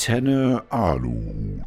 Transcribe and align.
Antenne 0.00 0.62
Aluhut. 0.70 1.60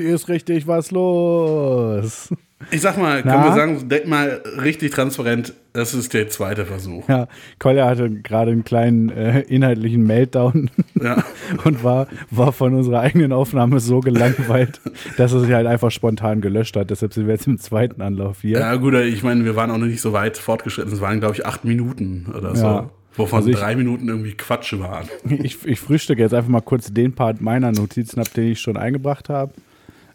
Hier 0.00 0.12
ist 0.12 0.28
richtig 0.28 0.66
was 0.66 0.90
los. 0.90 2.34
Ich 2.72 2.80
sag 2.80 2.98
mal, 2.98 3.22
können 3.22 3.34
Na? 3.36 3.44
wir 3.44 3.54
sagen, 3.54 3.88
denk 3.88 4.08
mal 4.08 4.42
richtig 4.60 4.90
transparent, 4.90 5.54
das 5.72 5.94
ist 5.94 6.14
der 6.14 6.28
zweite 6.30 6.66
Versuch. 6.66 7.08
Ja, 7.08 7.28
Kolja 7.60 7.86
hatte 7.86 8.10
gerade 8.10 8.50
einen 8.50 8.64
kleinen 8.64 9.10
äh, 9.10 9.42
inhaltlichen 9.42 10.02
Meltdown 10.04 10.70
Ja. 11.00 11.22
und 11.64 11.84
war, 11.84 12.08
war 12.32 12.52
von 12.52 12.74
unserer 12.74 12.98
eigenen 12.98 13.32
Aufnahme 13.32 13.78
so 13.78 14.00
gelangweilt, 14.00 14.80
dass 15.16 15.32
er 15.32 15.40
sich 15.40 15.52
halt 15.52 15.68
einfach 15.68 15.92
spontan 15.92 16.40
gelöscht 16.40 16.74
hat. 16.74 16.90
Deshalb 16.90 17.14
sind 17.14 17.26
wir 17.28 17.34
jetzt 17.34 17.46
im 17.46 17.58
zweiten 17.58 18.02
Anlauf 18.02 18.40
hier. 18.40 18.58
ja, 18.58 18.74
gut, 18.74 18.94
ich 18.94 19.22
meine, 19.22 19.44
wir 19.44 19.54
waren 19.54 19.70
auch 19.70 19.78
noch 19.78 19.86
nicht 19.86 20.00
so 20.00 20.12
weit 20.12 20.38
fortgeschritten. 20.38 20.92
Es 20.92 21.00
waren, 21.00 21.20
glaube 21.20 21.36
ich, 21.36 21.46
acht 21.46 21.64
Minuten 21.64 22.26
oder 22.36 22.56
so. 22.56 22.66
Ja. 22.66 22.90
Wovon 23.16 23.38
Also 23.38 23.50
ich- 23.50 23.56
drei 23.56 23.76
Minuten 23.76 24.08
irgendwie 24.08 24.32
Quatsch 24.34 24.72
waren. 24.78 25.08
Ich, 25.42 25.64
ich 25.64 25.80
frühstücke 25.80 26.22
jetzt 26.22 26.34
einfach 26.34 26.50
mal 26.50 26.60
kurz 26.60 26.92
den 26.92 27.12
Part 27.14 27.40
meiner 27.40 27.72
Notizen 27.72 28.20
ab, 28.20 28.32
den 28.34 28.52
ich 28.52 28.60
schon 28.60 28.76
eingebracht 28.76 29.28
habe. 29.28 29.52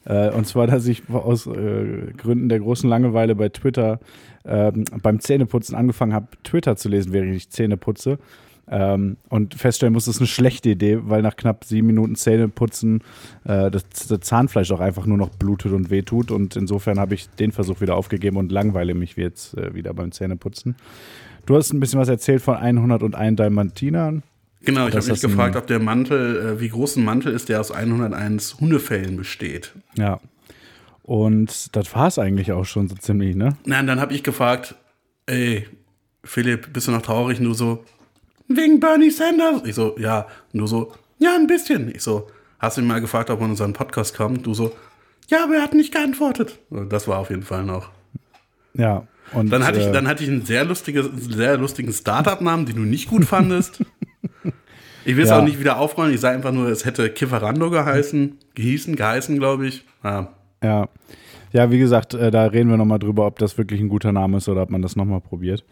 Äh, 0.06 0.30
und 0.32 0.48
zwar, 0.48 0.68
dass 0.68 0.88
ich 0.88 1.04
aus 1.10 1.46
äh, 1.48 2.12
Gründen 2.18 2.50
der 2.50 2.60
großen 2.60 2.90
Langeweile 2.90 3.36
bei 3.36 3.50
Twitter 3.50 4.00
ähm, 4.46 4.86
beim 5.02 5.20
Zähneputzen 5.20 5.76
angefangen 5.76 6.14
habe, 6.14 6.28
Twitter 6.44 6.76
zu 6.78 6.90
lesen, 6.90 7.12
während 7.14 7.36
ich 7.36 7.50
Zähne 7.50 7.78
putze. 7.78 8.18
Ähm, 8.72 9.18
und 9.30 9.56
feststellen 9.56 9.94
muss, 9.94 10.06
das 10.06 10.16
ist 10.16 10.22
eine 10.22 10.28
schlechte 10.28 10.70
Idee, 10.70 11.00
weil 11.02 11.22
nach 11.24 11.36
knapp 11.36 11.66
sieben 11.66 11.88
Minuten 11.88 12.16
Zähneputzen 12.16 13.02
äh, 13.44 13.72
das, 13.72 13.84
das 14.08 14.20
Zahnfleisch 14.22 14.72
auch 14.72 14.80
einfach 14.80 15.06
nur 15.08 15.18
noch 15.18 15.30
blutet 15.30 15.72
und 15.74 15.90
wehtut. 15.90 16.30
Und 16.32 16.56
insofern 16.56 17.00
habe 17.00 17.16
ich 17.16 17.30
den 17.32 17.52
Versuch 17.52 17.82
wieder 17.82 17.96
aufgegeben 17.96 18.38
und 18.38 18.52
langweile 18.52 18.94
mich 18.94 19.16
jetzt 19.16 19.58
äh, 19.58 19.74
wieder 19.74 19.94
beim 19.94 20.12
Zähneputzen. 20.12 20.76
Du 21.46 21.56
hast 21.56 21.74
ein 21.74 21.80
bisschen 21.80 22.00
was 22.00 22.10
erzählt 22.10 22.42
von 22.42 22.56
101 22.56 23.38
Dalmatinern. 23.38 24.24
Genau, 24.62 24.88
ich 24.88 24.96
habe 24.96 25.08
mich 25.08 25.22
gefragt, 25.22 25.56
ob 25.56 25.68
der 25.68 25.80
Mantel, 25.80 26.58
äh, 26.58 26.60
wie 26.60 26.70
groß 26.70 26.98
ein 26.98 27.06
Mantel 27.06 27.34
ist, 27.34 27.50
der 27.50 27.62
aus 27.62 27.72
101 27.72 28.60
Hundefällen 28.60 29.16
besteht. 29.16 29.74
Ja. 29.96 30.20
Und 31.04 31.76
das 31.76 31.96
war 31.96 32.08
es 32.08 32.20
eigentlich 32.20 32.52
auch 32.52 32.66
schon 32.66 32.88
so 32.88 32.96
ziemlich, 32.96 33.36
ne? 33.36 33.58
Und 33.66 33.72
dann 33.72 34.00
habe 34.00 34.14
ich 34.14 34.22
gefragt, 34.22 34.76
ey, 35.26 35.66
Philipp, 36.24 36.74
bist 36.74 36.88
du 36.88 36.92
noch 36.92 37.02
traurig? 37.02 37.40
Nur 37.40 37.56
so, 37.56 37.84
wegen 38.48 38.80
Bernie 38.80 39.10
Sanders? 39.10 39.62
Ich 39.66 39.76
so, 39.76 39.96
ja, 39.98 40.28
nur 40.52 40.68
so, 40.68 40.92
ja, 41.18 41.36
ein 41.36 41.48
bisschen. 41.48 41.90
Ich 41.96 42.02
so, 42.02 42.28
hast 42.60 42.78
du 42.78 42.82
ihn 42.82 42.88
mal 42.88 43.02
gefragt, 43.02 43.30
ob 43.30 43.40
er 43.40 43.46
in 43.46 43.52
unseren 43.52 43.74
Podcast 43.74 44.16
kommt? 44.16 44.46
Du 44.46 44.54
so, 44.54 44.76
ja, 45.30 45.44
aber 45.44 45.56
er 45.56 45.64
hat 45.64 45.74
nicht 45.74 45.94
geantwortet. 45.94 46.60
Das 46.90 47.08
war 47.08 47.20
auf 47.20 47.30
jeden 47.30 47.44
Fall 47.44 47.64
noch. 47.64 47.90
Ja. 48.74 49.08
Und, 49.34 49.52
Dann 49.52 49.66
hatte 49.66 49.80
ich, 49.80 49.86
äh, 49.88 49.92
dann 49.92 50.08
hatte 50.08 50.24
ich 50.24 50.30
einen 50.30 50.46
sehr, 50.46 50.66
lustiges, 50.66 51.08
sehr 51.16 51.58
lustigen 51.58 51.92
Startup-Namen, 51.94 52.66
den 52.66 52.76
du 52.78 52.82
nicht 52.82 53.10
gut 53.10 53.26
fandest. 53.26 53.84
Ich 55.06 55.16
will 55.16 55.24
es 55.24 55.30
Ja. 55.30 55.40
auch 55.40 55.44
nicht 55.44 55.60
wieder 55.60 55.78
aufrollen. 55.80 56.14
Ich 56.14 56.20
sage 56.20 56.36
einfach 56.36 56.52
nur, 56.52 56.68
es 56.70 56.86
hätte 56.86 57.10
Kifferando 57.10 57.70
geheißen, 57.70 58.38
gehießen, 58.56 58.96
geheißen, 58.96 59.38
glaube 59.38 59.68
ich. 59.68 59.86
Ja. 60.04 60.30
Ja. 60.64 60.90
Ja, 61.52 61.72
wie 61.72 61.80
gesagt, 61.80 62.14
äh, 62.14 62.30
da 62.30 62.46
reden 62.46 62.70
wir 62.70 62.78
nochmal 62.78 63.00
drüber, 63.00 63.26
ob 63.26 63.40
das 63.40 63.58
wirklich 63.58 63.82
ein 63.82 63.90
guter 63.90 64.12
Name 64.12 64.38
ist 64.38 64.48
oder 64.50 64.62
ob 64.64 64.70
man 64.70 64.82
das 64.84 64.96
nochmal 64.96 65.20
probiert. 65.22 65.64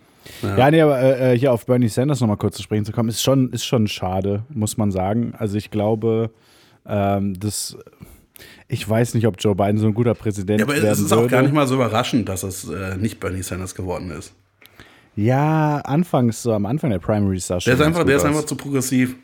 Ja, 0.42 0.72
nee, 0.72 0.82
aber 0.82 1.00
äh, 1.00 1.34
äh, 1.34 1.38
hier 1.38 1.54
auf 1.54 1.66
Bernie 1.68 1.88
Sanders 1.88 2.20
nochmal 2.20 2.38
kurz 2.38 2.58
zu 2.58 2.64
sprechen 2.64 2.84
zu 2.84 2.92
kommen, 2.92 3.10
ist 3.10 3.22
schon, 3.22 3.52
ist 3.54 3.64
schon 3.66 3.88
schade, 3.88 4.44
muss 4.50 4.76
man 4.78 4.92
sagen. 4.92 5.34
Also 5.38 5.56
ich 5.58 5.70
glaube, 5.70 6.32
ähm, 6.88 7.40
das, 7.40 7.78
ich 8.68 8.88
weiß 8.88 9.14
nicht, 9.14 9.26
ob 9.28 9.36
Joe 9.40 9.56
Biden 9.56 9.78
so 9.78 9.88
ein 9.88 9.94
guter 9.94 10.14
Präsident 10.14 10.60
ja, 10.60 10.66
aber 10.66 10.76
es 10.76 11.00
ist 11.00 11.12
auch 11.12 11.22
würde. 11.22 11.30
gar 11.30 11.42
nicht 11.42 11.54
mal 11.54 11.68
so 11.68 11.76
überraschend, 11.76 12.28
dass 12.28 12.44
es 12.44 12.68
äh, 12.70 12.98
nicht 12.98 13.20
Bernie 13.20 13.42
Sanders 13.42 13.76
geworden 13.76 14.12
ist. 14.12 14.34
Ja, 15.16 15.78
anfangs, 15.80 16.44
so 16.44 16.54
am 16.54 16.66
Anfang 16.66 16.92
der 16.92 17.00
Primaries 17.00 17.48
sah 17.48 17.60
schon 17.60 17.72
Der 17.72 17.80
ist 17.80 17.86
einfach, 17.86 18.04
der 18.04 18.18
ist 18.18 18.26
einfach 18.26 18.46
zu 18.46 18.56
progressiv. 18.56 19.16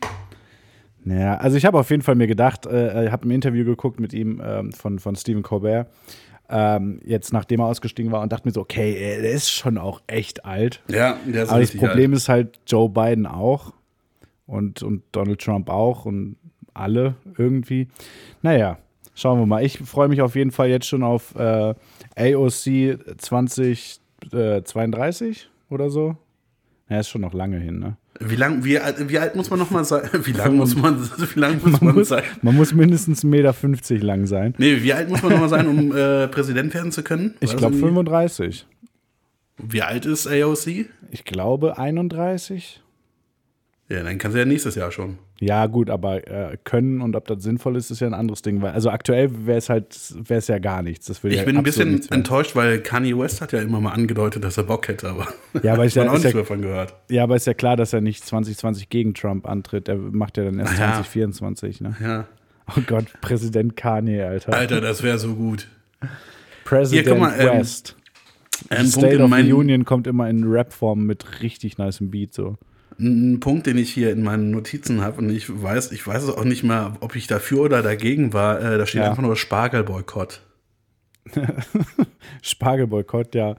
Ja, 1.04 1.36
also 1.36 1.56
ich 1.56 1.66
habe 1.66 1.78
auf 1.78 1.90
jeden 1.90 2.02
Fall 2.02 2.14
mir 2.14 2.26
gedacht, 2.26 2.66
äh, 2.66 3.06
ich 3.06 3.12
habe 3.12 3.28
ein 3.28 3.30
Interview 3.30 3.64
geguckt 3.64 4.00
mit 4.00 4.14
ihm 4.14 4.40
ähm, 4.44 4.72
von, 4.72 4.98
von 4.98 5.14
Stephen 5.14 5.42
Colbert, 5.42 5.88
ähm, 6.48 7.00
jetzt 7.04 7.32
nachdem 7.32 7.60
er 7.60 7.66
ausgestiegen 7.66 8.10
war 8.10 8.22
und 8.22 8.32
dachte 8.32 8.48
mir 8.48 8.52
so, 8.52 8.62
okay, 8.62 8.94
äh, 8.94 9.22
der 9.22 9.32
ist 9.32 9.50
schon 9.50 9.76
auch 9.76 10.00
echt 10.06 10.46
alt. 10.46 10.82
Ja, 10.88 11.18
der 11.26 11.44
ist 11.44 11.50
Aber 11.50 11.60
das 11.60 11.76
Problem 11.76 12.12
alt. 12.12 12.18
ist 12.18 12.28
halt, 12.30 12.58
Joe 12.66 12.88
Biden 12.88 13.26
auch 13.26 13.74
und, 14.46 14.82
und 14.82 15.02
Donald 15.12 15.40
Trump 15.40 15.68
auch 15.68 16.06
und 16.06 16.36
alle 16.72 17.16
irgendwie. 17.36 17.88
Naja, 18.42 18.78
schauen 19.14 19.38
wir 19.38 19.46
mal. 19.46 19.64
Ich 19.64 19.78
freue 19.78 20.08
mich 20.08 20.20
auf 20.22 20.34
jeden 20.36 20.50
Fall 20.50 20.68
jetzt 20.68 20.86
schon 20.86 21.02
auf 21.02 21.34
äh, 21.36 21.74
AOC 22.16 22.98
2032 23.18 25.48
oder 25.70 25.90
so. 25.90 26.16
Ja, 26.88 27.00
ist 27.00 27.08
schon 27.08 27.22
noch 27.22 27.32
lange 27.32 27.58
hin, 27.58 27.78
ne? 27.78 27.96
Wie 28.20 28.36
lang, 28.36 28.62
wie, 28.64 28.78
alt- 28.78 29.08
wie 29.08 29.18
alt 29.18 29.34
muss 29.34 29.50
man 29.50 29.58
noch 29.58 29.70
mal 29.70 29.84
sein? 29.84 30.08
Wie 30.22 30.32
lang 30.32 30.56
muss 30.56 30.76
man, 30.76 31.00
wie 31.34 31.40
lang 31.40 31.60
muss 31.64 31.80
man, 31.80 31.94
muss, 31.94 32.08
sein? 32.08 32.22
man 32.42 32.54
muss 32.54 32.72
mindestens 32.72 33.24
1,50 33.24 33.26
Meter 33.94 34.04
lang 34.04 34.26
sein. 34.26 34.54
Nee, 34.58 34.82
wie 34.82 34.92
alt 34.92 35.08
muss 35.08 35.22
man 35.22 35.32
noch 35.32 35.40
mal 35.40 35.48
sein, 35.48 35.66
um 35.66 35.90
äh, 35.96 36.28
Präsident 36.28 36.72
werden 36.74 36.92
zu 36.92 37.02
können? 37.02 37.34
Ich 37.40 37.48
War 37.48 37.54
das 37.54 37.60
glaube 37.60 37.74
irgendwie- 37.76 37.88
35. 37.88 38.66
Wie 39.56 39.82
alt 39.82 40.04
ist 40.06 40.26
AOC? 40.28 40.86
Ich 41.10 41.24
glaube 41.24 41.78
31. 41.78 42.82
Ja, 43.88 44.02
dann 44.02 44.16
kann 44.16 44.32
sie 44.32 44.38
ja 44.38 44.46
nächstes 44.46 44.76
Jahr 44.76 44.90
schon. 44.90 45.18
Ja, 45.40 45.66
gut, 45.66 45.90
aber 45.90 46.26
äh, 46.26 46.56
können 46.64 47.02
und 47.02 47.14
ob 47.16 47.26
das 47.26 47.42
sinnvoll 47.42 47.76
ist, 47.76 47.90
ist 47.90 48.00
ja 48.00 48.06
ein 48.06 48.14
anderes 48.14 48.40
Ding. 48.40 48.62
Weil, 48.62 48.72
also 48.72 48.88
aktuell 48.88 49.46
wäre 49.46 49.58
es 49.58 49.68
halt, 49.68 49.94
wäre 50.26 50.38
es 50.38 50.48
ja 50.48 50.58
gar 50.58 50.82
nichts. 50.82 51.06
Das 51.06 51.22
würde 51.22 51.34
Ich 51.34 51.40
ja 51.40 51.44
bin 51.44 51.58
ein 51.58 51.62
bisschen 51.62 52.00
enttäuscht, 52.10 52.56
weil 52.56 52.80
Kanye 52.80 53.18
West 53.18 53.42
hat 53.42 53.52
ja 53.52 53.60
immer 53.60 53.80
mal 53.80 53.92
angedeutet, 53.92 54.42
dass 54.42 54.56
er 54.56 54.64
Bock 54.64 54.88
hätte, 54.88 55.10
aber 55.10 55.28
Ja, 55.62 55.74
aber 55.74 55.84
ja, 55.84 56.02
man 56.02 56.08
auch 56.08 56.12
nichts 56.14 56.30
ja, 56.30 56.34
mehr 56.34 56.44
von 56.46 56.62
gehört. 56.62 56.94
ja, 57.10 57.22
aber 57.24 57.36
ist 57.36 57.46
ja 57.46 57.52
klar, 57.52 57.76
dass 57.76 57.92
er 57.92 58.00
nicht 58.00 58.24
2020 58.24 58.88
gegen 58.88 59.12
Trump 59.12 59.46
antritt. 59.46 59.88
Er 59.88 59.96
macht 59.96 60.38
ja 60.38 60.44
dann 60.44 60.58
erst 60.58 60.78
ja. 60.78 60.94
2024. 60.94 61.82
Ne? 61.82 61.96
Ja. 62.00 62.26
Oh 62.74 62.80
Gott, 62.86 63.06
Präsident 63.20 63.76
Kanye, 63.76 64.22
Alter. 64.22 64.54
Alter, 64.54 64.80
das 64.80 65.02
wäre 65.02 65.18
so 65.18 65.34
gut. 65.34 65.68
Präsident 66.64 67.06
Hier, 67.06 67.16
mal, 67.16 67.34
ähm, 67.38 67.58
West. 67.58 67.96
Punkt, 68.70 68.86
State 68.92 69.16
in 69.16 69.20
of 69.20 69.30
the 69.34 69.52
Union 69.52 69.84
kommt 69.84 70.06
immer 70.06 70.30
in 70.30 70.44
Rap-Form 70.44 71.04
mit 71.04 71.42
richtig 71.42 71.76
nicem 71.76 72.10
Beat. 72.10 72.32
So. 72.32 72.56
Ein 72.98 73.40
Punkt, 73.40 73.66
den 73.66 73.76
ich 73.78 73.92
hier 73.92 74.12
in 74.12 74.22
meinen 74.22 74.50
Notizen 74.50 75.00
habe 75.02 75.18
und 75.18 75.30
ich 75.30 75.46
weiß, 75.62 75.92
ich 75.92 76.06
weiß 76.06 76.22
es 76.24 76.28
auch 76.30 76.44
nicht 76.44 76.62
mehr, 76.62 76.96
ob 77.00 77.16
ich 77.16 77.26
dafür 77.26 77.60
oder 77.62 77.82
dagegen 77.82 78.32
war. 78.32 78.60
Äh, 78.60 78.78
da 78.78 78.86
steht 78.86 79.02
Ja. 79.02 79.10
einfach 79.10 79.22
nur 79.22 79.36
Spargelboykott. 79.36 80.40
Spargelboykott, 82.42 83.34
ja. 83.34 83.56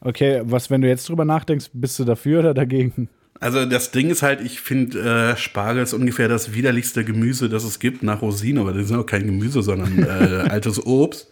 Okay, 0.00 0.42
was, 0.44 0.70
wenn 0.70 0.80
du 0.80 0.88
jetzt 0.88 1.08
drüber 1.08 1.24
nachdenkst, 1.24 1.70
bist 1.72 1.98
du 1.98 2.04
dafür 2.04 2.40
oder 2.40 2.54
dagegen? 2.54 3.08
Also 3.40 3.64
das 3.66 3.90
Ding 3.92 4.10
ist 4.10 4.22
halt, 4.22 4.40
ich 4.40 4.60
finde 4.60 4.98
äh, 5.32 5.36
Spargel 5.36 5.82
ist 5.82 5.92
ungefähr 5.92 6.28
das 6.28 6.54
widerlichste 6.54 7.04
Gemüse, 7.04 7.48
das 7.48 7.64
es 7.64 7.78
gibt 7.78 8.02
nach 8.02 8.20
Rosinen, 8.22 8.60
aber 8.62 8.72
das 8.72 8.86
ist 8.86 8.92
auch 8.92 9.06
kein 9.06 9.26
Gemüse, 9.26 9.62
sondern 9.62 10.02
äh, 10.02 10.48
altes 10.50 10.84
Obst. 10.84 11.28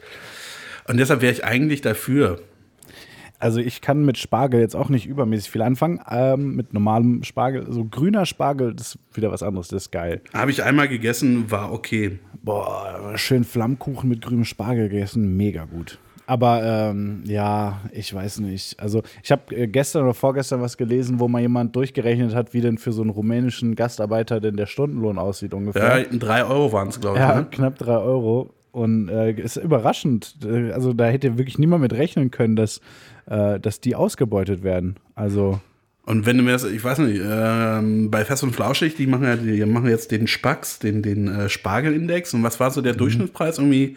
Und 0.89 0.99
deshalb 0.99 1.21
wäre 1.21 1.33
ich 1.33 1.45
eigentlich 1.45 1.81
dafür. 1.81 2.41
Also 3.39 3.61
ich 3.61 3.81
kann 3.81 4.05
mit 4.05 4.19
Spargel 4.19 4.61
jetzt 4.61 4.75
auch 4.75 4.89
nicht 4.89 5.07
übermäßig 5.07 5.51
viel 5.51 5.63
anfangen. 5.63 6.01
Ähm, 6.11 6.57
mit 6.57 6.73
normalem 6.73 7.23
Spargel, 7.23 7.67
so 7.71 7.85
grüner 7.85 8.27
Spargel, 8.27 8.75
das 8.75 8.95
ist 8.95 8.99
wieder 9.17 9.31
was 9.31 9.43
anderes, 9.43 9.69
das 9.69 9.85
ist 9.85 9.91
geil. 9.91 10.21
Habe 10.33 10.51
ich 10.51 10.63
einmal 10.63 10.89
gegessen, 10.89 11.51
war 11.51 11.73
okay. 11.73 12.19
Boah, 12.43 13.13
schön 13.17 13.45
Flammkuchen 13.45 14.09
mit 14.09 14.23
grünem 14.23 14.45
Spargel 14.45 14.89
gegessen, 14.89 15.37
mega 15.37 15.65
gut. 15.65 15.99
Aber 16.29 16.63
ähm, 16.65 17.23
ja, 17.25 17.81
ich 17.93 18.13
weiß 18.13 18.41
nicht. 18.41 18.81
Also 18.81 19.03
ich 19.23 19.31
habe 19.31 19.55
äh, 19.55 19.69
gestern 19.69 20.03
oder 20.03 20.15
vorgestern 20.15 20.61
was 20.61 20.77
gelesen, 20.77 21.21
wo 21.21 21.29
mal 21.29 21.41
jemand 21.41 21.77
durchgerechnet 21.77 22.35
hat, 22.35 22.53
wie 22.53 22.61
denn 22.61 22.79
für 22.79 22.91
so 22.91 23.03
einen 23.03 23.11
rumänischen 23.11 23.77
Gastarbeiter 23.77 24.41
denn 24.41 24.57
der 24.57 24.67
Stundenlohn 24.67 25.19
aussieht 25.19 25.55
ungefähr. 25.55 26.01
Ja, 26.01 26.05
drei 26.19 26.45
Euro 26.45 26.73
waren 26.73 26.89
es, 26.89 27.01
glaube 27.01 27.19
ich. 27.19 27.23
Ja, 27.23 27.37
Ne? 27.37 27.47
knapp 27.51 27.79
drei 27.79 27.97
Euro. 27.99 28.51
Und 28.73 29.09
äh, 29.09 29.33
ist 29.41 29.57
überraschend. 29.57 30.37
Äh, 30.45 30.73
Also 30.73 30.93
da 30.93 31.07
hätte 31.07 31.39
wirklich 31.39 31.59
niemand 31.59 31.83
mit 31.83 31.93
rechnen 31.93 32.33
können, 32.33 32.57
dass, 32.57 32.81
äh, 33.27 33.59
dass 33.61 33.81
die 33.81 33.95
ausgebeutet 33.95 34.63
werden. 34.63 34.97
Also 35.15 35.61
Und 36.05 36.27
wenn 36.27 36.37
du 36.39 36.43
mir 36.45 36.53
das, 36.53 36.65
ich 36.65 36.83
weiß 36.83 36.99
nicht, 37.01 37.21
ähm, 37.25 38.11
bei 38.11 38.25
Fest 38.25 38.43
und 38.45 38.55
Flauschig, 38.55 38.95
die 38.97 39.07
machen 39.07 39.25
ja, 39.25 39.37
die 39.37 39.65
machen 39.67 39.89
jetzt 39.89 40.11
den 40.11 40.27
Spax, 40.27 40.79
den, 40.79 41.03
den 41.03 41.29
äh, 41.29 41.49
Spargelindex. 41.49 42.35
Und 42.35 42.43
was 42.43 42.61
war 42.61 42.71
so 42.71 42.81
der 42.83 42.95
Mhm. 42.95 42.99
Durchschnittspreis? 42.99 43.59
Irgendwie 43.59 43.97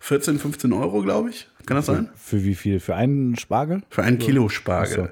14, 0.00 0.38
15 0.38 0.72
Euro, 0.72 1.02
glaube 1.02 1.30
ich. 1.30 1.48
Kann 1.66 1.76
das 1.76 1.86
sein? 1.86 2.08
für 2.16 2.42
wie 2.44 2.54
viel? 2.54 2.80
Für 2.80 2.96
einen 2.96 3.36
Spargel? 3.36 3.82
Für 3.90 4.02
ein 4.02 4.18
Kilo 4.18 4.48
Spargel. 4.48 4.94
so. 4.96 5.08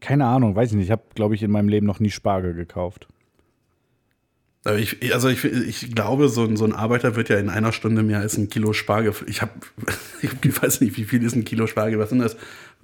Keine 0.00 0.26
Ahnung, 0.26 0.54
weiß 0.56 0.70
ich 0.70 0.76
nicht. 0.76 0.86
Ich 0.86 0.90
habe, 0.92 1.02
glaube 1.14 1.34
ich, 1.34 1.42
in 1.42 1.50
meinem 1.50 1.68
Leben 1.68 1.86
noch 1.86 2.00
nie 2.00 2.10
Spargel 2.10 2.54
gekauft. 2.54 3.08
Aber 4.64 4.78
ich, 4.78 5.14
also 5.14 5.28
ich, 5.28 5.44
ich 5.44 5.94
glaube, 5.94 6.28
so 6.28 6.44
ein, 6.44 6.56
so 6.56 6.64
ein 6.66 6.74
Arbeiter 6.74 7.16
wird 7.16 7.30
ja 7.30 7.38
in 7.38 7.48
einer 7.48 7.72
Stunde 7.72 8.02
mehr 8.02 8.18
als 8.20 8.36
ein 8.36 8.50
Kilo 8.50 8.72
Spargel. 8.74 9.14
Ich 9.26 9.40
habe, 9.40 9.52
ich 10.42 10.62
weiß 10.62 10.82
nicht, 10.82 10.96
wie 10.98 11.04
viel 11.04 11.22
ist 11.24 11.34
ein 11.34 11.44
Kilo 11.44 11.66
Spargel? 11.66 11.98
Was 11.98 12.10
sind 12.10 12.18
das? 12.18 12.36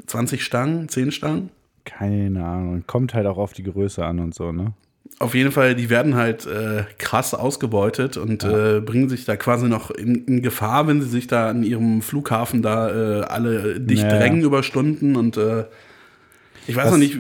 20 0.06 0.42
Stangen? 0.42 0.88
10 0.88 1.12
Stangen? 1.12 1.50
Keine 1.84 2.44
Ahnung. 2.44 2.84
Kommt 2.86 3.14
halt 3.14 3.26
auch 3.26 3.38
auf 3.38 3.52
die 3.52 3.62
Größe 3.62 4.04
an 4.04 4.18
und 4.20 4.34
so, 4.34 4.52
ne? 4.52 4.72
Auf 5.18 5.34
jeden 5.34 5.52
Fall, 5.52 5.74
die 5.74 5.88
werden 5.88 6.16
halt 6.16 6.46
äh, 6.46 6.84
krass 6.98 7.32
ausgebeutet 7.32 8.16
und 8.16 8.42
äh, 8.44 8.80
bringen 8.80 9.08
sich 9.08 9.24
da 9.24 9.36
quasi 9.36 9.66
noch 9.68 9.90
in, 9.90 10.24
in 10.26 10.42
Gefahr, 10.42 10.88
wenn 10.88 11.00
sie 11.00 11.08
sich 11.08 11.26
da 11.26 11.48
an 11.48 11.62
ihrem 11.62 12.02
Flughafen 12.02 12.60
da 12.60 13.20
äh, 13.20 13.22
alle 13.24 13.80
dicht 13.80 14.02
Ja. 14.02 14.18
drängen 14.18 14.42
über 14.42 14.62
Stunden 14.62 15.14
und 15.16 15.36
äh, 15.36 15.64
ich 16.66 16.76
weiß 16.76 16.90
noch 16.90 16.98
nicht, 16.98 17.18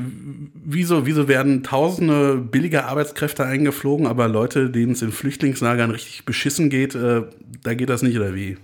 wieso, 0.54 1.06
wieso 1.06 1.28
werden 1.28 1.62
tausende 1.62 2.36
billige 2.36 2.84
Arbeitskräfte 2.84 3.44
eingeflogen, 3.44 4.06
aber 4.06 4.28
Leute, 4.28 4.70
denen 4.70 4.92
es 4.92 5.02
in 5.02 5.12
Flüchtlingslagern 5.12 5.90
richtig 5.90 6.24
beschissen 6.24 6.70
geht, 6.70 6.94
äh, 6.94 7.22
da 7.62 7.74
geht 7.74 7.88
das 7.88 8.02
nicht, 8.02 8.16
oder 8.16 8.34
wie? 8.34 8.56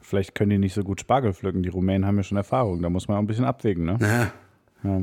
Vielleicht 0.00 0.34
können 0.34 0.50
die 0.50 0.58
nicht 0.58 0.74
so 0.74 0.82
gut 0.82 1.00
Spargel 1.00 1.32
pflücken. 1.32 1.62
Die 1.62 1.70
Rumänen 1.70 2.06
haben 2.06 2.16
ja 2.18 2.22
schon 2.22 2.36
Erfahrung. 2.36 2.82
Da 2.82 2.90
muss 2.90 3.08
man 3.08 3.16
auch 3.16 3.22
ein 3.22 3.26
bisschen 3.26 3.46
abwägen, 3.46 3.84
ne? 3.84 3.98
Ja. 4.00 4.32
Ja. 4.84 5.00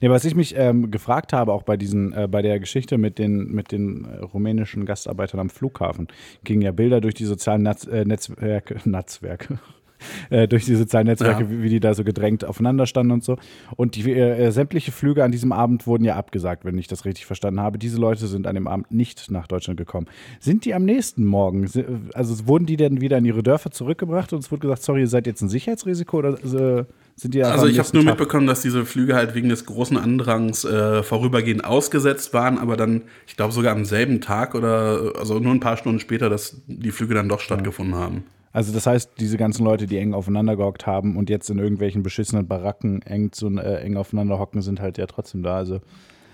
Nee, 0.00 0.10
was 0.10 0.24
ich 0.24 0.34
mich 0.34 0.54
ähm, 0.56 0.90
gefragt 0.90 1.32
habe, 1.32 1.52
auch 1.52 1.62
bei 1.62 1.76
diesen, 1.76 2.12
äh, 2.12 2.28
bei 2.30 2.42
der 2.42 2.60
Geschichte 2.60 2.98
mit 2.98 3.18
den, 3.18 3.50
mit 3.52 3.72
den 3.72 4.04
äh, 4.04 4.18
rumänischen 4.18 4.84
Gastarbeitern 4.84 5.40
am 5.40 5.50
Flughafen, 5.50 6.08
gingen 6.44 6.62
ja 6.62 6.72
Bilder 6.72 7.00
durch 7.00 7.14
die 7.14 7.24
sozialen 7.24 7.62
Netz, 7.62 7.86
äh, 7.86 8.04
Netzwerke, 8.04 8.76
Netzwerke, 8.88 9.58
äh, 10.30 10.48
durch 10.48 10.64
die 10.64 10.74
sozialen 10.74 11.06
Netzwerke, 11.06 11.44
Ja. 11.44 11.50
wie, 11.50 11.62
wie 11.62 11.68
die 11.68 11.80
da 11.80 11.94
so 11.94 12.04
gedrängt 12.04 12.44
aufeinander 12.44 12.86
standen 12.86 13.12
und 13.12 13.24
so. 13.24 13.36
Und 13.76 13.96
die 13.96 14.10
äh, 14.12 14.50
sämtliche 14.50 14.92
Flüge 14.92 15.24
an 15.24 15.32
diesem 15.32 15.52
Abend 15.52 15.86
wurden 15.86 16.04
ja 16.04 16.16
abgesagt, 16.16 16.64
wenn 16.64 16.78
ich 16.78 16.88
das 16.88 17.04
richtig 17.04 17.26
verstanden 17.26 17.60
habe. 17.60 17.78
Diese 17.78 17.98
Leute 17.98 18.26
sind 18.26 18.46
an 18.46 18.54
dem 18.54 18.66
Abend 18.66 18.90
nicht 18.92 19.30
nach 19.30 19.46
Deutschland 19.46 19.78
gekommen. 19.78 20.06
Sind 20.40 20.64
die 20.64 20.74
am 20.74 20.84
nächsten 20.84 21.24
Morgen, 21.24 21.68
also 22.14 22.46
wurden 22.46 22.66
die 22.66 22.76
denn 22.76 23.00
wieder 23.00 23.18
in 23.18 23.24
ihre 23.24 23.42
Dörfer 23.42 23.70
zurückgebracht 23.70 24.32
und 24.32 24.40
es 24.40 24.50
wurde 24.50 24.60
gesagt, 24.62 24.82
sorry, 24.82 25.00
ihr 25.00 25.08
seid 25.08 25.26
jetzt 25.26 25.42
ein 25.42 25.48
Sicherheitsrisiko 25.48 26.18
oder 26.18 26.30
äh, 26.32 26.84
sind 27.16 27.34
die 27.34 27.42
Also 27.44 27.66
ich 27.66 27.78
habe 27.78 27.88
nur 27.92 28.04
Tag- 28.04 28.12
mitbekommen, 28.18 28.46
dass 28.46 28.62
diese 28.62 28.84
Flüge 28.84 29.14
halt 29.14 29.34
wegen 29.34 29.48
des 29.48 29.66
großen 29.66 29.96
Andrangs 29.96 30.64
äh, 30.64 31.02
vorübergehend 31.02 31.64
ausgesetzt 31.64 32.32
waren, 32.32 32.58
aber 32.58 32.76
dann, 32.76 33.02
ich 33.26 33.36
glaube 33.36 33.52
sogar 33.52 33.74
am 33.74 33.84
selben 33.84 34.20
Tag 34.20 34.54
oder 34.54 35.12
also 35.18 35.38
nur 35.38 35.52
ein 35.52 35.60
paar 35.60 35.76
Stunden 35.76 36.00
später, 36.00 36.30
dass 36.30 36.62
die 36.66 36.90
Flüge 36.90 37.14
dann 37.14 37.28
doch 37.28 37.40
stattgefunden 37.40 37.94
haben. 37.94 38.24
Also 38.52 38.72
das 38.72 38.86
heißt, 38.86 39.12
diese 39.18 39.36
ganzen 39.38 39.64
Leute, 39.64 39.86
die 39.86 39.96
eng 39.98 40.12
aufeinander 40.14 40.56
gehockt 40.56 40.86
haben 40.86 41.16
und 41.16 41.30
jetzt 41.30 41.48
in 41.50 41.58
irgendwelchen 41.58 42.02
beschissenen 42.02 42.46
Baracken 42.46 43.00
eng, 43.02 43.32
zu, 43.32 43.48
äh, 43.56 43.80
eng 43.82 43.96
aufeinander 43.96 44.38
hocken, 44.38 44.60
sind 44.62 44.80
halt 44.80 44.98
ja 44.98 45.06
trotzdem 45.06 45.42
da. 45.42 45.56
Also 45.56 45.80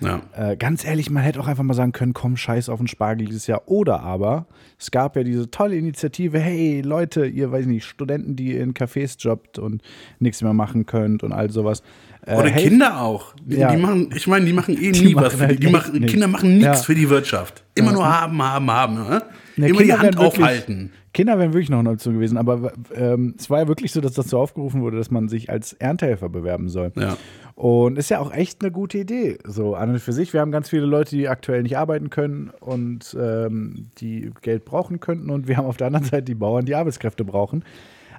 Ja. 0.01 0.21
äh, 0.37 0.57
ganz 0.57 0.85
ehrlich, 0.85 1.11
man 1.11 1.23
hätte 1.23 1.39
auch 1.41 1.47
einfach 1.49 1.63
mal 1.65 1.75
sagen 1.75 1.93
können, 1.93 2.15
komm, 2.15 2.37
scheiß 2.37 2.69
auf 2.71 2.79
den 2.79 2.89
Spargel 2.89 3.27
dieses 3.27 3.47
Jahr. 3.47 3.63
Oder 3.67 4.01
aber, 4.01 4.47
es 4.79 4.91
gab 4.91 5.15
ja 5.17 5.23
diese 5.23 5.51
tolle 5.51 5.77
Initiative, 5.77 6.39
hey 6.41 6.81
Leute, 6.81 7.25
ihr 7.27 7.51
weiß 7.53 7.67
nicht, 7.67 7.85
Studenten, 7.85 8.35
die 8.37 8.57
in 8.57 8.75
Cafés 8.75 9.17
jobbt 9.19 9.59
und 9.61 9.83
nichts 10.19 10.43
mehr 10.43 10.53
machen 10.53 10.87
könnt 10.87 11.23
und 11.23 11.33
all 11.33 11.51
sowas. 11.51 11.83
Äh, 12.27 12.35
Oder 12.37 12.49
helft- 12.51 12.69
Kinder 12.69 13.01
auch. 13.01 13.35
Die, 13.45 13.57
Ja. 13.57 13.71
die 13.73 13.81
machen, 13.81 14.11
ich 14.15 14.27
meine, 14.27 14.45
die 14.45 14.53
machen 14.53 14.77
eh 14.77 14.91
Die 14.93 15.05
nie 15.05 15.15
machen 15.15 15.25
was. 15.27 15.35
Für 15.35 15.39
die, 15.39 15.45
halt 15.47 15.63
die 15.63 15.67
echt 15.67 15.73
machen, 15.73 15.93
nichts. 15.95 16.11
Kinder 16.13 16.27
machen 16.29 16.51
nichts 16.59 16.65
Ja. 16.67 16.75
für 16.75 16.95
die 16.97 17.09
Wirtschaft. 17.11 17.63
Immer 17.77 17.93
nur 17.93 18.07
haben, 18.07 18.43
haben, 18.43 18.71
haben. 18.71 18.95
Ne? 18.95 19.23
Immer 19.57 19.67
die 19.67 19.73
Kinder 19.73 19.95
Hand 19.99 20.03
wären 20.03 20.15
wirklich- 20.19 20.43
aufhalten. 20.45 20.93
Kinder 21.19 21.37
wären 21.37 21.53
wirklich 21.53 21.69
noch 21.69 21.81
eine 21.81 21.91
Option 21.91 22.15
gewesen, 22.15 22.37
aber 22.37 22.71
ähm, 22.95 23.35
es 23.37 23.51
war 23.51 23.59
ja 23.59 23.67
wirklich 23.67 23.91
so, 23.91 24.01
dass 24.01 24.13
dazu 24.13 24.39
aufgerufen 24.39 24.83
wurde, 24.83 24.99
dass 24.99 25.11
man 25.11 25.29
sich 25.29 25.51
als 25.51 25.73
Erntehelfer 25.73 26.29
bewerben 26.29 26.69
soll. 26.69 26.93
Ja. 26.95 27.17
Und 27.57 27.99
ist 27.99 28.09
ja 28.09 28.21
auch 28.21 28.33
echt 28.33 28.63
eine 28.63 28.71
gute 28.71 28.99
Idee. 28.99 29.39
So 29.45 29.75
an 29.75 29.91
und 29.91 29.99
für 29.99 30.13
sich. 30.13 30.33
Wir 30.33 30.41
haben 30.41 30.53
ganz 30.53 30.69
viele 30.69 30.87
Leute, 30.87 31.17
die 31.17 31.27
aktuell 31.29 31.65
nicht 31.65 31.77
arbeiten 31.77 32.09
können 32.09 32.53
und 32.61 33.17
ähm, 33.21 33.89
die 33.99 34.31
Geld 34.43 34.65
brauchen 34.65 35.01
könnten. 35.01 35.29
Und 35.29 35.49
wir 35.49 35.57
haben 35.57 35.67
auf 35.67 35.77
der 35.77 35.89
anderen 35.89 36.07
Seite 36.07 36.23
die 36.23 36.37
Bauern, 36.37 36.67
die 36.67 36.77
Arbeitskräfte 36.77 37.25
brauchen. 37.25 37.65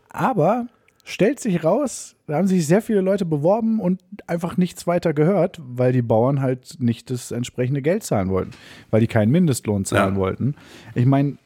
Aber 0.10 0.68
stellt 1.06 1.40
sich 1.40 1.64
raus, 1.64 2.16
da 2.28 2.36
haben 2.36 2.48
sich 2.48 2.68
sehr 2.68 2.82
viele 2.82 3.02
Leute 3.02 3.26
beworben 3.26 3.80
und 3.80 4.02
einfach 4.28 4.58
nichts 4.58 4.86
weiter 4.86 5.14
gehört, 5.14 5.60
weil 5.66 5.94
die 5.94 6.02
Bauern 6.04 6.42
halt 6.42 6.76
nicht 6.80 7.10
das 7.10 7.32
entsprechende 7.32 7.82
Geld 7.82 8.04
zahlen 8.04 8.30
wollten, 8.30 8.52
weil 8.92 9.00
die 9.02 9.08
keinen 9.08 9.32
Mindestlohn 9.32 9.86
zahlen 9.86 10.16
Ja. 10.16 10.20
wollten. 10.20 10.56
Ich 10.96 11.06
meine, 11.06 11.38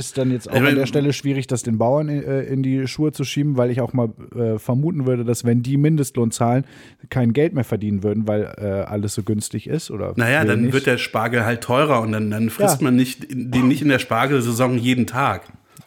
ist 0.00 0.18
dann 0.18 0.32
jetzt 0.32 0.50
auch 0.50 0.54
Ich 0.56 0.62
an 0.68 0.74
der 0.74 0.86
Stelle 0.86 1.12
schwierig, 1.12 1.46
das 1.46 1.62
den 1.62 1.78
Bauern 1.78 2.08
äh, 2.08 2.42
in 2.42 2.62
die 2.64 2.88
Schuhe 2.88 3.12
zu 3.12 3.22
schieben, 3.22 3.56
weil 3.56 3.70
ich 3.70 3.80
auch 3.80 3.92
mal 3.92 4.08
äh, 4.34 4.58
vermuten 4.58 5.06
würde, 5.06 5.24
dass 5.24 5.44
wenn 5.44 5.62
die 5.62 5.76
Mindestlohn 5.76 6.30
zahlen, 6.32 6.64
kein 7.10 7.32
Geld 7.32 7.54
mehr 7.54 7.62
verdienen 7.64 8.02
würden, 8.02 8.26
weil 8.26 8.52
äh, 8.58 8.64
alles 8.90 9.14
so 9.14 9.22
günstig 9.22 9.68
ist 9.68 9.90
oder 9.90 10.14
Naja, 10.16 10.44
dann 10.44 10.60
wenig. 10.60 10.72
wird 10.72 10.86
der 10.86 10.98
Spargel 10.98 11.44
halt 11.44 11.60
teurer 11.60 12.00
und 12.00 12.10
dann, 12.12 12.30
dann 12.30 12.50
frisst 12.50 12.80
Ja. 12.80 12.84
man 12.86 12.96
nicht, 12.96 13.26
den 13.30 13.68
nicht 13.68 13.82
in 13.82 13.88
der 13.88 13.98
Spargelsaison 14.00 14.76
jeden 14.78 15.06
Tag. 15.06 15.42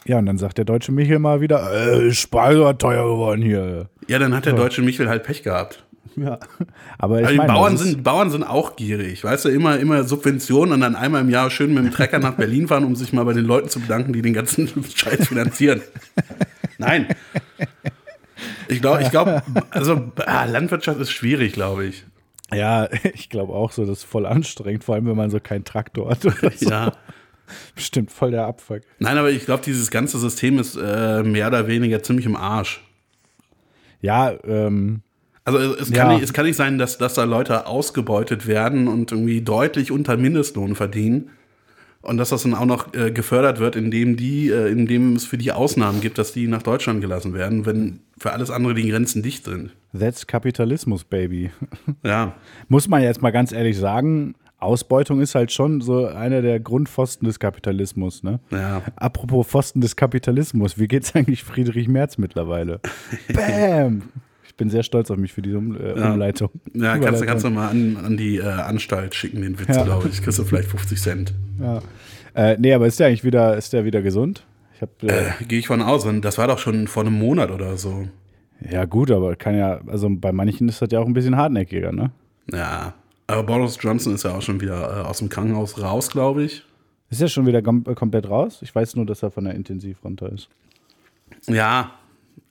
ja 0.05 0.17
und 0.19 0.25
dann 0.25 0.37
sagt 0.37 0.57
der 0.57 0.65
deutsche 0.65 0.91
Michel 0.91 1.19
mal 1.19 1.41
wieder, 1.41 1.71
äh, 2.05 2.11
Spargel 2.11 2.61
war 2.61 2.77
teuer 2.77 3.03
geworden 3.03 3.41
hier. 3.41 3.89
Ja, 4.07 4.19
dann 4.19 4.35
hat 4.35 4.45
der 4.45 4.53
deutsche 4.53 4.81
Michel 4.81 5.09
halt 5.09 5.23
Pech 5.23 5.43
gehabt. 5.43 5.82
Ja, 6.15 6.37
aber 6.99 7.21
ich 7.23 7.29
die 7.29 7.37
meine, 7.37 7.53
Bauern 7.53 7.71
das 7.73 7.81
ist- 7.81 7.87
sind, 7.89 8.03
Bauern 8.03 8.29
sind 8.29 8.43
auch 8.43 8.75
gierig. 8.75 9.23
Weißt 9.23 9.45
du, 9.45 9.49
immer, 9.49 9.79
immer 9.79 10.03
Subventionen 10.03 10.73
und 10.73 10.81
dann 10.81 10.95
einmal 10.95 11.21
im 11.21 11.29
Jahr 11.29 11.49
schön 11.49 11.73
mit 11.73 11.83
dem 11.83 11.91
Trecker 11.91 12.19
nach 12.19 12.33
Berlin 12.35 12.67
fahren, 12.67 12.83
um 12.83 12.95
sich 12.95 13.13
mal 13.13 13.23
bei 13.25 13.33
den 13.33 13.45
Leuten 13.45 13.69
zu 13.69 13.79
bedanken, 13.79 14.13
die 14.13 14.21
den 14.21 14.33
ganzen 14.33 14.69
Scheiß 14.95 15.27
finanzieren. 15.27 15.81
Nein. 16.77 17.07
Ich 18.67 18.81
glaube, 18.81 19.01
ich 19.03 19.09
glaube, 19.11 19.41
also 19.71 20.11
ah, 20.25 20.45
Landwirtschaft 20.45 20.99
ist 20.99 21.11
schwierig, 21.11 21.53
glaube 21.53 21.85
ich. 21.85 22.03
Ja, 22.53 22.87
ich 23.13 23.29
glaube 23.29 23.53
auch 23.53 23.71
so, 23.71 23.85
das 23.85 23.99
ist 23.99 24.03
voll 24.03 24.25
anstrengend, 24.25 24.83
vor 24.83 24.95
allem 24.95 25.07
wenn 25.07 25.15
man 25.17 25.29
so 25.31 25.39
keinen 25.39 25.63
Traktor 25.63 26.11
hat. 26.11 26.25
Oder 26.25 26.51
so. 26.55 26.69
Ja. 26.69 26.91
Bestimmt 27.75 28.11
voll 28.11 28.31
der 28.31 28.45
Abfuck. 28.45 28.81
Nein, 28.99 29.17
aber 29.17 29.29
ich 29.31 29.45
glaube, 29.45 29.63
dieses 29.63 29.91
ganze 29.91 30.17
System 30.17 30.59
ist 30.59 30.75
äh, 30.75 31.23
mehr 31.23 31.47
oder 31.47 31.67
weniger 31.67 32.01
ziemlich 32.01 32.25
im 32.25 32.35
Arsch. 32.35 32.81
Ja, 34.01 34.33
ähm, 34.45 35.01
Also 35.45 35.57
es, 35.59 35.91
kann 35.91 36.09
Ja. 36.09 36.13
nicht, 36.13 36.23
es 36.23 36.33
kann 36.33 36.45
nicht 36.45 36.55
sein, 36.55 36.77
dass, 36.77 36.97
dass 36.97 37.15
da 37.15 37.23
Leute 37.25 37.67
ausgebeutet 37.67 38.47
werden 38.47 38.87
und 38.87 39.11
irgendwie 39.11 39.41
deutlich 39.41 39.91
unter 39.91 40.15
Mindestlohn 40.17 40.75
verdienen. 40.75 41.29
Und 42.01 42.17
dass 42.17 42.29
das 42.29 42.43
dann 42.43 42.53
auch 42.53 42.65
noch 42.65 42.93
äh, 42.93 43.11
gefördert 43.11 43.59
wird, 43.59 43.77
indem 43.77 44.17
die, 44.17 44.49
äh, 44.49 44.69
indem 44.69 45.15
es 45.15 45.25
für 45.25 45.37
die 45.37 45.53
Ausnahmen 45.53 46.01
gibt, 46.01 46.17
dass 46.17 46.33
die 46.33 46.47
nach 46.47 46.61
Deutschland 46.61 46.99
gelassen 46.99 47.33
werden, 47.33 47.65
wenn 47.65 48.01
für 48.17 48.33
alles 48.33 48.49
andere 48.51 48.73
die 48.73 48.89
Grenzen 48.89 49.23
dicht 49.23 49.45
sind. 49.45 49.71
that's 49.97 50.27
Kapitalismus, 50.27 51.05
Baby. 51.05 51.51
Ja. 52.03 52.33
Muss 52.67 52.89
man 52.89 53.01
jetzt 53.03 53.21
mal 53.21 53.31
ganz 53.31 53.53
ehrlich 53.53 53.77
sagen, 53.77 54.35
Ausbeutung 54.59 55.21
ist 55.21 55.35
halt 55.35 55.53
schon 55.53 55.79
so 55.79 56.05
einer 56.07 56.41
der 56.41 56.59
Grundpfosten 56.59 57.25
des 57.25 57.39
Kapitalismus. 57.39 58.21
Ne? 58.23 58.39
Ja. 58.51 58.81
Apropos 58.97 59.47
Pfosten 59.47 59.79
des 59.79 59.95
Kapitalismus, 59.95 60.77
wie 60.77 60.87
geht's 60.89 61.15
eigentlich 61.15 61.43
Friedrich 61.43 61.87
Merz 61.87 62.17
mittlerweile? 62.17 62.81
Bam! 63.33 64.03
Ich 64.53 64.57
bin 64.57 64.69
sehr 64.69 64.83
stolz 64.83 65.09
auf 65.09 65.17
mich 65.17 65.33
für 65.33 65.41
diese 65.41 65.57
um, 65.57 65.75
äh, 65.75 65.99
Ja. 65.99 66.11
Umleitung. 66.11 66.49
Ja, 66.75 66.97
kannst, 66.99 67.21
du- 67.21 67.25
kannst 67.25 67.43
du 67.43 67.49
mal 67.49 67.69
an, 67.69 67.97
an 67.97 68.17
die 68.17 68.37
äh, 68.37 68.43
Anstalt 68.43 69.15
schicken, 69.15 69.41
den 69.41 69.59
Witz, 69.59 69.75
Ja. 69.75 69.83
glaube 69.83 70.09
ich. 70.09 70.21
Kriegst 70.21 70.37
du 70.37 70.43
vielleicht 70.43 70.69
50 70.69 71.01
Cent. 71.01 71.33
Ja. 71.59 71.81
Äh, 72.35 72.57
nee, 72.59 72.71
aber 72.73 72.85
ist 72.85 72.99
der 72.99 73.07
eigentlich 73.07 73.23
wieder, 73.23 73.57
ist 73.57 73.73
der 73.73 73.83
wieder 73.83 74.01
gesund? 74.03 74.45
Ich 74.75 74.81
hab, 74.81 75.01
äh, 75.03 75.07
Äh, 75.07 75.43
Gehe 75.47 75.57
ich 75.59 75.67
von 75.67 75.81
aus. 75.81 76.07
Das 76.21 76.37
war 76.37 76.47
doch 76.47 76.59
schon 76.59 76.87
vor 76.87 77.03
einem 77.03 77.17
Monat 77.17 77.49
oder 77.51 77.77
so. 77.77 78.07
ja, 78.69 78.85
gut, 78.85 79.09
aber 79.09 79.35
kann 79.35 79.57
ja, 79.57 79.81
also 79.87 80.07
bei 80.09 80.31
manchen 80.31 80.69
ist 80.69 80.81
das 80.83 80.89
ja 80.91 80.99
auch 80.99 81.07
ein 81.07 81.13
bisschen 81.13 81.35
hartnäckiger, 81.35 81.91
ne? 81.91 82.11
Ja. 82.51 82.93
Aber 83.25 83.43
Boris 83.43 83.77
Johnson 83.81 84.13
ist 84.13 84.23
ja 84.23 84.35
auch 84.35 84.41
schon 84.43 84.61
wieder 84.61 85.07
aus 85.09 85.17
dem 85.17 85.29
Krankenhaus 85.29 85.81
raus, 85.81 86.09
glaube 86.11 86.43
ich. 86.43 86.63
Ist 87.09 87.21
er 87.21 87.27
schon 87.27 87.45
wieder 87.47 87.61
kom 87.63 87.83
komplett 87.95 88.29
raus? 88.29 88.59
Ich 88.61 88.73
weiß 88.73 88.95
nur, 88.97 89.05
dass 89.07 89.23
er 89.23 89.31
von 89.31 89.45
der 89.45 89.55
Intensiv 89.55 90.03
runter 90.03 90.31
ist. 90.31 90.49
Ja, 91.47 91.91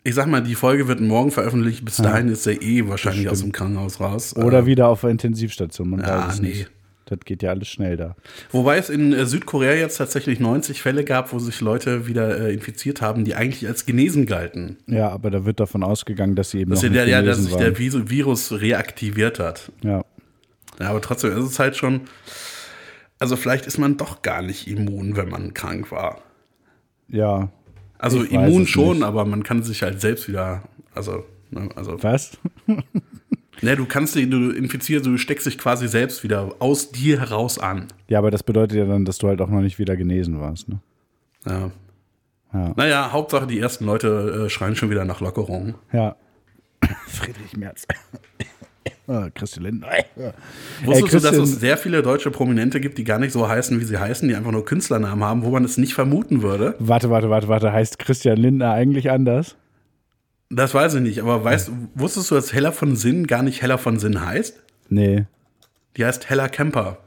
ich 0.05 0.15
sag 0.15 0.27
mal, 0.27 0.43
die 0.43 0.55
Folge 0.55 0.89
wird 0.89 1.01
morgen 1.01 1.31
veröffentlicht. 1.31 1.85
Bis 1.85 1.97
dahin 1.97 2.29
ist 2.29 2.47
er 2.47 2.61
eh 2.61 2.89
wahrscheinlich 2.89 3.29
aus 3.29 3.41
dem 3.41 3.53
Krankenhaus 3.53 4.01
raus. 4.01 4.37
Oder 4.37 4.61
Äh, 4.61 4.67
wieder 4.67 4.89
auf 4.89 5.03
der 5.03 5.11
Intensivstation, 5.11 5.91
man 5.91 6.01
ja, 6.01 6.27
weiß 6.27 6.35
es 6.35 6.41
nee. 6.41 6.49
nicht. 6.49 6.71
Das 7.07 7.19
geht 7.25 7.43
ja 7.43 7.51
alles 7.51 7.69
schnell 7.69 7.97
da. 7.97 8.17
Wobei 8.51 8.79
es 8.79 8.89
in 8.89 9.13
äh, 9.13 9.27
Südkorea 9.27 9.75
jetzt 9.75 9.99
tatsächlich 9.99 10.41
90 10.41 10.81
Fälle 10.81 11.05
gab, 11.05 11.33
wo 11.33 11.39
sich 11.39 11.61
Leute 11.61 12.07
wieder 12.07 12.41
äh, 12.41 12.55
infiziert 12.55 13.03
haben, 13.03 13.25
die 13.25 13.35
eigentlich 13.35 13.69
als 13.69 13.87
genesen 13.87 14.25
galten. 14.27 14.79
Ja, 14.87 15.11
aber 15.11 15.31
da 15.31 15.45
wird 15.45 15.61
davon 15.61 15.83
ausgegangen, 15.83 16.37
dass 16.37 16.51
sie 16.51 16.61
eben 16.61 16.71
Dass, 16.71 16.83
noch 16.83 16.91
der, 16.91 17.07
ja, 17.07 17.23
dass 17.23 17.39
sich 17.39 17.55
der 17.55 17.79
Virus 17.79 18.53
reaktiviert 18.53 19.39
hat. 19.39 19.71
Ja. 19.83 20.05
Ja, 20.81 20.89
aber 20.89 21.01
trotzdem 21.01 21.37
ist 21.37 21.45
es 21.45 21.59
halt 21.59 21.77
schon. 21.77 22.03
Also, 23.19 23.37
vielleicht 23.37 23.67
ist 23.67 23.79
man 23.79 23.99
doch 23.99 24.23
gar 24.23 24.43
nicht 24.43 24.67
immun, 24.67 25.17
wenn 25.17 25.29
man 25.29 25.55
krank 25.55 25.93
war. 25.93 26.23
Ja. 27.09 27.51
Also, 28.03 28.25
Ich 28.25 28.33
immun 28.33 28.67
schon, 28.67 28.99
nicht. 28.99 29.07
aber 29.07 29.25
man 29.25 29.43
kann 29.45 29.63
sich 29.63 29.83
halt 29.83 30.01
selbst 30.01 30.29
wieder. 30.29 30.63
Also, 30.95 31.25
ne, 31.51 31.69
also 31.77 32.03
Was? 32.03 32.37
ne, 33.63 33.77
du 33.77 33.87
kannst 33.87 34.15
dich, 34.17 34.29
du 34.29 34.51
infizierst, 34.51 35.07
du 35.07 35.17
steckst 35.17 35.47
dich 35.47 35.57
quasi 35.57 35.87
selbst 35.87 36.25
wieder 36.25 36.57
aus 36.59 36.91
dir 36.91 37.21
heraus 37.21 37.59
an. 37.59 37.87
Ja, 38.09 38.19
aber 38.19 38.31
das 38.33 38.43
bedeutet 38.43 38.77
ja 38.77 38.87
dann, 38.87 39.05
dass 39.05 39.19
du 39.19 39.29
halt 39.29 39.41
auch 39.41 39.49
noch 39.49 39.61
nicht 39.61 39.79
wieder 39.79 39.97
genesen 39.97 40.41
warst, 40.41 40.69
ne? 40.69 40.81
Ja. 41.47 41.71
Ja. 42.53 42.73
Naja, 42.77 43.13
Hauptsache, 43.13 43.47
die 43.47 43.59
ersten 43.59 43.87
Leute 43.87 44.45
äh, 44.47 44.51
schreien 44.51 44.77
schon 44.77 44.91
wieder 44.91 45.05
nach 45.05 45.21
Lockerung. 45.21 45.77
Ja. 45.93 46.17
Friedrich 47.07 47.57
Merz. 47.57 47.87
Ah, 49.13 49.29
Christian 49.35 49.65
Lindner. 49.65 49.89
Wusstest 50.85 51.13
du, 51.13 51.21
dass 51.21 51.37
es 51.37 51.61
sehr 51.61 51.77
viele 51.77 52.01
deutsche 52.03 52.31
Prominente 52.31 52.81
gibt, 52.81 52.97
die 52.97 53.05
gar 53.05 53.19
nicht 53.19 53.33
so 53.33 53.47
heißen, 53.47 53.79
wie 53.79 53.85
sie 53.85 53.99
heißen, 53.99 54.27
die 54.27 54.35
einfach 54.35 54.53
nur 54.53 54.65
Künstlernamen 54.65 55.23
haben, 55.23 55.45
wo 55.45 55.51
man 55.51 55.65
es 55.65 55.77
nicht 55.77 55.93
vermuten 55.93 56.41
würde? 56.41 56.77
Warte, 56.79 57.11
warte, 57.11 57.29
warte, 57.29 57.47
warte. 57.49 57.73
Heißt 57.73 57.99
Christian 57.99 58.39
Lindner 58.39 58.73
eigentlich 58.73 59.11
anders? 59.11 59.57
Das 60.49 60.73
weiß 60.73 60.95
ich 60.95 61.03
nicht, 61.03 61.21
aber 61.21 61.45
weißt, 61.45 61.71
wusstest 61.95 62.31
du, 62.31 62.37
dass 62.37 62.55
Hella 62.55 62.73
von 62.73 62.97
Sinn 62.97 63.27
gar 63.27 63.43
nicht 63.43 63.61
Hella 63.61 63.77
von 63.77 63.99
Sinn 63.99 64.25
heißt? 64.25 64.63
Nee. 64.89 65.27
Die 65.99 66.07
heißt 66.07 66.31
Hella 66.31 66.49
Kemper. 66.49 66.99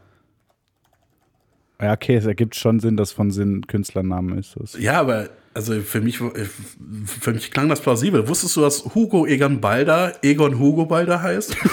Ja, 1.82 1.94
okay, 1.94 2.16
es 2.16 2.26
ergibt 2.26 2.56
schon 2.56 2.80
Sinn, 2.80 2.98
dass 2.98 3.12
von 3.12 3.32
Sinn 3.32 3.68
Künstlernamen 3.68 4.38
ist. 4.38 4.56
Das 4.58 4.80
Ja, 4.80 5.00
aber 5.00 5.30
also 5.54 5.80
für 5.82 6.02
mich, 6.02 6.18
für 6.18 7.34
mich 7.34 7.52
klang 7.52 7.70
das 7.70 7.82
plausibel. 7.82 8.28
Wusstest 8.28 8.56
du, 8.56 8.62
dass 8.62 8.84
Hugo 8.94 9.26
Egon 9.26 9.62
Balder 9.62 10.14
Egon 10.22 10.60
Hugo 10.60 10.86
Balder 10.86 11.22
heißt? 11.22 11.56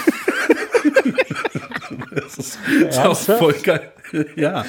ist, 2.39 2.59
ist 2.89 2.99
auch 2.99 3.17
voll 3.17 3.55
geil. 3.63 3.93
Ja. 4.37 4.65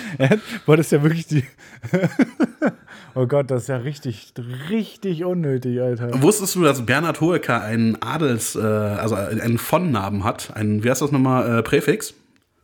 Boah, 0.65 0.77
das 0.77 0.87
ist 0.87 0.91
ja 0.91 1.03
wirklich 1.03 1.27
die. 1.27 1.43
oh 3.15 3.27
Gott, 3.27 3.51
das 3.51 3.63
ist 3.63 3.67
ja 3.67 3.77
richtig, 3.77 4.33
richtig 4.69 5.25
unnötig, 5.25 5.81
Alter. 5.81 6.21
Wusstest 6.21 6.55
du, 6.55 6.63
dass 6.63 6.85
Bernhard 6.85 7.19
Hoeker 7.19 7.61
einen 7.61 8.01
Adels, 8.01 8.55
äh, 8.55 8.61
also 8.61 9.15
einen 9.15 9.57
Von-Namen 9.57 10.23
hat? 10.23 10.55
Einen, 10.55 10.83
wie 10.83 10.89
heißt 10.89 11.01
das 11.01 11.11
nochmal, 11.11 11.59
äh, 11.59 11.63
Präfix? 11.63 12.13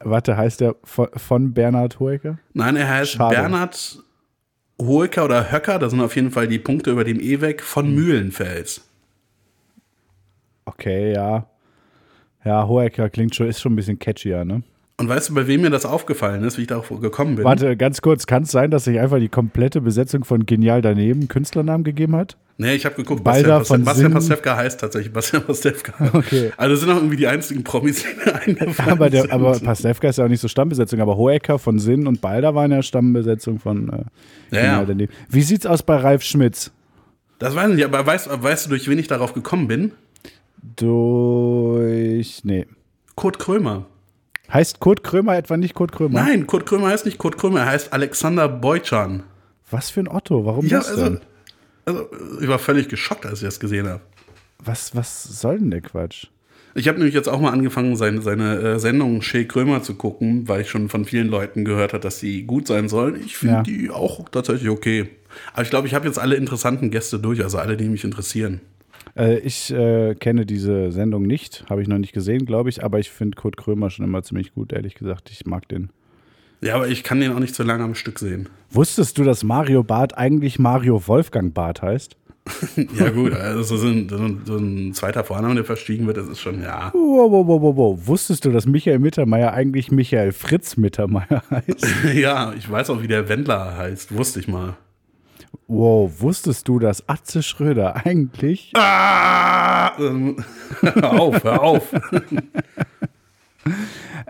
Warte, 0.01 0.37
heißt 0.37 0.61
der 0.61 0.75
von, 0.83 1.53
Bernhard 1.53 1.99
Hoeker? 1.99 2.39
Nein, 2.53 2.75
er 2.75 2.87
heißt 2.89 3.11
Schade. 3.11 3.35
Bernhard 3.35 3.99
Hoeker 4.81 5.25
oder 5.25 5.51
Höcker, 5.51 5.77
da 5.77 5.89
sind 5.89 5.99
auf 5.99 6.15
jeden 6.15 6.31
Fall 6.31 6.47
die 6.47 6.59
Punkte 6.59 6.91
über 6.91 7.03
dem 7.03 7.19
E 7.19 7.41
weg, 7.41 7.61
von 7.61 7.93
Mühlenfels. 7.93 8.81
Okay, 10.65 11.13
ja. 11.13 11.47
Ja, 12.45 12.67
Hoeker 12.67 13.09
klingt 13.09 13.35
schon, 13.35 13.47
ist 13.47 13.59
schon 13.59 13.73
ein 13.73 13.75
bisschen 13.75 13.99
catchier, 13.99 14.45
ne? 14.45 14.63
Und 14.99 15.07
weißt 15.07 15.29
du, 15.29 15.33
bei 15.33 15.47
wem 15.47 15.61
mir 15.61 15.69
das 15.69 15.85
aufgefallen 15.85 16.43
ist, 16.43 16.57
wie 16.57 16.63
ich 16.63 16.67
darauf 16.67 16.89
gekommen 16.89 17.35
bin? 17.35 17.45
Warte, 17.45 17.77
ganz 17.77 18.01
kurz, 18.01 18.27
kann 18.27 18.43
es 18.43 18.51
sein, 18.51 18.69
dass 18.69 18.83
sich 18.83 18.99
einfach 18.99 19.17
die 19.19 19.29
komplette 19.29 19.79
Besetzung 19.79 20.25
von 20.25 20.45
Genial 20.45 20.81
daneben 20.81 21.29
Künstlernamen 21.29 21.85
gegeben 21.85 22.17
hat? 22.17 22.35
Nee, 22.57 22.73
ich 22.75 22.85
habe 22.85 22.95
geguckt, 22.95 23.23
Balder 23.23 23.59
Bastian, 23.59 23.85
Bastian. 23.85 24.11
Pastewka 24.11 24.57
heißt 24.57 24.81
tatsächlich 24.81 25.13
Bastian 25.13 25.43
Pastewka. 25.45 25.93
Okay. 26.11 26.51
Also 26.57 26.75
sind 26.75 26.89
auch 26.91 26.97
irgendwie 26.97 27.15
die 27.15 27.27
einzigen 27.27 27.63
Promis, 27.63 28.03
die 28.03 28.07
mir 28.25 28.35
eingefallen 28.41 28.91
Aber, 28.91 29.09
der, 29.09 29.21
sind. 29.21 29.31
aber 29.31 29.57
Pastewka 29.57 30.09
ist 30.09 30.17
ja 30.17 30.25
auch 30.25 30.29
nicht 30.29 30.41
so 30.41 30.49
Stammbesetzung, 30.49 30.99
aber 30.99 31.15
Hoeker 31.15 31.59
von 31.59 31.79
Sinn 31.79 32.05
und 32.05 32.19
Balder 32.19 32.53
waren 32.53 32.71
ja 32.71 32.83
Stammbesetzung 32.83 33.59
von 33.59 33.87
äh, 33.87 33.91
Ja, 33.93 34.03
Genial 34.51 34.79
ja. 34.81 34.85
daneben. 34.85 35.13
Wie 35.29 35.41
sieht's 35.43 35.65
aus 35.65 35.81
bei 35.81 35.95
Ralf 35.95 36.23
Schmitz? 36.23 36.71
Das 37.37 37.55
weiß 37.55 37.69
ich 37.69 37.75
nicht, 37.77 37.85
aber 37.85 38.05
weißt, 38.05 38.27
weißt 38.43 38.65
du, 38.65 38.71
durch 38.71 38.89
wen 38.89 38.99
ich 38.99 39.07
darauf 39.07 39.33
gekommen 39.33 39.69
bin? 39.69 39.93
Durch. 40.75 42.43
Nee. 42.43 42.65
Kurt 43.15 43.39
Krömer. 43.39 43.85
Heißt 44.51 44.79
Kurt 44.79 45.03
Krömer 45.03 45.37
etwa 45.37 45.57
nicht 45.57 45.73
Kurt 45.75 45.91
Krömer? 45.91 46.23
Nein, 46.23 46.47
Kurt 46.47 46.65
Krömer 46.65 46.87
heißt 46.89 47.05
nicht 47.05 47.17
Kurt 47.17 47.37
Krömer, 47.37 47.59
er 47.61 47.65
heißt 47.67 47.93
Alexander 47.93 48.47
Beutschan. 48.49 49.23
Was 49.69 49.89
für 49.91 49.99
ein 49.99 50.07
Otto? 50.07 50.45
Warum 50.45 50.65
Ja, 50.65 50.79
das 50.79 50.89
also, 50.89 51.03
denn? 51.03 51.19
also, 51.85 52.07
ich 52.41 52.47
war 52.47 52.57
völlig 52.59 52.89
geschockt, 52.89 53.25
als 53.25 53.39
ich 53.41 53.45
das 53.47 53.59
gesehen 53.59 53.87
habe. 53.87 54.01
Was, 54.63 54.95
was 54.95 55.23
soll 55.23 55.59
denn 55.59 55.71
der 55.71 55.81
Quatsch? 55.81 56.25
Ich 56.75 56.87
habe 56.87 56.97
nämlich 56.97 57.15
jetzt 57.15 57.27
auch 57.29 57.39
mal 57.39 57.51
angefangen, 57.51 57.95
seine, 57.95 58.21
seine 58.21 58.55
äh, 58.59 58.79
Sendung 58.79 59.21
Shea 59.21 59.43
Krömer 59.43 59.81
zu 59.83 59.95
gucken, 59.95 60.47
weil 60.47 60.61
ich 60.61 60.69
schon 60.69 60.89
von 60.89 61.05
vielen 61.05 61.27
Leuten 61.27 61.65
gehört 61.65 61.93
habe, 61.93 62.01
dass 62.01 62.19
sie 62.19 62.43
gut 62.43 62.67
sein 62.67 62.89
sollen. 62.89 63.19
Ich 63.23 63.37
finde 63.37 63.55
Ja. 63.55 63.63
die 63.63 63.89
auch 63.89 64.29
tatsächlich 64.29 64.69
okay. 64.69 65.09
Aber 65.53 65.61
ich 65.63 65.69
glaube, 65.69 65.87
ich 65.87 65.93
habe 65.93 66.07
jetzt 66.07 66.19
alle 66.19 66.35
interessanten 66.35 66.89
Gäste 66.91 67.19
durch, 67.19 67.43
also 67.43 67.57
alle, 67.57 67.75
die 67.77 67.87
mich 67.89 68.03
interessieren. 68.03 68.61
Äh, 69.17 69.39
ich 69.39 69.71
äh, 69.71 70.15
kenne 70.15 70.45
diese 70.45 70.91
Sendung 70.91 71.23
nicht, 71.23 71.65
habe 71.69 71.81
ich 71.81 71.87
noch 71.87 71.97
nicht 71.97 72.13
gesehen, 72.13 72.45
glaube 72.45 72.69
ich, 72.69 72.83
aber 72.83 72.99
ich 72.99 73.09
finde 73.09 73.35
Kurt 73.35 73.57
Krömer 73.57 73.89
schon 73.89 74.05
immer 74.05 74.23
ziemlich 74.23 74.53
gut, 74.53 74.73
ehrlich 74.73 74.95
gesagt. 74.95 75.29
Ich 75.31 75.45
mag 75.45 75.67
den. 75.69 75.89
Ja, 76.61 76.75
aber 76.75 76.87
ich 76.89 77.03
kann 77.03 77.19
den 77.19 77.31
auch 77.31 77.39
nicht 77.39 77.55
so 77.55 77.63
lange 77.63 77.83
am 77.83 77.95
Stück 77.95 78.19
sehen. 78.19 78.49
Wusstest 78.71 79.17
du, 79.17 79.23
dass 79.23 79.43
Mario 79.43 79.83
Barth 79.83 80.17
eigentlich 80.17 80.59
Mario 80.59 81.07
Wolfgang 81.07 81.53
Barth 81.53 81.81
heißt? 81.81 82.15
Ja, 82.97 83.09
gut, 83.09 83.33
also 83.33 83.77
so 83.77 83.87
ein, 83.87 84.09
so 84.09 84.17
ein, 84.17 84.41
so 84.45 84.57
ein 84.57 84.93
zweiter 84.93 85.23
Vorname, 85.23 85.55
der 85.55 85.65
verschwiegen 85.65 86.07
wird, 86.07 86.17
das 86.17 86.27
ist 86.27 86.39
schon, 86.39 86.61
ja. 86.61 86.91
Wow, 86.93 87.31
wow, 87.31 87.47
wow, 87.47 87.61
wow, 87.61 87.75
wow. 87.75 88.07
Wusstest 88.07 88.45
du, 88.45 88.51
dass 88.51 88.65
Michael 88.65 88.99
Mittermeier 88.99 89.53
eigentlich 89.53 89.91
Michael 89.91 90.31
Fritz 90.31 90.77
Mittermeier 90.77 91.43
heißt? 91.49 91.87
Ja, 92.13 92.53
ich 92.57 92.69
weiß 92.69 92.89
auch, 92.89 93.01
wie 93.01 93.07
der 93.07 93.29
Wendler 93.29 93.77
heißt, 93.77 94.15
wusste 94.15 94.39
ich 94.39 94.47
mal. 94.47 94.75
Wow, 95.67 96.11
wusstest 96.21 96.67
du, 96.67 96.79
dass 96.79 97.07
Atze 97.07 97.43
Schröder 97.43 98.05
eigentlich 98.05 98.71
Ah! 98.75 99.91
Ähm, 99.99 100.37
hör 100.81 101.13
auf, 101.19 101.43
hör 101.43 101.61
auf. 101.63 101.93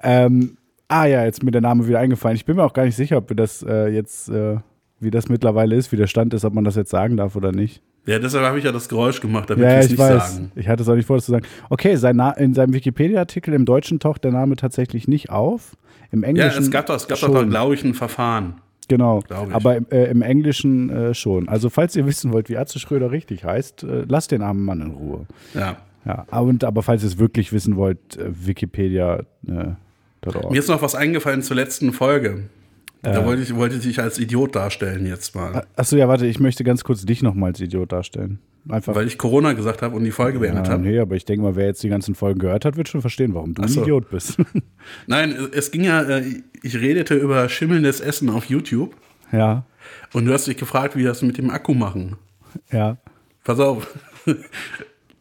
Ähm, 0.03 0.57
ah 0.88 1.05
ja, 1.05 1.23
jetzt 1.25 1.38
ist 1.39 1.43
mir 1.43 1.51
der 1.51 1.61
Name 1.61 1.88
wieder 1.88 1.99
eingefallen. 1.99 2.35
Ich 2.35 2.45
bin 2.45 2.55
mir 2.55 2.63
auch 2.63 2.73
gar 2.73 2.85
nicht 2.85 2.95
sicher, 2.95 3.17
ob 3.17 3.29
wir 3.29 3.35
das 3.35 3.63
äh, 3.63 3.88
jetzt, 3.88 4.29
äh, 4.29 4.57
wie 4.99 5.11
das 5.11 5.29
mittlerweile 5.29 5.75
ist, 5.75 5.91
wie 5.91 5.97
der 5.97 6.07
Stand 6.07 6.33
ist, 6.33 6.45
ob 6.45 6.53
man 6.53 6.63
das 6.63 6.75
jetzt 6.75 6.91
sagen 6.91 7.17
darf 7.17 7.35
oder 7.35 7.51
nicht. 7.51 7.81
Ja, 8.05 8.17
deshalb 8.17 8.45
habe 8.45 8.57
ich 8.57 8.63
ja 8.65 8.71
das 8.71 8.89
Geräusch 8.89 9.21
gemacht, 9.21 9.49
damit 9.49 9.63
Ja, 9.65 9.71
ja, 9.73 9.77
es 9.79 9.85
ich 9.85 9.91
nicht 9.91 9.99
weiß. 9.99 10.35
sagen. 10.35 10.51
Ich 10.55 10.67
hatte 10.67 10.83
es 10.83 10.89
auch 10.89 10.95
nicht 10.95 11.05
vor, 11.05 11.17
das 11.17 11.25
zu 11.25 11.31
sagen. 11.31 11.45
Okay, 11.69 11.95
sein 11.95 12.15
Na 12.15 12.31
in 12.31 12.53
seinem 12.53 12.73
Wikipedia-Artikel 12.73 13.53
im 13.53 13.65
Deutschen 13.65 13.99
taucht 13.99 14.23
der 14.23 14.31
Name 14.31 14.55
tatsächlich 14.55 15.07
nicht 15.07 15.29
auf. 15.29 15.75
Im 16.11 16.21
Ja, 16.23 16.29
Englischen. 16.29 16.63
es 16.63 16.71
gab 16.71 16.88
doch, 16.88 16.95
es 16.95 17.07
gab 17.07 17.19
doch, 17.19 17.27
schon. 17.33 17.49
glaube 17.49 17.75
ich, 17.75 17.83
ein 17.83 17.93
Verfahren. 17.93 18.55
Genau, 18.89 19.24
aber 19.29 19.77
im, 19.77 19.86
äh, 19.91 20.05
im 20.05 20.22
Englischen 20.22 20.89
äh, 20.89 21.13
schon. 21.13 21.48
Also 21.48 21.69
falls 21.69 21.96
ihr 21.96 22.05
wissen 22.05 22.34
wollt, 22.34 22.50
wie 22.50 22.58
Atze 22.58 22.79
Schröder 22.79 23.12
richtig 23.12 23.46
heißt, 23.46 23.84
äh, 23.84 24.03
lasst 24.10 24.31
den 24.31 24.41
armen 24.41 24.65
Mann 24.65 24.81
in 24.81 24.91
Ruhe. 24.91 25.25
Ja. 25.53 25.77
Ja, 26.05 26.25
aber- 26.31 26.48
und, 26.48 26.63
aber 26.63 26.81
falls 26.81 27.03
ihr 27.03 27.08
es 27.08 27.17
wirklich 27.19 27.53
wissen 27.53 27.75
wollt, 27.75 28.17
äh, 28.17 28.25
Wikipedia. 28.46 29.19
Äh. 29.48 29.74
Mir 30.50 30.60
ist 30.60 30.67
noch 30.67 30.81
was 30.81 30.96
eingefallen 30.96 31.41
zur 31.43 31.55
letzten 31.55 31.93
Folge. 31.93 32.50
Äh. 33.03 33.13
Da 33.13 33.25
wollte 33.25 33.41
ich, 33.43 33.55
wollte 33.55 33.75
ich 33.75 33.84
dich 33.84 34.00
als 34.01 34.19
Idiot 34.19 34.55
darstellen 34.55 35.05
jetzt 35.05 35.36
mal. 35.36 35.65
Achso, 35.75 35.96
ja, 35.96 36.08
warte, 36.08 36.25
ich 36.25 36.39
möchte 36.39 36.63
ganz 36.63 36.84
kurz 36.84 37.05
dich 37.05 37.22
nochmal 37.24 37.51
als 37.51 37.62
Idiot 37.62 37.91
darstellen. 37.91 38.39
Einfach. 38.67 38.93
Weil 38.95 39.07
ich 39.07 39.17
Corona 39.17 39.53
gesagt 39.53 39.81
habe 39.81 39.95
und 39.95 40.03
die 40.03 40.11
Folge 40.11 40.39
beendet 40.39 40.67
ja, 40.67 40.73
habe. 40.73 40.83
nee, 40.83 40.99
aber 40.99 41.15
ich 41.15 41.25
denke 41.25 41.43
mal, 41.43 41.55
wer 41.55 41.67
jetzt 41.67 41.81
die 41.81 41.89
ganzen 41.89 42.13
Folgen 42.15 42.39
gehört 42.39 42.65
hat, 42.65 42.75
wird 42.77 42.87
schon 42.89 43.01
verstehen, 43.01 43.33
warum 43.33 43.53
du 43.53 43.61
Ach 43.61 43.67
ein 43.67 43.71
so. 43.71 43.81
Idiot 43.83 44.09
bist. 44.09 44.37
Nein, 45.07 45.35
es 45.53 45.71
ging 45.71 45.83
ja, 45.83 46.01
äh, 46.03 46.23
ich 46.61 46.75
redete 46.79 47.15
über 47.15 47.47
schimmelndes 47.49 47.99
Essen 48.01 48.29
auf 48.29 48.45
YouTube 48.45 48.95
ja, 49.31 49.63
und 50.13 50.25
du 50.25 50.33
hast 50.33 50.47
dich 50.47 50.57
gefragt, 50.57 50.95
wie 50.95 50.99
wir 51.01 51.09
das 51.09 51.21
mit 51.21 51.37
dem 51.37 51.49
Akku 51.49 51.73
machen. 51.73 52.15
ja. 52.71 52.97
Pass 53.43 53.59
auf. 53.59 53.87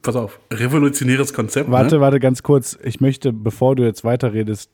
Pass 0.02 0.16
auf. 0.16 0.38
Revolutionäres 0.52 1.32
Konzept. 1.32 1.70
Warte, 1.70 1.96
Ne? 1.96 2.00
warte, 2.00 2.20
ganz 2.20 2.42
kurz. 2.42 2.78
Ich 2.82 3.00
möchte, 3.00 3.32
bevor 3.32 3.76
du 3.76 3.84
jetzt 3.84 4.04
weiterredest, 4.04 4.70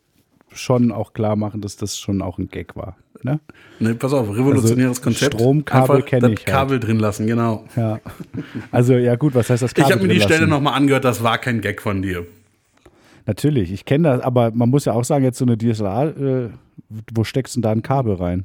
schon 0.54 0.92
auch 0.92 1.12
klar 1.12 1.36
machen, 1.36 1.60
dass 1.60 1.76
das 1.76 1.98
schon 1.98 2.22
auch 2.22 2.38
ein 2.38 2.48
Gag 2.48 2.76
war. 2.76 2.96
Ne? 3.22 3.40
Ne, 3.80 3.94
pass 3.94 4.12
auf, 4.12 4.28
revolutionäres 4.28 4.98
Also, 4.98 5.02
Konzept. 5.02 5.34
Stromkabel 5.34 5.96
Einfach 5.96 6.06
kenn 6.08 6.20
das 6.20 6.30
ich 6.32 6.38
halt. 6.38 6.46
Kabel 6.46 6.80
drin 6.80 6.98
lassen, 6.98 7.26
genau. 7.26 7.64
Ja. 7.76 8.00
Also, 8.70 8.94
ja, 8.94 9.16
gut, 9.16 9.34
was 9.34 9.48
heißt 9.50 9.62
das 9.62 9.70
Ich 9.70 9.76
Kabel 9.76 9.92
habe 9.94 10.02
mir 10.02 10.08
die 10.12 10.18
drin 10.18 10.26
Stelle 10.28 10.40
lassen? 10.40 10.50
nochmal 10.50 10.74
angehört, 10.74 11.04
das 11.04 11.22
war 11.22 11.38
kein 11.38 11.60
Gag 11.60 11.80
von 11.80 12.02
dir. 12.02 12.26
Natürlich, 13.26 13.72
ich 13.72 13.84
kenne 13.86 14.08
das, 14.08 14.20
aber 14.20 14.50
man 14.50 14.68
muss 14.68 14.84
ja 14.84 14.92
auch 14.92 15.04
sagen, 15.04 15.24
jetzt 15.24 15.38
so 15.38 15.46
eine 15.46 15.56
DSLR, 15.56 16.16
äh, 16.16 16.48
wo 17.14 17.24
steckst 17.24 17.56
du 17.56 17.60
denn 17.60 17.62
da 17.62 17.72
ein 17.72 17.82
Kabel 17.82 18.14
rein? 18.16 18.44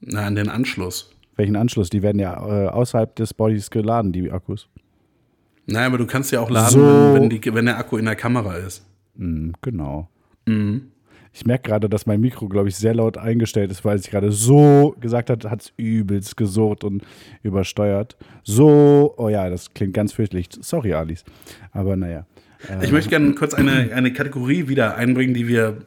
Na, 0.00 0.26
an 0.26 0.34
den 0.34 0.48
Anschluss. 0.48 1.14
Welchen 1.36 1.54
Anschluss? 1.54 1.88
Die 1.90 2.02
werden 2.02 2.18
ja 2.18 2.34
äh, 2.64 2.68
außerhalb 2.68 3.14
des 3.14 3.32
Bodies 3.34 3.70
geladen, 3.70 4.10
die 4.12 4.30
Akkus. 4.32 4.68
Nein, 5.66 5.84
aber 5.86 5.98
du 5.98 6.06
kannst 6.06 6.32
ja 6.32 6.40
auch 6.40 6.50
laden, 6.50 6.72
So. 6.72 6.80
wenn, 7.14 7.14
wenn, 7.22 7.30
die, 7.30 7.54
wenn 7.54 7.66
der 7.66 7.78
Akku 7.78 7.96
in 7.96 8.04
der 8.06 8.16
Kamera 8.16 8.54
ist. 8.56 8.84
Mhm, 9.14 9.52
genau. 9.62 10.08
Ich 11.34 11.46
merke 11.46 11.70
gerade, 11.70 11.88
dass 11.88 12.04
mein 12.04 12.20
Mikro, 12.20 12.46
glaube 12.48 12.68
ich, 12.68 12.76
sehr 12.76 12.94
laut 12.94 13.16
eingestellt 13.16 13.70
ist, 13.70 13.84
weil 13.84 13.96
es 13.96 14.10
gerade 14.10 14.32
so 14.32 14.94
gesagt 15.00 15.30
hat, 15.30 15.44
hat 15.46 15.62
es 15.62 15.72
übelst 15.76 16.36
gesurrt 16.36 16.84
und 16.84 17.02
übersteuert. 17.42 18.16
So, 18.42 19.14
oh 19.16 19.28
ja, 19.28 19.48
das 19.48 19.72
klingt 19.72 19.94
ganz 19.94 20.12
fürchterlich. 20.12 20.48
Sorry, 20.60 20.92
Alice. 20.92 21.24
Aber 21.72 21.96
naja. 21.96 22.26
Ich 22.82 22.92
möchte 22.92 23.10
gerne 23.10 23.32
kurz 23.34 23.54
eine, 23.54 23.90
eine 23.94 24.12
Kategorie 24.12 24.68
wieder 24.68 24.96
einbringen, 24.96 25.34
die 25.34 25.48
wir, 25.48 25.78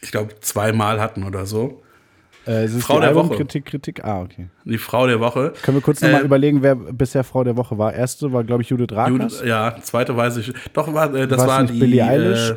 ich 0.00 0.12
glaube, 0.12 0.34
zweimal 0.40 1.00
hatten 1.00 1.24
oder 1.24 1.46
so. 1.46 1.82
Äh, 2.46 2.66
Frau 2.68 3.00
der 3.00 3.14
Woche. 3.14 3.24
Albumkritik, 3.24 3.66
Kritik. 3.66 4.04
Ah, 4.04 4.22
okay. 4.22 4.48
Die 4.64 4.78
Frau 4.78 5.06
der 5.06 5.20
Woche. 5.20 5.52
Können 5.62 5.76
wir 5.76 5.82
kurz 5.82 6.00
nochmal 6.00 6.22
Äh, 6.22 6.24
überlegen, 6.24 6.62
wer 6.62 6.74
bisher 6.74 7.22
Frau 7.22 7.44
der 7.44 7.56
Woche 7.56 7.76
war? 7.78 7.92
Erste 7.92 8.32
war, 8.32 8.42
glaube 8.44 8.62
ich, 8.62 8.68
Judith 8.70 8.92
Rakers. 8.92 9.12
Judith, 9.40 9.42
ja, 9.48 9.76
zweite 9.82 10.16
weiß 10.16 10.38
ich. 10.38 10.52
Doch, 10.72 10.92
war, 10.92 11.14
äh, 11.14 11.28
das 11.28 11.38
War's 11.38 11.48
war 11.48 11.62
nicht 11.62 11.74
die. 11.74 11.78
Billie 11.80 12.04
Eilish? 12.04 12.50
Äh, 12.50 12.54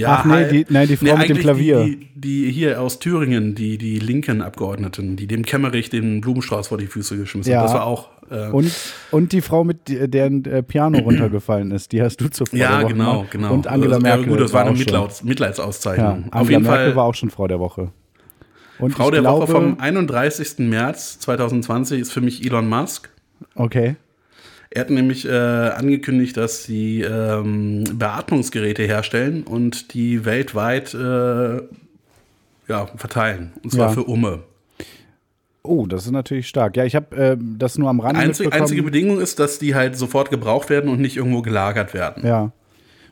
ja, 0.00 0.18
Ach, 0.20 0.24
nee, 0.24 0.32
halt- 0.32 0.50
die- 0.52 0.66
nein, 0.68 0.88
die 0.88 0.96
Frau 0.96 1.16
mit 1.16 1.28
dem 1.28 1.38
Klavier. 1.38 1.84
Die, 1.84 2.08
die, 2.14 2.50
hier 2.50 2.80
aus 2.80 2.98
Thüringen, 2.98 3.54
die, 3.54 3.78
die 3.78 3.98
linken 3.98 4.42
Abgeordneten, 4.42 5.16
die 5.16 5.26
dem 5.26 5.44
Kemmerich 5.44 5.90
den 5.90 6.20
Blumenstrauß 6.20 6.68
vor 6.68 6.78
die 6.78 6.86
Füße 6.86 7.16
geschmissen 7.16 7.52
Ja. 7.52 7.58
hat. 7.60 7.64
Das 7.66 7.74
war 7.74 7.86
auch. 7.86 8.08
Äh, 8.30 8.48
Und, 8.50 8.70
und 9.10 9.32
die 9.32 9.40
Frau, 9.40 9.64
mit 9.64 9.78
deren 9.86 10.44
äh, 10.44 10.62
Piano 10.62 10.98
runtergefallen 11.04 11.70
ist, 11.70 11.92
die 11.92 12.02
hast 12.02 12.18
du 12.20 12.28
zur 12.28 12.46
Frau 12.46 12.56
ja, 12.56 12.68
der 12.78 12.84
Woche 12.86 12.92
genau, 12.94 13.12
gemacht. 13.12 13.30
genau. 13.30 13.52
Und 13.54 13.66
Angela 13.66 13.94
Also, 13.96 14.02
Merkel. 14.02 14.24
Ja, 14.24 14.30
gut, 14.30 14.40
das 14.40 14.52
war 14.52 14.66
eine. 14.66 14.76
Mitleids 14.76 15.24
Mitleidsauszeichnung. 15.24 16.06
Ja, 16.06 16.26
Auf 16.28 16.32
Angela 16.34 16.50
jeden 16.50 16.62
Merkel 16.64 16.86
Fall. 16.88 16.96
war 16.96 17.04
auch 17.04 17.14
schon 17.14 17.30
Frau 17.30 17.46
der 17.48 17.58
Woche. 17.60 17.90
Und 18.78 18.92
Frau 18.92 19.10
der 19.10 19.22
glaube, 19.22 19.42
Woche 19.42 19.52
vom 19.52 19.80
31. 19.80 20.58
März 20.68 21.18
2020 21.20 22.00
ist 22.00 22.12
für 22.12 22.20
mich 22.20 22.44
Elon 22.46 22.68
Musk. 22.68 23.08
Okay. 23.54 23.96
Er 24.70 24.82
hat 24.82 24.90
nämlich 24.90 25.26
äh, 25.26 25.30
angekündigt, 25.32 26.36
dass 26.36 26.64
sie 26.64 27.00
ähm, 27.00 27.84
Beatmungsgeräte 27.94 28.82
herstellen 28.82 29.42
und 29.44 29.94
die 29.94 30.24
weltweit 30.24 30.92
äh, 30.94 31.56
ja, 32.68 32.86
verteilen. 32.96 33.52
Und 33.62 33.72
zwar 33.72 33.88
Ja. 33.88 33.94
für 33.94 34.04
Umme. 34.04 34.40
Oh, 35.62 35.86
das 35.86 36.04
ist 36.06 36.12
natürlich 36.12 36.48
stark. 36.48 36.76
Ja, 36.76 36.84
ich 36.84 36.94
habe 36.94 37.16
äh, 37.16 37.36
das 37.40 37.78
nur 37.78 37.88
am 37.90 38.00
Rande 38.00 38.20
Einzig, 38.20 38.52
einzige 38.52 38.82
Bedingung 38.82 39.20
ist, 39.20 39.38
dass 39.38 39.58
die 39.58 39.74
halt 39.74 39.96
sofort 39.96 40.30
gebraucht 40.30 40.70
werden 40.70 40.90
und 40.90 41.00
nicht 41.00 41.16
irgendwo 41.16 41.42
gelagert 41.42 41.94
werden. 41.94 42.26
Ja. 42.26 42.52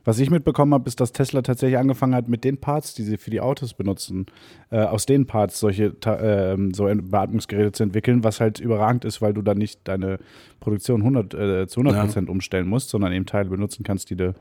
Was 0.07 0.21
ich 0.21 0.31
mitbekommen 0.31 0.73
habe, 0.73 0.87
ist, 0.87 1.01
dass 1.01 1.11
Tesla 1.11 1.43
tatsächlich 1.43 1.79
angefangen 1.79 2.15
hat, 2.15 2.29
mit 2.29 2.45
den 2.45 2.59
Parts, 2.59 2.95
die 2.95 3.03
sie 3.03 3.17
für 3.17 3.31
die 3.31 3.41
Autos 3.41 3.75
benutzen, 3.75 4.27
äh, 4.71 4.79
aus 4.79 5.05
den 5.05 5.27
Parts 5.27 5.59
solche 5.59 5.97
ähm, 6.07 6.73
so 6.73 6.85
Beatmungsgeräte 6.85 7.73
zu 7.73 7.83
entwickeln, 7.83 8.23
was 8.23 8.39
halt 8.39 8.61
überragend 8.61 9.05
ist, 9.05 9.21
weil 9.21 9.35
du 9.35 9.43
dann 9.43 9.59
nicht 9.59 9.81
deine 9.83 10.19
Produktion 10.61 11.01
100, 11.01 11.35
äh, 11.35 11.67
zu 11.67 11.81
100 11.81 12.05
Prozent 12.05 12.31
umstellen 12.31 12.69
musst, 12.69 12.91
sondern 12.91 13.13
eben 13.13 13.27
Teile 13.27 13.51
benutzen 13.51 13.83
kannst, 13.83 14.09
die 14.09 14.15
du 14.15 14.33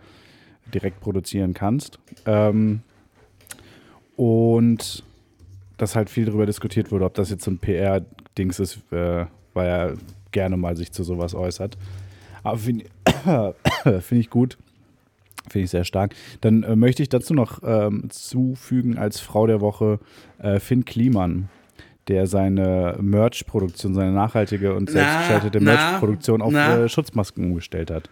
direkt 0.72 1.00
produzieren 1.00 1.56
kannst. 1.56 1.98
Ähm, 2.28 2.82
und 4.16 5.04
dass 5.78 5.96
halt 5.96 6.12
viel 6.12 6.26
darüber 6.26 6.46
diskutiert 6.46 6.92
wurde, 6.92 7.06
ob 7.06 7.16
das 7.16 7.32
jetzt 7.32 7.44
so 7.44 7.50
ein 7.50 7.58
PR-Dings 7.58 8.60
ist, 8.60 8.84
äh, 8.92 9.26
weil 9.56 9.68
er 9.68 9.94
gerne 10.30 10.58
mal 10.58 10.78
sich 10.78 10.92
zu 10.92 11.04
sowas 11.04 11.34
äußert. 11.34 11.76
Aber 12.44 12.60
finde 12.60 12.86
find 14.02 14.22
ich 14.22 14.30
gut. 14.30 14.60
Finde 15.50 15.66
ich 15.66 15.72
sehr 15.72 15.86
stark. 15.86 16.14
Dann 16.42 16.64
äh, 16.64 16.76
möchte 16.76 17.04
ich 17.04 17.10
dazu 17.10 17.34
noch 17.34 17.62
ähm, 17.64 18.10
zufügen 18.10 18.98
als 18.98 19.20
Frau 19.20 19.48
der 19.48 19.62
Woche 19.62 20.00
äh, 20.40 20.60
Finn 20.60 20.86
Kliman, 20.86 21.50
der 22.08 22.28
seine 22.28 22.98
Merch-Produktion, 23.00 23.94
seine 23.94 24.12
nachhaltige 24.12 24.74
und 24.76 24.90
selbstgestaltete 24.90 25.60
Merch-Produktion 25.60 26.42
auf 26.42 26.54
äh, 26.54 26.90
Schutzmasken 26.90 27.46
umgestellt 27.46 27.92
hat. 27.92 28.10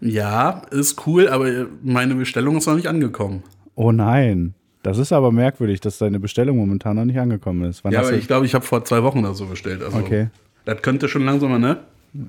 Ja, 0.00 0.62
ist 0.70 1.06
cool, 1.06 1.28
aber 1.28 1.66
meine 1.82 2.14
Bestellung 2.14 2.56
ist 2.56 2.66
noch 2.66 2.76
nicht 2.76 2.86
angekommen. 2.86 3.42
Oh 3.74 3.92
nein. 3.92 4.54
Das 4.82 4.98
ist 4.98 5.12
aber 5.12 5.32
merkwürdig, 5.32 5.80
dass 5.80 5.98
deine 5.98 6.20
Bestellung 6.20 6.58
momentan 6.58 6.94
noch 6.96 7.04
nicht 7.04 7.18
angekommen 7.18 7.64
ist. 7.68 7.82
Wann 7.82 7.92
Ja, 7.92 8.00
aber 8.00 8.12
ich 8.12 8.28
glaube, 8.28 8.46
ich 8.46 8.54
habe 8.54 8.64
vor 8.64 8.84
zwei 8.84 9.02
Wochen 9.02 9.20
oder 9.20 9.34
so 9.34 9.46
bestellt. 9.46 9.82
Also, 9.82 9.98
Okay. 9.98 10.28
Das 10.64 10.82
könnte 10.82 11.08
schon 11.08 11.24
langsamer, 11.24 11.58
ne? 11.58 11.78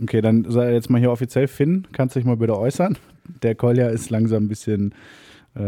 Okay, 0.04 0.22
dann 0.22 0.46
sei 0.50 0.74
jetzt 0.74 0.90
mal 0.90 1.00
hier 1.00 1.12
offiziell 1.12 1.48
Finn, 1.48 1.88
kannst 1.92 2.16
du 2.16 2.20
dich 2.20 2.28
mal 2.28 2.38
bitte 2.38 2.58
äußern? 2.58 2.98
Der 3.44 3.56
Kolja 3.56 3.90
ist 3.90 4.10
langsam 4.10 4.44
ein 4.46 4.48
bisschen. 4.48 4.94
Äh, 5.56 5.62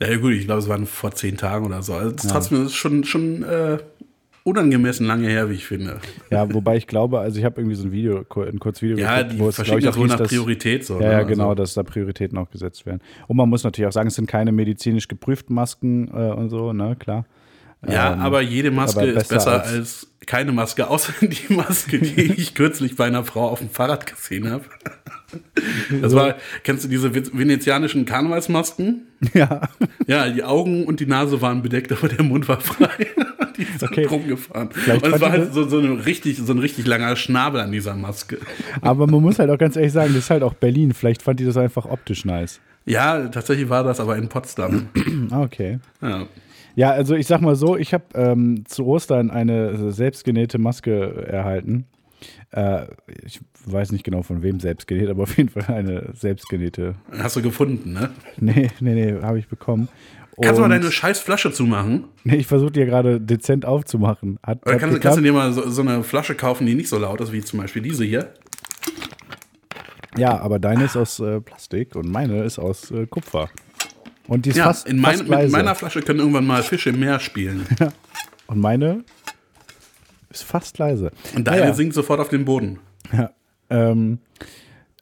Ja, 0.00 0.16
gut, 0.20 0.32
ich 0.32 0.44
glaube, 0.46 0.60
es 0.60 0.68
waren 0.68 0.86
vor 0.86 1.12
zehn 1.12 1.36
Tagen 1.36 1.66
oder 1.66 1.82
so. 1.82 1.94
Also, 1.94 2.14
trotzdem 2.28 2.62
ist 2.62 2.68
es 2.68 2.74
schon, 2.74 3.04
schon 3.04 3.42
äh, 3.44 3.78
unangemessen 4.44 5.06
lange 5.06 5.28
her, 5.28 5.50
wie 5.50 5.54
ich 5.54 5.66
finde. 5.66 5.98
ja, 6.30 6.52
wobei 6.54 6.76
ich 6.76 6.86
glaube, 6.86 7.18
also 7.20 7.38
ich 7.38 7.44
habe 7.44 7.60
irgendwie 7.60 7.76
so 7.76 7.84
ein 7.86 7.92
Video, 7.92 8.18
ein 8.18 8.58
kurzes 8.58 8.82
Video 8.82 8.96
Ja, 8.96 9.16
geguckt, 9.18 9.34
die 9.34 9.38
wo 9.40 9.48
es, 9.48 9.56
verschicken 9.56 9.80
glaub 9.80 9.92
ich, 9.92 9.96
auch 9.96 10.00
wohl 10.00 10.04
hieß, 10.06 10.12
nach 10.12 10.18
dass- 10.20 10.28
Priorität 10.30 10.84
so. 10.86 10.94
Ja, 11.00 11.06
ne? 11.06 11.12
ja, 11.12 11.22
genau, 11.22 11.44
Also, 11.50 11.54
dass 11.56 11.74
da 11.74 11.82
Prioritäten 11.82 12.38
auch 12.38 12.50
gesetzt 12.50 12.86
werden. 12.86 13.00
Und 13.26 13.36
man 13.36 13.48
muss 13.48 13.62
natürlich 13.64 13.88
auch 13.88 13.92
sagen, 13.92 14.08
es 14.08 14.14
sind 14.14 14.26
keine 14.26 14.52
medizinisch 14.52 15.06
geprüften 15.08 15.54
Masken 15.54 16.08
äh, 16.08 16.32
und 16.32 16.48
so, 16.50 16.72
ne, 16.72 16.96
klar. 16.98 17.26
Ja, 17.86 18.12
Ähm, 18.14 18.20
aber 18.20 18.40
jede 18.40 18.70
Maske 18.70 19.00
aber 19.00 19.08
ist 19.08 19.14
besser 19.28 19.34
besser 19.34 19.62
als- 19.62 19.72
als, 19.72 20.06
keine 20.26 20.52
Maske, 20.52 20.88
außer 20.88 21.12
die 21.26 21.52
Maske, 21.52 21.98
die 21.98 22.22
ich 22.36 22.54
kürzlich 22.54 22.96
bei 22.96 23.06
einer 23.06 23.24
Frau 23.24 23.48
auf 23.48 23.60
dem 23.60 23.70
Fahrrad 23.70 24.06
gesehen 24.06 24.50
habe. 24.50 24.64
Das 26.00 26.14
war, 26.14 26.36
kennst 26.64 26.84
du 26.84 26.88
diese 26.88 27.14
venezianischen 27.14 28.06
Karnevalsmasken? 28.06 29.02
Ja. 29.34 29.60
Ja, 30.06 30.30
die 30.30 30.42
Augen 30.42 30.84
und 30.86 31.00
die 31.00 31.06
Nase 31.06 31.42
waren 31.42 31.60
bedeckt, 31.60 31.92
aber 31.92 32.08
der 32.08 32.24
Mund 32.24 32.48
war 32.48 32.60
frei. 32.60 32.88
Die 33.58 33.64
sind 33.64 33.82
Okay. 33.82 34.06
rumgefahren. 34.06 34.70
Vielleicht 34.72 35.04
und 35.04 35.12
es 35.14 35.20
war 35.20 35.30
halt 35.30 35.52
so, 35.52 35.68
so, 35.68 35.80
eine 35.80 36.06
richtig, 36.06 36.38
so 36.38 36.50
ein 36.50 36.58
richtig 36.58 36.86
langer 36.86 37.14
Schnabel 37.16 37.60
an 37.60 37.72
dieser 37.72 37.94
Maske. 37.94 38.38
Aber 38.80 39.06
man 39.06 39.20
muss 39.20 39.38
halt 39.38 39.50
auch 39.50 39.58
ganz 39.58 39.76
ehrlich 39.76 39.92
sagen, 39.92 40.14
das 40.14 40.24
ist 40.24 40.30
halt 40.30 40.42
auch 40.42 40.54
Berlin. 40.54 40.94
Vielleicht 40.94 41.20
fand 41.20 41.40
die 41.40 41.44
das 41.44 41.58
einfach 41.58 41.84
optisch 41.84 42.24
nice. 42.24 42.58
Ja, 42.86 43.28
tatsächlich 43.28 43.68
war 43.68 43.84
das 43.84 44.00
aber 44.00 44.16
in 44.16 44.28
Potsdam. 44.30 44.88
Ah, 45.30 45.42
Okay. 45.42 45.78
Ja. 46.00 46.26
Ja, 46.78 46.92
also 46.92 47.16
ich 47.16 47.26
sag 47.26 47.40
mal 47.40 47.56
so, 47.56 47.76
ich 47.76 47.92
habe 47.92 48.04
ähm, 48.14 48.62
zu 48.64 48.86
Ostern 48.86 49.32
eine 49.32 49.90
selbstgenähte 49.90 50.58
Maske 50.58 51.26
erhalten. 51.26 51.86
Äh, 52.52 52.86
ich 53.24 53.40
weiß 53.66 53.90
nicht 53.90 54.04
genau 54.04 54.22
von 54.22 54.44
wem 54.44 54.60
selbstgenäht, 54.60 55.08
aber 55.08 55.24
auf 55.24 55.36
jeden 55.36 55.48
Fall 55.48 55.64
eine 55.74 56.10
selbstgenähte. 56.14 56.94
Hast 57.18 57.34
du 57.34 57.42
gefunden, 57.42 57.94
ne? 57.94 58.10
Nee, 58.36 58.70
nee, 58.78 58.94
nee, 58.94 59.20
habe 59.20 59.40
ich 59.40 59.48
bekommen. 59.48 59.88
Kannst 60.40 60.58
du 60.58 60.62
mal 60.62 60.68
deine 60.68 60.92
scheiß 60.92 61.18
Flasche 61.18 61.50
zumachen? 61.50 62.04
Nee, 62.22 62.36
ich 62.36 62.46
versuche 62.46 62.78
ja 62.78 62.84
gerade 62.84 63.20
dezent 63.20 63.66
aufzumachen. 63.66 64.38
Hat, 64.40 64.64
Oder 64.64 64.76
geklappt. 64.76 65.00
kannst 65.00 65.18
du 65.18 65.22
dir 65.22 65.32
mal 65.32 65.52
so, 65.52 65.68
so 65.68 65.82
eine 65.82 66.04
Flasche 66.04 66.36
kaufen, 66.36 66.64
die 66.64 66.76
nicht 66.76 66.88
so 66.88 66.96
laut 66.96 67.20
ist, 67.20 67.32
wie 67.32 67.40
zum 67.40 67.58
Beispiel 67.58 67.82
diese 67.82 68.04
hier? 68.04 68.34
ja, 70.16 70.38
aber 70.38 70.60
deine 70.60 70.84
ist 70.84 70.96
aus 70.96 71.18
äh, 71.18 71.40
Plastik 71.40 71.96
und 71.96 72.08
meine 72.08 72.44
ist 72.44 72.60
aus 72.60 72.92
äh, 72.92 73.08
Kupfer. 73.08 73.48
Und 74.28 74.44
die 74.46 74.50
ist 74.50 74.56
Ja, 74.56 74.64
fast, 74.64 74.86
in 74.86 74.98
mein, 75.00 75.12
fast 75.16 75.22
mit 75.24 75.30
leise. 75.30 75.52
meiner 75.52 75.74
Flasche 75.74 76.00
können 76.02 76.20
irgendwann 76.20 76.46
mal 76.46 76.62
Fische 76.62 76.90
im 76.90 77.00
Meer 77.00 77.18
spielen. 77.18 77.66
und 78.46 78.60
meine 78.60 79.02
ist 80.30 80.44
fast 80.44 80.78
leise. 80.78 81.10
Und 81.34 81.48
deine 81.48 81.62
Naja, 81.62 81.74
sinkt 81.74 81.94
sofort 81.94 82.20
auf 82.20 82.28
den 82.28 82.44
Boden. 82.44 82.78
ja, 83.12 83.30
ähm, 83.70 84.18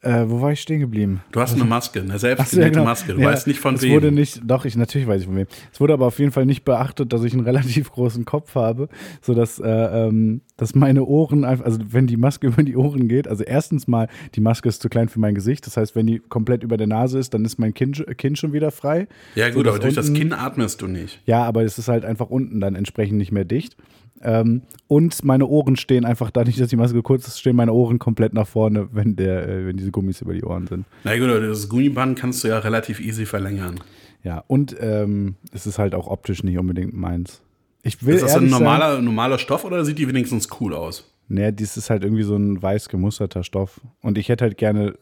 äh, 0.07 0.29
wo 0.29 0.41
war 0.41 0.51
ich 0.51 0.61
stehen 0.61 0.79
geblieben? 0.79 1.21
Du 1.31 1.39
hast 1.39 1.53
eine 1.55 1.63
Maske, 1.65 1.99
eine 1.99 2.07
so, 2.09 2.13
ja, 2.27 2.35
selbstgenähte 2.35 2.71
genau. 2.71 2.83
Maske. 2.85 3.13
Du 3.13 3.21
Ja, 3.21 3.27
weißt 3.29 3.47
nicht 3.47 3.59
von 3.59 3.75
es 3.75 3.81
wem. 3.81 3.93
Wurde 3.93 4.11
nicht, 4.11 4.41
doch, 4.45 4.65
ich 4.65 4.75
natürlich 4.75 5.07
weiß 5.07 5.21
ich 5.21 5.27
von 5.27 5.35
wem. 5.35 5.47
Es 5.71 5.79
wurde 5.79 5.93
aber 5.93 6.05
auf 6.07 6.17
jeden 6.19 6.31
Fall 6.31 6.45
nicht 6.45 6.63
beachtet, 6.65 7.11
dass 7.13 7.23
ich 7.23 7.33
einen 7.33 7.43
relativ 7.45 7.91
großen 7.91 8.25
Kopf 8.25 8.55
habe, 8.55 8.89
sodass 9.21 9.59
äh, 9.59 9.67
ähm, 9.67 10.41
dass 10.57 10.73
meine 10.73 11.03
Ohren 11.05 11.43
einfach, 11.45 11.65
also 11.65 11.79
wenn 11.89 12.07
die 12.07 12.17
Maske 12.17 12.47
über 12.47 12.63
die 12.63 12.75
Ohren 12.75 13.07
geht, 13.07 13.27
also 13.27 13.43
erstens 13.43 13.87
mal, 13.87 14.07
die 14.35 14.41
Maske 14.41 14.69
ist 14.69 14.81
zu 14.81 14.89
klein 14.89 15.09
für 15.09 15.19
mein 15.19 15.35
Gesicht. 15.35 15.65
Das 15.67 15.77
heißt, 15.77 15.95
wenn 15.95 16.07
die 16.07 16.19
komplett 16.19 16.63
über 16.63 16.77
der 16.77 16.87
Nase 16.87 17.19
ist, 17.19 17.33
dann 17.33 17.45
ist 17.45 17.59
mein 17.59 17.73
Kinn, 17.73 17.91
Kinn 18.17 18.35
schon 18.35 18.53
wieder 18.53 18.71
frei. 18.71 19.07
ja, 19.35 19.47
gut, 19.47 19.57
Sodass 19.57 19.73
aber 19.75 19.79
durch 19.83 19.95
das 19.95 20.09
unten- 20.09 20.19
Kinn 20.19 20.33
atmest 20.33 20.81
du 20.81 20.87
nicht. 20.87 21.21
Ja, 21.25 21.43
aber 21.43 21.63
es 21.63 21.77
ist 21.77 21.87
halt 21.87 22.05
einfach 22.05 22.29
unten 22.29 22.59
dann 22.59 22.75
entsprechend 22.75 23.17
nicht 23.17 23.31
mehr 23.31 23.45
dicht. 23.45 23.75
Ähm, 24.21 24.63
und 24.87 25.23
meine 25.23 25.45
Ohren 25.45 25.75
stehen 25.75 26.05
einfach, 26.05 26.31
dadurch, 26.31 26.57
dass 26.57 26.69
die 26.69 26.75
Maske 26.75 27.01
kurz 27.01 27.27
ist, 27.27 27.39
stehen 27.39 27.55
meine 27.55 27.73
Ohren 27.73 27.99
komplett 27.99 28.33
nach 28.33 28.47
vorne, 28.47 28.89
wenn, 28.91 29.15
der, 29.15 29.47
äh, 29.47 29.67
wenn 29.67 29.77
diese 29.77 29.91
Gummis 29.91 30.21
über 30.21 30.33
die 30.33 30.43
Ohren 30.43 30.67
sind. 30.67 30.85
Na 31.03 31.17
gut, 31.17 31.29
das 31.29 31.69
Gummiband 31.69 32.17
kannst 32.17 32.43
du 32.43 32.47
ja 32.47 32.59
relativ 32.59 32.99
easy 32.99 33.25
verlängern. 33.25 33.79
Ja, 34.23 34.43
und 34.47 34.75
ähm, 34.79 35.35
es 35.51 35.67
ist 35.67 35.79
halt 35.79 35.93
auch 35.93 36.07
optisch 36.07 36.43
nicht 36.43 36.57
unbedingt 36.57 36.93
meins. 36.93 37.41
Ich 37.83 38.05
will 38.05 38.15
Ist 38.15 38.23
das 38.23 38.35
ein 38.35 38.49
normaler, 38.49 39.01
normaler 39.01 39.37
Stoff 39.37 39.63
oder 39.63 39.85
sieht 39.85 39.99
die 39.99 40.07
wenigstens 40.07 40.49
cool 40.59 40.73
aus? 40.73 41.13
Nee, 41.29 41.51
dies 41.51 41.77
ist 41.77 41.89
halt 41.89 42.03
irgendwie 42.03 42.23
so 42.23 42.35
ein 42.35 42.61
weiß 42.61 42.89
gemusterter 42.89 43.43
Stoff. 43.43 43.79
Und 44.01 44.17
ich 44.17 44.29
hätte 44.29 44.45
halt 44.45 44.57
gerne 44.57 44.95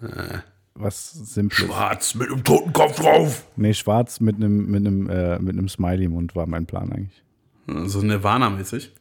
was 0.76 1.12
Simples. 1.12 1.66
Schwarz 1.66 2.16
mit 2.16 2.30
einem 2.30 2.44
toten 2.44 2.74
Kopf 2.74 3.00
drauf. 3.00 3.46
Nee, 3.56 3.74
schwarz 3.74 4.20
mit 4.20 4.36
einem 4.36 4.70
mit 4.70 4.86
einem 4.86 5.10
äh, 5.10 5.40
mit 5.40 5.54
einem 5.54 5.70
Smiley-Mund 5.70 6.36
war 6.36 6.48
mein 6.48 6.66
Plan 6.66 6.92
eigentlich. 6.92 7.24
So 7.90 8.02
Nirvana-mäßig. 8.02 8.92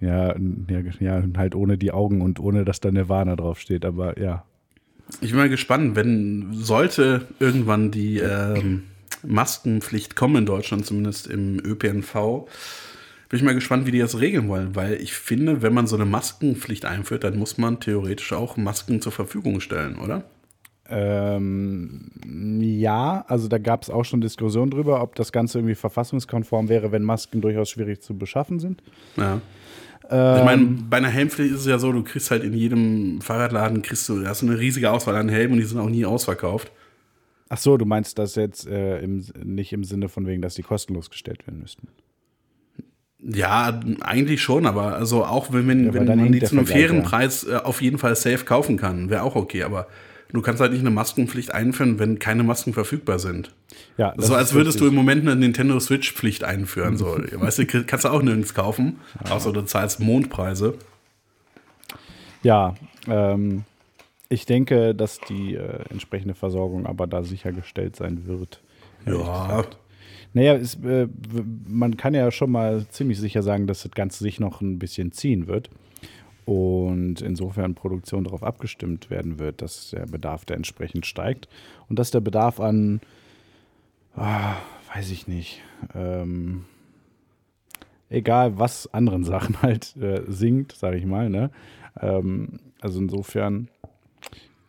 Ja, 0.00 0.34
ja, 1.00 1.22
halt 1.36 1.54
ohne 1.54 1.78
die 1.78 1.90
Augen 1.90 2.20
und 2.20 2.38
ohne, 2.38 2.64
dass 2.64 2.80
da 2.80 2.90
Nirvana 2.90 3.36
draufsteht, 3.36 3.84
aber 3.84 4.18
ja. 4.20 4.44
Ich 5.20 5.30
bin 5.30 5.38
mal 5.38 5.48
gespannt, 5.48 5.96
wenn 5.96 6.48
sollte 6.52 7.26
irgendwann 7.38 7.90
die 7.90 8.18
ähm, 8.18 8.82
Maskenpflicht 9.22 10.16
kommen 10.16 10.36
in 10.36 10.46
Deutschland, 10.46 10.84
zumindest 10.84 11.28
im 11.28 11.58
ÖPNV, 11.64 12.46
bin 13.28 13.38
ich 13.38 13.42
mal 13.42 13.54
gespannt, 13.54 13.86
wie 13.86 13.90
die 13.90 13.98
das 13.98 14.20
regeln 14.20 14.48
wollen, 14.48 14.76
weil 14.76 14.94
ich 14.94 15.14
finde, 15.14 15.62
wenn 15.62 15.74
man 15.74 15.86
so 15.86 15.96
eine 15.96 16.04
Maskenpflicht 16.04 16.84
einführt, 16.84 17.24
dann 17.24 17.38
muss 17.38 17.58
man 17.58 17.80
theoretisch 17.80 18.32
auch 18.32 18.56
Masken 18.56 19.00
zur 19.00 19.12
Verfügung 19.12 19.60
stellen, 19.60 19.96
oder? 19.96 20.24
Ähm, 20.88 22.10
ja, 22.60 23.24
also 23.26 23.48
da 23.48 23.58
gab 23.58 23.82
es 23.82 23.90
auch 23.90 24.04
schon 24.04 24.20
Diskussionen 24.20 24.70
drüber, 24.70 25.02
ob 25.02 25.16
das 25.16 25.32
Ganze 25.32 25.58
irgendwie 25.58 25.74
verfassungskonform 25.74 26.68
wäre, 26.68 26.92
wenn 26.92 27.02
Masken 27.02 27.40
durchaus 27.40 27.70
schwierig 27.70 28.02
zu 28.02 28.16
beschaffen 28.16 28.60
sind. 28.60 28.82
Ja. 29.16 29.40
Ähm, 30.10 30.38
Ich 30.38 30.44
meine, 30.44 30.66
bei 30.88 30.96
einer 30.98 31.08
Helmpflicht 31.08 31.52
ist 31.52 31.60
es 31.60 31.66
ja 31.66 31.78
so, 31.78 31.92
du 31.92 32.02
kriegst 32.02 32.30
halt 32.30 32.44
in 32.44 32.52
jedem 32.52 33.20
Fahrradladen, 33.20 33.82
kriegst 33.82 34.08
du, 34.08 34.22
da 34.22 34.30
hast 34.30 34.42
du 34.42 34.46
eine 34.46 34.58
riesige 34.58 34.90
Auswahl 34.90 35.16
an 35.16 35.28
Helmen 35.28 35.54
und 35.54 35.58
die 35.60 35.64
sind 35.64 35.78
auch 35.78 35.88
nie 35.88 36.04
ausverkauft. 36.04 36.70
Ach 37.48 37.58
so, 37.58 37.76
du 37.76 37.84
meinst 37.84 38.18
das 38.18 38.34
jetzt 38.34 38.66
äh, 38.66 38.98
im, 39.00 39.24
nicht 39.44 39.72
im 39.72 39.84
Sinne 39.84 40.08
von 40.08 40.26
wegen, 40.26 40.42
dass 40.42 40.54
die 40.54 40.62
kostenlos 40.62 41.10
gestellt 41.10 41.46
werden 41.46 41.60
müssten. 41.60 41.88
Ja, 43.18 43.80
eigentlich 44.00 44.42
schon, 44.42 44.66
aber 44.66 44.94
also 44.94 45.24
auch 45.24 45.52
wenn, 45.52 45.66
wenn, 45.66 45.86
Ja, 45.86 45.94
wenn 45.94 46.06
man 46.06 46.32
die 46.32 46.40
zu 46.40 46.56
einem 46.56 46.66
fairen. 46.66 47.02
Preis 47.02 47.44
äh, 47.44 47.56
auf 47.56 47.80
jeden 47.82 47.98
Fall 47.98 48.14
safe 48.14 48.44
kaufen 48.44 48.76
kann, 48.76 49.10
wäre 49.10 49.22
auch 49.22 49.36
okay, 49.36 49.62
aber 49.62 49.86
du 50.32 50.42
kannst 50.42 50.60
halt 50.60 50.72
nicht 50.72 50.80
eine 50.80 50.90
Maskenpflicht 50.90 51.52
einführen, 51.52 51.98
wenn 51.98 52.18
keine 52.18 52.42
Masken 52.42 52.72
verfügbar 52.72 53.18
sind. 53.18 53.54
Ja, 53.96 54.14
so 54.16 54.34
als 54.34 54.54
würdest 54.54 54.80
du 54.80 54.84
richtig. 54.84 54.98
im 54.98 55.04
Moment 55.04 55.22
eine 55.22 55.36
Nintendo 55.36 55.78
Switch-Pflicht 55.80 56.44
einführen. 56.44 56.96
So, 56.96 57.06
weißt 57.32 57.58
du, 57.58 57.66
kannst 57.66 58.04
du 58.04 58.08
auch 58.08 58.22
nirgends 58.22 58.54
kaufen, 58.54 59.00
außer 59.28 59.52
du 59.52 59.62
zahlst 59.62 60.00
Mondpreise. 60.00 60.74
Ja, 62.42 62.74
ähm, 63.08 63.64
ich 64.28 64.46
denke, 64.46 64.94
dass 64.94 65.18
die 65.20 65.54
äh, 65.54 65.84
entsprechende 65.90 66.34
Versorgung 66.34 66.86
aber 66.86 67.06
da 67.06 67.22
sichergestellt 67.22 67.96
sein 67.96 68.26
wird. 68.26 68.60
Ja. 69.06 69.64
Naja, 70.32 70.54
es, 70.54 70.74
äh, 70.84 71.08
man 71.66 71.96
kann 71.96 72.12
ja 72.12 72.30
schon 72.30 72.50
mal 72.50 72.86
ziemlich 72.88 73.18
sicher 73.18 73.42
sagen, 73.42 73.66
dass 73.66 73.82
das 73.82 73.92
Ganze 73.92 74.22
sich 74.22 74.40
noch 74.40 74.60
ein 74.60 74.78
bisschen 74.78 75.12
ziehen 75.12 75.46
wird. 75.46 75.70
Und 76.46 77.22
insofern 77.22 77.74
Produktion 77.74 78.22
darauf 78.22 78.44
abgestimmt 78.44 79.10
werden 79.10 79.40
wird, 79.40 79.60
dass 79.62 79.90
der 79.90 80.06
Bedarf 80.06 80.44
da 80.44 80.54
entsprechend 80.54 81.04
steigt. 81.04 81.48
Und 81.88 81.98
dass 81.98 82.12
der 82.12 82.20
Bedarf 82.20 82.60
an, 82.60 83.00
ah, 84.14 84.54
weiß 84.94 85.10
ich 85.10 85.26
nicht, 85.26 85.60
ähm, 85.92 86.64
egal 88.08 88.58
was 88.58 88.92
anderen 88.94 89.24
Sachen 89.32 89.60
halt 89.60 89.96
äh, 89.96 90.22
sinkt, 90.28 90.72
sage 90.76 90.98
ich 90.98 91.04
mal. 91.04 91.28
Ne? 91.28 91.50
Ähm, 92.00 92.60
also 92.80 93.00
insofern 93.00 93.68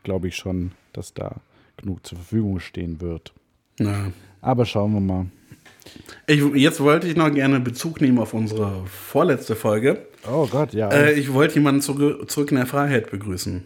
glaube 0.02 0.30
ich 0.30 0.36
schon, 0.36 0.72
dass 0.94 1.14
da 1.14 1.36
genug 1.78 2.08
zur 2.08 2.18
Verfügung 2.18 2.60
stehen 2.60 3.02
wird. 3.02 3.34
na. 3.78 4.12
Aber 4.42 4.66
schauen 4.66 4.94
wir 4.94 5.00
mal. 5.00 5.26
Ich, 6.26 6.42
jetzt 6.56 6.80
wollte 6.80 7.08
ich 7.08 7.16
noch 7.16 7.32
gerne 7.32 7.60
Bezug 7.60 8.02
nehmen 8.02 8.20
auf 8.20 8.34
unsere 8.34 8.86
vorletzte 8.86 9.56
Folge. 9.56 10.08
Oh 10.30 10.48
Gott, 10.48 10.74
ja. 10.74 10.90
Äh, 10.90 11.14
ich 11.14 11.32
wollte 11.34 11.56
jemanden 11.56 11.82
zurück, 11.82 12.30
zurück 12.30 12.52
in 12.52 12.58
der 12.58 12.66
Freiheit 12.66 13.12
begrüßen. 13.12 13.64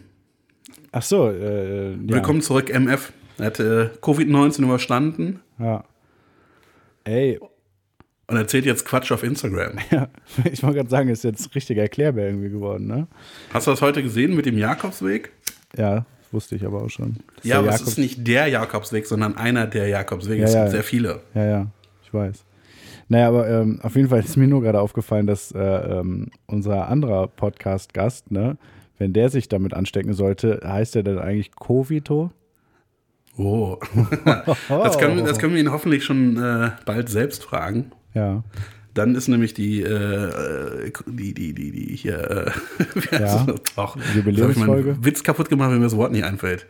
Ach 0.92 1.02
so, 1.02 1.30
äh, 1.30 1.92
ja. 1.92 1.96
Willkommen 2.00 2.42
zurück, 2.42 2.70
MF. 2.70 3.12
Er 3.38 3.46
hat 3.46 3.60
äh, 3.60 3.88
Covid-19 4.00 4.62
überstanden 4.62 5.40
Ja. 5.58 5.84
Ey, 7.04 7.40
und 8.28 8.36
erzählt 8.36 8.64
jetzt 8.64 8.84
Quatsch 8.86 9.10
auf 9.10 9.24
Instagram. 9.24 9.72
ja, 9.90 10.08
ich 10.50 10.62
wollte 10.62 10.76
gerade 10.76 10.90
sagen, 10.90 11.08
ist 11.08 11.24
jetzt 11.24 11.54
richtiger 11.54 11.82
Erklärbär 11.82 12.26
irgendwie 12.28 12.50
geworden, 12.50 12.86
ne? 12.86 13.06
Hast 13.52 13.66
du 13.66 13.72
das 13.72 13.82
heute 13.82 14.02
gesehen 14.02 14.36
mit 14.36 14.46
dem 14.46 14.56
Jakobsweg? 14.56 15.32
Ja, 15.76 15.96
das 15.96 16.32
wusste 16.32 16.54
ich 16.56 16.64
aber 16.64 16.82
auch 16.82 16.88
schon. 16.90 17.16
Das 17.36 17.44
Ja, 17.44 17.58
aber 17.58 17.68
es 17.68 17.80
Jakobs- 17.80 17.88
ist 17.92 17.98
nicht 17.98 18.26
der 18.26 18.46
Jakobsweg, 18.46 19.06
sondern 19.06 19.36
einer 19.36 19.66
der 19.66 19.88
Jakobswege. 19.88 20.42
Ja, 20.42 20.46
es 20.48 20.54
ja. 20.54 20.60
gibt 20.62 20.72
sehr 20.72 20.84
viele. 20.84 21.20
Ja, 21.34 21.44
ja, 21.44 21.66
ich 22.04 22.14
weiß. 22.14 22.44
Naja, 23.12 23.28
aber 23.28 23.46
ähm, 23.46 23.78
auf 23.82 23.94
jeden 23.94 24.08
Fall 24.08 24.20
ist 24.20 24.38
mir 24.38 24.48
nur 24.48 24.62
gerade 24.62 24.80
aufgefallen, 24.80 25.26
dass 25.26 25.52
äh, 25.52 25.58
ähm, 25.60 26.30
unser 26.46 26.88
anderer 26.88 27.26
Podcast-Gast, 27.28 28.30
ne, 28.30 28.56
wenn 28.96 29.12
der 29.12 29.28
sich 29.28 29.50
damit 29.50 29.74
anstecken 29.74 30.14
sollte, 30.14 30.62
heißt 30.64 30.96
er 30.96 31.02
dann 31.02 31.18
eigentlich 31.18 31.54
Covito? 31.54 32.30
Oh. 33.36 33.76
Das 34.70 34.96
können, 34.98 35.26
das 35.26 35.38
können 35.38 35.52
wir 35.52 35.60
ihn 35.60 35.70
hoffentlich 35.70 36.04
schon 36.04 36.42
äh, 36.42 36.70
bald 36.86 37.10
selbst 37.10 37.44
fragen. 37.44 37.92
Ja, 38.14 38.44
Dann 38.94 39.14
ist 39.14 39.28
nämlich 39.28 39.52
die, 39.52 39.82
äh, 39.82 40.90
die, 41.06 41.34
die, 41.34 41.52
die, 41.52 41.70
die 41.70 41.94
hier, 41.94 42.30
äh, 42.30 42.50
Ja. 43.12 43.44
das? 43.44 43.60
Ach, 43.76 43.96
Jubiläumsfolge. 44.16 44.96
Witz 45.02 45.22
kaputt 45.22 45.50
gemacht, 45.50 45.70
wenn 45.70 45.80
mir 45.80 45.84
das 45.84 45.96
Wort 45.98 46.12
nicht 46.12 46.24
einfällt. 46.24 46.66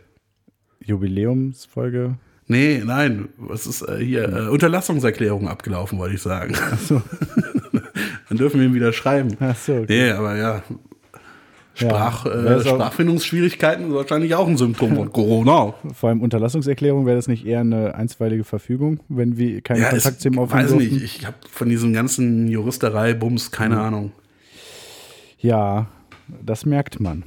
Jubiläumsfolge. 0.81 2.17
Nee, 2.47 2.81
nein, 2.85 3.29
was 3.37 3.65
ist 3.67 3.81
äh, 3.83 4.03
hier? 4.03 4.23
Äh, 4.27 4.47
Unterlassungserklärung 4.49 5.47
abgelaufen, 5.47 5.97
wollte 5.97 6.15
ich 6.15 6.21
sagen. 6.21 6.53
Dann 8.29 8.37
dürfen 8.37 8.59
wir 8.59 8.67
ihm 8.67 8.73
wieder 8.73 8.93
schreiben. 8.93 9.35
Ach 9.39 9.55
so, 9.55 9.73
okay. 9.73 9.85
Nee, 9.87 10.11
aber 10.11 10.35
ja. 10.35 10.63
Sprach, 11.75 12.25
Ja, 12.25 12.31
äh, 12.57 12.61
Sprachfindungsschwierigkeiten 12.61 13.87
ist 13.87 13.93
wahrscheinlich 13.95 14.35
auch 14.35 14.47
ein 14.47 14.57
Symptom 14.57 14.95
von 14.95 15.11
Corona. 15.11 15.73
Vor 15.95 16.09
allem 16.09 16.21
Unterlassungserklärung 16.21 17.05
wäre 17.07 17.15
das 17.15 17.27
nicht 17.27 17.45
eher 17.47 17.61
eine 17.61 17.95
einstweilige 17.95 18.43
Verfügung, 18.43 18.99
wenn 19.09 19.37
wir 19.37 19.61
keinen 19.61 19.83
Kontakt 19.89 20.21
zu 20.21 20.27
ihm 20.27 20.33
ich 20.33 20.39
aufnehmen 20.39 20.63
weiß 20.65 20.71
durften? 20.71 20.93
nicht, 20.93 21.03
ich 21.03 21.25
habe 21.25 21.37
von 21.49 21.69
diesem 21.69 21.93
ganzen 21.93 22.47
Juristerei-Bums 22.47 23.49
keine 23.51 23.75
Mhm. 23.75 23.81
Ahnung. 23.81 24.11
Ja, 25.39 25.87
das 26.45 26.65
merkt 26.65 26.99
man. 26.99 27.23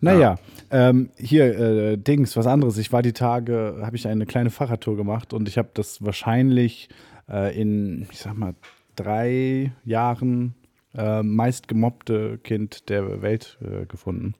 Naja, 0.00 0.36
ähm, 0.70 1.10
hier, 1.16 1.58
äh, 1.58 1.96
Dings, 1.98 2.36
was 2.36 2.46
anderes. 2.46 2.78
Ich 2.78 2.92
war 2.92 3.02
die 3.02 3.12
Tage, 3.12 3.78
habe 3.82 3.96
ich 3.96 4.06
eine 4.06 4.26
kleine 4.26 4.50
Fahrradtour 4.50 4.96
gemacht 4.96 5.32
und 5.32 5.48
ich 5.48 5.58
habe 5.58 5.70
das 5.74 6.04
wahrscheinlich 6.04 6.88
äh, 7.30 7.58
in, 7.58 8.06
ich 8.10 8.18
sag 8.18 8.36
mal, 8.36 8.54
drei 8.96 9.72
Jahren 9.84 10.54
äh, 10.94 11.22
meist 11.22 11.68
gemobbte 11.68 12.38
Kind 12.38 12.88
der 12.88 13.22
Welt 13.22 13.58
äh, 13.62 13.86
gefunden. 13.86 14.34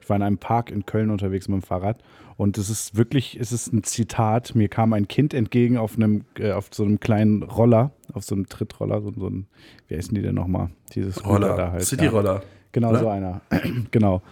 Ich 0.00 0.08
war 0.08 0.16
in 0.16 0.22
einem 0.22 0.38
Park 0.38 0.70
in 0.70 0.86
Köln 0.86 1.10
unterwegs 1.10 1.48
mit 1.48 1.60
dem 1.60 1.62
Fahrrad 1.62 2.02
und 2.36 2.58
es 2.58 2.70
ist 2.70 2.96
wirklich, 2.96 3.38
es 3.40 3.50
ist 3.50 3.72
ein 3.72 3.82
Zitat. 3.82 4.54
Mir 4.54 4.68
kam 4.68 4.92
ein 4.92 5.08
Kind 5.08 5.34
entgegen 5.34 5.78
auf 5.78 5.96
einem, 5.96 6.24
äh, 6.38 6.52
auf 6.52 6.68
so 6.72 6.84
einem 6.84 7.00
kleinen 7.00 7.42
Roller, 7.42 7.92
auf 8.12 8.24
so 8.24 8.34
einem 8.34 8.48
Trittroller, 8.48 9.00
so, 9.00 9.12
so 9.12 9.28
ein, 9.28 9.46
wie 9.88 9.96
heißen 9.96 10.14
die 10.14 10.22
denn 10.22 10.34
nochmal? 10.34 10.70
Dieses 10.94 11.16
Scooter 11.16 11.32
Roller, 11.32 11.56
da 11.56 11.70
halt. 11.72 11.80
ja. 11.80 11.86
City-Roller. 11.86 12.42
Genau 12.72 12.90
Oder? 12.90 13.00
so 13.00 13.08
einer. 13.08 13.40
genau. 13.90 14.22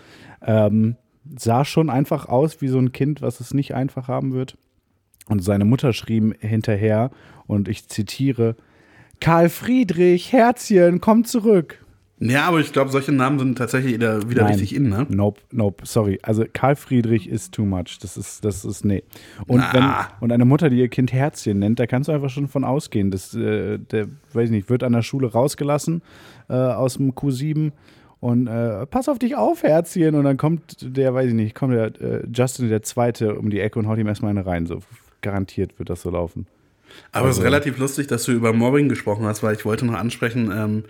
Ähm, 0.46 0.96
sah 1.37 1.65
schon 1.65 1.91
einfach 1.91 2.27
aus 2.27 2.61
wie 2.61 2.69
so 2.69 2.79
ein 2.79 2.93
Kind, 2.93 3.23
was 3.23 3.41
es 3.41 3.55
nicht 3.55 3.75
einfach 3.75 4.09
haben 4.09 4.33
wird. 4.33 4.57
Und 5.29 5.43
seine 5.43 5.65
Mutter 5.65 5.93
schrieb 5.93 6.37
hinterher, 6.41 7.11
und 7.47 7.69
ich 7.69 7.89
zitiere: 7.89 8.57
Karl 9.21 9.49
Friedrich, 9.49 10.33
Herzchen, 10.33 11.01
komm 11.01 11.25
zurück. 11.25 11.85
Ja, 12.21 12.47
aber 12.47 12.61
ich 12.61 12.73
glaube, 12.73 12.91
solche 12.91 13.11
Namen 13.11 13.39
sind 13.39 13.59
tatsächlich 13.59 13.95
wieder, 13.95 14.31
wieder 14.31 14.49
richtig 14.49 14.75
in, 14.75 14.89
ne? 14.89 15.05
Nope, 15.11 15.41
nope, 15.51 15.85
sorry. 15.85 16.21
Also 16.23 16.45
Karl 16.51 16.77
Friedrich 16.77 17.29
ist 17.29 17.53
too 17.53 17.65
much. 17.65 17.99
Das 18.01 18.17
ist, 18.17 18.45
das 18.45 18.65
ist, 18.65 18.85
nee. 18.85 19.03
Und, 19.47 19.59
Na. 19.59 19.73
wenn, 19.73 19.91
und 20.21 20.33
eine 20.33 20.45
Mutter, 20.45 20.71
die 20.71 20.79
ihr 20.79 20.89
Kind 20.89 21.13
Herzchen 21.13 21.59
nennt, 21.59 21.81
da 21.81 21.87
kannst 21.87 22.09
du 22.09 22.13
einfach 22.13 22.31
schon 22.31 22.47
von 22.47 22.65
ausgehen. 22.65 23.11
Das, 23.11 23.35
äh, 23.35 23.79
der, 23.79 24.07
weiß 24.33 24.47
ich 24.47 24.51
nicht, 24.53 24.71
wird 24.71 24.85
an 24.85 24.93
der 24.93 25.03
Schule 25.03 25.33
rausgelassen 25.33 26.03
äh, 26.49 26.55
aus 26.55 26.95
dem 26.95 27.13
Q7 27.13 27.73
und 28.25 28.47
äh, 28.47 28.87
pass 28.87 29.11
auf 29.11 29.19
dich 29.19 29.37
auf, 29.37 29.63
Herzchen. 29.63 30.15
Und 30.15 30.25
dann 30.25 30.39
kommt 30.39 30.77
der, 30.81 31.13
weiß 31.13 31.29
ich 31.29 31.35
nicht, 31.35 31.55
kommt 31.55 31.75
der 31.75 31.87
äh, 32.01 32.27
Justin 32.35 32.71
der 32.71 32.83
Zweite 32.83 33.35
um 33.35 33.51
die 33.51 33.61
Ecke 33.61 33.79
und 33.79 33.87
haut 33.87 33.99
ihm 33.99 34.07
erstmal 34.07 34.31
eine 34.31 34.47
rein. 34.47 34.65
So 34.65 34.79
garantiert 35.21 35.79
wird 35.79 35.91
das 35.91 36.01
so 36.01 36.09
laufen. 36.11 36.47
Aber 37.13 37.27
es 37.27 37.33
Also- 37.37 37.41
ist 37.43 37.45
relativ 37.47 37.79
lustig, 37.79 38.07
dass 38.07 38.25
du 38.25 38.33
über 38.33 38.55
Mobbing 38.55 38.89
gesprochen 38.89 39.27
hast, 39.27 39.43
weil 39.43 39.55
ich 39.55 39.67
wollte 39.67 39.85
noch 39.85 39.95
ansprechen, 39.95 40.51
ähm, 40.57 40.85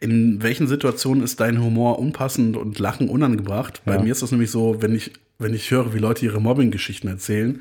in 0.00 0.42
welchen 0.42 0.66
Situationen 0.66 1.22
ist 1.22 1.38
dein 1.38 1.62
Humor 1.62 2.00
unpassend 2.00 2.56
und 2.56 2.78
Lachen 2.80 3.08
unangebracht? 3.08 3.82
Bei 3.84 3.94
Ja. 3.94 4.02
mir 4.02 4.10
ist 4.10 4.22
das 4.22 4.32
nämlich 4.32 4.50
so, 4.50 4.82
wenn 4.82 4.94
ich, 4.96 5.12
wenn 5.38 5.54
ich 5.54 5.70
höre, 5.70 5.94
wie 5.94 5.98
Leute 5.98 6.24
ihre 6.24 6.40
Mobbing-Geschichten 6.40 7.06
erzählen 7.06 7.60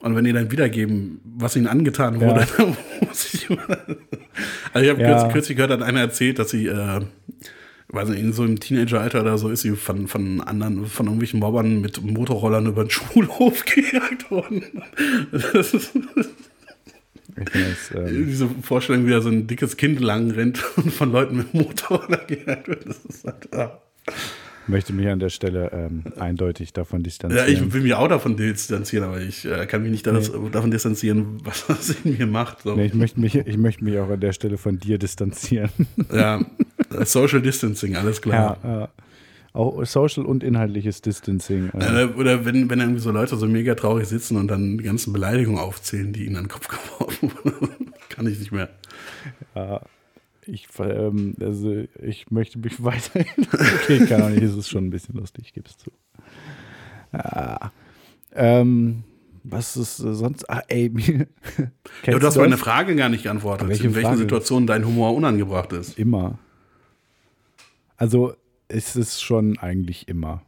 und 0.00 0.14
wenn 0.14 0.24
die 0.24 0.32
dann 0.34 0.50
wiedergeben, 0.52 1.20
was 1.38 1.56
ihnen 1.56 1.68
angetan 1.68 2.20
wurde, 2.20 2.40
Ja. 2.40 2.46
dann 2.58 2.76
muss 3.08 3.32
ich 3.32 3.48
Also 4.74 4.84
ich 4.84 4.90
habe 4.90 5.00
Ja. 5.00 5.08
kürzlich, 5.08 5.32
kürzlich 5.32 5.56
gehört, 5.56 5.72
hat 5.72 5.82
einer 5.82 6.00
erzählt, 6.00 6.38
dass 6.38 6.50
sie, 6.50 6.66
äh, 6.66 7.00
weiß 7.92 8.08
nicht, 8.08 8.20
in 8.20 8.32
so 8.32 8.44
im 8.44 8.58
Teenageralter 8.58 9.20
oder 9.20 9.38
so 9.38 9.50
ist 9.50 9.62
sie 9.62 9.72
von, 9.76 10.08
von 10.08 10.40
anderen, 10.40 10.86
von 10.86 11.06
irgendwelchen 11.06 11.40
Mobbern 11.40 11.80
mit 11.80 12.02
Motorrollern 12.02 12.66
über 12.66 12.84
den 12.84 12.90
Schulhof 12.90 13.64
gejagt 13.64 14.30
worden. 14.30 14.62
Das 15.30 15.74
ist, 15.74 15.92
Ich 15.94 17.44
das, 17.52 17.92
ähm, 17.94 18.26
diese 18.26 18.48
Vorstellung, 18.62 19.06
wie 19.06 19.10
da 19.10 19.20
so 19.20 19.28
ein 19.28 19.46
dickes 19.46 19.76
Kind 19.76 20.00
lang 20.00 20.30
rennt 20.30 20.62
und 20.76 20.92
von 20.92 21.12
Leuten 21.12 21.36
mit 21.36 21.54
Motorroller 21.54 22.18
gejagt 22.26 22.68
wird, 22.68 22.86
das 22.86 23.04
ist 23.04 23.24
halt, 23.24 23.52
ah. 23.54 23.80
möchte 24.66 24.92
mich 24.92 25.08
an 25.08 25.18
der 25.18 25.30
Stelle 25.30 25.70
ähm, 25.72 26.04
eindeutig 26.18 26.72
davon 26.72 27.00
Ja, 27.00 27.04
distanzieren. 27.04 27.48
ich 27.48 27.72
will 27.72 27.82
mich 27.82 27.94
auch 27.94 28.08
davon 28.08 28.36
distanzieren, 28.36 29.04
aber 29.04 29.20
ich 29.20 29.44
äh, 29.44 29.66
kann 29.66 29.82
mich 29.82 29.90
nicht 29.90 30.06
das, 30.06 30.30
davon 30.52 30.70
distanzieren, 30.70 31.38
was 31.44 31.66
das 31.68 31.90
in 32.04 32.18
mir 32.18 32.26
macht. 32.26 32.62
So. 32.62 32.74
Nee, 32.74 32.86
ich, 32.86 32.94
möchte 32.94 33.20
mich, 33.20 33.34
ich 33.34 33.56
möchte 33.58 33.84
mich 33.84 33.98
auch 33.98 34.10
an 34.10 34.20
der 34.20 34.32
Stelle 34.32 34.58
von 34.58 34.78
dir 34.78 34.98
distanzieren. 34.98 35.70
Ja, 36.12 36.40
Social 37.04 37.42
Distancing, 37.42 37.96
alles 37.96 38.20
klar. 38.22 38.58
Ja, 38.62 38.68
ja. 38.80 38.88
Auch 39.54 39.84
Social 39.84 40.24
und 40.24 40.42
inhaltliches 40.42 41.02
Distancing. 41.02 41.70
äh. 41.78 42.02
Äh, 42.02 42.06
Oder 42.14 42.44
wenn, 42.46 42.70
wenn 42.70 42.80
irgendwie 42.80 43.00
so 43.00 43.10
Leute 43.10 43.36
so 43.36 43.46
mega 43.46 43.74
traurig 43.74 44.06
sitzen 44.08 44.36
und 44.38 44.48
dann 44.48 44.78
die 44.78 44.84
ganzen 44.84 45.12
Beleidigungen 45.12 45.60
aufzählen, 45.60 46.12
die 46.12 46.24
ihnen 46.24 46.36
an 46.36 46.44
den 46.44 46.48
Kopf 46.48 46.68
geworfen 47.00 47.30
wurden, 47.44 47.92
kann 48.08 48.26
ich 48.26 48.38
nicht 48.38 48.52
mehr. 48.52 48.70
Ich, 50.46 50.66
ähm, 50.80 51.34
also 51.40 51.84
ich 52.02 52.30
möchte 52.30 52.58
mich 52.58 52.82
weiterhin. 52.84 53.46
Okay, 53.82 54.06
kann 54.06 54.22
auch 54.22 54.28
nicht, 54.30 54.42
es 54.42 54.56
ist 54.56 54.70
schon 54.70 54.86
ein 54.86 54.90
bisschen 54.90 55.16
lustig, 55.16 55.44
ich 55.48 55.52
gebe 55.52 55.68
es 55.68 55.76
zu. 55.76 55.90
Ah, 57.12 57.70
ähm, 58.34 59.02
was 59.44 59.76
ist 59.76 60.00
äh, 60.00 60.14
sonst? 60.14 60.48
Ah, 60.48 60.62
ey, 60.68 60.88
mir, 60.92 61.26
Ja, 62.06 62.18
du 62.18 62.26
hast 62.26 62.38
meine 62.38 62.56
Frage 62.56 62.96
gar 62.96 63.10
nicht 63.10 63.24
geantwortet, 63.24 63.68
Welche 63.68 63.84
in 63.88 63.94
welchen 63.94 64.06
Frage? 64.06 64.18
Situationen 64.20 64.66
dein 64.66 64.86
Humor 64.86 65.14
unangebracht 65.14 65.72
ist. 65.74 65.98
Immer. 65.98 66.38
Also, 68.02 68.34
es 68.66 68.96
ist 68.96 69.22
schon 69.22 69.58
eigentlich 69.58 70.08
immer. 70.08 70.42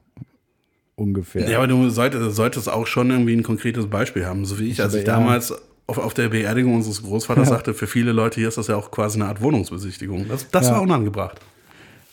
Ungefähr. 0.96 1.48
Ja, 1.48 1.58
aber 1.58 1.68
du 1.68 1.88
solltest, 1.88 2.34
solltest 2.34 2.68
auch 2.68 2.88
schon 2.88 3.10
irgendwie 3.10 3.32
ein 3.32 3.44
konkretes 3.44 3.86
Beispiel 3.86 4.26
haben. 4.26 4.44
So 4.44 4.58
wie 4.58 4.68
ich, 4.68 4.82
als 4.82 4.94
ich 4.94 5.06
ja. 5.06 5.14
damals 5.14 5.54
auf, 5.86 5.98
auf 5.98 6.14
der 6.14 6.30
Beerdigung 6.30 6.74
unseres 6.74 7.04
Großvaters 7.04 7.48
sagte, 7.50 7.72
für 7.72 7.86
viele 7.86 8.10
Leute 8.10 8.40
hier 8.40 8.48
ist 8.48 8.58
das 8.58 8.66
ja 8.66 8.74
auch 8.74 8.90
quasi 8.90 9.20
eine 9.20 9.28
Art 9.28 9.40
Wohnungsbesichtigung. 9.40 10.26
Das, 10.26 10.50
das 10.50 10.66
Ja. 10.66 10.72
war 10.72 10.82
unangebracht. 10.82 11.40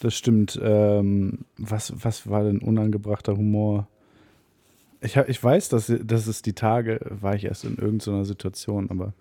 Das 0.02 0.16
stimmt. 0.16 0.60
Ähm, 0.62 1.40
was, 1.58 1.92
was 1.96 2.30
war 2.30 2.44
denn 2.44 2.60
unangebrachter 2.60 3.36
Humor? 3.36 3.88
Ich, 5.02 5.18
ich 5.18 5.44
weiß, 5.44 5.70
dass, 5.70 5.92
dass 6.04 6.28
es 6.28 6.44
die 6.44 6.54
Tage 6.54 7.00
war 7.20 7.34
ich 7.34 7.46
erst 7.46 7.64
in 7.64 7.78
irgendeiner 7.78 8.26
Situation, 8.26 8.92
aber 8.92 9.14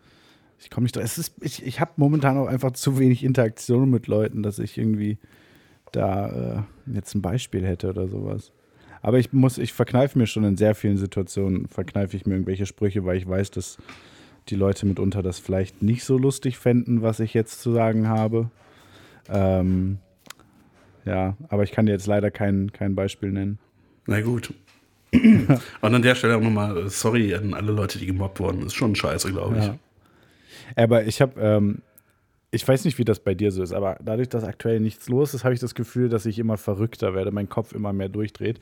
ich 0.58 0.68
komme 0.68 0.84
nicht 0.84 0.96
drauf. 0.96 1.04
Es 1.04 1.16
ist, 1.16 1.32
ich 1.40 1.64
ich 1.64 1.80
habe 1.80 1.92
momentan 1.96 2.36
auch 2.36 2.46
einfach 2.46 2.72
zu 2.72 2.98
wenig 2.98 3.24
Interaktion 3.24 3.88
mit 3.88 4.06
Leuten, 4.06 4.42
dass 4.42 4.58
ich 4.58 4.76
irgendwie 4.76 5.16
da 5.92 6.66
äh, 6.88 6.94
jetzt 6.94 7.14
ein 7.14 7.22
Beispiel 7.22 7.66
hätte 7.66 7.90
oder 7.90 8.08
sowas. 8.08 8.52
Aber 9.02 9.18
ich 9.18 9.32
muss, 9.32 9.58
ich 9.58 9.72
verkneife 9.72 10.18
mir 10.18 10.26
schon 10.26 10.44
in 10.44 10.56
sehr 10.56 10.74
vielen 10.74 10.98
Situationen, 10.98 11.68
verkneife 11.68 12.16
ich 12.16 12.26
mir 12.26 12.34
irgendwelche 12.34 12.66
Sprüche, 12.66 13.04
weil 13.04 13.16
ich 13.16 13.28
weiß, 13.28 13.50
dass 13.50 13.78
die 14.48 14.56
Leute 14.56 14.86
mitunter 14.86 15.22
das 15.22 15.38
vielleicht 15.38 15.82
nicht 15.82 16.04
so 16.04 16.18
lustig 16.18 16.58
fänden, 16.58 17.02
was 17.02 17.20
ich 17.20 17.34
jetzt 17.34 17.62
zu 17.62 17.72
sagen 17.72 18.08
habe. 18.08 18.50
Ähm, 19.28 19.98
ja, 21.04 21.36
aber 21.48 21.62
ich 21.62 21.72
kann 21.72 21.86
dir 21.86 21.92
jetzt 21.92 22.06
leider 22.06 22.30
kein, 22.30 22.72
kein 22.72 22.94
Beispiel 22.94 23.32
nennen. 23.32 23.58
Na 24.06 24.20
gut. 24.20 24.52
Und 25.12 25.94
an 25.94 26.02
der 26.02 26.14
Stelle 26.14 26.36
auch 26.36 26.42
nochmal 26.42 26.88
sorry 26.88 27.34
an 27.34 27.54
alle 27.54 27.72
Leute, 27.72 27.98
die 27.98 28.06
gemobbt 28.06 28.38
wurden. 28.38 28.62
Ist 28.62 28.74
schon 28.74 28.94
scheiße, 28.94 29.32
glaube 29.32 29.58
ich. 29.58 29.64
Ja. 29.64 29.78
Aber 30.76 31.04
ich 31.04 31.20
habe, 31.20 31.40
ähm, 31.40 31.82
ich 32.50 32.66
weiß 32.66 32.84
nicht, 32.84 32.98
wie 32.98 33.04
das 33.04 33.20
bei 33.20 33.34
dir 33.34 33.52
so 33.52 33.62
ist, 33.62 33.72
aber 33.72 33.96
dadurch, 34.02 34.28
dass 34.28 34.44
aktuell 34.44 34.80
nichts 34.80 35.08
los 35.08 35.34
ist, 35.34 35.44
habe 35.44 35.54
ich 35.54 35.60
das 35.60 35.74
Gefühl, 35.74 36.08
dass 36.08 36.26
ich 36.26 36.38
immer 36.38 36.56
verrückter 36.56 37.14
werde, 37.14 37.30
mein 37.30 37.48
Kopf 37.48 37.72
immer 37.72 37.92
mehr 37.92 38.08
durchdreht. 38.08 38.58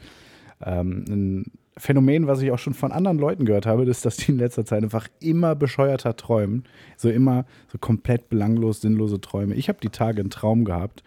Ähm, 0.64 1.05
ein 1.09 1.44
Phänomen, 1.79 2.27
was 2.27 2.42
ich 2.42 2.51
auch 2.51 2.59
schon 2.59 2.74
von 2.74 2.90
anderen 2.92 3.18
Leuten 3.18 3.44
gehört 3.44 3.64
habe, 3.66 3.85
ist, 3.85 4.05
dass 4.05 4.16
die 4.16 4.33
in 4.33 4.38
letzter 4.38 4.64
Zeit 4.64 4.83
einfach 4.83 5.09
immer 5.20 5.55
bescheuerter 5.55 6.16
träumen. 6.16 6.64
So 6.96 7.09
immer 7.09 7.46
so 7.72 7.79
komplett 7.79 8.29
belanglos, 8.29 8.81
sinnlose 8.81 9.20
Träume. 9.20 9.55
Ich 9.55 9.68
habe 9.68 9.79
die 9.81 9.90
Tage 9.90 10.20
einen 10.20 10.31
Traum 10.31 10.64
gehabt, 10.64 11.03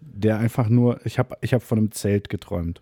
der 0.00 0.38
einfach 0.38 0.68
nur, 0.68 1.00
ich 1.04 1.18
habe 1.18 1.36
ich 1.42 1.52
hab 1.54 1.62
von 1.62 1.78
einem 1.78 1.92
Zelt 1.92 2.30
geträumt. 2.30 2.80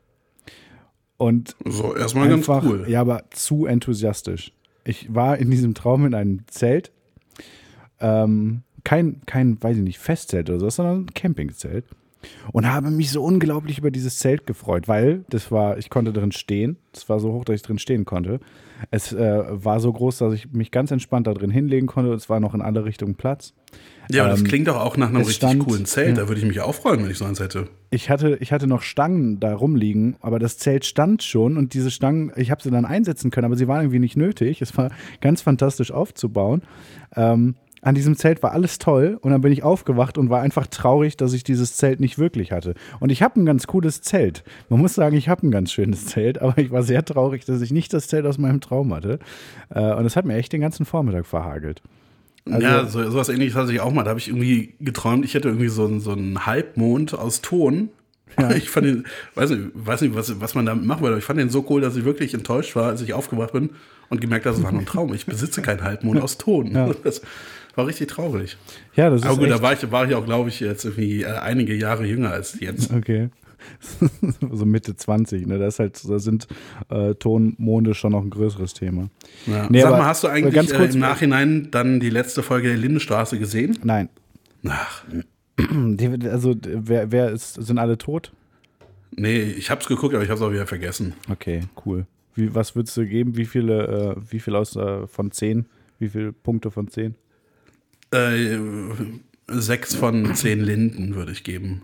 Und 1.18 1.56
So, 1.64 1.94
erstmal 1.94 2.28
ganz 2.28 2.48
einfach, 2.48 2.64
cool. 2.64 2.84
ja, 2.88 3.00
aber 3.00 3.24
zu 3.30 3.66
enthusiastisch. 3.66 4.52
ich 4.84 5.12
war 5.14 5.36
in 5.38 5.50
diesem 5.50 5.74
Traum 5.74 6.06
in 6.06 6.14
einem 6.14 6.40
Zelt. 6.48 6.90
Ähm, 8.00 8.62
kein, 8.84 9.20
kein, 9.26 9.62
weiß 9.62 9.76
ich 9.76 9.82
nicht, 9.82 9.98
Festzelt 9.98 10.50
oder 10.50 10.60
so, 10.60 10.70
sondern 10.70 11.02
ein 11.04 11.14
Campingzelt. 11.14 11.84
Und 12.52 12.72
habe 12.72 12.92
mich 12.92 13.10
so 13.10 13.20
unglaublich 13.20 13.78
über 13.78 13.90
dieses 13.90 14.18
Zelt 14.18 14.46
gefreut, 14.46 14.86
weil 14.86 15.24
das 15.28 15.50
war, 15.50 15.76
ich 15.78 15.90
konnte 15.90 16.12
drin 16.12 16.30
stehen. 16.30 16.76
Es 16.94 17.08
war 17.08 17.18
so 17.18 17.32
hoch, 17.32 17.44
dass 17.44 17.56
ich 17.56 17.62
drin 17.62 17.80
stehen 17.80 18.04
konnte. 18.04 18.38
Es 18.92 19.12
äh, 19.12 19.42
war 19.48 19.80
so 19.80 19.92
groß, 19.92 20.18
dass 20.18 20.32
ich 20.32 20.52
mich 20.52 20.70
ganz 20.70 20.92
entspannt 20.92 21.26
da 21.26 21.34
drin 21.34 21.50
hinlegen 21.50 21.88
konnte. 21.88 22.12
Es 22.12 22.28
war 22.28 22.38
noch 22.38 22.54
in 22.54 22.62
alle 22.62 22.84
Richtungen 22.84 23.16
Platz. 23.16 23.54
Ja, 24.08 24.22
aber 24.22 24.30
das 24.32 24.40
Ähm, 24.40 24.46
klingt 24.46 24.68
doch 24.68 24.76
auch 24.76 24.96
nach 24.96 25.08
einem 25.08 25.16
richtig 25.18 25.34
stand- 25.36 25.64
coolen 25.64 25.84
Zelt. 25.84 26.16
Da 26.16 26.28
würde 26.28 26.40
ich 26.40 26.46
mich 26.46 26.60
auch 26.60 26.74
freuen, 26.76 27.02
wenn 27.02 27.10
ich 27.10 27.18
so 27.18 27.24
eins 27.24 27.40
hätte. 27.40 27.68
Ich 27.90 28.08
hatte, 28.08 28.36
ich 28.40 28.52
hatte 28.52 28.68
noch 28.68 28.82
Stangen 28.82 29.40
da 29.40 29.54
rumliegen, 29.54 30.14
aber 30.20 30.38
das 30.38 30.58
Zelt 30.58 30.84
stand 30.84 31.24
schon 31.24 31.56
und 31.56 31.74
diese 31.74 31.90
Stangen, 31.90 32.30
ich 32.36 32.52
habe 32.52 32.62
sie 32.62 32.70
dann 32.70 32.84
einsetzen 32.84 33.32
können, 33.32 33.46
aber 33.46 33.56
sie 33.56 33.66
waren 33.66 33.80
irgendwie 33.82 33.98
nicht 33.98 34.16
nötig. 34.16 34.62
Es 34.62 34.76
war 34.76 34.90
ganz 35.20 35.42
fantastisch 35.42 35.90
aufzubauen. 35.90 36.62
Ähm, 37.16 37.56
an 37.82 37.94
diesem 37.96 38.16
Zelt 38.16 38.42
war 38.42 38.52
alles 38.52 38.78
toll 38.78 39.18
und 39.20 39.32
dann 39.32 39.40
bin 39.40 39.52
ich 39.52 39.64
aufgewacht 39.64 40.16
und 40.16 40.30
war 40.30 40.40
einfach 40.40 40.68
traurig, 40.68 41.16
dass 41.16 41.32
ich 41.32 41.42
dieses 41.44 41.76
Zelt 41.76 41.98
nicht 42.00 42.16
wirklich 42.16 42.52
hatte. 42.52 42.74
Und 43.00 43.10
ich 43.10 43.22
habe 43.22 43.40
ein 43.40 43.44
ganz 43.44 43.66
cooles 43.66 44.00
Zelt. 44.02 44.44
Man 44.68 44.80
muss 44.80 44.94
sagen, 44.94 45.16
ich 45.16 45.28
habe 45.28 45.46
ein 45.46 45.50
ganz 45.50 45.72
schönes 45.72 46.06
Zelt, 46.06 46.40
aber 46.40 46.56
ich 46.58 46.70
war 46.70 46.84
sehr 46.84 47.04
traurig, 47.04 47.44
dass 47.44 47.60
ich 47.60 47.72
nicht 47.72 47.92
das 47.92 48.06
Zelt 48.06 48.24
aus 48.24 48.38
meinem 48.38 48.60
Traum 48.60 48.94
hatte. 48.94 49.18
Äh, 49.70 49.94
und 49.94 50.06
es 50.06 50.14
hat 50.16 50.24
mir 50.24 50.36
echt 50.36 50.52
den 50.52 50.60
ganzen 50.60 50.86
Vormittag 50.86 51.26
verhagelt. 51.26 51.82
Also- 52.46 52.60
ja, 52.62 52.86
so, 52.86 53.10
sowas 53.10 53.28
ähnliches 53.28 53.56
hatte 53.56 53.72
ich 53.72 53.80
auch 53.80 53.92
mal. 53.92 54.04
Da 54.04 54.10
habe 54.10 54.20
ich 54.20 54.28
irgendwie 54.28 54.74
geträumt, 54.80 55.24
ich 55.24 55.34
hätte 55.34 55.48
irgendwie 55.48 55.68
so 55.68 55.84
einen, 55.84 56.00
so 56.00 56.12
einen 56.12 56.46
Halbmond 56.46 57.14
aus 57.18 57.42
Ton. 57.42 57.90
Ich 58.56 58.70
fand 58.70 58.86
den, 58.86 59.04
weiß 59.34 59.50
nicht, 59.50 59.62
weiß 59.74 60.00
nicht 60.00 60.14
was, 60.14 60.40
was 60.40 60.54
man 60.54 60.64
damit 60.64 60.86
machen 60.86 61.02
würde, 61.02 61.12
aber 61.14 61.18
ich 61.18 61.24
fand 61.24 61.38
den 61.38 61.50
so 61.50 61.66
cool, 61.68 61.82
dass 61.82 61.96
ich 61.96 62.06
wirklich 62.06 62.32
enttäuscht 62.32 62.74
war, 62.76 62.86
als 62.86 63.02
ich 63.02 63.12
aufgewacht 63.12 63.52
bin 63.52 63.68
und 64.08 64.22
gemerkt 64.22 64.46
habe, 64.46 64.56
es 64.56 64.62
war 64.62 64.72
nur 64.72 64.80
ein 64.80 64.86
Traum. 64.86 65.12
Ich 65.12 65.26
besitze 65.26 65.60
keinen 65.60 65.82
Halbmond 65.82 66.18
aus 66.22 66.38
Ton. 66.38 66.72
Ja. 66.72 66.88
Das 67.04 67.20
war 67.74 67.86
richtig 67.86 68.08
traurig. 68.08 68.56
Ja, 68.96 69.10
das 69.10 69.20
ist 69.22 69.26
Aber 69.26 69.36
gut, 69.36 69.46
echt 69.48 69.58
da 69.58 69.62
war 69.62 69.72
ich, 69.72 69.90
war 69.90 70.08
ich 70.08 70.14
auch, 70.14 70.24
glaube 70.24 70.48
ich, 70.48 70.60
jetzt 70.60 70.84
irgendwie 70.84 71.22
äh, 71.22 71.26
einige 71.38 71.74
Jahre 71.74 72.04
jünger 72.06 72.30
als 72.30 72.58
jetzt. 72.60 72.92
Okay. 72.92 73.28
so 74.52 74.66
Mitte 74.66 74.96
20, 74.96 75.46
ne? 75.46 75.58
Das 75.58 75.74
ist 75.74 75.78
halt, 75.78 76.00
da 76.08 76.18
sind 76.18 76.48
äh, 76.90 77.14
Tonmonde 77.14 77.94
schon 77.94 78.12
noch 78.12 78.22
ein 78.22 78.30
größeres 78.30 78.74
Thema. 78.74 79.08
Ja. 79.46 79.68
Nee, 79.70 79.80
Sag 79.82 79.88
aber- 79.90 79.98
mal, 79.98 80.06
hast 80.06 80.24
du 80.24 80.28
eigentlich 80.28 80.54
ganz 80.54 80.72
äh, 80.72 80.76
kurz- 80.76 80.94
im 80.94 81.00
Nachhinein 81.00 81.68
dann 81.70 82.00
die 82.00 82.10
letzte 82.10 82.42
Folge 82.42 82.68
der 82.68 82.76
Lindenstraße 82.76 83.38
gesehen? 83.38 83.78
Nein. 83.84 84.08
Ach, 84.66 85.04
also, 86.30 86.54
wer, 86.62 87.12
wer 87.12 87.30
ist, 87.30 87.54
sind 87.54 87.78
alle 87.78 87.98
tot? 87.98 88.32
nee, 89.14 89.42
ich 89.42 89.70
hab's 89.70 89.86
geguckt, 89.86 90.14
aber 90.14 90.24
ich 90.24 90.30
hab's 90.30 90.40
auch 90.40 90.50
wieder 90.52 90.66
vergessen. 90.66 91.12
Okay, 91.30 91.60
cool. 91.84 92.06
Wie, 92.34 92.54
was 92.54 92.74
würdest 92.74 92.96
du 92.96 93.06
geben? 93.06 93.36
Wie 93.36 93.44
viele, 93.44 94.16
äh, 94.16 94.32
wie 94.32 94.40
viel 94.40 94.56
aus 94.56 94.74
äh, 94.74 95.06
von 95.06 95.30
10? 95.30 95.66
Wie 95.98 96.08
viele 96.08 96.32
Punkte 96.32 96.70
von 96.70 96.88
10? 96.88 97.14
Äh, 98.12 98.58
sechs 99.48 99.94
von 99.94 100.34
zehn 100.34 100.60
Linden 100.60 101.14
würde 101.14 101.32
ich 101.32 101.44
geben. 101.44 101.82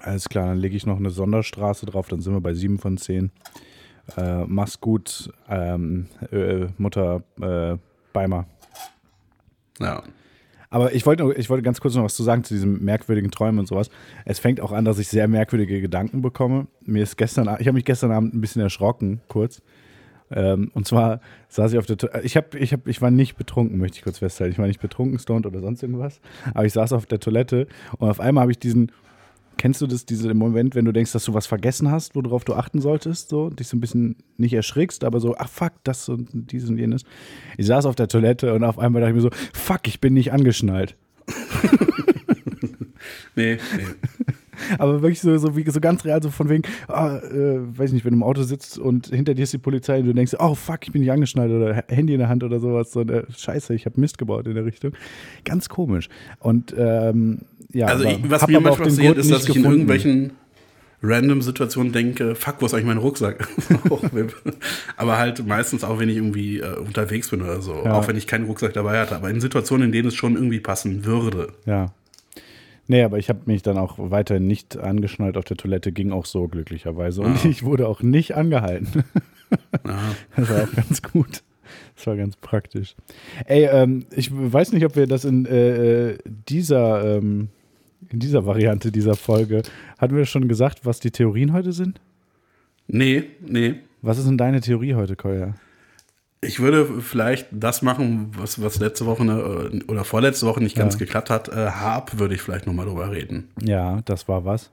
Alles 0.00 0.28
klar, 0.28 0.46
dann 0.46 0.58
lege 0.58 0.76
ich 0.76 0.86
noch 0.86 0.98
eine 0.98 1.10
Sonderstraße 1.10 1.86
drauf, 1.86 2.08
dann 2.08 2.20
sind 2.20 2.32
wir 2.32 2.40
bei 2.40 2.54
7 2.54 2.78
von 2.78 2.96
10. 2.96 3.30
Äh, 4.16 4.44
mach's 4.46 4.80
gut, 4.80 5.30
ähm, 5.48 6.06
äh, 6.30 6.66
Mutter 6.78 7.22
äh, 7.40 7.76
Beimer. 8.12 8.46
Ja. 9.80 10.02
Aber 10.70 10.94
ich 10.94 11.06
wollte, 11.06 11.32
ich 11.36 11.48
wollte 11.48 11.62
ganz 11.62 11.80
kurz 11.80 11.94
noch 11.94 12.04
was 12.04 12.14
zu 12.14 12.22
sagen 12.22 12.44
zu 12.44 12.54
diesem 12.54 12.84
merkwürdigen 12.84 13.30
Träumen 13.30 13.58
und 13.58 13.66
sowas. 13.66 13.90
Es 14.24 14.38
fängt 14.38 14.60
auch 14.60 14.72
an, 14.72 14.84
dass 14.84 14.98
ich 14.98 15.08
sehr 15.08 15.26
merkwürdige 15.26 15.80
Gedanken 15.80 16.20
bekomme. 16.20 16.66
Mir 16.82 17.02
ist 17.02 17.16
gestern, 17.16 17.48
ich 17.58 17.66
habe 17.66 17.72
mich 17.72 17.86
gestern 17.86 18.12
Abend 18.12 18.34
ein 18.34 18.40
bisschen 18.40 18.62
erschrocken, 18.62 19.20
kurz. 19.28 19.62
Ähm, 20.30 20.70
und 20.74 20.86
zwar 20.86 21.20
saß 21.48 21.72
ich 21.72 21.78
auf 21.78 21.86
der, 21.86 21.96
To- 21.96 22.08
ich 22.22 22.36
habe, 22.36 22.58
ich 22.58 22.72
habe, 22.72 22.88
ich 22.90 23.00
war 23.00 23.10
nicht 23.10 23.36
betrunken, 23.36 23.78
möchte 23.78 23.98
ich 23.98 24.04
kurz 24.04 24.18
festhalten. 24.18 24.52
Ich 24.52 24.58
war 24.58 24.66
nicht 24.66 24.80
betrunken, 24.80 25.18
stoned 25.18 25.46
oder 25.46 25.60
sonst 25.60 25.82
irgendwas. 25.82 26.20
Aber 26.54 26.64
ich 26.66 26.72
saß 26.72 26.92
auf 26.92 27.06
der 27.06 27.20
Toilette 27.20 27.66
und 27.98 28.08
auf 28.08 28.20
einmal 28.20 28.42
habe 28.42 28.52
ich 28.52 28.58
diesen, 28.58 28.92
kennst 29.56 29.80
du 29.80 29.86
das, 29.86 30.04
diesen 30.06 30.36
Moment, 30.36 30.74
wenn 30.74 30.84
du 30.84 30.92
denkst, 30.92 31.12
dass 31.12 31.24
du 31.24 31.34
was 31.34 31.46
vergessen 31.46 31.90
hast, 31.90 32.14
worauf 32.14 32.44
du 32.44 32.54
achten 32.54 32.80
solltest, 32.80 33.28
so, 33.30 33.50
dich 33.50 33.66
so 33.68 33.76
ein 33.76 33.80
bisschen 33.80 34.16
nicht 34.36 34.52
erschrickst, 34.54 35.02
aber 35.04 35.18
so, 35.20 35.34
ach 35.38 35.48
fuck, 35.48 35.72
das 35.82 36.08
und 36.08 36.28
dies 36.52 36.68
und 36.68 36.78
jenes. 36.78 37.02
Ich 37.56 37.66
saß 37.66 37.86
auf 37.86 37.96
der 37.96 38.08
Toilette 38.08 38.54
und 38.54 38.64
auf 38.64 38.78
einmal 38.78 39.00
dachte 39.00 39.10
ich 39.10 39.16
mir 39.16 39.22
so, 39.22 39.30
fuck, 39.52 39.88
ich 39.88 40.00
bin 40.00 40.14
nicht 40.14 40.32
angeschnallt. 40.32 40.96
Nee, 43.34 43.58
nee. 43.76 44.27
Aber 44.78 45.02
wirklich 45.02 45.20
so, 45.20 45.36
so, 45.38 45.56
wie, 45.56 45.68
so 45.68 45.80
ganz 45.80 46.04
real, 46.04 46.22
so 46.22 46.30
von 46.30 46.48
wegen, 46.48 46.62
ah, 46.88 47.16
äh, 47.18 47.58
weiß 47.78 47.92
nicht, 47.92 48.04
wenn 48.04 48.12
du 48.12 48.18
im 48.18 48.22
Auto 48.22 48.42
sitzt 48.42 48.78
und 48.78 49.08
hinter 49.08 49.34
dir 49.34 49.42
ist 49.42 49.52
die 49.52 49.58
Polizei 49.58 50.00
und 50.00 50.06
du 50.06 50.14
denkst, 50.14 50.34
oh 50.38 50.54
fuck, 50.54 50.80
ich 50.82 50.92
bin 50.92 51.02
nicht 51.02 51.12
angeschnallt 51.12 51.50
oder 51.50 51.82
Handy 51.88 52.14
in 52.14 52.20
der 52.20 52.28
Hand 52.28 52.44
oder 52.44 52.60
sowas. 52.60 52.92
So, 52.92 53.02
äh, 53.02 53.24
scheiße, 53.36 53.74
ich 53.74 53.86
habe 53.86 54.00
Mist 54.00 54.18
gebaut 54.18 54.46
in 54.46 54.54
der 54.54 54.64
Richtung. 54.64 54.92
Ganz 55.44 55.68
komisch. 55.68 56.08
Und 56.40 56.74
ähm, 56.76 57.42
ja, 57.72 57.86
Also, 57.86 58.04
ich, 58.04 58.18
was 58.30 58.46
mir 58.46 58.60
manchmal 58.60 58.88
passiert, 58.88 59.14
Gurt 59.14 59.18
ist, 59.18 59.30
dass 59.30 59.48
ich 59.48 59.56
in 59.56 59.64
irgendwelchen 59.64 60.32
random 61.02 61.42
Situationen 61.42 61.92
denke, 61.92 62.34
fuck, 62.34 62.56
wo 62.60 62.66
ist 62.66 62.74
eigentlich 62.74 62.86
mein 62.86 62.98
Rucksack? 62.98 63.48
aber 64.96 65.18
halt 65.18 65.46
meistens 65.46 65.84
auch, 65.84 65.98
wenn 65.98 66.08
ich 66.08 66.16
irgendwie 66.16 66.58
äh, 66.58 66.76
unterwegs 66.76 67.30
bin 67.30 67.42
oder 67.42 67.60
so. 67.60 67.82
Ja. 67.84 67.94
Auch 67.94 68.08
wenn 68.08 68.16
ich 68.16 68.26
keinen 68.26 68.46
Rucksack 68.46 68.72
dabei 68.72 69.00
hatte. 69.00 69.14
Aber 69.14 69.30
in 69.30 69.40
Situationen, 69.40 69.86
in 69.86 69.92
denen 69.92 70.08
es 70.08 70.14
schon 70.14 70.34
irgendwie 70.34 70.60
passen 70.60 71.04
würde. 71.04 71.52
Ja. 71.66 71.92
Nee, 72.90 73.02
aber 73.02 73.18
ich 73.18 73.28
habe 73.28 73.40
mich 73.44 73.62
dann 73.62 73.76
auch 73.78 73.94
weiterhin 73.98 74.46
nicht 74.46 74.78
angeschnallt 74.78 75.36
auf 75.36 75.44
der 75.44 75.56
Toilette, 75.58 75.92
ging 75.92 76.10
auch 76.10 76.24
so 76.26 76.48
glücklicherweise. 76.48 77.20
Und 77.22 77.44
Ah. 77.44 77.48
ich 77.48 77.62
wurde 77.62 77.86
auch 77.86 78.02
nicht 78.02 78.34
angehalten. 78.34 79.04
Ja. 79.86 79.98
Das 80.36 80.50
war 80.50 80.62
auch 80.64 80.72
ganz 80.74 81.02
gut. 81.02 81.42
Das 81.96 82.06
war 82.06 82.16
ganz 82.16 82.36
praktisch. 82.36 82.94
Ey, 83.46 83.64
ähm, 83.70 84.04
ich 84.14 84.30
weiß 84.32 84.72
nicht, 84.72 84.84
ob 84.84 84.96
wir 84.96 85.06
das 85.06 85.24
in 85.24 85.44
äh, 85.46 86.10
äh, 86.12 86.18
dieser, 86.48 87.16
ähm, 87.18 87.48
in 88.10 88.18
dieser 88.20 88.46
Variante 88.46 88.90
dieser 88.92 89.14
Folge, 89.16 89.62
hatten 89.98 90.16
wir 90.16 90.24
schon 90.26 90.48
gesagt, 90.48 90.80
was 90.84 91.00
die 91.00 91.10
Theorien 91.10 91.52
heute 91.52 91.72
sind? 91.72 92.00
Nee, 92.86 93.24
nee. 93.46 93.74
Was 94.00 94.18
ist 94.18 94.28
denn 94.28 94.38
deine 94.38 94.60
Theorie 94.60 94.94
heute, 94.94 95.16
Kolja? 95.16 95.54
Ich 96.40 96.60
würde 96.60 97.00
vielleicht 97.00 97.48
das 97.50 97.82
machen, 97.82 98.30
was, 98.36 98.62
was 98.62 98.78
letzte 98.78 99.06
Woche 99.06 99.24
ne, 99.24 99.70
äh, 99.72 99.84
oder 99.90 100.04
vorletzte 100.04 100.46
Woche 100.46 100.62
nicht 100.62 100.76
ganz 100.76 100.94
Ja. 100.94 100.98
geklappt 101.00 101.30
hat. 101.30 101.48
Äh, 101.48 101.70
Harp 101.70 102.18
würde 102.18 102.34
ich 102.34 102.42
vielleicht 102.42 102.66
nochmal 102.66 102.86
drüber 102.86 103.10
reden. 103.10 103.48
Ja, 103.60 104.00
das 104.04 104.28
war 104.28 104.44
was. 104.44 104.70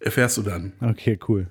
Erfährst 0.00 0.36
du 0.36 0.42
dann. 0.42 0.72
Okay, 0.80 1.18
cool. 1.28 1.48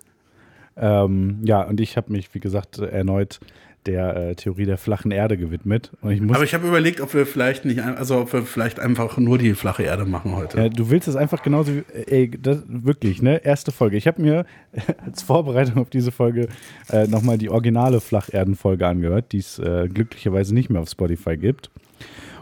Ähm, 0.78 1.40
ja, 1.44 1.62
und 1.63 1.82
ich 1.82 1.98
habe 1.98 2.12
mich, 2.12 2.34
wie 2.34 2.40
gesagt, 2.40 2.78
erneut 2.80 3.40
der 3.88 4.15
äh, 4.15 4.36
Theorie 4.36 4.65
der 4.65 4.78
flachen 4.78 5.12
Erde 5.12 5.38
gewidmet. 5.38 5.91
Ich 6.10 6.21
Aber 6.21 6.43
ich 6.43 6.54
habe 6.54 6.67
überlegt, 6.67 7.02
ob 7.02 7.13
wir 7.13 7.26
vielleicht 7.26 7.65
nicht, 7.65 7.82
also 7.82 8.19
ob 8.19 8.34
wir 8.34 8.43
vielleicht 8.43 8.80
einfach 8.80 9.17
nur 9.17 9.38
die 9.38 9.54
flache 9.54 9.84
Erde 9.84 10.06
machen 10.06 10.36
heute. 10.36 10.58
Ja, 10.58 10.69
du 10.69 10.89
willst 10.89 11.08
es 11.08 11.15
einfach 11.15 11.41
genauso 11.41 11.73
wie, 11.73 11.84
ey, 12.06 12.30
das, 12.30 12.63
wirklich, 12.67 13.21
ne? 13.21 13.43
Erste 13.43 13.71
Folge. 13.71 13.97
Ich 13.97 14.08
habe 14.08 14.21
mir 14.21 14.45
als 15.06 15.23
Vorbereitung 15.23 15.78
auf 15.78 15.89
diese 15.89 16.12
Folge 16.12 16.50
äh, 16.89 17.08
nochmal 17.08 17.38
die 17.38 17.50
originale 17.50 18.02
Flacherden-Folge 18.02 18.86
angehört, 18.86 19.32
die 19.32 19.39
es 19.39 19.58
äh, 19.60 19.88
glücklicherweise 19.91 20.54
nicht 20.54 20.69
mehr 20.69 20.82
auf 20.82 20.89
Spotify 20.89 21.38
gibt. 21.38 21.71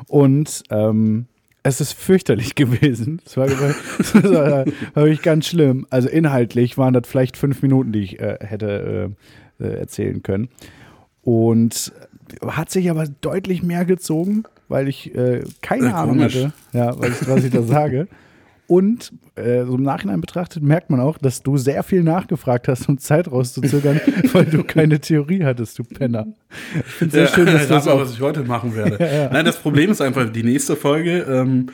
Und 0.08 0.64
ähm, 0.72 1.28
es 1.64 1.82
ist 1.82 1.94
fürchterlich 1.94 2.56
gewesen. 2.56 3.22
Es 3.26 3.38
war, 3.38 3.48
das 3.48 4.14
war 4.14 4.66
wirklich 4.96 5.22
ganz 5.22 5.48
schlimm. 5.48 5.88
Also 5.90 6.10
inhaltlich 6.10 6.78
waren 6.78 6.94
das 6.94 7.08
vielleicht 7.08 7.38
fünf 7.38 7.62
Minuten, 7.62 7.92
die 7.92 8.02
ich 8.02 8.20
äh, 8.20 8.38
hätte 8.42 9.14
äh, 9.60 9.64
äh, 9.64 9.80
erzählen 9.80 10.22
können. 10.22 10.50
Und 11.26 11.92
hat 12.46 12.70
sich 12.70 12.90
aber 12.90 13.06
deutlich 13.22 13.62
mehr 13.64 13.84
gezogen, 13.84 14.44
weil 14.70 14.88
ich 14.88 15.14
äh, 15.16 15.44
keine 15.62 15.88
Äh, 15.88 15.92
Ahnung 15.92 16.18
komisch. 16.20 16.36
hatte, 16.36 16.54
ja, 16.72 16.98
was, 16.98 17.28
was 17.28 17.44
ich 17.44 17.52
da 17.52 17.62
sage. 17.64 18.08
Und 18.68 19.12
äh, 19.36 19.64
so 19.66 19.76
im 19.76 19.84
Nachhinein 19.84 20.22
betrachtet 20.22 20.64
merkt 20.64 20.90
man 20.90 21.00
auch, 21.00 21.20
dass 21.20 21.44
du 21.44 21.56
sehr 21.58 21.84
viel 21.84 22.02
nachgefragt 22.02 22.68
hast, 22.68 22.90
um 22.90 22.98
Zeit 22.98 23.32
rauszuzögern, 23.32 24.02
weil 24.34 24.46
du 24.46 24.64
keine 24.64 25.00
Theorie 25.00 25.44
hattest, 25.44 25.78
du 25.78 25.84
Penner. 25.84 26.28
Ich 26.80 26.84
finde 26.94 27.22
es 27.22 27.30
sehr 27.32 27.36
schön, 27.36 27.46
dass 27.54 27.68
du 27.68 27.74
das 27.76 27.88
auch. 27.88 28.00
was 28.00 28.14
ich 28.14 28.22
heute 28.22 28.44
machen 28.44 28.76
werde. 28.76 29.30
Nein, 29.32 29.46
das 29.46 29.58
Problem 29.58 29.92
ist 29.92 30.02
einfach, 30.02 30.32
die 30.32 30.42
nächste 30.44 30.76
Folge, 30.76 31.20
ähm, 31.30 31.68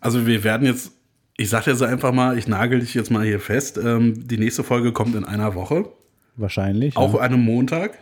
also 0.00 0.26
wir 0.26 0.42
werden 0.42 0.66
jetzt, 0.66 0.92
ich 1.36 1.50
sag 1.50 1.64
dir 1.64 1.74
so 1.74 1.84
einfach 1.84 2.12
mal, 2.12 2.38
ich 2.38 2.48
nagel 2.48 2.80
dich 2.80 2.94
jetzt 2.94 3.10
mal 3.10 3.26
hier 3.26 3.40
fest, 3.40 3.78
ähm, 3.82 4.26
die 4.26 4.38
nächste 4.38 4.64
Folge 4.64 4.92
kommt 4.92 5.16
in 5.16 5.24
einer 5.24 5.54
Woche, 5.54 5.84
Wahrscheinlich. 6.36 6.96
auch 6.96 7.14
ja. 7.14 7.20
an 7.20 7.34
einem 7.34 7.42
Montag. 7.42 7.98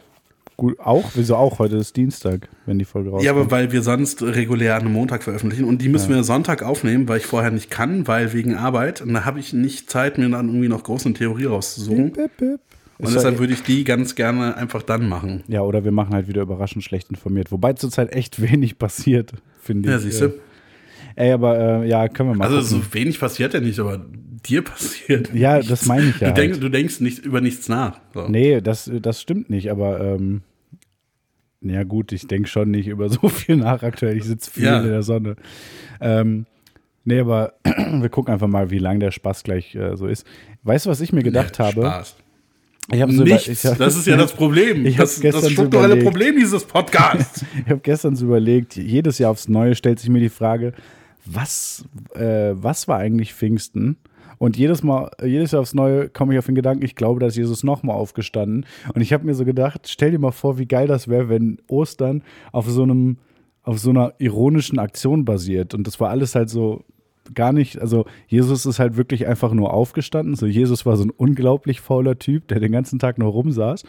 Gut, 0.56 0.80
auch? 0.80 1.10
Wieso 1.14 1.36
auch? 1.36 1.58
Heute 1.58 1.76
ist 1.76 1.96
Dienstag, 1.96 2.48
wenn 2.64 2.78
die 2.78 2.86
Folge 2.86 3.10
rauskommt. 3.10 3.24
Ja, 3.26 3.32
aber 3.32 3.50
weil 3.50 3.72
wir 3.72 3.82
sonst 3.82 4.22
regulär 4.22 4.74
an 4.76 4.82
einem 4.82 4.92
Montag 4.92 5.22
veröffentlichen 5.22 5.64
und 5.64 5.82
die 5.82 5.88
müssen 5.90 6.08
wir 6.14 6.24
Sonntag 6.24 6.62
aufnehmen, 6.62 7.06
weil 7.08 7.18
ich 7.18 7.26
vorher 7.26 7.50
nicht 7.50 7.70
kann, 7.70 8.06
weil 8.06 8.32
wegen 8.32 8.54
Arbeit. 8.54 9.02
Und 9.02 9.12
da 9.12 9.24
habe 9.26 9.38
ich 9.38 9.52
nicht 9.52 9.90
Zeit, 9.90 10.16
mir 10.16 10.28
dann 10.30 10.48
irgendwie 10.48 10.68
noch 10.68 10.82
groß 10.82 11.04
eine 11.04 11.14
Theorie 11.14 11.44
rauszusuchen. 11.44 12.12
Bip, 12.12 12.36
bip. 12.38 12.60
Und 12.98 13.08
Ist 13.08 13.14
deshalb 13.16 13.34
ja- 13.34 13.40
würde 13.40 13.52
ich 13.52 13.62
die 13.64 13.84
ganz 13.84 14.14
gerne 14.14 14.56
einfach 14.56 14.82
dann 14.82 15.06
machen. 15.06 15.42
Ja, 15.48 15.60
oder 15.60 15.84
wir 15.84 15.92
machen 15.92 16.14
halt 16.14 16.26
wieder 16.28 16.40
überraschend 16.40 16.82
schlecht 16.82 17.10
informiert. 17.10 17.52
Wobei 17.52 17.74
zurzeit 17.74 18.14
echt 18.14 18.40
wenig 18.50 18.78
passiert, 18.78 19.32
finde 19.60 19.88
ich. 19.90 19.92
Ja, 19.92 19.98
siehst 19.98 20.22
du? 20.22 20.32
Ey, 21.16 21.32
aber 21.32 21.58
äh, 21.82 21.88
ja, 21.88 22.08
können 22.08 22.30
wir 22.30 22.36
mal 22.36 22.44
Also 22.46 22.60
gucken. 22.60 22.82
so 22.90 22.94
wenig 22.94 23.20
passiert 23.20 23.52
ja 23.52 23.60
nicht, 23.60 23.78
aber 23.78 24.06
dir 24.48 24.62
passiert. 24.62 25.30
Ja, 25.34 25.56
nichts. 25.56 25.68
das 25.70 25.86
meine 25.86 26.08
ich 26.10 26.20
ja 26.20 26.28
Du, 26.28 26.34
denk, 26.34 26.52
halt. 26.54 26.62
du 26.62 26.68
denkst 26.68 27.00
nicht 27.00 27.24
über 27.24 27.40
nichts 27.40 27.68
nach. 27.68 28.00
So. 28.14 28.26
Nee, 28.28 28.60
das, 28.60 28.90
das 29.02 29.20
stimmt 29.20 29.50
nicht, 29.50 29.70
aber 29.70 30.00
ähm, 30.00 30.42
Ja, 31.60 31.82
gut, 31.84 32.12
ich 32.12 32.26
denke 32.26 32.48
schon 32.48 32.70
nicht 32.70 32.86
über 32.88 33.08
so 33.10 33.28
viel 33.28 33.56
nach 33.56 33.82
aktuell. 33.82 34.16
Ich 34.16 34.24
sitze 34.24 34.50
viel 34.50 34.64
Ja. 34.64 34.80
in 34.80 34.86
der 34.88 35.02
Sonne. 35.02 35.36
Ähm, 36.00 36.46
nee, 37.04 37.20
aber 37.20 37.54
wir 37.64 38.08
gucken 38.08 38.32
einfach 38.32 38.48
mal, 38.48 38.70
wie 38.70 38.78
lang 38.78 39.00
der 39.00 39.10
Spaß 39.10 39.42
gleich 39.42 39.74
äh, 39.74 39.96
so 39.96 40.06
ist. 40.06 40.26
Weißt 40.62 40.86
du, 40.86 40.90
was 40.90 41.00
ich 41.00 41.12
mir 41.12 41.22
gedacht 41.22 41.58
Nee, 41.58 41.64
habe? 41.64 41.80
Spaß. 41.82 42.16
Ich 42.92 43.02
habe 43.02 43.10
so 43.12 43.22
über- 43.24 43.32
Nichts. 43.34 43.48
ich 43.48 43.64
hab- 43.64 43.78
das 43.78 43.96
ist 43.96 44.06
ja 44.06 44.16
das 44.16 44.32
Problem. 44.32 44.86
Ich 44.86 44.96
das, 44.96 45.18
das 45.20 45.50
strukturelle 45.50 45.94
überlegt. 45.94 46.04
Problem 46.08 46.36
dieses 46.36 46.64
Podcasts. 46.64 47.44
Ich 47.64 47.68
habe 47.70 47.80
gestern 47.80 48.14
so 48.14 48.26
überlegt, 48.26 48.76
jedes 48.76 49.18
Jahr 49.18 49.32
aufs 49.32 49.48
Neue 49.48 49.74
stellt 49.74 49.98
sich 49.98 50.08
mir 50.08 50.20
die 50.20 50.28
Frage, 50.28 50.72
was, 51.24 51.84
äh, 52.14 52.52
was 52.54 52.86
war 52.86 52.98
eigentlich 52.98 53.34
Pfingsten? 53.34 53.96
Und 54.38 54.56
jedes 54.56 54.82
Mal, 54.82 55.10
jedes 55.24 55.52
Jahr 55.52 55.62
aufs 55.62 55.74
Neue 55.74 56.08
komme 56.08 56.34
ich 56.34 56.38
auf 56.38 56.46
den 56.46 56.54
Gedanken, 56.54 56.84
ich 56.84 56.94
glaube, 56.94 57.20
dass 57.20 57.36
Jesus 57.36 57.64
nochmal 57.64 57.96
aufgestanden. 57.96 58.66
Und 58.94 59.00
ich 59.00 59.12
habe 59.12 59.24
mir 59.24 59.34
so 59.34 59.44
gedacht, 59.44 59.88
stell 59.88 60.10
dir 60.10 60.18
mal 60.18 60.32
vor, 60.32 60.58
wie 60.58 60.66
geil 60.66 60.86
das 60.86 61.08
wäre, 61.08 61.28
wenn 61.28 61.58
Ostern 61.68 62.22
auf 62.52 62.68
so 62.68 62.82
einem, 62.82 63.18
auf 63.62 63.78
so 63.78 63.90
einer 63.90 64.14
ironischen 64.18 64.78
Aktion 64.78 65.24
basiert. 65.24 65.74
Und 65.74 65.86
das 65.86 66.00
war 66.00 66.10
alles 66.10 66.34
halt 66.34 66.50
so 66.50 66.84
gar 67.34 67.52
nicht, 67.52 67.80
also 67.80 68.04
Jesus 68.28 68.66
ist 68.66 68.78
halt 68.78 68.96
wirklich 68.96 69.26
einfach 69.26 69.52
nur 69.52 69.72
aufgestanden. 69.72 70.36
So, 70.36 70.46
Jesus 70.46 70.86
war 70.86 70.96
so 70.96 71.04
ein 71.04 71.10
unglaublich 71.10 71.80
fauler 71.80 72.18
Typ, 72.18 72.48
der 72.48 72.60
den 72.60 72.72
ganzen 72.72 72.98
Tag 72.98 73.18
nur 73.18 73.30
rumsaß. 73.30 73.84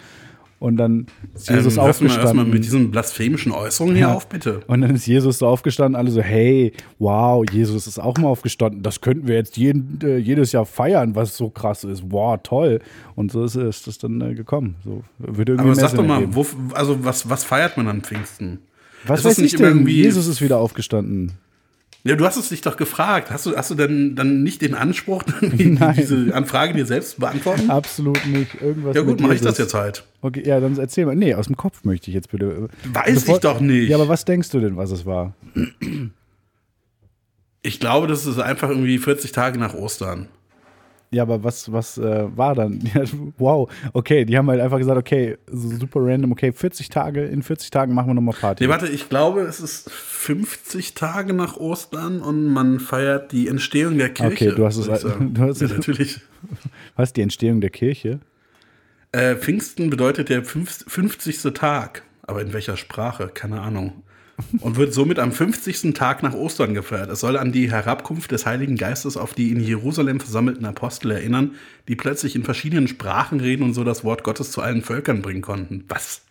Und 0.60 0.78
dann 0.78 1.06
ist 1.36 1.50
Jesus 1.50 1.74
ähm, 1.74 1.76
du 1.76 1.82
mal 1.82 1.90
aufgestanden. 1.90 2.20
erstmal 2.26 2.46
mit 2.46 2.64
diesen 2.64 2.90
blasphemischen 2.90 3.52
Äußerungen 3.52 3.96
hier 3.96 4.08
Ja. 4.08 4.14
auf, 4.16 4.28
bitte. 4.28 4.62
Und 4.66 4.82
dann 4.82 4.96
ist 4.96 5.06
Jesus 5.06 5.38
so 5.38 5.46
aufgestanden, 5.48 5.96
alle 5.96 6.10
so, 6.10 6.22
hey, 6.22 6.74
wow, 6.98 7.44
Jesus 7.52 7.86
ist 7.86 8.00
auch 8.00 8.18
mal 8.18 8.28
aufgestanden. 8.28 8.82
Das 8.82 9.02
könnten 9.02 9.28
wir 9.28 9.36
jetzt 9.36 9.56
jeden, 9.58 10.00
äh, 10.04 10.18
jedes 10.18 10.52
Jahr 10.54 10.66
feiern, 10.66 11.14
was 11.16 11.38
so 11.38 11.50
krass 11.50 11.84
ist. 11.84 12.04
Wow, 12.10 12.40
toll. 12.42 12.80
Und 13.16 13.32
so 13.32 13.44
ist, 13.44 13.56
ist 13.56 13.86
das 13.86 14.00
dann 14.00 14.20
äh, 14.22 14.34
gekommen. 14.34 14.76
So 14.84 15.04
wird 15.20 15.50
irgendwie 15.50 15.70
Aber 15.70 15.76
sag 15.80 15.94
doch 15.96 16.06
mal, 16.06 16.26
wo, 16.34 16.46
also 16.74 17.04
was, 17.06 17.30
was 17.30 17.44
feiert 17.44 17.78
man 17.78 17.88
an 17.88 18.02
Pfingsten? 18.02 18.60
was 19.06 19.20
ist 19.20 19.26
weiß 19.26 19.38
ich 19.40 19.56
denn? 19.56 19.66
irgendwie- 19.66 20.02
Jesus 20.02 20.26
ist 20.28 20.42
wieder 20.42 20.58
aufgestanden. 20.58 21.34
Ja, 22.08 22.16
du 22.16 22.26
hast 22.26 22.38
es 22.38 22.50
dich 22.50 22.62
doch 22.62 22.78
gefragt. 22.78 23.32
Hast 23.32 23.46
du, 23.46 23.56
hast 23.58 23.70
du 23.70 23.76
denn 23.76 24.16
dann 24.16 24.42
nicht 24.42 24.62
den 24.62 24.76
Anspruch, 24.76 25.24
die, 25.24 25.66
Nein. 25.66 25.96
diese 25.98 26.34
Anfrage 26.34 26.74
dir 26.74 26.86
selbst 26.86 27.12
zu 27.12 27.20
beantworten? 27.20 27.70
Absolut 27.70 28.26
nicht. 28.26 28.62
Irgendwas 28.62 28.96
Ja 28.96 29.02
gut, 29.02 29.20
mache 29.20 29.36
ich 29.36 29.42
das 29.42 29.58
jetzt 29.58 29.74
halt. 29.74 30.06
Okay, 30.22 30.44
ja, 30.46 30.60
dann 30.62 30.78
erzähl 30.78 31.06
mal. 31.06 31.16
Nee, 31.16 31.34
aus 31.34 31.48
dem 31.48 31.58
Kopf 31.58 31.84
möchte 31.84 32.10
ich 32.10 32.16
jetzt 32.16 32.32
bitte. 32.32 32.70
Weiß 32.86 33.28
ich 33.28 33.38
doch 33.40 33.60
nicht. 33.60 33.90
Ja, 33.90 33.98
aber 33.98 34.08
was 34.08 34.24
denkst 34.24 34.50
du 34.52 34.60
denn, 34.62 34.78
was 34.78 34.92
es 34.92 35.06
war? 35.06 35.34
Ich 37.62 37.80
glaube, 37.82 38.08
das 38.08 38.26
ist 38.26 38.40
einfach 38.40 38.70
irgendwie 38.70 38.98
40 38.98 39.34
Tage 39.34 39.60
nach 39.60 39.74
Ostern. 39.74 40.28
Ja, 41.10 41.24
aber 41.24 41.42
was, 41.44 41.72
was 41.72 41.98
äh, 41.98 42.26
war 42.36 42.54
dann? 42.54 42.82
Ja, 42.94 43.04
wow, 43.38 43.70
okay, 43.94 44.26
die 44.26 44.38
haben 44.38 44.50
halt 44.50 44.60
einfach 44.60 44.78
gesagt, 44.78 44.98
okay, 44.98 45.38
so 45.50 45.70
super 45.70 46.00
random, 46.02 46.34
okay, 46.34 46.52
40 46.52 46.90
Tage, 46.90 47.24
in 47.26 47.44
40 47.44 47.70
Tagen 47.70 47.94
machen 47.94 48.08
wir 48.08 48.14
nochmal 48.14 48.36
Party. 48.40 48.64
Nee, 48.66 48.70
warte, 48.70 48.88
ich 48.88 49.08
glaube, 49.08 49.42
es 49.42 49.60
ist 49.62 49.90
50 49.90 50.96
Tage 50.96 51.34
nach 51.34 51.56
Ostern 51.58 52.22
und 52.22 52.46
man 52.46 52.80
feiert 52.82 53.32
die 53.32 53.48
Entstehung 53.48 53.98
der 53.98 54.10
Kirche. 54.10 54.50
Okay, 54.50 54.56
du 54.56 54.66
hast 54.66 54.78
es- 54.78 54.86
du 55.20 55.42
hast 55.42 55.62
ja, 55.62 55.68
natürlich. 55.70 56.20
Was, 56.98 57.14
die 57.14 57.22
Entstehung 57.22 57.62
der 57.62 57.70
Kirche? 57.70 58.20
Äh, 59.14 59.36
Pfingsten 59.36 59.90
bedeutet 59.90 60.28
der 60.30 60.44
fünf- 60.44 60.84
50. 60.88 61.54
Tag. 61.54 62.04
Aber 62.24 62.42
in 62.42 62.52
welcher 62.52 62.76
Sprache? 62.76 63.30
Keine 63.34 63.62
Ahnung. 63.62 64.04
Und 64.60 64.76
wird 64.76 64.94
somit 64.94 65.18
am 65.18 65.32
50. 65.32 65.94
Tag 65.94 66.22
nach 66.22 66.34
Ostern 66.34 66.76
gefeiert. 66.76 67.10
Es 67.10 67.22
soll 67.22 67.38
an 67.38 67.52
die 67.52 67.72
Herabkunft 67.72 68.32
des 68.32 68.46
Heiligen 68.46 68.78
Geistes 68.78 69.18
auf 69.18 69.34
die 69.34 69.52
in 69.52 69.60
Jerusalem 69.60 70.20
versammelten 70.20 70.66
Apostel 70.66 71.12
erinnern, 71.12 71.56
die 71.88 71.96
plötzlich 71.96 72.36
in 72.36 72.44
verschiedenen 72.44 72.88
Sprachen 72.88 73.40
reden 73.40 73.64
und 73.64 73.74
so 73.74 73.84
das 73.84 74.04
Wort 74.04 74.24
Gottes 74.24 74.52
zu 74.52 74.62
allen 74.62 74.84
Völkern 74.84 75.24
bringen 75.24 75.42
konnten. 75.42 75.86
Was? 75.88 76.22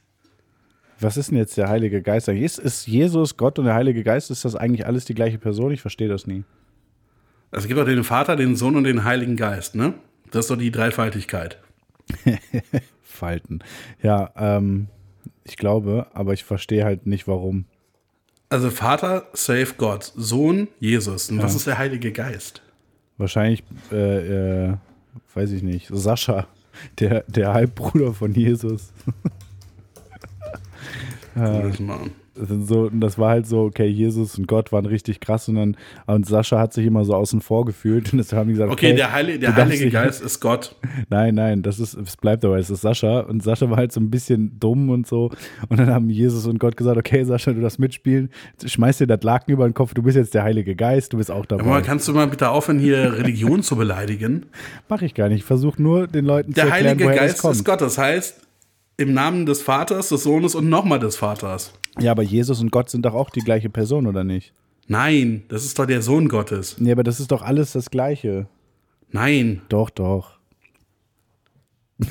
Was 1.01 1.17
ist 1.17 1.31
denn 1.31 1.39
jetzt 1.39 1.57
der 1.57 1.69
Heilige 1.69 2.01
Geist? 2.01 2.29
Ist, 2.29 2.59
ist 2.59 2.87
Jesus, 2.87 3.37
Gott 3.37 3.59
und 3.59 3.67
der 3.67 3.75
Heilige 3.75 4.03
Geist, 4.05 4.31
ist 4.31 4.45
das 4.45 4.55
eigentlich 4.55 4.87
alles 4.87 5.05
die 5.05 5.15
gleiche 5.15 5.39
Person? 5.39 5.73
Ich 5.73 5.81
verstehe 5.81 6.09
das 6.09 6.27
nie. 6.27 6.45
Also 7.51 7.65
es 7.65 7.69
gibt 7.69 7.81
auch 7.81 7.85
den 7.85 8.05
Vater, 8.05 8.37
den 8.37 8.57
Sohn 8.57 8.77
und 8.77 8.85
den 8.85 9.05
Heiligen 9.05 9.37
Geist, 9.37 9.75
ne? 9.75 9.95
Das 10.31 10.47
ist 10.47 10.51
doch 10.51 10.57
die 10.57 10.71
Dreifaltigkeit. 10.71 11.59
Falten. 13.03 13.61
Ja, 14.03 14.31
ähm, 14.37 14.89
ich 15.45 15.57
glaube, 15.57 16.07
aber 16.13 16.33
ich 16.33 16.45
verstehe 16.45 16.85
halt 16.85 17.07
nicht, 17.07 17.29
warum. 17.29 17.67
Also 18.49 18.71
Vater, 18.71 19.27
save 19.33 19.75
Gott. 19.77 20.13
Sohn, 20.17 20.69
Jesus. 20.79 21.31
Und 21.31 21.43
was 21.43 21.55
ist 21.55 21.67
der 21.67 21.79
Heilige 21.79 22.13
Geist? 22.13 22.63
Wahrscheinlich, 23.19 23.65
äh, 23.91 24.67
äh, 24.69 24.75
weiß 25.35 25.51
ich 25.53 25.63
nicht, 25.63 25.89
Sascha, 25.91 26.47
der, 26.99 27.25
der 27.27 27.53
Halbbruder 27.53 28.13
von 28.13 28.35
Jesus. 28.35 28.93
Gutes 31.35 31.81
Mann. 31.81 32.11
Sind 32.39 32.67
So, 32.69 32.83
und 32.83 33.01
das 33.01 33.19
war 33.19 33.31
halt 33.31 33.47
so, 33.47 33.63
okay, 33.63 33.87
Jesus 33.87 34.39
und 34.39 34.47
Gott 34.47 34.73
waren 34.73 34.87
richtig 34.87 35.21
krass 35.21 35.49
und 35.49 35.55
dann, 35.57 35.77
und 36.07 36.27
Sascha 36.27 36.59
hat 36.59 36.73
sich 36.73 36.87
immer 36.87 37.05
so 37.05 37.15
außen 37.15 37.41
vor 37.41 37.65
gefühlt 37.65 38.13
und 38.13 38.19
deshalb 38.19 38.41
haben 38.41 38.49
die 38.49 38.55
gesagt, 38.55 38.71
Okay, 38.73 38.95
der, 38.95 39.13
Heili 39.13 39.39
der 39.39 39.51
du 39.51 39.57
darfst 39.57 39.61
Heilige 39.73 39.85
nicht- 39.87 39.93
Geist 39.95 40.23
ist 40.23 40.41
Gott. 40.41 40.75
Nein, 41.09 41.35
nein, 41.35 41.63
das 41.63 41.79
ist, 41.81 41.95
es 41.95 42.17
bleibt 42.17 42.45
dabei, 42.45 42.59
es 42.59 42.71
ist 42.71 42.81
Sascha. 42.83 43.21
Und 43.21 43.43
Sascha 43.43 43.69
war 43.71 43.77
halt 43.79 43.93
so 43.93 44.01
ein 44.01 44.11
bisschen 44.11 44.59
dumm 44.61 44.91
und 44.91 45.07
so. 45.07 45.31
Und 45.69 45.79
dann 45.79 45.89
haben 45.91 46.11
Jesus 46.11 46.47
und 46.47 46.59
Gott 46.59 46.77
gesagt, 46.77 46.97
okay, 46.97 47.25
Sascha, 47.25 47.53
du 47.53 47.61
darfst 47.61 47.79
mitspielen, 47.79 48.31
schmeiß 48.65 48.99
dir 48.99 49.07
das 49.07 49.23
Laken 49.23 49.53
über 49.53 49.67
den 49.69 49.75
Kopf, 49.75 49.95
du 49.95 50.03
bist 50.03 50.17
jetzt 50.17 50.35
der 50.35 50.43
Heilige 50.43 50.75
Geist, 50.77 51.13
du 51.13 51.17
bist 51.19 51.31
auch 51.31 51.47
Aber 51.49 51.57
dabei. 51.59 51.81
kannst 51.83 52.07
du 52.09 52.13
mal 52.13 52.27
bitte 52.27 52.51
aufhören, 52.51 52.79
hier 52.79 53.13
Religion 53.15 53.63
zu 53.63 53.77
beleidigen? 53.77 54.47
Mach 54.89 55.03
ich 55.03 55.15
gar 55.15 55.29
nicht, 55.29 55.39
ich 55.39 55.45
versuche 55.45 55.81
nur 55.81 56.07
den 56.07 56.25
Leuten 56.25 56.53
Der 56.53 56.65
zu 56.65 56.71
erklären, 56.71 56.89
Heilige 56.99 57.05
woher 57.05 57.17
Geist 57.17 57.45
ist 57.45 57.65
Gott. 57.65 57.81
Das 57.81 57.99
heißt, 57.99 58.41
im 58.99 59.13
Namen 59.13 59.45
des 59.47 59.63
Vaters, 59.63 60.09
des 60.09 60.23
Sohnes 60.23 60.55
und 60.55 60.69
nochmal 60.69 60.99
des 60.99 61.17
Vaters. 61.17 61.73
Ja, 61.99 62.11
aber 62.13 62.23
Jesus 62.23 62.61
und 62.61 62.71
Gott 62.71 62.91
sind 62.91 63.05
doch 63.07 63.15
auch 63.15 63.31
die 63.31 63.41
gleiche 63.41 63.71
Person, 63.71 64.07
oder 64.07 64.25
nicht? 64.25 64.53
Nein, 64.89 65.43
das 65.49 65.65
ist 65.65 65.79
doch 65.79 65.87
der 65.87 66.03
Sohn 66.03 66.29
Gottes. 66.29 66.77
Nee, 66.79 66.93
aber 66.93 67.03
das 67.03 67.19
ist 67.21 67.33
doch 67.33 67.43
alles 67.43 67.73
das 67.73 67.91
Gleiche. 67.91 68.47
Nein. 69.11 69.63
Doch, 69.69 69.91
doch. 69.91 70.39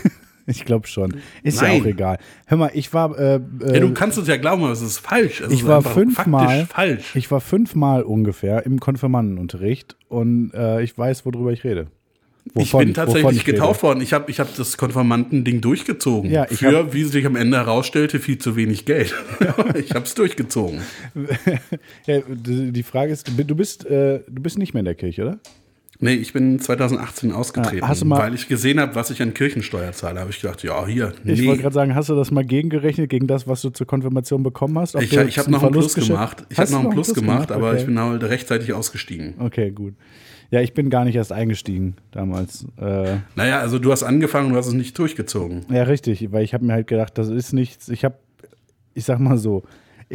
ich 0.46 0.66
glaube 0.66 0.88
schon. 0.88 1.16
Ist 1.44 1.62
ja 1.62 1.68
Nein. 1.68 1.82
auch 1.82 1.86
egal. 1.86 2.18
Hör 2.48 2.58
mal, 2.58 2.72
ich 2.74 2.94
war. 2.94 3.18
Äh, 3.18 3.40
Ja, 3.62 3.68
äh, 3.68 3.80
du 3.80 3.94
kannst 3.94 4.18
es 4.18 4.28
ja 4.28 4.38
glauben, 4.38 4.64
aber 4.64 4.74
es 4.74 4.82
ist 4.82 5.00
falsch. 5.00 5.42
Es 5.42 5.52
ich 5.52 5.62
ist 5.62 5.68
war 5.68 5.82
fünfmal. 5.82 6.66
falsch. 6.66 7.16
Ich 7.16 7.30
war 7.32 7.42
fünfmal 7.42 8.04
ungefähr 8.04 8.66
im 8.66 8.80
Konfirmandenunterricht 8.80 9.96
und 10.10 10.52
äh, 10.54 10.82
ich 10.82 10.98
weiß, 10.98 11.26
worüber 11.26 11.52
ich 11.52 11.64
rede. 11.64 11.88
Ich 12.54 12.54
Wovon- 12.74 12.80
bin 12.80 12.90
wovon 12.90 12.94
tatsächlich 12.94 13.38
ich 13.38 13.48
rede. 13.48 13.54
getauft 13.58 13.82
worden. 13.84 14.02
Ich 14.02 14.14
habe 14.14 14.30
ich 14.30 14.40
hab 14.40 14.56
das 14.56 14.78
Konfirmandending 14.78 15.62
durchgezogen. 15.62 16.30
Ja, 16.32 16.46
ich 16.50 16.60
Für, 16.60 16.78
hab- 16.78 16.94
wie 16.94 17.04
sich 17.04 17.26
am 17.26 17.36
Ende 17.36 17.58
herausstellte, 17.58 18.20
viel 18.20 18.38
zu 18.38 18.56
wenig 18.56 18.86
Geld. 18.86 19.14
ich 19.76 19.92
habe 19.92 20.06
es 20.06 20.14
durchgezogen. 20.16 20.82
Ja, 22.06 22.22
die 22.28 22.72
die 22.72 22.84
Frage 22.84 23.12
ist, 23.12 23.30
du 23.36 23.56
bist, 23.56 23.86
äh, 23.88 24.20
du 24.30 24.42
bist 24.42 24.58
nicht 24.60 24.74
mehr 24.74 24.80
in 24.82 24.86
der 24.86 24.96
Kirche, 24.96 25.24
oder? 25.24 25.40
Nee, 26.00 26.14
ich 26.16 26.34
bin 26.34 26.60
2018 26.60 27.32
ausgetreten, 27.32 27.84
Ah, 27.84 27.88
hast 27.90 28.02
du 28.02 28.06
mal- 28.06 28.20
weil 28.20 28.34
ich 28.36 28.48
gesehen 28.48 28.80
habe, 28.80 28.96
was 28.96 29.10
ich 29.12 29.22
an 29.22 29.34
Kirchensteuer 29.34 29.92
zahle. 29.94 30.20
habe 30.20 30.30
ich 30.30 30.42
gedacht, 30.42 30.62
ja, 30.64 30.86
hier, 30.86 31.14
Ich 31.24 31.40
nee. 31.42 31.48
wollte 31.48 31.62
gerade 31.62 31.74
sagen, 31.74 31.96
hast 31.96 32.10
du 32.10 32.16
das 32.16 32.32
mal 32.32 32.44
gegengerechnet 32.44 33.10
gegen 33.10 33.28
das, 33.28 33.48
was 33.48 33.62
du 33.62 33.70
zur 33.70 33.88
Konfirmation 33.88 34.44
bekommen 34.44 34.78
hast? 34.78 34.96
Ich, 34.96 35.16
ich 35.16 35.38
habe 35.38 35.50
noch 35.52 35.64
einen 35.64 35.72
Plus 35.72 35.94
gemacht. 35.96 36.46
Ich 36.50 36.58
habe 36.60 36.72
noch 36.72 36.80
einen 36.82 36.90
Plus 36.92 37.14
gemacht, 37.14 37.52
aber 37.52 37.70
Okay. 37.70 37.80
ich 37.80 37.86
bin 37.86 38.00
halt 38.00 38.24
rechtzeitig 38.24 38.74
ausgestiegen. 38.74 39.36
Okay, 39.40 39.72
gut. 39.72 39.94
Ja, 40.52 40.62
ich 40.62 40.74
bin 40.74 40.90
gar 40.90 41.06
nicht 41.06 41.16
erst 41.16 41.32
eingestiegen 41.32 41.96
damals. 42.12 42.66
Äh, 42.80 43.18
Naja, 43.36 43.60
also 43.60 43.80
du 43.80 43.92
hast 43.92 44.04
angefangen, 44.04 44.52
du 44.52 44.58
hast 44.58 44.68
es 44.68 44.74
nicht 44.74 44.98
durchgezogen. 45.00 45.66
ja, 45.70 45.84
richtig, 45.84 46.32
weil 46.32 46.44
ich 46.44 46.54
habe 46.54 46.66
mir 46.66 46.74
halt 46.74 46.88
gedacht, 46.88 47.18
das 47.18 47.30
ist 47.30 47.52
nichts. 47.54 47.90
Ich 47.90 48.06
habe, 48.06 48.16
ich 48.94 49.06
sag 49.06 49.20
mal 49.20 49.38
so, 49.38 49.64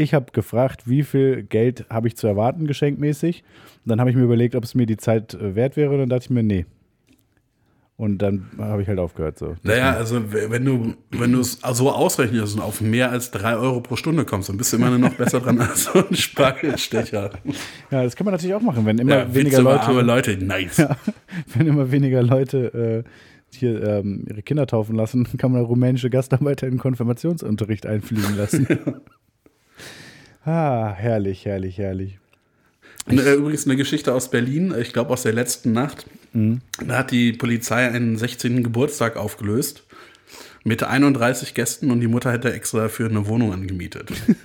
ich 0.01 0.15
habe 0.15 0.33
gefragt, 0.33 0.89
wie 0.89 1.03
viel 1.03 1.43
Geld 1.43 1.85
habe 1.91 2.09
ich 2.09 2.17
zu 2.17 2.27
erwarten, 2.27 2.67
geschenkmäßig. 2.67 3.45
Und 3.85 3.89
dann 3.91 4.01
habe 4.01 4.11
ich 4.11 4.17
mir 4.17 4.23
überlegt, 4.23 4.55
ob 4.55 4.65
es 4.65 4.75
mir 4.75 4.87
die 4.87 4.97
Zeit 4.97 5.35
äh, 5.35 5.55
wert 5.55 5.77
wäre. 5.77 5.93
Und 5.93 5.99
dann 6.01 6.09
dachte 6.09 6.25
ich 6.25 6.31
mir, 6.31 6.43
nee. 6.43 6.67
Und 7.97 8.17
dann 8.23 8.49
habe 8.57 8.81
ich 8.81 8.89
halt 8.89 8.99
aufgehört. 8.99 9.39
So. 9.39 9.57
Naja, 9.63 9.93
also 9.93 10.23
wenn 10.33 10.65
du 10.65 10.95
wenn 11.11 11.33
du 11.33 11.41
es 11.41 11.61
so 11.75 11.91
ausrechnest 11.91 12.55
und 12.57 12.63
auf 12.63 12.81
mehr 12.81 13.11
als 13.11 13.31
drei 13.31 13.57
Euro 13.57 13.83
pro 13.83 13.95
Stunde 13.97 14.25
kommst, 14.25 14.49
dann 14.49 14.57
bist 14.57 14.73
du 14.73 14.79
immer 14.79 14.97
noch 14.97 15.13
besser 15.13 15.41
dran 15.41 15.61
als 15.61 15.85
so 15.85 16.07
ein 16.09 16.15
Spargelstecher. 16.17 17.33
Ja, 17.91 18.03
das 18.03 18.17
kann 18.17 18.25
man 18.25 18.33
natürlich 18.33 18.55
auch 18.55 18.63
machen, 18.63 18.87
wenn 18.87 18.97
immer 18.97 19.19
Ja, 19.19 19.35
weniger 19.35 19.61
Leute. 19.61 19.83
arme 19.83 20.01
Leute, 20.01 20.39
nice. 20.39 20.79
wenn 21.55 21.67
immer 21.67 21.93
weniger 21.93 22.23
Leute 22.23 23.05
äh, 23.05 23.11
hier 23.55 23.83
ähm, 23.83 24.25
ihre 24.31 24.41
Kinder 24.43 24.67
taufen 24.67 24.97
lassen, 24.97 25.27
kann 25.37 25.53
man 25.53 25.61
rumänische 25.63 26.09
Gastarbeiter 26.09 26.67
in 26.69 26.75
den 26.75 26.81
Konfirmationsunterricht 26.81 27.85
einfliegen 27.85 28.35
lassen. 28.35 28.67
Ah, 30.45 30.93
herrlich, 30.97 31.45
herrlich, 31.45 31.79
herrlich. 31.79 32.19
Und, 33.07 33.19
äh, 33.19 33.35
übrigens 33.35 33.65
eine 33.67 33.77
Geschichte 33.77 34.15
aus 34.15 34.31
Berlin, 34.31 34.75
ich 34.79 34.93
glaube 34.93 35.11
aus 35.13 35.23
der 35.23 35.33
letzten 35.33 35.73
Nacht. 35.73 36.07
Mhm. 36.33 36.61
Da 36.87 36.99
hat 36.99 37.11
die 37.11 37.33
Polizei 37.33 37.89
einen 37.89 38.17
16. 38.17 38.63
Geburtstag 38.63 39.17
aufgelöst 39.17 39.85
mit 40.65 40.83
31 40.83 41.55
Gästen 41.55 41.91
und 41.91 42.01
die 42.01 42.07
Mutter 42.09 42.31
hätte 42.31 42.53
extra 42.53 42.89
für 42.89 43.07
eine 43.09 43.27
Wohnung 43.27 43.53
angemietet. 43.53 44.11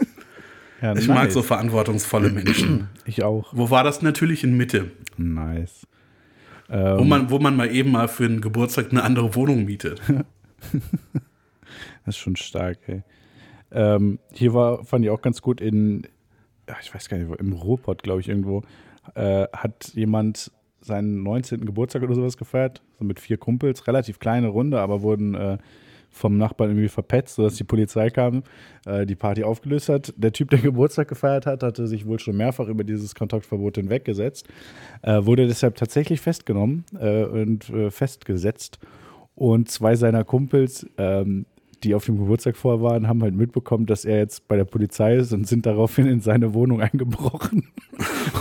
Ja, 0.82 0.92
Ich 0.92 1.08
nice. 1.08 1.16
mag 1.16 1.32
so 1.32 1.42
verantwortungsvolle 1.42 2.30
Menschen. 2.30 2.90
Ich 3.06 3.24
auch. 3.24 3.48
Wo 3.54 3.70
war 3.70 3.86
das? 3.86 4.02
Natürlich 4.02 4.44
in 4.44 4.58
Mitte. 4.58 4.92
Nice. 5.18 5.88
Wo 6.68 7.04
man, 7.06 7.30
wo 7.30 7.40
man 7.40 7.56
mal 7.56 7.74
eben 7.74 7.92
mal 7.92 8.10
für 8.10 8.26
einen 8.26 8.42
Geburtstag 8.42 8.92
eine 8.92 9.02
andere 9.04 9.36
Wohnung 9.36 9.64
mietet. 9.66 10.02
Das 12.06 12.16
ist 12.16 12.18
schon 12.18 12.36
stark, 12.36 12.78
ey. 12.88 13.04
Ähm, 13.76 14.20
hier 14.32 14.54
war, 14.54 14.84
fand 14.86 15.04
ich 15.04 15.12
auch 15.12 15.22
ganz 15.22 15.42
gut 15.42 15.62
in, 15.62 16.08
ich 16.82 16.96
weiß 16.96 17.10
gar 17.10 17.18
nicht, 17.18 17.40
im 17.40 17.54
Ruhrpott, 17.54 18.02
glaube 18.02 18.22
ich, 18.22 18.30
irgendwo, 18.30 18.64
äh, 19.14 19.48
hat 19.54 19.92
jemand 19.94 20.52
seinen 20.82 21.24
19. 21.24 21.66
Geburtstag 21.66 22.04
oder 22.04 22.16
sowas 22.16 22.38
gefeiert, 22.38 22.82
so 22.98 23.06
mit 23.06 23.20
vier 23.20 23.38
Kumpels, 23.38 23.86
relativ 23.88 24.20
kleine 24.20 24.48
Runde, 24.48 24.80
aber 24.80 25.02
wurden 25.02 25.36
äh, 25.36 25.58
vom 26.10 26.38
Nachbarn 26.38 26.70
irgendwie 26.70 26.88
verpetzt, 26.88 27.36
sodass 27.36 27.56
die 27.56 27.66
Polizei 27.66 28.10
kam, 28.10 28.44
äh, 28.86 29.06
die 29.06 29.16
Party 29.16 29.44
aufgelöst 29.44 29.90
hat. 29.90 30.14
Der 30.16 30.32
Typ, 30.32 30.50
der 30.50 30.60
Geburtstag 30.62 31.10
gefeiert 31.10 31.46
hat, 31.46 31.62
hatte 31.62 31.88
sich 31.88 32.08
wohl 32.08 32.20
schon 32.20 32.38
mehrfach 32.38 32.68
über 32.70 32.86
dieses 32.86 33.14
Kontaktverbot 33.14 33.76
hinweggesetzt, 33.76 34.48
äh, 35.02 35.26
wurde 35.26 35.48
deshalb 35.48 35.76
tatsächlich 35.76 36.22
festgenommen 36.22 36.86
äh, 36.98 37.26
und 37.26 37.70
äh, 37.70 37.92
festgesetzt. 37.92 38.80
Und 39.36 39.70
zwei 39.70 39.96
seiner 39.96 40.24
Kumpels, 40.24 40.88
ähm, 40.98 41.46
die 41.86 41.96
auf 41.96 42.06
dem 42.06 42.18
Geburtstag 42.18 42.58
vor 42.58 42.82
waren, 42.82 43.08
haben 43.08 43.22
halt 43.22 43.36
mitbekommen, 43.36 43.86
dass 43.86 44.06
er 44.06 44.18
jetzt 44.18 44.48
bei 44.48 44.58
der 44.58 44.66
Polizei 44.66 45.16
ist 45.16 45.32
und 45.34 45.48
sind 45.48 45.66
daraufhin 45.66 46.08
in 46.08 46.20
seine 46.20 46.54
Wohnung 46.54 46.82
eingebrochen 46.82 47.68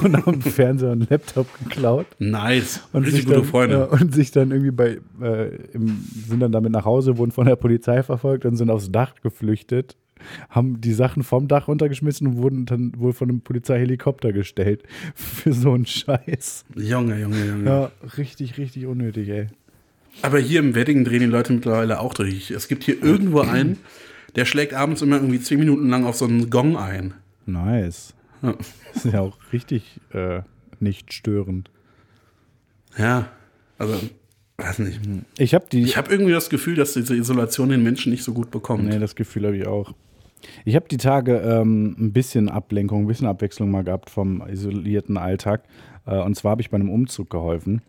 und 0.02 0.26
haben 0.26 0.40
Fernseher 0.40 0.92
und 0.92 1.10
Laptop 1.10 1.46
geklaut. 1.62 2.06
Nice. 2.18 2.80
Und 2.92 3.02
Richtig 3.02 3.20
sich 3.20 3.26
gute 3.26 3.40
dann, 3.40 3.46
Freunde. 3.46 3.76
Ja, 3.76 3.84
und 3.84 4.14
sich 4.14 4.30
dann 4.30 4.50
irgendwie 4.50 4.70
bei, 4.70 4.98
äh, 5.20 5.54
im, 5.72 6.04
sind 6.26 6.40
dann 6.40 6.52
damit 6.52 6.72
nach 6.72 6.86
Hause, 6.86 7.18
wurden 7.18 7.32
von 7.32 7.46
der 7.46 7.56
Polizei 7.56 8.02
verfolgt 8.02 8.46
und 8.46 8.56
sind 8.56 8.70
aufs 8.70 8.90
Dach 8.90 9.14
geflüchtet, 9.22 9.96
haben 10.48 10.80
die 10.80 10.94
Sachen 10.94 11.22
vom 11.22 11.46
Dach 11.46 11.68
runtergeschmissen 11.68 12.26
und 12.26 12.36
wurden 12.38 12.64
dann 12.64 12.92
wohl 12.96 13.12
von 13.12 13.28
einem 13.28 13.42
Polizeihelikopter 13.42 14.32
gestellt. 14.32 14.84
Für 15.14 15.52
so 15.52 15.72
einen 15.72 15.86
Scheiß. 15.86 16.64
Junge, 16.76 17.20
Junge, 17.20 17.46
Junge. 17.46 17.64
Ja, 17.64 17.90
richtig, 18.16 18.56
richtig 18.56 18.86
unnötig, 18.86 19.28
ey. 19.28 19.48
Aber 20.22 20.38
hier 20.38 20.60
im 20.60 20.74
Wedding 20.74 21.04
drehen 21.04 21.20
die 21.20 21.26
Leute 21.26 21.52
mittlerweile 21.52 22.00
auch 22.00 22.14
durch. 22.14 22.50
Es 22.50 22.68
gibt 22.68 22.84
hier 22.84 23.02
irgendwo 23.02 23.40
einen, 23.40 23.78
der 24.36 24.44
schlägt 24.44 24.74
abends 24.74 25.02
immer 25.02 25.16
irgendwie 25.16 25.40
zehn 25.40 25.58
Minuten 25.58 25.88
lang 25.88 26.04
auf 26.04 26.16
so 26.16 26.24
einen 26.24 26.50
Gong 26.50 26.76
ein. 26.76 27.14
Nice. 27.46 28.14
Ja. 28.42 28.54
Das 28.92 29.04
ist 29.04 29.12
ja 29.12 29.20
auch 29.20 29.36
richtig 29.52 30.00
äh, 30.12 30.42
nicht 30.80 31.12
störend. 31.12 31.70
Ja, 32.96 33.28
also, 33.78 33.94
weiß 34.58 34.78
nicht. 34.80 35.00
Ich 35.38 35.54
habe 35.54 35.66
die. 35.70 35.82
Ich 35.82 35.96
habe 35.96 36.10
irgendwie 36.10 36.32
das 36.32 36.48
Gefühl, 36.48 36.76
dass 36.76 36.94
diese 36.94 37.16
Isolation 37.16 37.68
den 37.68 37.82
Menschen 37.82 38.12
nicht 38.12 38.22
so 38.22 38.32
gut 38.32 38.50
bekommt. 38.50 38.84
Nee, 38.84 38.98
das 38.98 39.16
Gefühl 39.16 39.46
habe 39.46 39.56
ich 39.56 39.66
auch. 39.66 39.94
Ich 40.64 40.76
habe 40.76 40.86
die 40.88 40.98
Tage 40.98 41.38
ähm, 41.38 41.96
ein 41.98 42.12
bisschen 42.12 42.48
Ablenkung, 42.48 43.04
ein 43.04 43.06
bisschen 43.06 43.26
Abwechslung 43.26 43.70
mal 43.70 43.82
gehabt 43.82 44.10
vom 44.10 44.42
isolierten 44.46 45.16
Alltag. 45.16 45.64
Äh, 46.06 46.18
und 46.18 46.36
zwar 46.36 46.52
habe 46.52 46.62
ich 46.62 46.70
bei 46.70 46.76
einem 46.76 46.90
Umzug 46.90 47.30
geholfen. 47.30 47.82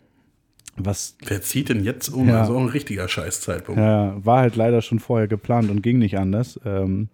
Was 0.77 1.15
Wer 1.25 1.41
zieht 1.41 1.69
denn 1.69 1.83
jetzt 1.83 2.09
um? 2.09 2.27
Ja. 2.27 2.41
Also 2.41 2.55
auch 2.55 2.61
ein 2.61 2.67
richtiger 2.67 3.07
Scheißzeitpunkt. 3.07 3.79
ja, 3.79 4.15
war 4.25 4.39
halt 4.39 4.55
leider 4.55 4.81
schon 4.81 4.99
vorher 4.99 5.27
geplant 5.27 5.69
und 5.69 5.81
ging 5.81 5.99
nicht 5.99 6.17
anders. 6.17 6.59
Ähm, 6.65 7.07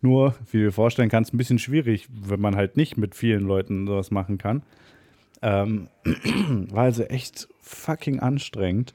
nur, 0.00 0.34
wie 0.50 0.58
du 0.58 0.64
dir 0.66 0.72
vorstellen 0.72 1.08
kannst, 1.08 1.34
ein 1.34 1.36
bisschen 1.38 1.58
schwierig, 1.58 2.08
wenn 2.10 2.40
man 2.40 2.56
halt 2.56 2.76
nicht 2.76 2.96
mit 2.96 3.14
vielen 3.14 3.42
Leuten 3.42 3.86
sowas 3.86 4.10
machen 4.10 4.38
kann. 4.38 4.62
Ähm, 5.42 5.88
war 6.70 6.84
also 6.84 7.02
echt 7.04 7.48
fucking 7.60 8.20
anstrengend. 8.20 8.94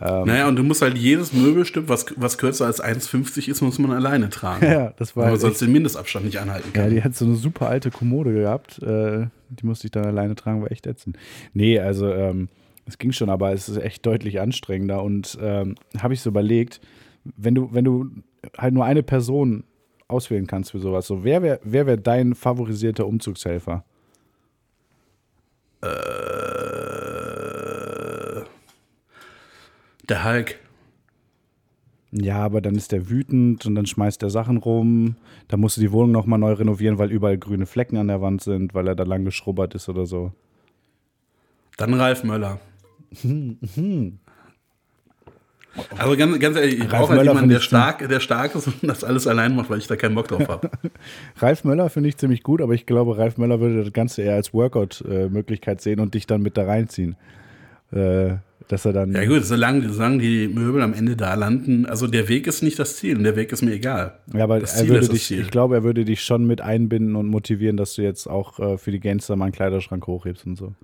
Naja, 0.00 0.46
und 0.46 0.54
du 0.54 0.62
musst 0.62 0.80
halt 0.82 0.96
jedes 0.96 1.32
Möbelstück, 1.32 1.88
was, 1.88 2.06
was 2.16 2.38
kürzer 2.38 2.66
als 2.66 2.80
1,50 2.80 3.48
ist, 3.50 3.62
muss 3.62 3.78
man 3.80 3.90
alleine 3.90 4.28
tragen. 4.28 4.64
Ja, 4.70 4.92
das 4.96 5.16
war 5.16 5.22
Weil 5.24 5.30
man 5.30 5.32
halt 5.32 5.40
sonst 5.40 5.60
den 5.62 5.72
Mindestabstand 5.72 6.26
nicht 6.26 6.38
anhalten 6.38 6.68
Ja, 6.74 6.82
kann. 6.82 6.90
die 6.90 7.02
hat 7.02 7.16
so 7.16 7.24
eine 7.24 7.34
super 7.34 7.68
alte 7.68 7.90
Kommode 7.90 8.32
gehabt. 8.32 8.80
Äh, 8.80 9.26
die 9.48 9.66
musste 9.66 9.86
ich 9.88 9.90
dann 9.90 10.04
alleine 10.04 10.36
tragen, 10.36 10.60
war 10.62 10.70
echt 10.70 10.86
ätzend. 10.86 11.16
Nee, 11.52 11.80
also 11.80 12.12
ähm, 12.12 12.48
es 12.88 12.98
ging 12.98 13.12
schon, 13.12 13.30
aber 13.30 13.52
es 13.52 13.68
ist 13.68 13.76
echt 13.76 14.04
deutlich 14.06 14.40
anstrengender. 14.40 15.02
Und 15.02 15.38
ähm, 15.40 15.74
habe 16.00 16.14
ich 16.14 16.22
so 16.22 16.30
überlegt, 16.30 16.80
wenn 17.36 17.54
du, 17.54 17.68
wenn 17.72 17.84
du 17.84 18.06
halt 18.56 18.72
nur 18.74 18.84
eine 18.84 19.02
Person 19.02 19.64
auswählen 20.08 20.46
kannst 20.46 20.70
für 20.70 20.78
sowas, 20.78 21.06
so 21.06 21.22
wer 21.22 21.42
wäre 21.42 21.60
wer 21.62 21.86
wär 21.86 21.98
dein 21.98 22.34
favorisierter 22.34 23.06
Umzugshelfer? 23.06 23.84
Äh, 25.82 25.88
der 30.08 30.24
Hulk. 30.24 30.58
Ja, 32.10 32.38
aber 32.38 32.62
dann 32.62 32.74
ist 32.74 32.92
der 32.92 33.10
wütend 33.10 33.66
und 33.66 33.74
dann 33.74 33.84
schmeißt 33.84 34.22
er 34.22 34.30
Sachen 34.30 34.56
rum. 34.56 35.16
Da 35.48 35.58
musst 35.58 35.76
du 35.76 35.82
die 35.82 35.92
Wohnung 35.92 36.12
nochmal 36.12 36.38
neu 36.38 36.54
renovieren, 36.54 36.96
weil 36.98 37.12
überall 37.12 37.36
grüne 37.36 37.66
Flecken 37.66 37.98
an 37.98 38.08
der 38.08 38.22
Wand 38.22 38.40
sind, 38.40 38.72
weil 38.72 38.88
er 38.88 38.94
da 38.94 39.04
lang 39.04 39.26
geschrubbert 39.26 39.74
ist 39.74 39.90
oder 39.90 40.06
so. 40.06 40.32
Dann 41.76 41.92
Ralf 41.92 42.24
Möller. 42.24 42.58
Also 45.96 46.16
ganz, 46.16 46.38
ganz 46.38 46.56
ehrlich, 46.56 46.74
ich 46.74 46.80
Ralf 46.80 46.90
brauche 46.90 47.08
halt 47.10 47.18
Möller 47.18 47.32
jemanden, 47.32 47.50
der 47.50 47.60
stark, 47.60 48.08
der 48.08 48.20
stark 48.20 48.54
ist 48.54 48.66
und 48.66 48.82
das 48.82 49.04
alles 49.04 49.26
allein 49.26 49.54
macht, 49.54 49.70
weil 49.70 49.78
ich 49.78 49.86
da 49.86 49.96
keinen 49.96 50.14
Bock 50.14 50.28
drauf 50.28 50.48
habe. 50.48 50.70
Ralf 51.38 51.64
Möller 51.64 51.88
finde 51.90 52.08
ich 52.08 52.16
ziemlich 52.16 52.42
gut, 52.42 52.60
aber 52.60 52.74
ich 52.74 52.86
glaube, 52.86 53.16
Ralf 53.16 53.36
Möller 53.36 53.60
würde 53.60 53.84
das 53.84 53.92
Ganze 53.92 54.22
eher 54.22 54.34
als 54.34 54.52
Workout-Möglichkeit 54.52 55.80
sehen 55.80 56.00
und 56.00 56.14
dich 56.14 56.26
dann 56.26 56.42
mit 56.42 56.56
da 56.56 56.64
reinziehen. 56.64 57.16
Äh, 57.92 58.36
dass 58.68 58.84
er 58.84 58.92
dann. 58.92 59.12
Ja 59.12 59.24
gut, 59.24 59.44
solange, 59.44 59.88
solange 59.88 60.18
die 60.18 60.48
Möbel 60.48 60.82
am 60.82 60.92
Ende 60.92 61.16
da 61.16 61.34
landen, 61.34 61.86
also 61.86 62.06
der 62.06 62.28
Weg 62.28 62.46
ist 62.46 62.62
nicht 62.62 62.78
das 62.78 62.96
Ziel 62.96 63.16
und 63.16 63.24
der 63.24 63.34
Weg 63.34 63.50
ist 63.50 63.62
mir 63.62 63.72
egal. 63.72 64.18
Ja, 64.34 64.44
aber 64.44 64.60
das 64.60 64.74
er 64.74 64.80
Ziel 64.80 64.88
würde 64.88 65.00
ist 65.00 65.12
das 65.12 65.28
dich, 65.28 65.38
ich 65.38 65.50
glaube, 65.50 65.76
er 65.76 65.82
würde 65.84 66.04
dich 66.04 66.22
schon 66.22 66.46
mit 66.46 66.60
einbinden 66.60 67.16
und 67.16 67.28
motivieren, 67.28 67.76
dass 67.76 67.94
du 67.94 68.02
jetzt 68.02 68.26
auch 68.26 68.58
äh, 68.58 68.78
für 68.78 68.90
die 68.90 69.00
Gangster 69.00 69.36
mal 69.36 69.46
einen 69.46 69.52
Kleiderschrank 69.52 70.06
hochhebst 70.06 70.46
und 70.46 70.56
so. 70.56 70.74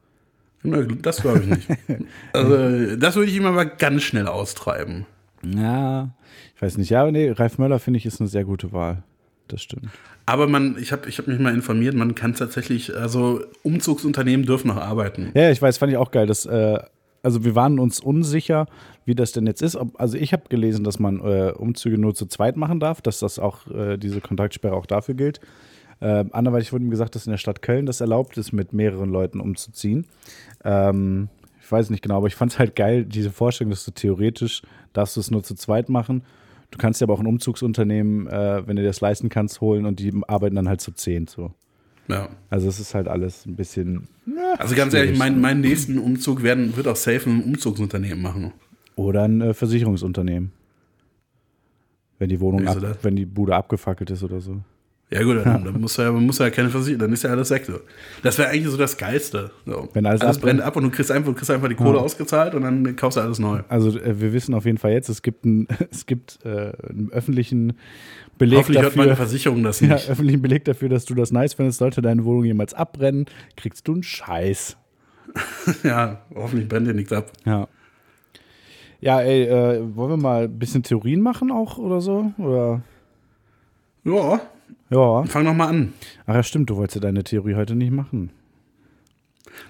Das 0.64 1.20
glaube 1.22 1.40
ich 1.40 1.46
nicht. 1.46 1.68
Also 2.32 2.96
das 2.96 3.16
würde 3.16 3.30
ich 3.30 3.36
ihm 3.36 3.46
aber 3.46 3.64
ganz 3.66 4.02
schnell 4.02 4.26
austreiben. 4.26 5.06
Ja, 5.44 6.10
ich 6.56 6.62
weiß 6.62 6.78
nicht. 6.78 6.90
Ja, 6.90 7.02
aber 7.02 7.12
nee, 7.12 7.30
Ralf 7.30 7.58
Möller 7.58 7.78
finde 7.78 7.98
ich 7.98 8.06
ist 8.06 8.20
eine 8.20 8.28
sehr 8.28 8.44
gute 8.44 8.72
Wahl. 8.72 9.02
Das 9.48 9.62
stimmt. 9.62 9.88
Aber 10.26 10.48
man, 10.48 10.76
ich 10.80 10.90
habe 10.90 11.08
ich 11.08 11.18
hab 11.18 11.26
mich 11.26 11.38
mal 11.38 11.52
informiert, 11.52 11.94
man 11.94 12.14
kann 12.14 12.34
tatsächlich, 12.34 12.96
also 12.96 13.42
Umzugsunternehmen 13.62 14.46
dürfen 14.46 14.68
noch 14.68 14.78
arbeiten. 14.78 15.30
Ja, 15.34 15.50
ich 15.50 15.60
weiß, 15.60 15.76
fand 15.76 15.92
ich 15.92 15.98
auch 15.98 16.10
geil. 16.10 16.26
Dass, 16.26 16.46
äh, 16.46 16.78
also 17.22 17.44
wir 17.44 17.54
waren 17.54 17.78
uns 17.78 18.00
unsicher, 18.00 18.66
wie 19.04 19.14
das 19.14 19.32
denn 19.32 19.46
jetzt 19.46 19.60
ist. 19.60 19.76
Also 19.94 20.16
ich 20.16 20.32
habe 20.32 20.44
gelesen, 20.48 20.82
dass 20.82 20.98
man 20.98 21.20
äh, 21.20 21.52
Umzüge 21.54 21.98
nur 21.98 22.14
zu 22.14 22.26
zweit 22.26 22.56
machen 22.56 22.80
darf, 22.80 23.02
dass 23.02 23.18
das 23.18 23.38
auch 23.38 23.66
äh, 23.70 23.98
diese 23.98 24.22
Kontaktsperre 24.22 24.74
auch 24.74 24.86
dafür 24.86 25.14
gilt. 25.14 25.40
Äh, 26.00 26.24
anderweitig 26.32 26.72
wurde 26.72 26.84
mir 26.84 26.90
gesagt, 26.90 27.14
dass 27.14 27.26
in 27.26 27.30
der 27.30 27.38
Stadt 27.38 27.62
Köln 27.62 27.86
das 27.86 28.00
erlaubt 28.00 28.36
ist, 28.36 28.52
mit 28.52 28.72
mehreren 28.72 29.10
Leuten 29.10 29.40
umzuziehen. 29.40 30.06
Ähm, 30.64 31.28
ich 31.60 31.70
weiß 31.70 31.90
nicht 31.90 32.02
genau, 32.02 32.18
aber 32.18 32.26
ich 32.26 32.34
fand 32.34 32.52
es 32.52 32.58
halt 32.58 32.76
geil, 32.76 33.04
diese 33.04 33.30
Vorstellung, 33.30 33.70
dass 33.70 33.84
du 33.84 33.90
theoretisch 33.90 34.62
darfst 34.92 35.16
du 35.16 35.20
es 35.20 35.30
nur 35.30 35.42
zu 35.42 35.54
zweit 35.54 35.88
machen. 35.88 36.22
Du 36.70 36.78
kannst 36.78 37.00
dir 37.00 37.06
aber 37.06 37.14
auch 37.14 37.20
ein 37.20 37.26
Umzugsunternehmen, 37.26 38.26
äh, 38.26 38.66
wenn 38.66 38.76
du 38.76 38.82
dir 38.82 38.88
das 38.88 39.00
leisten 39.00 39.28
kannst, 39.28 39.60
holen 39.60 39.86
und 39.86 40.00
die 40.00 40.12
arbeiten 40.26 40.56
dann 40.56 40.68
halt 40.68 40.80
zu 40.80 40.92
zehn. 40.92 41.26
So. 41.26 41.52
Ja. 42.08 42.28
Also 42.50 42.68
es 42.68 42.80
ist 42.80 42.94
halt 42.94 43.08
alles 43.08 43.46
ein 43.46 43.56
bisschen. 43.56 44.08
Also 44.58 44.74
ganz 44.74 44.94
ehrlich, 44.94 45.18
mein, 45.18 45.40
meinen 45.40 45.60
nächsten 45.60 45.98
Umzug 45.98 46.42
werden, 46.42 46.76
wird 46.76 46.88
auch 46.88 46.96
safe 46.96 47.30
ein 47.30 47.42
Umzugsunternehmen 47.42 48.20
machen. 48.20 48.52
Oder 48.96 49.22
ein 49.22 49.40
äh, 49.40 49.54
Versicherungsunternehmen. 49.54 50.52
Wenn 52.18 52.28
die 52.28 52.40
Wohnung, 52.40 52.66
ab, 52.66 52.78
wenn 53.02 53.16
die 53.16 53.26
Bude 53.26 53.54
abgefackelt 53.54 54.10
ist 54.10 54.22
oder 54.22 54.40
so. 54.40 54.60
Ja 55.14 55.22
gut, 55.22 55.36
dann, 55.46 55.64
dann 55.64 55.80
muss 55.80 55.96
ja, 55.96 56.10
man 56.10 56.26
muss 56.26 56.38
ja 56.38 56.50
keine 56.50 56.70
Versicherung, 56.70 56.98
dann 56.98 57.12
ist 57.12 57.22
ja 57.22 57.30
alles 57.30 57.48
weg. 57.50 57.64
So. 57.66 57.78
Das 58.24 58.36
wäre 58.36 58.48
eigentlich 58.48 58.66
so 58.68 58.76
das 58.76 58.96
Geilste. 58.96 59.52
So. 59.64 59.88
Wenn 59.92 60.06
alles 60.06 60.20
brennt 60.20 60.36
abbrennt. 60.38 60.60
ab 60.62 60.76
und 60.76 60.82
du 60.84 60.90
kriegst 60.90 61.12
einfach, 61.12 61.28
du 61.30 61.34
kriegst 61.36 61.50
einfach 61.52 61.68
die 61.68 61.76
Kohle 61.76 62.00
ausgezahlt 62.00 62.54
und 62.54 62.62
dann 62.62 62.96
kaufst 62.96 63.16
du 63.16 63.20
alles 63.20 63.38
neu. 63.38 63.60
Also 63.68 63.96
äh, 63.96 64.20
wir 64.20 64.32
wissen 64.32 64.54
auf 64.54 64.64
jeden 64.64 64.78
Fall 64.78 64.90
jetzt, 64.90 65.08
es 65.08 65.22
gibt, 65.22 65.44
ein, 65.44 65.68
es 65.90 66.06
gibt 66.06 66.40
äh, 66.44 66.72
einen 66.88 67.10
öffentlichen 67.12 67.74
Beleg 68.38 68.58
Hoffentlich 68.58 68.82
hört 68.82 68.96
meine 68.96 69.10
dafür. 69.10 69.26
Versicherung 69.26 69.62
das 69.62 69.78
Ja, 69.78 69.94
nicht. 69.94 70.10
öffentlichen 70.10 70.42
Beleg 70.42 70.64
dafür, 70.64 70.88
dass 70.88 71.04
du 71.04 71.14
das 71.14 71.30
nice 71.30 71.54
findest. 71.54 71.78
Sollte 71.78 72.02
deine 72.02 72.24
Wohnung 72.24 72.44
jemals 72.44 72.74
abbrennen, 72.74 73.26
kriegst 73.56 73.86
du 73.86 73.92
einen 73.94 74.02
Scheiß. 74.02 74.76
Ja, 75.84 76.22
hoffentlich 76.34 76.68
brennt 76.68 76.86
dir 76.88 76.94
nichts 76.94 77.12
ab. 77.12 77.30
Ja. 77.44 77.68
Ja, 79.00 79.20
ey, 79.20 79.44
äh, 79.44 79.96
wollen 79.96 80.10
wir 80.10 80.16
mal 80.16 80.44
ein 80.44 80.58
bisschen 80.58 80.82
Theorien 80.82 81.20
machen 81.20 81.50
auch 81.50 81.78
oder 81.78 82.00
so? 82.00 82.32
Oder? 82.38 82.82
Ja, 84.04 84.40
Ja. 84.91 85.24
fang 85.24 85.45
noch 85.45 85.55
mal 85.55 85.68
an. 85.68 85.93
Ach 86.26 86.35
ja, 86.35 86.43
stimmt, 86.43 86.70
du 86.70 86.76
wolltest 86.76 86.97
ja 86.97 87.01
deine 87.01 87.24
Theorie 87.24 87.55
heute 87.55 87.74
nicht 87.74 87.93
machen. 87.93 88.30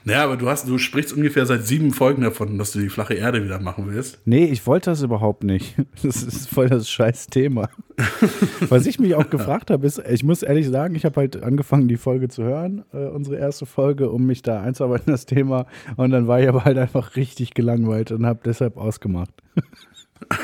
Naja, 0.05 0.25
aber 0.25 0.37
du 0.37 0.49
hast, 0.49 0.69
du 0.69 0.79
sprichst 0.79 1.13
ungefähr 1.13 1.47
seit 1.47 1.67
sieben 1.67 1.93
Folgen 1.93 2.23
davon, 2.23 2.59
dass 2.59 2.73
du 2.73 2.79
die 2.79 2.89
flache 2.89 3.15
Erde 3.15 3.45
wieder 3.45 3.61
machen 3.61 3.87
willst. 3.89 4.19
Nee, 4.25 4.45
ich 4.45 4.67
wollte 4.67 4.91
das 4.91 5.03
überhaupt 5.03 5.45
nicht. 5.45 5.77
Das 6.03 6.23
ist 6.23 6.49
voll 6.51 6.69
das 6.69 6.91
scheiß 6.91 7.29
Thema. 7.29 7.71
Was 8.69 8.87
ich 8.87 8.99
mich 8.99 9.15
auch 9.15 9.31
gefragt 9.31 9.71
habe, 9.71 9.87
ist, 9.87 9.99
ich 9.99 10.23
muss 10.23 10.43
ehrlich 10.43 10.69
sagen, 10.69 10.95
ich 10.95 11.05
habe 11.05 11.21
halt 11.21 11.43
angefangen, 11.43 11.89
die 11.89 11.97
Folge 11.97 12.29
zu 12.29 12.43
hören, 12.43 12.85
äh, 12.93 13.07
unsere 13.07 13.37
erste 13.37 13.65
Folge, 13.65 14.11
um 14.11 14.27
mich 14.27 14.43
da 14.43 14.61
einzuarbeiten, 14.61 15.07
in 15.07 15.13
das 15.13 15.25
Thema. 15.25 15.67
Und 15.97 16.11
dann 16.11 16.27
war 16.27 16.41
ich 16.41 16.49
aber 16.49 16.65
halt 16.65 16.77
einfach 16.77 17.17
richtig 17.17 17.55
gelangweilt 17.55 18.11
und 18.11 18.27
habe 18.27 18.41
deshalb 18.45 18.77
ausgemacht. 18.77 19.31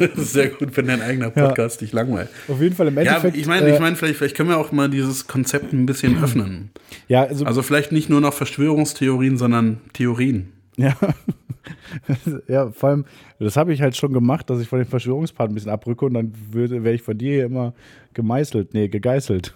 Das 0.00 0.10
ist 0.18 0.32
sehr 0.32 0.48
gut, 0.48 0.76
wenn 0.76 0.88
dein 0.88 1.00
eigener 1.02 1.30
Podcast 1.30 1.80
dich 1.80 1.92
langweilt. 1.92 2.28
Auf 2.48 2.60
jeden 2.60 2.74
Fall 2.74 2.88
im 2.88 2.96
Ja, 2.96 3.02
Endeffekt. 3.02 3.36
ich 3.36 3.46
meine, 3.46 3.66
äh, 3.68 3.74
ich 3.74 3.80
meine, 3.80 3.94
vielleicht, 3.94 4.16
vielleicht 4.16 4.36
können 4.36 4.48
wir 4.48 4.58
auch 4.58 4.72
mal 4.72 4.90
dieses 4.90 5.28
Konzept 5.28 5.72
ein 5.72 5.86
bisschen 5.86 6.18
öffnen. 6.24 6.70
ja, 7.06 7.22
also, 7.24 7.44
Also 7.44 7.62
vielleicht 7.62 7.92
nicht 7.92 8.08
nur 8.10 8.20
noch 8.20 8.34
Verschwörungstheorien, 8.34 9.36
sondern 9.36 9.78
Theorien. 9.92 10.52
ja. 10.76 10.96
ja, 12.48 12.70
vor 12.70 12.88
allem, 12.88 13.04
das 13.38 13.56
habe 13.56 13.72
ich 13.74 13.82
halt 13.82 13.94
schon 13.96 14.12
gemacht, 14.12 14.48
dass 14.50 14.60
ich 14.60 14.68
von 14.68 14.78
den 14.78 14.88
Verschwörungspart 14.88 15.50
ein 15.50 15.54
bisschen 15.54 15.70
abrücke 15.70 16.06
und 16.06 16.14
dann 16.14 16.32
wäre 16.50 16.92
ich 16.94 17.02
von 17.02 17.16
dir 17.18 17.32
hier 17.34 17.44
immer 17.44 17.74
gemeißelt, 18.14 18.72
nee, 18.74 18.88
gegeißelt. 18.88 19.54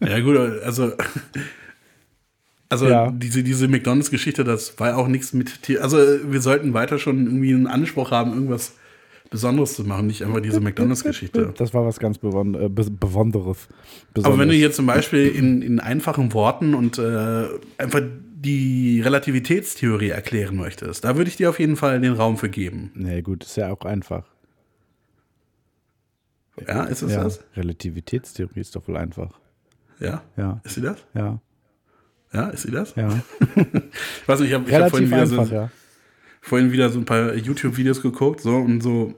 Ja, 0.00 0.20
gut, 0.20 0.36
also. 0.64 0.92
Also 2.68 2.86
Ja. 2.88 3.10
diese, 3.10 3.42
diese 3.42 3.66
McDonalds-Geschichte, 3.68 4.44
das 4.44 4.78
war 4.78 4.96
auch 4.98 5.08
nichts 5.08 5.32
mit 5.32 5.62
Tier. 5.62 5.82
Also 5.82 5.96
wir 5.96 6.40
sollten 6.40 6.74
weiter 6.74 6.98
schon 6.98 7.24
irgendwie 7.26 7.54
einen 7.54 7.66
Anspruch 7.66 8.10
haben, 8.10 8.32
irgendwas 8.34 8.74
Besonderes 9.30 9.74
zu 9.74 9.84
machen, 9.84 10.06
nicht 10.06 10.22
einfach 10.22 10.40
diese 10.40 10.60
McDonalds-Geschichte. 10.60 11.52
Das 11.58 11.72
war 11.74 11.84
was 11.86 11.98
ganz 11.98 12.18
Bewon 12.18 12.54
äh, 12.54 12.66
Bes- 12.66 12.90
Besonderes. 12.90 13.68
Aber 14.22 14.38
wenn 14.38 14.48
du 14.48 14.54
hier 14.54 14.72
zum 14.72 14.86
Beispiel 14.86 15.28
in, 15.28 15.62
in 15.62 15.80
einfachen 15.80 16.32
Worten 16.34 16.74
und 16.74 16.98
äh, 16.98 17.44
einfach 17.78 18.00
die 18.40 19.00
Relativitätstheorie 19.00 20.10
erklären 20.10 20.56
möchtest, 20.56 21.04
da 21.04 21.16
würde 21.16 21.28
ich 21.28 21.36
dir 21.36 21.50
auf 21.50 21.58
jeden 21.58 21.76
Fall 21.76 22.00
den 22.00 22.12
Raum 22.12 22.36
für 22.38 22.48
geben. 22.48 22.90
Nee, 22.94 23.20
gut, 23.22 23.44
ist 23.44 23.56
ja 23.56 23.70
auch 23.72 23.84
einfach. 23.84 24.24
Ja, 26.66 26.84
ist 26.84 27.02
es 27.02 27.12
Ja, 27.12 27.24
das? 27.24 27.40
Relativitätstheorie 27.56 28.60
ist 28.60 28.74
doch 28.76 28.86
wohl 28.88 28.96
einfach. 28.96 29.38
Ja? 30.00 30.22
Ja, 30.36 30.60
Ist 30.64 30.74
sie 30.76 30.80
das? 30.82 30.98
ja, 31.14 31.40
Ja, 32.32 32.48
ist 32.48 32.62
sie 32.62 32.70
das? 32.70 32.94
ja. 32.96 33.08
Ich 33.56 34.28
weiß 34.28 34.40
nicht, 34.40 34.50
ich 34.50 34.54
habe 34.54 34.70
hab 34.72 34.90
vorhin, 34.90 35.08
wieder 35.10 35.22
einfach, 35.22 35.46
so, 35.46 35.54
ja. 35.54 35.70
vorhin 36.40 36.72
wieder 36.72 36.90
so 36.90 36.98
ein 36.98 37.04
paar 37.04 37.34
YouTube-Videos 37.34 38.02
geguckt, 38.02 38.40
so 38.40 38.56
und 38.56 38.82
so 38.82 39.14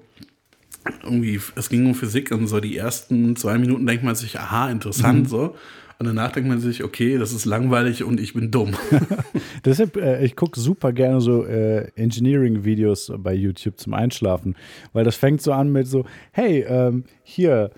irgendwie, 1.03 1.41
es 1.57 1.69
ging 1.69 1.87
um 1.87 1.95
Physik 1.95 2.31
und 2.31 2.47
so 2.47 2.61
die 2.61 2.77
ersten 2.77 3.37
zwei 3.37 3.59
Minuten 3.59 3.87
denkt 3.87 4.03
man 4.05 4.15
sich, 4.15 4.39
aha, 4.39 4.67
Mhm. 4.67 4.73
interessant, 4.73 5.29
so. 5.29 5.55
Und 5.99 6.07
danach 6.07 6.33
denkt 6.33 6.49
man 6.49 6.59
sich, 6.61 6.83
okay, 6.83 7.19
das 7.19 7.35
ist 7.35 7.45
langweilig 7.45 8.03
und 8.05 8.21
ich 8.21 8.33
bin 8.33 8.51
dumm. 8.51 8.75
Deshalb, 9.67 9.99
äh, 9.99 10.25
ich 10.25 10.35
gucke 10.35 10.59
super 10.59 10.95
gerne 10.95 11.21
so 11.21 11.45
äh, 11.45 11.89
Engineering-Videos 11.95 13.13
bei 13.19 13.35
YouTube 13.35 13.79
zum 13.79 13.93
Einschlafen, 13.93 14.57
weil 14.95 15.05
das 15.05 15.17
fängt 15.17 15.43
so 15.43 15.53
an 15.53 15.71
mit 15.71 15.87
so, 15.87 16.07
hey, 16.33 16.65
ähm, 16.67 17.05
hier, 17.23 17.71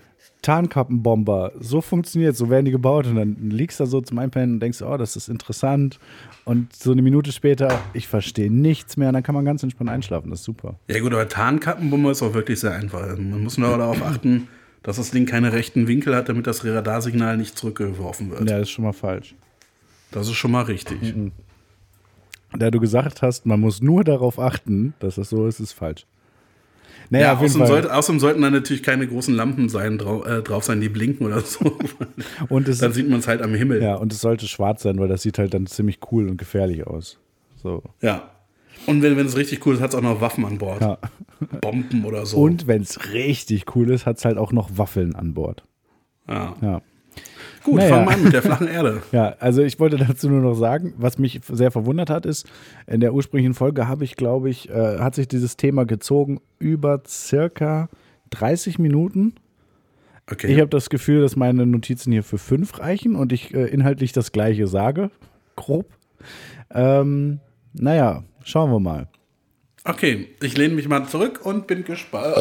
Tarnkappenbomber, 0.43 1.53
so 1.59 1.81
funktioniert, 1.81 2.35
so 2.35 2.49
werden 2.49 2.65
die 2.65 2.71
gebaut 2.71 3.07
und 3.07 3.15
dann 3.15 3.49
liegst 3.49 3.79
du 3.79 3.85
da 3.85 3.89
so 3.89 4.01
zum 4.01 4.19
Einpennen 4.19 4.55
und 4.55 4.59
denkst, 4.59 4.81
oh, 4.81 4.97
das 4.97 5.15
ist 5.15 5.29
interessant 5.29 5.99
und 6.45 6.75
so 6.75 6.91
eine 6.91 7.01
Minute 7.01 7.31
später, 7.31 7.79
ich 7.93 8.07
verstehe 8.07 8.51
nichts 8.51 8.97
mehr 8.97 9.07
und 9.07 9.15
dann 9.15 9.23
kann 9.23 9.33
man 9.33 9.45
ganz 9.45 9.63
entspannt 9.63 9.89
einschlafen, 9.89 10.29
das 10.29 10.41
ist 10.41 10.45
super. 10.45 10.75
Ja 10.87 10.99
gut, 10.99 11.13
aber 11.13 11.27
Tarnkappenbombe 11.27 12.11
ist 12.11 12.21
auch 12.21 12.33
wirklich 12.33 12.59
sehr 12.59 12.73
einfach. 12.73 13.17
Man 13.17 13.43
muss 13.43 13.57
nur 13.57 13.69
darauf 13.77 14.03
achten, 14.03 14.47
dass 14.83 14.97
das 14.97 15.11
Ding 15.11 15.25
keine 15.25 15.53
rechten 15.53 15.87
Winkel 15.87 16.15
hat, 16.15 16.29
damit 16.29 16.45
das 16.45 16.63
Radarsignal 16.63 17.37
nicht 17.37 17.57
zurückgeworfen 17.57 18.29
wird. 18.29 18.41
Ja, 18.41 18.59
das 18.59 18.67
ist 18.67 18.71
schon 18.71 18.85
mal 18.85 18.93
falsch. 18.93 19.33
Das 20.11 20.27
ist 20.27 20.35
schon 20.35 20.51
mal 20.51 20.63
richtig. 20.63 21.15
Mhm. 21.15 21.31
Da 22.55 22.69
du 22.69 22.79
gesagt 22.79 23.21
hast, 23.21 23.45
man 23.45 23.59
muss 23.59 23.81
nur 23.81 24.03
darauf 24.03 24.37
achten, 24.37 24.93
dass 24.99 25.15
das 25.15 25.29
so 25.29 25.47
ist, 25.47 25.59
ist 25.59 25.73
falsch. 25.73 26.05
Naja, 27.09 27.25
Ja, 27.25 27.33
außerdem, 27.33 27.57
Fall. 27.59 27.67
sollte, 27.67 27.93
außerdem 27.95 28.19
sollten 28.19 28.41
da 28.41 28.49
natürlich 28.49 28.83
keine 28.83 29.07
großen 29.07 29.33
Lampen 29.35 29.69
sein, 29.69 29.97
drau 29.97 30.23
äh, 30.23 30.41
drauf 30.41 30.63
sein, 30.63 30.81
die 30.81 30.89
blinken 30.89 31.25
oder 31.27 31.41
so. 31.41 31.77
Und 32.49 32.67
es, 32.67 32.79
Dann 32.79 32.93
sieht 32.93 33.09
man 33.09 33.19
es 33.19 33.27
halt 33.27 33.41
am 33.41 33.53
Himmel. 33.53 33.81
ja, 33.81 33.95
und 33.95 34.11
es 34.13 34.21
sollte 34.21 34.47
schwarz 34.47 34.83
sein, 34.83 34.97
weil 34.99 35.07
das 35.07 35.21
sieht 35.21 35.37
halt 35.37 35.53
dann 35.53 35.65
ziemlich 35.67 35.99
cool 36.11 36.27
und 36.29 36.37
gefährlich 36.37 36.85
aus. 36.87 37.19
So. 37.61 37.83
Ja. 38.01 38.29
Und 38.87 39.01
wenn, 39.01 39.15
wenn 39.17 39.25
es 39.27 39.37
richtig 39.37 39.65
cool 39.65 39.75
ist, 39.75 39.81
hat 39.81 39.91
es 39.91 39.95
auch 39.95 40.01
noch 40.01 40.19
Waffen 40.21 40.45
an 40.45 40.57
Bord. 40.57 40.81
Ja. 40.81 40.97
Bomben 41.61 42.03
oder 42.05 42.25
so. 42.25 42.37
Und 42.37 42.67
wenn 42.67 42.81
es 42.81 43.13
richtig 43.13 43.75
cool 43.75 43.89
ist, 43.91 44.05
hat 44.05 44.17
es 44.17 44.25
halt 44.25 44.37
auch 44.37 44.51
noch 44.51 44.77
Waffeln 44.77 45.15
an 45.15 45.33
Bord. 45.33 45.63
ja. 46.27 46.55
Ja. 46.61 46.81
Gut, 47.63 47.75
Naja. 47.75 47.89
fangen 47.95 48.07
wir 48.07 48.13
an 48.15 48.23
mit 48.23 48.33
der 48.33 48.41
flachen 48.41 48.67
Erde. 48.67 49.01
Ja, 49.13 49.35
also 49.39 49.61
ich 49.61 49.79
wollte 49.79 49.97
dazu 49.97 50.29
nur 50.29 50.41
noch 50.41 50.55
sagen, 50.55 50.93
was 50.97 51.17
mich 51.17 51.39
sehr 51.49 51.71
verwundert 51.71 52.09
hat, 52.09 52.25
ist, 52.25 52.45
in 52.87 52.99
der 52.99 53.13
ursprünglichen 53.13 53.53
Folge 53.53 53.87
habe 53.87 54.03
ich, 54.03 54.15
glaube 54.17 54.49
ich, 54.49 54.69
äh, 54.69 54.99
hat 54.99 55.15
sich 55.15 55.27
dieses 55.29 55.55
Thema 55.55 55.85
gezogen 55.85 56.41
über 56.59 57.01
circa 57.07 57.87
30 58.31 58.79
Minuten. 58.79 59.35
Okay. 60.29 60.47
Ich 60.53 60.59
habe 60.59 60.69
das 60.69 60.89
Gefühl, 60.89 61.21
dass 61.21 61.35
meine 61.35 61.65
Notizen 61.65 62.11
hier 62.11 62.23
für 62.23 62.37
fünf 62.37 62.79
reichen 62.79 63.15
und 63.15 63.31
ich 63.31 63.53
äh, 63.53 63.65
inhaltlich 63.67 64.11
das 64.13 64.31
gleiche 64.31 64.67
sage, 64.67 65.09
grob. 65.55 65.87
Ähm, 66.73 67.39
naja, 67.73 68.23
schauen 68.43 68.71
wir 68.71 68.79
mal. 68.79 69.07
okay, 69.85 70.29
ich 70.41 70.57
lehne 70.57 70.75
mich 70.75 70.87
mal 70.87 71.05
zurück 71.07 71.41
und 71.45 71.67
bin 71.67 71.83
gespannt, 71.83 72.35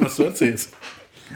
was 0.00 0.16
du 0.16 0.24
erzählst. 0.24 0.74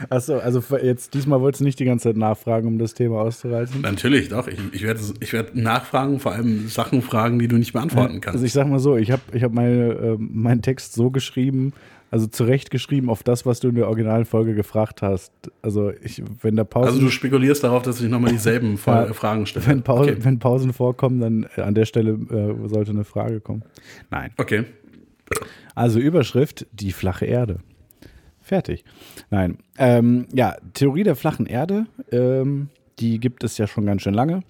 Achso, 0.09 0.37
also 0.37 0.61
jetzt 0.77 1.13
diesmal 1.13 1.41
wolltest 1.41 1.61
du 1.61 1.65
nicht 1.65 1.79
die 1.79 1.85
ganze 1.85 2.09
Zeit 2.09 2.17
nachfragen, 2.17 2.67
um 2.67 2.77
das 2.77 2.93
Thema 2.93 3.21
auszureißen. 3.21 3.81
Natürlich, 3.81 4.29
doch. 4.29 4.47
Ich, 4.47 4.57
ich 4.71 4.83
werde 4.83 4.99
ich 5.19 5.33
werd 5.33 5.55
nachfragen, 5.55 6.19
vor 6.19 6.33
allem 6.33 6.67
Sachen 6.67 7.01
fragen, 7.01 7.39
die 7.39 7.47
du 7.47 7.57
nicht 7.57 7.73
beantworten 7.73 8.21
kannst. 8.21 8.35
Also 8.35 8.45
ich 8.45 8.53
sag 8.53 8.67
mal 8.67 8.79
so, 8.79 8.97
ich 8.97 9.11
habe 9.11 9.21
ich 9.33 9.43
hab 9.43 9.53
meine, 9.53 9.93
äh, 9.93 10.17
meinen 10.19 10.61
Text 10.61 10.93
so 10.93 11.11
geschrieben, 11.11 11.73
also 12.13 12.27
zurecht 12.27 12.69
geschrieben 12.69 13.09
auf 13.09 13.23
das, 13.23 13.43
was 13.45 13.59
du 13.59 13.69
in 13.69 13.75
der 13.75 13.87
originalen 13.87 14.25
Folge 14.25 14.53
gefragt 14.53 15.01
hast. 15.01 15.31
Also 15.63 15.91
ich, 16.03 16.21
wenn 16.41 16.55
da 16.55 16.63
Pausen, 16.63 16.89
Also 16.89 17.01
du 17.01 17.09
spekulierst 17.09 17.63
darauf, 17.63 17.81
dass 17.81 17.99
ich 18.01 18.07
nochmal 18.07 18.31
dieselben 18.31 18.77
Ja. 18.85 19.11
Fragen 19.13 19.47
stelle. 19.47 19.65
wenn, 19.65 19.81
Pausen 19.81 20.13
okay. 20.13 20.23
wenn 20.23 20.37
Pausen 20.37 20.73
vorkommen, 20.73 21.19
dann 21.19 21.47
äh, 21.55 21.61
an 21.61 21.73
der 21.73 21.85
Stelle 21.85 22.11
äh, 22.11 22.67
sollte 22.67 22.91
eine 22.91 23.03
Frage 23.03 23.41
kommen. 23.41 23.63
Nein. 24.11 24.31
okay. 24.37 24.65
Also 25.73 25.99
Überschrift, 25.99 26.67
die 26.71 26.91
flache 26.91 27.25
Erde. 27.25 27.59
Fertig. 28.53 28.85
Nein. 29.31 29.57
Ähm, 29.79 30.27
ja, 30.31 30.55
Theorie 30.75 31.01
der 31.01 31.15
flachen 31.15 31.47
Erde, 31.47 31.87
ähm, 32.11 32.69
die 32.99 33.19
gibt 33.19 33.43
es 33.43 33.57
ja 33.57 33.65
schon 33.65 33.87
ganz 33.87 34.03
schön 34.03 34.13
lange. 34.13 34.41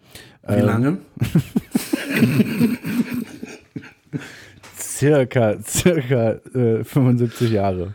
Wie 0.46 0.60
lange? 0.60 0.98
Circa, 4.78 5.56
circa 5.62 6.32
äh, 6.54 6.84
75 6.84 7.50
Jahre. 7.50 7.94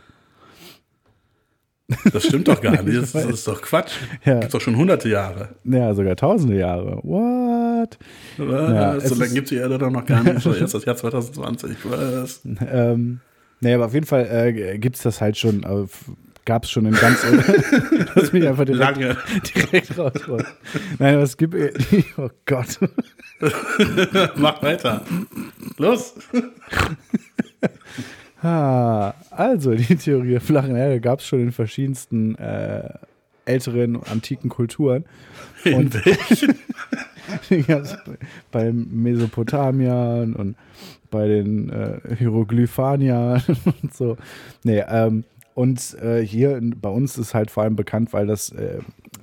Das 2.11 2.25
stimmt 2.25 2.47
doch 2.47 2.59
gar 2.59 2.81
nicht. 2.81 2.97
Das, 2.97 3.11
das 3.11 3.25
ist 3.25 3.47
doch 3.47 3.61
Quatsch. 3.61 3.91
Ja. 4.25 4.39
Gibt's 4.39 4.53
doch 4.53 4.61
schon 4.61 4.77
hunderte 4.77 5.09
Jahre. 5.09 5.49
Ja, 5.63 5.93
sogar 5.93 6.15
tausende 6.15 6.57
Jahre. 6.57 7.01
What? 7.03 7.99
Ja, 8.39 8.95
Was? 8.95 9.03
es 9.03 9.09
so 9.09 9.15
lange 9.15 9.33
gibt 9.35 9.45
es 9.45 9.49
die 9.49 9.57
Erde 9.57 9.77
doch 9.77 9.91
noch 9.91 10.05
gar 10.05 10.23
nicht. 10.23 10.43
Erst 10.43 10.73
das 10.73 10.85
Jahr 10.85 10.95
2020. 10.95 11.77
Was? 11.83 12.41
Ähm, 12.71 13.19
naja, 13.61 13.75
aber 13.75 13.85
auf 13.87 13.93
jeden 13.93 14.05
Fall 14.05 14.25
äh, 14.25 14.77
gibt 14.77 14.95
es 14.95 15.01
das 15.03 15.21
halt 15.21 15.37
schon, 15.37 15.61
gab 16.45 16.63
es 16.63 16.71
schon 16.71 16.85
in 16.85 16.93
ganz. 16.93 17.23
Lass 18.15 18.33
mich 18.33 18.47
einfach 18.47 18.65
direkt, 18.65 18.97
Lange. 18.97 19.17
direkt 19.55 19.97
rausholen. 19.97 20.45
Nein, 20.97 21.13
aber 21.15 21.23
es 21.23 21.37
gibt. 21.37 21.53
äh, 21.53 21.71
Oh 22.17 22.29
Gott. 22.45 22.79
Mach 24.35 24.61
weiter. 24.63 25.01
Los. 25.77 26.15
Ah, 28.41 29.13
also, 29.31 29.75
die 29.75 29.95
Theorie 29.95 30.31
der 30.31 30.41
flachen 30.41 30.75
Erde 30.75 31.01
gab 31.01 31.19
es 31.19 31.25
schon 31.27 31.41
in 31.41 31.51
verschiedensten 31.51 32.35
äh, 32.35 32.89
älteren, 33.45 34.01
antiken 34.03 34.49
Kulturen. 34.49 35.05
In 35.65 35.93
welchen? 35.93 36.55
Die 37.49 37.63
gab's 37.63 37.95
bei 38.51 38.63
den 38.65 39.03
Mesopotamiern 39.03 40.35
und 40.35 40.55
bei 41.09 41.27
den 41.27 41.69
äh, 41.69 42.15
Hieroglyphaniern 42.17 43.41
und 43.81 43.93
so. 43.93 44.17
Nee, 44.63 44.83
ähm, 44.87 45.23
und 45.53 45.97
äh, 46.01 46.21
hier 46.21 46.57
in, 46.57 46.79
bei 46.79 46.89
uns 46.89 47.17
ist 47.17 47.33
halt 47.33 47.51
vor 47.51 47.63
allem 47.63 47.75
bekannt, 47.75 48.13
weil 48.13 48.27
das, 48.27 48.51
äh, 48.51 48.79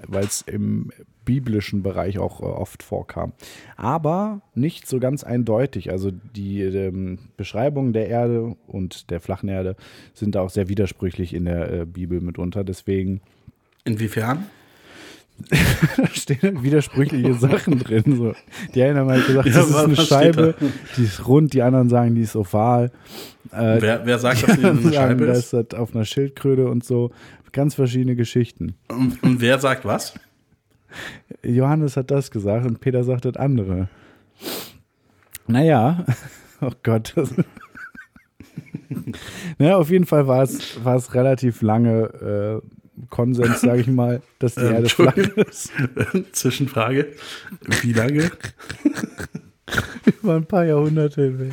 weil 0.07 0.25
es 0.25 0.43
im 0.43 0.91
biblischen 1.25 1.83
Bereich 1.83 2.19
auch 2.19 2.41
äh, 2.41 2.45
oft 2.45 2.83
vorkam. 2.83 3.33
Aber 3.77 4.41
nicht 4.55 4.87
so 4.87 4.99
ganz 4.99 5.25
eindeutig. 5.25 5.91
Also 5.91 6.11
die 6.11 6.63
ähm, 6.63 7.19
Beschreibungen 7.37 7.93
der 7.93 8.09
Erde 8.09 8.57
und 8.67 9.11
der 9.11 9.21
flachen 9.21 9.49
Erde 9.49 9.77
sind 10.15 10.35
da 10.35 10.41
auch 10.41 10.51
sehr 10.51 10.69
widersprüchlich 10.69 11.35
in 11.35 11.45
der 11.45 11.73
äh, 11.73 11.85
Bibel 11.85 12.21
mitunter. 12.21 12.65
Deswegen 12.65 13.21
Inwiefern? 13.85 14.47
da 15.97 16.07
stehen 16.09 16.63
widersprüchliche 16.63 17.35
Sachen 17.35 17.79
drin. 17.79 18.17
So. 18.17 18.35
Die 18.75 18.83
einen 18.83 18.99
haben 18.99 19.11
halt 19.11 19.27
gesagt, 19.27 19.47
Ja, 19.49 19.55
das 19.55 19.69
ist 19.71 19.77
eine 19.77 19.97
Scheibe, 19.97 20.55
die 20.97 21.05
ist 21.05 21.27
rund, 21.27 21.53
die 21.53 21.63
anderen 21.63 21.89
sagen, 21.89 22.15
die 22.15 22.23
ist 22.23 22.35
oval. 22.37 22.91
Äh, 23.53 23.81
Wer, 23.81 24.07
wer 24.07 24.19
sagt, 24.19 24.43
die 24.43 24.47
dass 24.47 24.51
anderen 24.57 24.79
eine 24.79 24.83
sagen, 24.83 24.95
Scheibe 24.95 25.27
das 25.27 25.39
ist? 25.39 25.45
ist 25.47 25.53
halt 25.53 25.75
auf 25.75 25.95
einer 25.95 26.05
Schildkröte 26.05 26.69
und 26.69 26.85
so. 26.85 27.11
Ganz 27.53 27.75
verschiedene 27.75 28.17
Geschichten. 28.17 28.75
Und, 28.89 29.23
und 29.23 29.41
wer 29.41 29.59
sagt 29.59 29.85
was? 29.85 30.15
Johannes 31.43 31.97
hat 31.97 32.11
das 32.11 32.31
gesagt 32.31 32.67
und 32.67 32.81
Peter 32.81 33.05
sagt 33.05 33.25
das 33.25 33.37
andere. 33.37 33.89
Naja, 35.47 36.05
oh 36.61 36.71
Gott. 36.83 37.13
Das 37.17 37.35
naja, 39.59 39.77
auf 39.77 39.91
jeden 39.91 40.07
Fall 40.07 40.27
war 40.27 40.43
es, 40.43 40.83
war 40.85 40.97
es 40.97 41.15
relativ 41.15 41.63
lange 41.63 42.61
äh, 42.63 42.67
Konsens, 43.11 43.61
sage 43.61 43.81
ich 43.81 43.87
mal, 43.89 44.23
dass 44.39 44.55
die 44.55 44.61
Ähm, 44.63 44.75
Erde 44.75 44.89
flach 44.89 45.17
ist. 45.17 45.73
Zwischenfrage. 46.33 47.09
Wie 47.83 47.93
lange? 47.93 48.31
Über 50.23 50.37
ein 50.37 50.47
paar 50.47 50.65
Jahrhunderte 50.65 51.23
hinweg. 51.25 51.53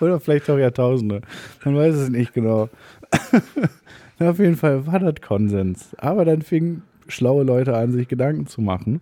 Oder 0.00 0.18
vielleicht 0.18 0.48
auch 0.48 0.58
Jahrtausende. 0.58 1.20
Man 1.64 1.76
weiß 1.76 1.94
es 1.94 2.08
nicht 2.08 2.32
genau. 2.32 2.70
Na, 4.18 4.30
auf 4.30 4.38
jeden 4.38 4.56
Fall 4.56 4.86
war 4.86 4.98
das 4.98 5.20
Konsens. 5.20 5.90
Aber 5.98 6.24
dann 6.24 6.42
fingen 6.42 6.82
schlaue 7.08 7.44
Leute 7.44 7.76
an, 7.76 7.92
sich 7.92 8.08
Gedanken 8.08 8.46
zu 8.46 8.62
machen. 8.62 9.00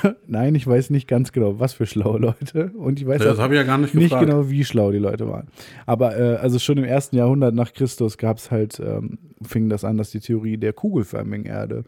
Nein, 0.26 0.54
ich 0.54 0.66
weiß 0.66 0.90
nicht 0.90 1.08
ganz 1.08 1.32
genau, 1.32 1.58
was 1.60 1.72
für 1.72 1.86
schlaue 1.86 2.18
Leute. 2.18 2.70
Und 2.76 3.00
ich 3.00 3.06
weiß 3.06 3.22
Das 3.22 3.38
auch 3.38 3.50
ja 3.50 3.62
gar 3.62 3.78
nicht 3.78 3.94
nicht 3.94 4.18
genau, 4.18 4.48
wie 4.48 4.64
schlau 4.64 4.90
die 4.92 4.98
Leute 4.98 5.28
waren. 5.28 5.48
Aber 5.86 6.18
äh, 6.18 6.36
also 6.36 6.58
schon 6.58 6.78
im 6.78 6.84
ersten 6.84 7.16
Jahrhundert 7.16 7.54
nach 7.54 7.72
Christus 7.72 8.18
gab 8.18 8.38
es 8.38 8.50
halt, 8.50 8.80
ähm, 8.80 9.18
fing 9.42 9.68
das 9.68 9.84
an, 9.84 9.96
dass 9.96 10.10
die 10.10 10.20
Theorie 10.20 10.56
der 10.56 10.72
kugelförmigen 10.72 11.46
Erde 11.46 11.84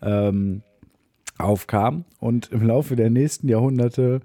ähm, 0.00 0.62
aufkam. 1.38 2.04
Und 2.20 2.50
im 2.52 2.66
Laufe 2.66 2.96
der 2.96 3.10
nächsten 3.10 3.48
Jahrhunderte, 3.48 4.20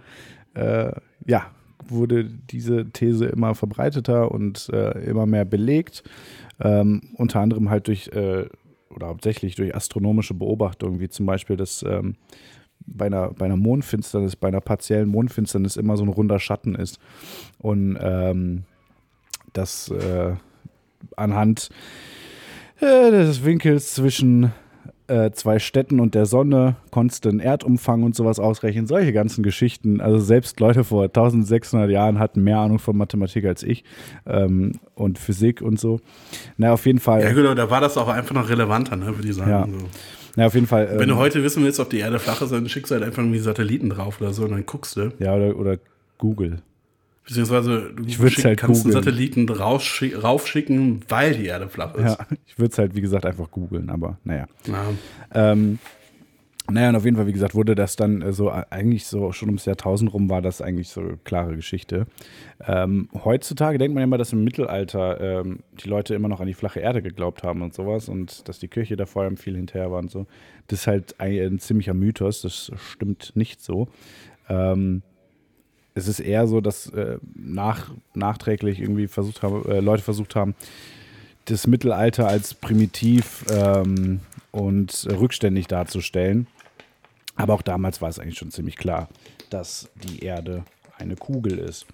äh, 0.53 0.91
ja, 1.25 1.47
wurde 1.87 2.25
diese 2.25 2.89
These 2.91 3.25
immer 3.25 3.55
verbreiteter 3.55 4.31
und 4.31 4.69
äh, 4.73 5.05
immer 5.05 5.25
mehr 5.25 5.45
belegt. 5.45 6.03
Ähm, 6.59 7.01
unter 7.13 7.39
anderem 7.39 7.69
halt 7.69 7.87
durch, 7.87 8.09
äh, 8.09 8.45
oder 8.89 9.07
hauptsächlich 9.07 9.55
durch 9.55 9.75
astronomische 9.75 10.33
Beobachtungen, 10.33 10.99
wie 10.99 11.09
zum 11.09 11.25
Beispiel 11.25 11.55
das 11.55 11.83
ähm, 11.87 12.15
bei 12.85 13.07
einer, 13.07 13.31
bei 13.31 13.45
einer 13.45 13.57
Mondfinsternis, 13.57 14.35
bei 14.35 14.47
einer 14.47 14.61
partiellen 14.61 15.09
Mondfinsternis 15.09 15.77
immer 15.77 15.97
so 15.97 16.03
ein 16.03 16.09
runder 16.09 16.39
Schatten 16.39 16.75
ist. 16.75 16.99
Und 17.59 17.97
ähm, 18.01 18.63
das 19.53 19.89
äh, 19.89 20.35
anhand 21.15 21.69
äh, 22.79 23.11
des 23.11 23.43
Winkels 23.43 23.93
zwischen 23.93 24.51
äh, 25.07 25.31
zwei 25.31 25.59
Städten 25.59 25.99
und 25.99 26.15
der 26.15 26.25
Sonne 26.25 26.75
konntest 26.91 27.25
du 27.25 27.29
den 27.29 27.39
Erdumfang 27.39 28.03
und 28.03 28.15
sowas 28.15 28.39
ausrechnen. 28.39 28.87
Solche 28.87 29.13
ganzen 29.13 29.41
Geschichten. 29.41 30.01
Also 30.01 30.19
selbst 30.19 30.59
Leute 30.59 30.83
vor 30.83 31.03
1600 31.03 31.89
Jahren 31.89 32.19
hatten 32.19 32.43
mehr 32.43 32.59
Ahnung 32.59 32.79
von 32.79 32.97
Mathematik 32.97 33.45
als 33.45 33.63
ich 33.63 33.83
ähm, 34.25 34.73
und 34.95 35.17
Physik 35.17 35.61
und 35.61 35.79
so. 35.79 36.01
Na, 36.57 36.73
auf 36.73 36.85
jeden 36.85 36.99
Fall. 36.99 37.21
Ja, 37.23 37.31
genau, 37.31 37.53
da 37.53 37.69
war 37.69 37.81
das 37.81 37.97
auch 37.97 38.09
einfach 38.09 38.35
noch 38.35 38.49
relevanter, 38.49 38.95
ne, 38.95 39.15
würde 39.15 39.27
ich 39.27 39.35
sagen. 39.35 39.49
Ja. 39.49 39.65
So. 39.65 39.85
Na, 40.37 40.45
auf 40.45 40.53
jeden 40.53 40.67
Fall. 40.67 40.87
Wenn 40.93 41.01
ähm, 41.01 41.09
du 41.09 41.15
heute 41.17 41.43
wissen 41.43 41.63
willst, 41.63 41.79
ob 41.81 41.89
die 41.89 41.97
Erde 41.99 42.19
flach 42.19 42.41
ist, 42.41 42.51
dann 42.53 42.69
schickst 42.69 42.91
du 42.91 42.95
halt 42.95 43.03
einfach 43.03 43.17
irgendwie 43.23 43.39
Satelliten 43.39 43.89
drauf 43.89 44.21
oder 44.21 44.31
so 44.33 44.43
und 44.45 44.51
dann 44.51 44.65
guckst 44.65 44.95
du. 44.95 45.11
ja, 45.19 45.35
oder, 45.35 45.57
oder 45.57 45.77
Google. 46.19 46.59
Beziehungsweise 47.25 47.91
du 47.93 48.03
Ich 48.05 48.15
schick- 48.17 48.45
halt 48.45 48.57
kannst 48.59 48.85
einen. 48.85 48.93
Satelliten 48.93 49.47
rausschi- 49.49 50.15
raufschicken, 50.17 51.01
weil 51.09 51.35
die 51.35 51.47
Erde 51.47 51.67
flach 51.67 51.93
ist. 51.95 52.03
Ja, 52.17 52.25
ich 52.45 52.57
würde 52.57 52.71
es 52.71 52.77
halt, 52.77 52.95
wie 52.95 53.01
gesagt, 53.01 53.25
einfach 53.25 53.51
googeln, 53.51 53.89
aber 53.89 54.17
naja. 54.23 54.45
Ja. 54.65 55.51
Ähm, 55.51 55.79
naja, 56.69 56.89
und 56.89 56.95
auf 56.97 57.05
jeden 57.05 57.15
Fall, 57.15 57.27
wie 57.27 57.33
gesagt, 57.33 57.55
wurde 57.55 57.75
das 57.75 57.95
dann 57.95 58.21
äh, 58.21 58.33
so, 58.33 58.49
eigentlich 58.49 59.05
so, 59.05 59.31
schon 59.31 59.49
ums 59.49 59.65
Jahrtausend 59.65 60.13
rum 60.13 60.29
war 60.29 60.41
das 60.41 60.61
eigentlich 60.61 60.89
so 60.89 61.01
eine 61.01 61.17
klare 61.23 61.55
Geschichte. 61.55 62.07
Ähm, 62.65 63.09
heutzutage 63.23 63.77
denkt 63.77 63.93
man 63.93 64.01
ja 64.01 64.05
immer, 64.05 64.17
dass 64.17 64.33
im 64.33 64.43
Mittelalter 64.43 65.21
ähm, 65.21 65.59
die 65.81 65.87
Leute 65.87 66.13
immer 66.13 66.27
noch 66.27 66.41
an 66.41 66.47
die 66.47 66.53
flache 66.53 66.79
Erde 66.79 67.01
geglaubt 67.01 67.43
haben 67.43 67.61
und 67.61 67.73
sowas 67.73 68.09
und 68.09 68.47
dass 68.49 68.59
die 68.59 68.67
Kirche 68.67 68.97
da 68.97 69.05
vor 69.05 69.23
allem 69.23 69.37
viel 69.37 69.55
hinterher 69.55 69.91
war 69.91 69.99
und 69.99 70.11
so. 70.11 70.27
Das 70.67 70.81
ist 70.81 70.87
halt 70.87 71.19
ein, 71.19 71.39
ein 71.39 71.59
ziemlicher 71.59 71.93
Mythos, 71.93 72.41
das 72.41 72.71
stimmt 72.75 73.31
nicht 73.35 73.61
so. 73.61 73.87
Ähm, 74.49 75.03
es 75.93 76.07
ist 76.07 76.19
eher 76.19 76.47
so, 76.47 76.61
dass 76.61 76.89
äh, 76.89 77.17
nach, 77.33 77.91
nachträglich 78.13 78.79
irgendwie 78.79 79.07
versucht 79.07 79.41
haben, 79.41 79.63
äh, 79.69 79.79
Leute 79.79 80.03
versucht 80.03 80.35
haben, 80.35 80.53
das 81.45 81.65
Mittelalter 81.65 82.27
als 82.27 82.53
primitiv 82.53 83.45
ähm, 83.49 84.19
und 84.51 85.07
rückständig 85.09 85.67
darzustellen. 85.67 86.47
Aber 87.37 87.53
auch 87.53 87.61
damals 87.61 88.01
war 88.01 88.09
es 88.09 88.19
eigentlich 88.19 88.37
schon 88.37 88.51
ziemlich 88.51 88.75
klar, 88.75 89.07
dass 89.49 89.89
die 89.95 90.23
Erde 90.23 90.63
eine 90.97 91.15
Kugel 91.15 91.57
ist. 91.59 91.85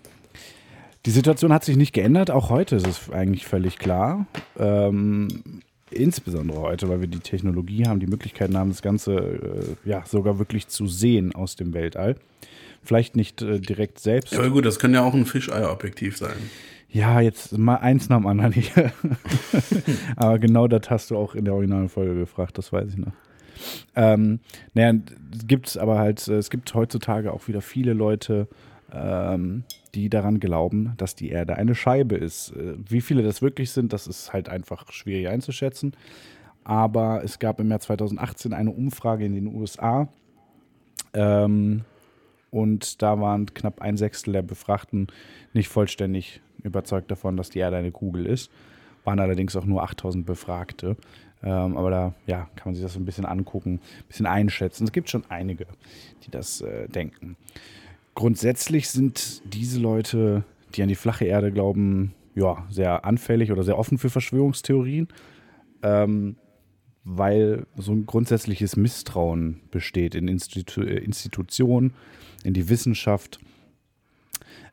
Die 1.06 1.12
Situation 1.12 1.52
hat 1.52 1.66
sich 1.66 1.76
nicht 1.76 1.94
geändert, 1.94 2.32
auch 2.32 2.50
heute 2.50 2.78
ist 2.78 2.88
es 2.88 3.10
eigentlich 3.12 3.46
völlig 3.46 3.78
klar. 3.78 4.26
Ähm, 4.58 5.62
insbesondere 5.92 6.62
heute, 6.62 6.88
weil 6.88 7.02
wir 7.02 7.08
die 7.08 7.20
Technologie 7.20 7.86
haben, 7.86 8.00
die 8.00 8.08
Möglichkeiten 8.08 8.58
haben, 8.58 8.70
das 8.70 8.82
Ganze 8.82 9.14
äh, 9.14 9.90
ja 9.90 10.04
sogar 10.06 10.40
wirklich 10.40 10.70
zu 10.70 10.88
sehen 10.88 11.36
aus 11.36 11.58
dem 11.58 11.74
Weltall. 11.74 12.16
Vielleicht 12.82 13.16
nicht 13.18 13.42
äh, 13.42 13.60
direkt 13.60 14.00
selbst. 14.00 14.36
Aber 14.36 14.50
gut, 14.50 14.66
das 14.66 14.80
kann 14.80 14.94
ja 14.94 15.04
auch 15.04 15.14
ein 15.14 15.26
Fischeierobjektiv 15.26 16.18
sein. 16.18 16.36
Ja, 16.90 17.20
jetzt 17.22 17.58
mal 17.58 17.78
eins 17.78 18.08
nach 18.10 18.18
dem 18.18 18.28
anderen 18.28 18.54
hier. 18.54 18.94
Aber 20.16 20.38
genau 20.40 20.68
das 20.68 20.90
hast 20.90 21.12
du 21.12 21.18
auch 21.18 21.34
in 21.36 21.44
der 21.44 21.54
originalen 21.54 21.90
Folge 21.90 22.16
gefragt, 22.16 22.58
das 22.58 22.72
weiß 22.72 22.90
ich 22.90 22.98
noch. 22.98 23.14
Ähm, 23.96 24.40
naja, 24.74 25.00
es 25.34 25.48
gibt 25.48 25.78
aber 25.78 26.00
halt, 26.00 26.28
äh, 26.28 26.36
es 26.36 26.50
gibt 26.50 26.74
heutzutage 26.74 27.34
auch 27.34 27.48
wieder 27.48 27.62
viele 27.62 27.94
Leute, 27.94 28.48
ähm, 28.92 29.64
die 29.96 30.10
daran 30.10 30.40
glauben, 30.40 30.94
dass 30.98 31.16
die 31.16 31.30
Erde 31.30 31.56
eine 31.56 31.76
Scheibe 31.76 32.16
ist. 32.16 32.52
Äh, 32.52 32.76
Wie 32.88 33.02
viele 33.02 33.24
das 33.24 33.42
wirklich 33.42 33.72
sind, 33.72 33.94
das 33.94 34.08
ist 34.08 34.34
halt 34.34 34.50
einfach 34.50 34.92
schwierig 34.92 35.28
einzuschätzen. 35.28 35.96
Aber 36.64 37.24
es 37.24 37.40
gab 37.40 37.60
im 37.60 37.70
Jahr 37.70 37.80
2018 37.80 38.54
eine 38.54 38.72
Umfrage 38.72 39.26
in 39.26 39.36
den 39.36 39.48
USA. 39.48 40.08
Ähm, 41.14 41.82
und 42.52 43.02
da 43.02 43.20
waren 43.20 43.54
knapp 43.54 43.82
ein 43.82 43.98
Sechstel 43.98 44.34
der 44.34 44.44
Befragten 44.44 45.08
nicht 45.54 45.70
vollständig 45.70 46.42
überzeugt 46.64 47.12
davon, 47.12 47.36
dass 47.36 47.50
die 47.50 47.60
Erde 47.60 47.78
eine 47.78 47.92
Kugel 47.92 48.26
ist. 48.26 48.52
Waren 49.04 49.20
allerdings 49.20 49.56
auch 49.56 49.66
nur 49.66 49.84
8000 49.84 50.26
Befragte. 50.26 50.96
Ähm, 51.44 51.78
aber 51.78 51.90
da 51.92 52.14
ja, 52.26 52.50
kann 52.56 52.66
man 52.66 52.76
sich 52.76 52.84
das 52.84 52.94
so 52.94 53.00
ein 53.00 53.06
bisschen 53.06 53.26
angucken, 53.26 53.76
ein 53.76 54.08
bisschen 54.08 54.26
einschätzen. 54.26 54.86
Es 54.86 54.92
gibt 54.92 55.10
schon 55.10 55.26
einige, 55.30 55.68
die 56.26 56.32
das 56.32 56.62
äh, 56.62 56.88
denken. 56.88 57.36
Grundsätzlich 58.16 58.90
sind 58.90 59.42
diese 59.54 59.80
Leute, 59.80 60.44
die 60.76 60.84
an 60.84 60.88
die 60.88 60.96
flache 60.96 61.26
Erde 61.26 61.52
glauben, 61.52 62.14
ja, 62.36 62.66
sehr 62.70 63.06
anfällig 63.06 63.52
oder 63.52 63.64
sehr 63.64 63.78
offen 63.78 63.98
für 63.98 64.10
Verschwörungstheorien, 64.10 65.08
ähm, 65.82 66.38
weil 67.04 67.66
so 67.76 67.92
ein 67.92 68.06
grundsätzliches 68.06 68.78
Misstrauen 68.78 69.60
besteht 69.72 70.16
in 70.16 70.28
Institu 70.28 70.82
äh, 70.82 70.98
Institutionen, 71.00 71.94
in 72.44 72.54
die 72.54 72.70
Wissenschaft 72.70 73.40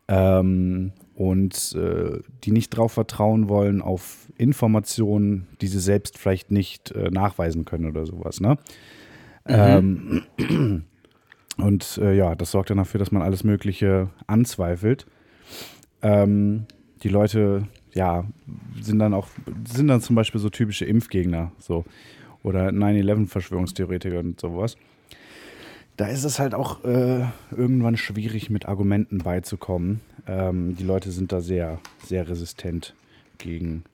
ähm, 0.07 0.93
und 1.15 1.75
äh, 1.77 2.21
die 2.45 2.53
nicht 2.53 2.73
darauf 2.73 2.93
vertrauen 2.93 3.49
wollen 3.49 3.83
auf 3.83 4.29
Informationen, 4.39 5.47
die 5.61 5.67
sie 5.67 5.81
selbst 5.81 6.19
vielleicht 6.19 6.51
nicht 6.51 6.93
äh, 6.93 7.11
nachweisen 7.11 7.65
können 7.65 7.87
oder 7.87 8.07
sowas. 8.07 8.41
Ne? 8.41 8.57
Ähm, 9.47 10.23
und 11.57 11.99
äh, 12.03 12.15
ja, 12.15 12.35
das 12.35 12.53
sorgt 12.53 12.71
dann 12.71 12.79
dafür, 12.79 12.99
dass 12.99 13.13
man 13.13 13.23
alles 13.23 13.45
Mögliche 13.45 14.09
anzweifelt. 14.27 15.07
Ähm, 16.03 16.67
die 17.03 17.09
Leute, 17.09 17.69
ja, 17.93 18.25
sind 18.81 18.99
dann 18.99 19.15
auch, 19.15 19.29
sind 19.67 19.89
dann 19.89 20.01
zum 20.01 20.17
Beispiel 20.17 20.41
so 20.41 20.51
typische 20.51 20.85
Impfgegner, 20.85 21.53
so. 21.59 21.85
Oder 22.43 22.71
9-11-Verschwörungstheoretiker 22.71 24.21
und 24.21 24.41
sowas. 24.41 24.79
Da 25.99 26.07
ist 26.07 26.25
es 26.25 26.39
halt 26.39 26.55
auch 26.55 26.83
äh, 26.85 27.27
irgendwann 27.51 27.99
schwierig, 27.99 28.49
mit 28.49 28.67
Argumenten 28.67 29.19
beizukommen. 29.19 30.01
Ähm, 30.27 30.77
die 30.77 30.85
Leute 30.85 31.11
sind 31.11 31.33
da 31.33 31.41
sehr, 31.41 31.81
sehr 32.05 32.29
resistent 32.29 32.95
gegen 33.39 33.85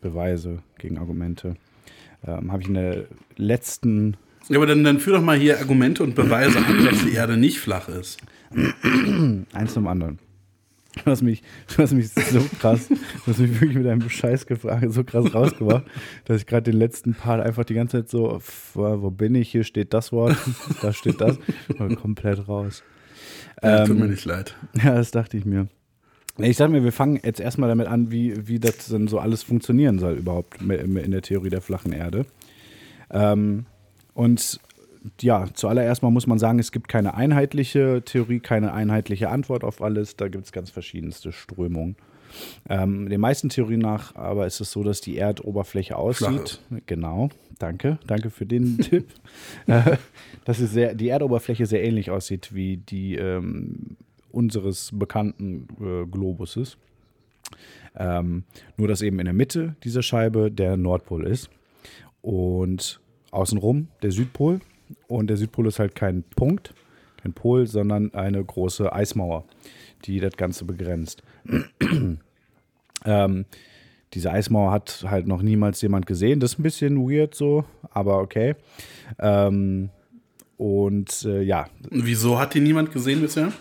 Beweise, 0.00 0.62
gegen 0.78 0.98
Argumente. 0.98 1.56
Ähm, 2.26 2.52
Habe 2.52 2.62
ich 2.62 2.68
in 2.68 2.74
der 2.74 3.04
letzten 3.36 4.16
Ja, 4.48 4.56
aber 4.56 4.66
dann, 4.66 4.84
dann 4.84 5.00
führ 5.00 5.14
doch 5.14 5.22
mal 5.22 5.38
hier 5.38 5.58
Argumente 5.58 6.02
und 6.02 6.14
Beweise 6.14 6.58
an, 6.58 6.84
dass 6.84 7.04
die 7.04 7.12
Erde 7.12 7.36
nicht 7.36 7.60
flach 7.60 7.88
ist. 7.88 8.18
Eins 9.52 9.74
zum 9.74 9.86
anderen. 9.86 10.18
Du 10.96 11.10
hast 11.10 11.22
mich, 11.22 11.42
du 11.68 11.82
hast 11.82 11.92
mich 11.92 12.10
so 12.10 12.40
krass, 12.58 12.88
du 12.88 12.96
hast 13.26 13.38
mich 13.38 13.60
wirklich 13.60 13.78
mit 13.78 13.86
einem 13.86 14.10
Scheiß 14.10 14.46
gefragt, 14.46 14.92
so 14.92 15.04
krass 15.04 15.32
rausgebracht, 15.32 15.84
dass 16.24 16.40
ich 16.40 16.46
gerade 16.46 16.70
den 16.70 16.78
letzten 16.78 17.14
Part 17.14 17.40
einfach 17.40 17.64
die 17.64 17.74
ganze 17.74 17.98
Zeit 17.98 18.10
so, 18.10 18.40
wo 18.74 19.10
bin 19.10 19.36
ich, 19.36 19.50
hier 19.50 19.62
steht 19.62 19.94
das 19.94 20.10
Wort, 20.10 20.36
da 20.82 20.92
steht 20.92 21.20
das, 21.20 21.38
komplett 22.02 22.48
raus. 22.48 22.82
Ja, 23.62 23.84
tut 23.84 23.96
Ähm, 23.96 24.02
mir 24.02 24.08
nicht 24.08 24.24
leid. 24.24 24.54
Ja, 24.82 24.94
das 24.94 25.10
dachte 25.10 25.36
ich 25.36 25.44
mir. 25.44 25.68
Ich 26.38 26.56
dachte 26.56 26.72
mir, 26.72 26.84
wir 26.84 26.92
fangen 26.92 27.20
jetzt 27.22 27.40
erstmal 27.40 27.68
damit 27.68 27.86
an, 27.86 28.10
wie, 28.10 28.48
wie 28.48 28.58
das 28.58 28.88
denn 28.88 29.08
so 29.08 29.18
alles 29.18 29.42
funktionieren 29.42 29.98
soll 29.98 30.14
überhaupt 30.14 30.60
in 30.62 31.10
der 31.10 31.22
Theorie 31.22 31.50
der 31.50 31.60
flachen 31.60 31.92
Erde. 31.92 32.24
Ähm, 33.10 33.66
und 34.14 34.58
ja, 35.20 35.46
zuallererst 35.52 36.02
mal 36.02 36.10
muss 36.10 36.26
man 36.26 36.38
sagen, 36.38 36.58
es 36.58 36.72
gibt 36.72 36.88
keine 36.88 37.14
einheitliche 37.14 38.02
Theorie, 38.04 38.40
keine 38.40 38.72
einheitliche 38.72 39.28
Antwort 39.28 39.64
auf 39.64 39.82
alles. 39.82 40.16
Da 40.16 40.28
gibt 40.28 40.44
es 40.46 40.52
ganz 40.52 40.70
verschiedenste 40.70 41.32
Strömungen. 41.32 41.96
Ähm, 42.68 43.08
den 43.08 43.20
meisten 43.20 43.48
Theorien 43.48 43.80
nach 43.80 44.14
aber 44.14 44.46
ist 44.46 44.60
es 44.60 44.70
so, 44.70 44.82
dass 44.82 45.00
die 45.00 45.16
Erdoberfläche 45.16 45.96
aussieht. 45.96 46.60
Genau, 46.86 47.30
danke, 47.58 47.98
danke 48.06 48.30
für 48.30 48.46
den 48.46 48.78
Tipp. 48.82 49.08
Äh, 49.66 49.96
dass 50.44 50.60
es 50.60 50.72
sehr, 50.72 50.94
die 50.94 51.08
Erdoberfläche 51.08 51.66
sehr 51.66 51.84
ähnlich 51.84 52.10
aussieht 52.10 52.54
wie 52.54 52.76
die 52.76 53.16
ähm, 53.16 53.96
unseres 54.30 54.90
bekannten 54.92 55.66
äh, 55.80 56.06
Globuses. 56.06 56.76
Ähm, 57.96 58.44
nur, 58.76 58.88
dass 58.88 59.02
eben 59.02 59.18
in 59.18 59.24
der 59.24 59.34
Mitte 59.34 59.74
dieser 59.82 60.02
Scheibe 60.02 60.50
der 60.50 60.76
Nordpol 60.76 61.26
ist 61.26 61.50
und 62.22 63.00
außenrum 63.30 63.88
der 64.02 64.12
Südpol. 64.12 64.60
Und 65.08 65.28
der 65.28 65.36
Südpol 65.36 65.66
ist 65.66 65.78
halt 65.78 65.94
kein 65.94 66.22
Punkt, 66.22 66.74
kein 67.22 67.32
Pol, 67.32 67.66
sondern 67.66 68.12
eine 68.14 68.44
große 68.44 68.92
Eismauer, 68.92 69.44
die 70.04 70.20
das 70.20 70.36
Ganze 70.36 70.64
begrenzt. 70.64 71.22
Ähm, 73.04 73.44
diese 74.14 74.32
Eismauer 74.32 74.72
hat 74.72 75.04
halt 75.08 75.26
noch 75.26 75.42
niemals 75.42 75.80
jemand 75.82 76.06
gesehen. 76.06 76.40
Das 76.40 76.52
ist 76.52 76.58
ein 76.58 76.62
bisschen 76.64 77.08
weird 77.08 77.34
so, 77.34 77.64
aber 77.90 78.18
okay. 78.18 78.56
Ähm, 79.18 79.90
und 80.56 81.24
äh, 81.24 81.42
ja, 81.42 81.68
Wieso 81.90 82.38
hat 82.38 82.54
die 82.54 82.60
niemand 82.60 82.92
gesehen 82.92 83.22
bisher? 83.22 83.52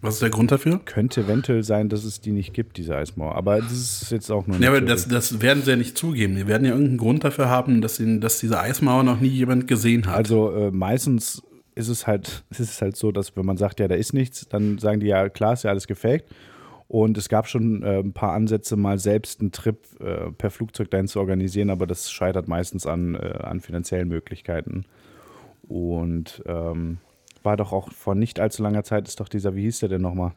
Was 0.00 0.14
ist 0.14 0.22
der 0.22 0.30
Grund 0.30 0.52
dafür? 0.52 0.80
könnte 0.84 1.22
eventuell 1.22 1.62
sein, 1.62 1.88
dass 1.88 2.04
es 2.04 2.20
die 2.20 2.30
nicht 2.30 2.52
gibt, 2.52 2.76
diese 2.76 2.96
Eismauer. 2.96 3.34
Aber 3.34 3.60
das 3.60 3.72
ist 3.72 4.10
jetzt 4.10 4.30
auch 4.30 4.46
nur 4.46 4.58
Ja, 4.58 4.68
aber 4.68 4.80
das, 4.80 5.08
das 5.08 5.40
werden 5.40 5.62
sie 5.62 5.70
ja 5.70 5.76
nicht 5.76 5.96
zugeben. 5.96 6.36
Die 6.36 6.46
werden 6.46 6.64
ja 6.64 6.72
irgendeinen 6.72 6.98
Grund 6.98 7.24
dafür 7.24 7.48
haben, 7.48 7.80
dass, 7.80 7.98
ihn, 7.98 8.20
dass 8.20 8.38
diese 8.38 8.60
Eismauer 8.60 9.02
noch 9.02 9.20
nie 9.20 9.28
jemand 9.28 9.66
gesehen 9.66 10.06
hat. 10.06 10.14
Also 10.14 10.52
äh, 10.52 10.70
meistens 10.70 11.42
ist 11.74 11.88
es 11.88 12.06
halt, 12.06 12.44
ist 12.50 12.60
es 12.60 12.82
halt 12.82 12.96
so, 12.96 13.10
dass 13.12 13.36
wenn 13.36 13.46
man 13.46 13.56
sagt, 13.56 13.80
ja, 13.80 13.88
da 13.88 13.94
ist 13.94 14.12
nichts, 14.12 14.48
dann 14.48 14.78
sagen 14.78 15.00
die 15.00 15.06
ja, 15.06 15.28
klar, 15.28 15.54
ist 15.54 15.64
ja 15.64 15.70
alles 15.70 15.86
gefaked. 15.86 16.24
Und 16.88 17.18
es 17.18 17.28
gab 17.28 17.48
schon 17.48 17.82
äh, 17.82 17.98
ein 17.98 18.12
paar 18.12 18.32
Ansätze, 18.32 18.76
mal 18.76 18.98
selbst 18.98 19.40
einen 19.40 19.50
Trip 19.50 19.78
äh, 20.00 20.30
per 20.30 20.50
Flugzeug 20.50 20.90
dahin 20.90 21.08
zu 21.08 21.18
organisieren, 21.18 21.70
aber 21.70 21.86
das 21.86 22.12
scheitert 22.12 22.46
meistens 22.46 22.86
an, 22.86 23.16
äh, 23.16 23.38
an 23.42 23.60
finanziellen 23.60 24.08
Möglichkeiten. 24.08 24.84
Und 25.68 26.42
ähm, 26.46 26.98
war 27.42 27.56
doch 27.56 27.72
auch 27.72 27.90
vor 27.92 28.14
nicht 28.14 28.38
allzu 28.38 28.62
langer 28.62 28.84
Zeit, 28.84 29.08
ist 29.08 29.18
doch 29.18 29.28
dieser, 29.28 29.56
wie 29.56 29.62
hieß 29.62 29.80
der 29.80 29.88
denn 29.88 30.02
nochmal? 30.02 30.32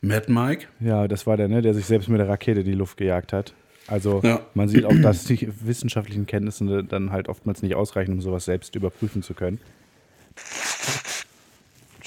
Mad 0.00 0.30
Mike? 0.30 0.66
Ja, 0.80 1.08
das 1.08 1.26
war 1.26 1.36
der, 1.36 1.48
ne, 1.48 1.62
der 1.62 1.74
sich 1.74 1.86
selbst 1.86 2.08
mit 2.08 2.20
der 2.20 2.28
Rakete 2.28 2.60
in 2.60 2.66
die 2.66 2.72
Luft 2.72 2.98
gejagt 2.98 3.32
hat. 3.32 3.54
Also 3.86 4.20
Ja. 4.22 4.42
man 4.54 4.68
sieht 4.68 4.84
auch, 4.84 4.94
dass 5.02 5.24
die 5.24 5.48
wissenschaftlichen 5.64 6.26
Kenntnisse 6.26 6.84
dann 6.84 7.10
halt 7.10 7.28
oftmals 7.28 7.62
nicht 7.62 7.74
ausreichen, 7.74 8.12
um 8.12 8.20
sowas 8.20 8.44
selbst 8.44 8.76
überprüfen 8.76 9.22
zu 9.22 9.32
können. 9.32 9.60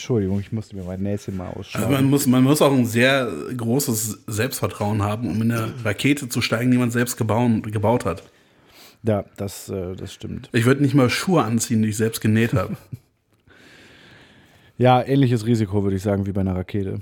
Entschuldigung, 0.02 0.39
ich 0.39 0.52
musste 0.52 0.76
mir 0.76 0.84
mein 0.84 1.04
Näschen 1.04 1.38
mal 1.38 1.49
Also 1.49 1.60
ausschauen. 1.60 1.91
man, 1.91 2.06
muss, 2.06 2.26
man 2.26 2.43
muss 2.43 2.60
auch 2.64 2.74
ein 2.74 2.88
sehr 2.88 3.32
großes 3.56 4.24
Selbstvertrauen 4.26 5.04
haben, 5.04 5.30
um 5.30 5.39
in 5.43 5.52
eine 5.52 5.72
Rakete 5.86 6.28
zu 6.28 6.41
steigen, 6.41 6.72
die 6.72 6.78
man 6.80 6.89
selbst 6.89 7.18
gebaut, 7.18 7.72
gebaut 7.72 8.04
hat. 8.06 8.24
Ja, 9.04 9.26
das, 9.38 9.70
äh, 9.70 9.95
das 9.95 10.12
stimmt. 10.12 10.49
Ich 10.54 10.66
würde 10.66 10.82
nicht 10.82 10.95
mal 10.95 11.08
Schuhe 11.12 11.43
anziehen, 11.43 11.84
die 11.84 11.89
ich 11.89 11.97
selbst 11.97 12.20
genäht 12.20 12.54
habe. 12.54 12.76
Ja, 14.78 15.04
ähnliches 15.04 15.45
Risiko, 15.45 15.84
würde 15.84 15.95
ich 15.97 16.02
sagen, 16.02 16.26
wie 16.26 16.32
bei 16.32 16.41
einer 16.41 16.56
Rakete. 16.56 17.02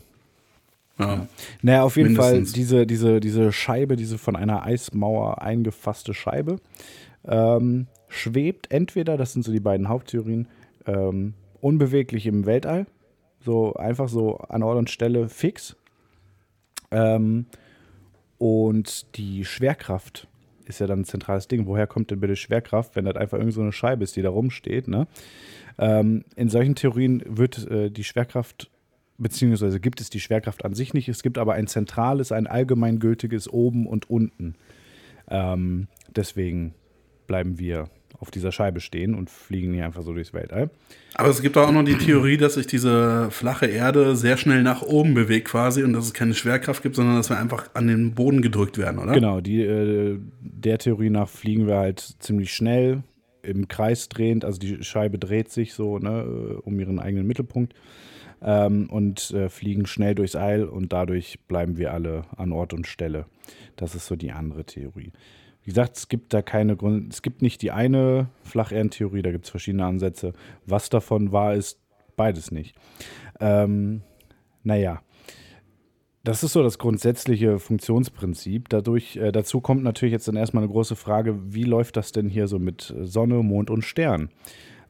Ja. 0.99 1.27
Naja, 1.61 1.83
auf 1.83 1.95
jeden 1.95 2.09
Mindestens. 2.11 2.49
Fall 2.49 2.53
diese, 2.55 2.85
diese, 2.85 3.19
diese 3.21 3.53
Scheibe, 3.53 3.95
diese 3.95 4.17
von 4.17 4.35
einer 4.35 4.63
Eismauer 4.63 5.41
eingefasste 5.41 6.13
Scheibe, 6.13 6.57
ähm, 7.25 7.87
schwebt 8.09 8.69
entweder, 8.69 9.15
das 9.15 9.31
sind 9.31 9.43
so 9.45 9.53
die 9.53 9.61
beiden 9.61 9.87
Haupttheorien, 9.87 10.49
ähm, 10.87 11.35
unbeweglich 11.61 12.25
im 12.25 12.45
Weltall, 12.45 12.87
so 13.39 13.73
einfach 13.73 14.09
so 14.09 14.37
an 14.37 14.63
Ort 14.63 14.77
und 14.77 14.89
Stelle 14.89 15.29
fix. 15.29 15.75
Ähm, 16.91 17.45
und 18.37 19.17
die 19.17 19.45
Schwerkraft 19.45 20.27
ist 20.65 20.79
ja 20.79 20.87
dann 20.87 21.01
ein 21.01 21.05
zentrales 21.05 21.47
Ding. 21.47 21.65
Woher 21.65 21.87
kommt 21.87 22.11
denn 22.11 22.19
bitte 22.19 22.35
Schwerkraft, 22.35 22.95
wenn 22.95 23.05
das 23.05 23.15
einfach 23.15 23.37
irgend 23.37 23.53
so 23.53 23.61
eine 23.61 23.71
Scheibe 23.71 24.03
ist, 24.03 24.15
die 24.15 24.21
da 24.21 24.29
rumsteht? 24.29 24.87
Ne? 24.87 25.07
Ähm, 25.77 26.23
in 26.35 26.49
solchen 26.49 26.75
Theorien 26.75 27.23
wird 27.25 27.69
äh, 27.69 27.89
die 27.89 28.03
Schwerkraft, 28.03 28.69
beziehungsweise 29.17 29.79
gibt 29.79 29.99
es 29.99 30.09
die 30.09 30.19
Schwerkraft 30.19 30.63
an 30.63 30.75
sich 30.75 30.93
nicht. 30.93 31.09
Es 31.09 31.23
gibt 31.23 31.37
aber 31.37 31.53
ein 31.53 31.67
zentrales, 31.67 32.31
ein 32.31 32.47
allgemeingültiges 32.47 33.51
Oben 33.51 33.87
und 33.87 34.09
Unten. 34.09 34.55
Ähm, 35.29 35.87
deswegen 36.15 36.73
bleiben 37.27 37.59
wir 37.59 37.89
auf 38.19 38.31
dieser 38.31 38.51
Scheibe 38.51 38.79
stehen 38.79 39.15
und 39.15 39.29
fliegen 39.29 39.71
nicht 39.71 39.83
einfach 39.83 40.01
so 40.01 40.13
durchs 40.13 40.33
Weltall. 40.33 40.69
Aber 41.15 41.29
es 41.29 41.41
gibt 41.41 41.57
auch 41.57 41.71
noch 41.71 41.83
die 41.83 41.97
Theorie, 41.97 42.37
dass 42.37 42.55
sich 42.55 42.67
diese 42.67 43.31
flache 43.31 43.67
Erde 43.67 44.15
sehr 44.15 44.37
schnell 44.37 44.63
nach 44.63 44.81
oben 44.81 45.13
bewegt 45.13 45.47
quasi 45.47 45.83
und 45.83 45.93
dass 45.93 46.05
es 46.05 46.13
keine 46.13 46.33
Schwerkraft 46.33 46.83
gibt, 46.83 46.95
sondern 46.95 47.15
dass 47.15 47.29
wir 47.29 47.37
einfach 47.37 47.69
an 47.73 47.87
den 47.87 48.15
Boden 48.15 48.41
gedrückt 48.41 48.77
werden, 48.77 48.99
oder? 48.99 49.13
Genau, 49.13 49.41
die, 49.41 49.61
äh, 49.61 50.19
der 50.41 50.77
Theorie 50.77 51.09
nach 51.09 51.29
fliegen 51.29 51.67
wir 51.67 51.77
halt 51.77 52.15
ziemlich 52.19 52.53
schnell 52.53 53.03
im 53.41 53.67
Kreis 53.67 54.09
drehend, 54.09 54.43
also 54.43 54.59
die 54.59 54.83
Scheibe 54.83 55.17
dreht 55.17 55.51
sich 55.51 55.73
so 55.73 55.97
ne, 55.97 56.21
äh, 56.21 56.53
um 56.61 56.79
ihren 56.79 56.99
eigenen 56.99 57.25
Mittelpunkt 57.25 57.73
ähm, 58.41 58.89
und 58.89 59.31
äh, 59.31 59.49
fliegen 59.49 59.85
schnell 59.85 60.15
durchs 60.15 60.35
All 60.35 60.65
und 60.65 60.93
dadurch 60.93 61.39
bleiben 61.47 61.77
wir 61.77 61.93
alle 61.93 62.23
an 62.35 62.51
Ort 62.51 62.73
und 62.73 62.87
Stelle. 62.87 63.25
Das 63.75 63.95
ist 63.95 64.07
so 64.07 64.15
die 64.15 64.31
andere 64.31 64.65
Theorie. 64.65 65.11
Wie 65.63 65.71
gesagt, 65.71 65.97
es 65.97 66.07
gibt 66.07 66.33
da 66.33 66.41
keine 66.41 66.75
Grund, 66.75 67.13
es 67.13 67.21
gibt 67.21 67.41
nicht 67.41 67.61
die 67.61 67.71
eine 67.71 68.29
Flacherdentheorie, 68.43 69.21
da 69.21 69.31
gibt 69.31 69.45
es 69.45 69.51
verschiedene 69.51 69.85
Ansätze. 69.85 70.33
Was 70.65 70.89
davon 70.89 71.31
wahr 71.31 71.53
ist, 71.53 71.79
beides 72.15 72.51
nicht. 72.51 72.75
Ähm, 73.39 74.01
naja, 74.63 75.01
das 76.23 76.43
ist 76.43 76.53
so 76.53 76.63
das 76.63 76.77
grundsätzliche 76.77 77.59
Funktionsprinzip. 77.59 78.69
Dadurch, 78.69 79.15
äh, 79.17 79.31
dazu 79.31 79.61
kommt 79.61 79.83
natürlich 79.83 80.11
jetzt 80.11 80.27
dann 80.27 80.35
erstmal 80.35 80.63
eine 80.63 80.71
große 80.71 80.95
Frage, 80.95 81.53
wie 81.53 81.63
läuft 81.63 81.97
das 81.97 82.11
denn 82.11 82.29
hier 82.29 82.47
so 82.47 82.59
mit 82.59 82.93
Sonne, 83.01 83.41
Mond 83.41 83.69
und 83.69 83.83
Stern? 83.83 84.29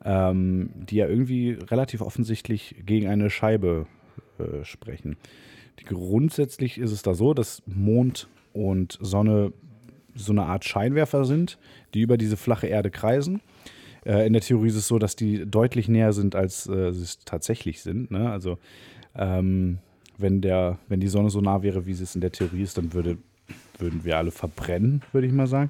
Ähm, 0.03 0.71
die 0.75 0.95
ja 0.95 1.07
irgendwie 1.07 1.51
relativ 1.51 2.01
offensichtlich 2.01 2.75
gegen 2.85 3.07
eine 3.07 3.29
Scheibe 3.29 3.85
äh, 4.39 4.63
sprechen. 4.63 5.17
Grundsätzlich 5.85 6.77
ist 6.77 6.91
es 6.91 7.01
da 7.01 7.13
so, 7.13 7.33
dass 7.33 7.61
Mond 7.65 8.27
und 8.53 8.97
Sonne 9.01 9.53
so 10.23 10.31
eine 10.31 10.45
Art 10.45 10.65
Scheinwerfer 10.65 11.25
sind, 11.25 11.57
die 11.93 12.01
über 12.01 12.17
diese 12.17 12.37
flache 12.37 12.67
Erde 12.67 12.91
kreisen. 12.91 13.41
Äh, 14.05 14.27
in 14.27 14.33
der 14.33 14.41
Theorie 14.41 14.69
ist 14.69 14.75
es 14.75 14.87
so, 14.87 14.99
dass 14.99 15.15
die 15.15 15.45
deutlich 15.49 15.87
näher 15.87 16.13
sind, 16.13 16.35
als 16.35 16.67
äh, 16.67 16.91
sie 16.93 17.03
es 17.03 17.19
tatsächlich 17.19 17.81
sind. 17.81 18.11
Ne? 18.11 18.29
Also 18.31 18.57
ähm, 19.15 19.79
wenn, 20.17 20.41
der, 20.41 20.77
wenn 20.87 20.99
die 20.99 21.07
Sonne 21.07 21.29
so 21.29 21.41
nah 21.41 21.63
wäre, 21.63 21.85
wie 21.85 21.93
sie 21.93 22.03
es 22.03 22.15
in 22.15 22.21
der 22.21 22.31
Theorie 22.31 22.63
ist, 22.63 22.77
dann 22.77 22.93
würde, 22.93 23.17
würden 23.77 24.03
wir 24.03 24.17
alle 24.17 24.31
verbrennen, 24.31 25.01
würde 25.11 25.27
ich 25.27 25.33
mal 25.33 25.47
sagen. 25.47 25.69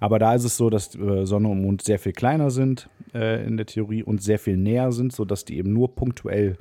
Aber 0.00 0.18
da 0.18 0.34
ist 0.34 0.44
es 0.44 0.56
so, 0.56 0.70
dass 0.70 0.94
äh, 0.94 1.26
Sonne 1.26 1.48
und 1.48 1.62
Mond 1.62 1.82
sehr 1.82 1.98
viel 1.98 2.12
kleiner 2.12 2.50
sind 2.50 2.88
äh, 3.14 3.44
in 3.44 3.56
der 3.56 3.66
Theorie 3.66 4.02
und 4.02 4.22
sehr 4.22 4.38
viel 4.38 4.56
näher 4.56 4.92
sind, 4.92 5.12
sodass 5.12 5.44
die 5.44 5.56
eben 5.56 5.72
nur 5.72 5.94
punktuell 5.94 6.56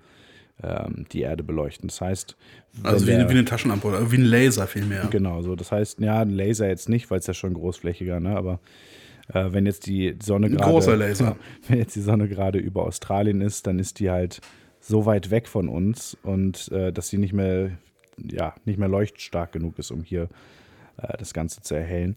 ähm, 0.64 1.06
die 1.12 1.22
Erde 1.22 1.44
beleuchten. 1.44 1.88
Das 1.88 2.02
heißt, 2.02 2.36
Also 2.84 3.06
wie, 3.08 3.12
der- 3.12 3.28
wie 3.30 3.34
eine 3.34 3.46
Taschenlampe 3.46 3.88
oder 3.88 4.12
wie 4.12 4.18
ein 4.18 4.24
Laser 4.26 4.68
vielmehr. 4.68 5.08
Genau, 5.12 5.42
so. 5.42 5.56
Das 5.56 5.72
heißt, 5.72 6.00
ja, 6.00 6.20
ein 6.22 6.30
Laser 6.32 6.68
jetzt 6.68 6.90
nicht, 6.90 7.10
weil 7.12 7.20
es 7.20 7.28
ja 7.28 7.34
schon 7.34 7.54
großflächiger, 7.54 8.20
ne? 8.20 8.36
Aber 8.36 8.60
äh, 9.34 9.46
wenn 9.52 9.66
jetzt 9.66 9.86
die 9.88 10.16
Sonne 10.22 10.50
gerade. 10.50 10.64
Wenn 11.68 11.78
jetzt 11.80 11.96
die 11.96 12.02
Sonne 12.02 12.28
gerade 12.28 12.60
über 12.60 12.86
Australien 12.86 13.42
ist, 13.42 13.68
dann 13.68 13.78
ist 13.80 14.00
die 14.00 14.10
halt 14.10 14.40
so 14.80 15.06
weit 15.06 15.32
weg 15.32 15.48
von 15.48 15.68
uns 15.70 16.16
und 16.24 16.72
äh, 16.72 16.92
dass 16.94 17.10
sie 17.10 17.18
nicht 17.18 17.34
mehr, 17.34 17.72
ja, 18.18 18.56
nicht 18.66 18.80
mehr 18.80 18.88
leuchtstark 18.88 19.52
genug 19.52 19.78
ist, 19.80 19.92
um 19.92 20.04
hier 20.04 20.30
äh, 20.98 21.18
das 21.18 21.34
Ganze 21.34 21.62
zu 21.62 21.76
erhellen. 21.76 22.16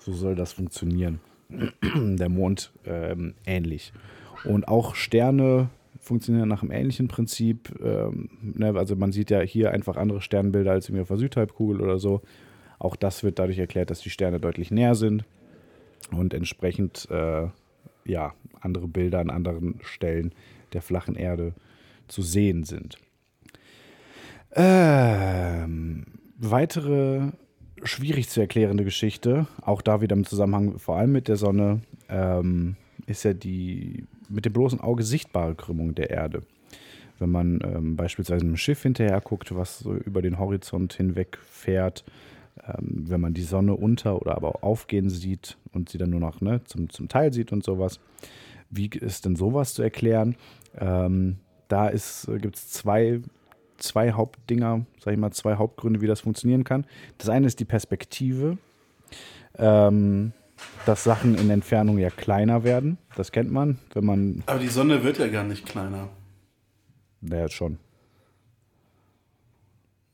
So 0.00 0.12
soll 0.12 0.34
das 0.34 0.52
funktionieren. 0.52 1.20
Der 1.94 2.28
Mond 2.28 2.72
ähm, 2.84 3.34
ähnlich. 3.46 3.92
Und 4.44 4.68
auch 4.68 4.94
Sterne 4.94 5.70
funktionieren 6.02 6.48
nach 6.48 6.62
einem 6.62 6.72
ähnlichen 6.72 7.08
Prinzip. 7.08 7.72
Ähm, 7.82 8.28
ne, 8.42 8.74
also 8.76 8.96
man 8.96 9.12
sieht 9.12 9.30
ja 9.30 9.40
hier 9.40 9.70
einfach 9.70 9.96
andere 9.96 10.20
Sternbilder 10.20 10.72
als 10.72 10.88
irgendwie 10.88 11.02
auf 11.02 11.08
der 11.08 11.16
Südhalbkugel 11.16 11.80
oder 11.80 11.98
so. 11.98 12.20
Auch 12.78 12.96
das 12.96 13.22
wird 13.22 13.38
dadurch 13.38 13.58
erklärt, 13.58 13.90
dass 13.90 14.00
die 14.00 14.10
Sterne 14.10 14.40
deutlich 14.40 14.70
näher 14.70 14.96
sind 14.96 15.24
und 16.10 16.34
entsprechend 16.34 17.08
äh, 17.10 17.46
ja, 18.04 18.34
andere 18.60 18.88
Bilder 18.88 19.20
an 19.20 19.30
anderen 19.30 19.78
Stellen 19.82 20.34
der 20.72 20.82
flachen 20.82 21.14
Erde 21.14 21.54
zu 22.08 22.22
sehen 22.22 22.64
sind. 22.64 22.98
Ähm, 24.54 26.04
weitere 26.36 27.30
schwierig 27.84 28.28
zu 28.28 28.40
erklärende 28.40 28.84
Geschichte, 28.84 29.46
auch 29.60 29.82
da 29.82 30.00
wieder 30.00 30.16
im 30.16 30.24
Zusammenhang 30.24 30.78
vor 30.78 30.96
allem 30.96 31.12
mit 31.12 31.28
der 31.28 31.36
Sonne, 31.36 31.80
ähm, 32.08 32.76
ist 33.06 33.24
ja 33.24 33.34
die 33.34 34.04
mit 34.32 34.44
dem 34.44 34.52
bloßen 34.52 34.80
Auge 34.80 35.02
sichtbare 35.02 35.54
Krümmung 35.54 35.94
der 35.94 36.10
Erde. 36.10 36.42
Wenn 37.18 37.30
man 37.30 37.60
ähm, 37.62 37.96
beispielsweise 37.96 38.44
einem 38.44 38.56
Schiff 38.56 38.82
hinterher 38.82 39.20
guckt, 39.20 39.54
was 39.54 39.80
so 39.80 39.94
über 39.94 40.22
den 40.22 40.38
Horizont 40.38 40.94
hinweg 40.94 41.38
fährt, 41.38 42.04
ähm, 42.66 43.04
wenn 43.08 43.20
man 43.20 43.34
die 43.34 43.42
Sonne 43.42 43.74
unter 43.74 44.20
oder 44.20 44.36
aber 44.36 44.64
aufgehen 44.64 45.08
sieht 45.08 45.56
und 45.72 45.88
sie 45.88 45.98
dann 45.98 46.10
nur 46.10 46.20
noch 46.20 46.40
ne, 46.40 46.62
zum, 46.64 46.90
zum 46.90 47.08
Teil 47.08 47.32
sieht 47.32 47.52
und 47.52 47.64
sowas. 47.64 48.00
Wie 48.70 48.88
ist 48.88 49.26
denn 49.26 49.36
sowas 49.36 49.74
zu 49.74 49.82
erklären? 49.82 50.36
Ähm, 50.78 51.36
da 51.68 51.90
gibt 51.90 52.56
es 52.56 52.70
zwei, 52.70 53.20
zwei 53.78 54.12
Hauptdinger, 54.12 54.84
sag 54.98 55.12
ich 55.12 55.18
mal, 55.18 55.30
zwei 55.32 55.56
Hauptgründe, 55.56 56.00
wie 56.00 56.06
das 56.06 56.20
funktionieren 56.20 56.64
kann. 56.64 56.86
Das 57.18 57.28
eine 57.28 57.46
ist 57.46 57.60
die 57.60 57.64
Perspektive, 57.64 58.58
ähm, 59.58 60.32
dass 60.86 61.04
Sachen 61.04 61.36
in 61.36 61.50
Entfernung 61.50 61.98
ja 61.98 62.10
kleiner 62.10 62.64
werden. 62.64 62.98
Das 63.16 63.32
kennt 63.32 63.50
man, 63.52 63.78
wenn 63.94 64.04
man, 64.04 64.42
Aber 64.46 64.58
die 64.58 64.68
Sonne 64.68 65.02
wird 65.04 65.18
ja 65.18 65.28
gar 65.28 65.44
nicht 65.44 65.66
kleiner. 65.66 66.08
naja, 67.20 67.48
schon, 67.48 67.78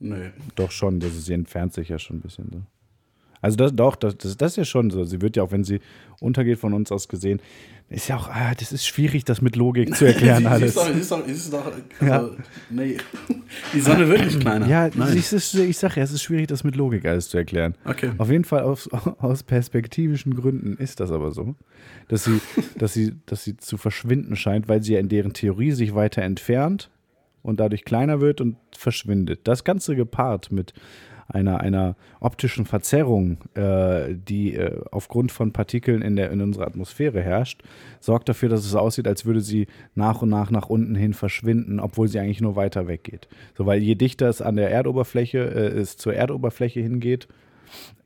Nö. 0.01 0.31
doch 0.55 0.71
schon, 0.71 1.01
das 1.01 1.13
ist, 1.15 1.27
sie 1.27 1.35
entfernt 1.35 1.73
sich 1.73 1.89
ja 1.89 1.99
schon 1.99 2.19
ein 2.19 2.21
bisschen. 2.21 2.49
So. 2.53 2.63
Also 3.41 3.57
das, 3.57 3.75
doch, 3.75 3.97
das, 3.97 4.17
das, 4.17 4.37
das 4.37 4.53
ist 4.53 4.57
ja 4.57 4.65
schon 4.65 4.91
so. 4.91 5.05
Sie 5.05 5.21
wird 5.21 5.37
ja 5.37 5.43
auch, 5.43 5.53
wenn 5.53 5.65
sie 5.65 5.81
untergeht, 6.21 6.59
von 6.59 6.75
uns 6.75 6.91
aus 6.93 7.09
gesehen, 7.09 7.41
ist 7.91 8.09
ja 8.09 8.17
auch, 8.17 8.29
ah, 8.29 8.55
das 8.55 8.71
ist 8.71 8.87
schwierig, 8.87 9.25
das 9.25 9.41
mit 9.41 9.57
Logik 9.57 9.95
zu 9.97 10.05
erklären 10.05 10.47
alles. 10.47 10.77
Ist 10.77 10.77
doch, 10.77 10.95
ist 10.95 11.11
doch, 11.11 11.27
ist 11.27 11.53
doch, 11.53 11.73
also, 12.01 12.37
nee. 12.69 12.99
Die 13.73 13.81
Sonne 13.81 14.09
wird 14.09 14.27
nicht 14.27 14.41
kleiner. 14.41 14.67
Ja, 14.67 14.91
Nein. 14.95 15.17
ich, 15.17 15.33
ich 15.33 15.79
sag 15.79 15.97
ja, 15.97 16.03
es 16.03 16.13
ist 16.13 16.23
schwierig, 16.23 16.49
das 16.49 16.65
mit 16.65 16.77
Logik 16.77 17.07
alles 17.07 17.31
zu 17.31 17.39
erklären. 17.39 17.77
Okay. 17.87 18.13
Auf 18.19 18.31
jeden 18.31 18.45
Fall 18.45 18.61
aus, 18.63 18.89
aus 18.93 19.43
perspektivischen 19.43 20.35
Gründen 20.35 20.77
ist 20.77 21.01
das 21.01 21.11
aber 21.11 21.31
so, 21.31 21.55
dass 22.09 22.25
sie, 22.25 22.41
dass, 22.79 22.93
sie, 22.93 23.15
dass 23.25 23.45
sie 23.45 23.57
zu 23.57 23.79
verschwinden 23.79 24.37
scheint, 24.37 24.69
weil 24.69 24.83
sie 24.83 24.93
ja 24.93 25.01
in 25.01 25.09
deren 25.09 25.33
Theorie 25.33 25.73
sich 25.73 25.95
weiter 25.95 26.21
entfernt 26.21 26.91
und 27.43 27.59
dadurch 27.59 27.85
kleiner 27.87 28.21
wird 28.21 28.43
und 28.43 28.57
verschwindet. 28.77 29.41
Das 29.45 29.65
Ganze 29.65 29.97
gepaart 29.97 30.53
mit 30.53 30.75
einer, 31.29 31.61
einer 31.61 31.97
optischen 32.21 32.65
Verzerrung, 32.65 33.39
äh, 33.55 34.15
die 34.15 34.55
äh, 34.55 34.81
aufgrund 34.91 35.31
von 35.31 35.53
Partikeln 35.53 36.01
in, 36.01 36.17
der, 36.17 36.31
in 36.31 36.41
unserer 36.41 36.67
Atmosphäre 36.67 37.21
herrscht, 37.21 37.63
sorgt 38.01 38.29
dafür, 38.29 38.49
dass 38.49 38.65
es 38.65 38.75
aussieht, 38.75 39.07
als 39.07 39.27
würde 39.27 39.43
sie 39.43 39.67
nach 39.95 40.23
und 40.23 40.31
nach 40.31 40.51
nach 40.51 40.71
unten 40.71 40.95
hin 40.95 41.13
verschwinden, 41.13 41.81
obwohl 41.81 42.09
sie 42.09 42.19
eigentlich 42.19 42.41
nur 42.41 42.57
weiter 42.57 42.89
weggeht. 42.89 43.29
So, 43.57 43.67
weil 43.67 43.83
je 43.83 43.95
dichter 43.95 44.29
es 44.29 44.41
an 44.41 44.57
der 44.57 44.71
Erdoberfläche, 44.71 45.39
äh, 45.39 45.79
es 45.79 45.99
zur 45.99 46.15
Erdoberfläche 46.15 46.81
hingeht, 46.81 47.29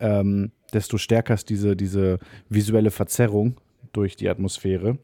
ähm, 0.01 0.51
desto 0.73 0.99
stärker 0.99 1.35
ist 1.35 1.49
diese, 1.49 1.77
diese 1.77 2.19
visuelle 2.49 2.91
Verzerrung 2.91 3.57
durch 3.93 4.17
die 4.17 4.29
Atmosphäre. 4.29 4.99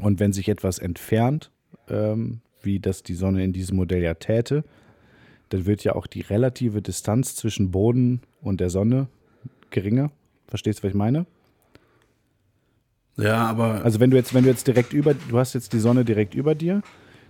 Und 0.00 0.18
wenn 0.18 0.32
sich 0.32 0.48
etwas 0.48 0.80
entfernt, 0.80 1.52
ähm, 1.88 2.40
wie 2.62 2.80
das 2.80 3.04
die 3.04 3.14
Sonne 3.14 3.44
in 3.44 3.52
diesem 3.52 3.76
Modell 3.76 4.02
ja 4.02 4.14
täte, 4.14 4.64
dann 5.50 5.66
wird 5.66 5.84
ja 5.84 5.94
auch 5.94 6.06
die 6.06 6.20
relative 6.20 6.82
Distanz 6.82 7.34
zwischen 7.34 7.70
Boden 7.70 8.20
und 8.40 8.60
der 8.60 8.70
Sonne 8.70 9.08
geringer. 9.70 10.10
Verstehst 10.46 10.80
du, 10.80 10.84
was 10.84 10.90
ich 10.90 10.96
meine? 10.96 11.26
Ja, 13.16 13.46
aber 13.46 13.84
Also 13.84 14.00
wenn 14.00 14.10
du 14.10 14.16
jetzt, 14.16 14.32
wenn 14.32 14.44
du 14.44 14.50
jetzt 14.50 14.66
direkt 14.66 14.92
über, 14.92 15.14
du 15.14 15.38
hast 15.38 15.54
jetzt 15.54 15.72
die 15.72 15.80
Sonne 15.80 16.04
direkt 16.04 16.34
über 16.34 16.54
dir, 16.54 16.82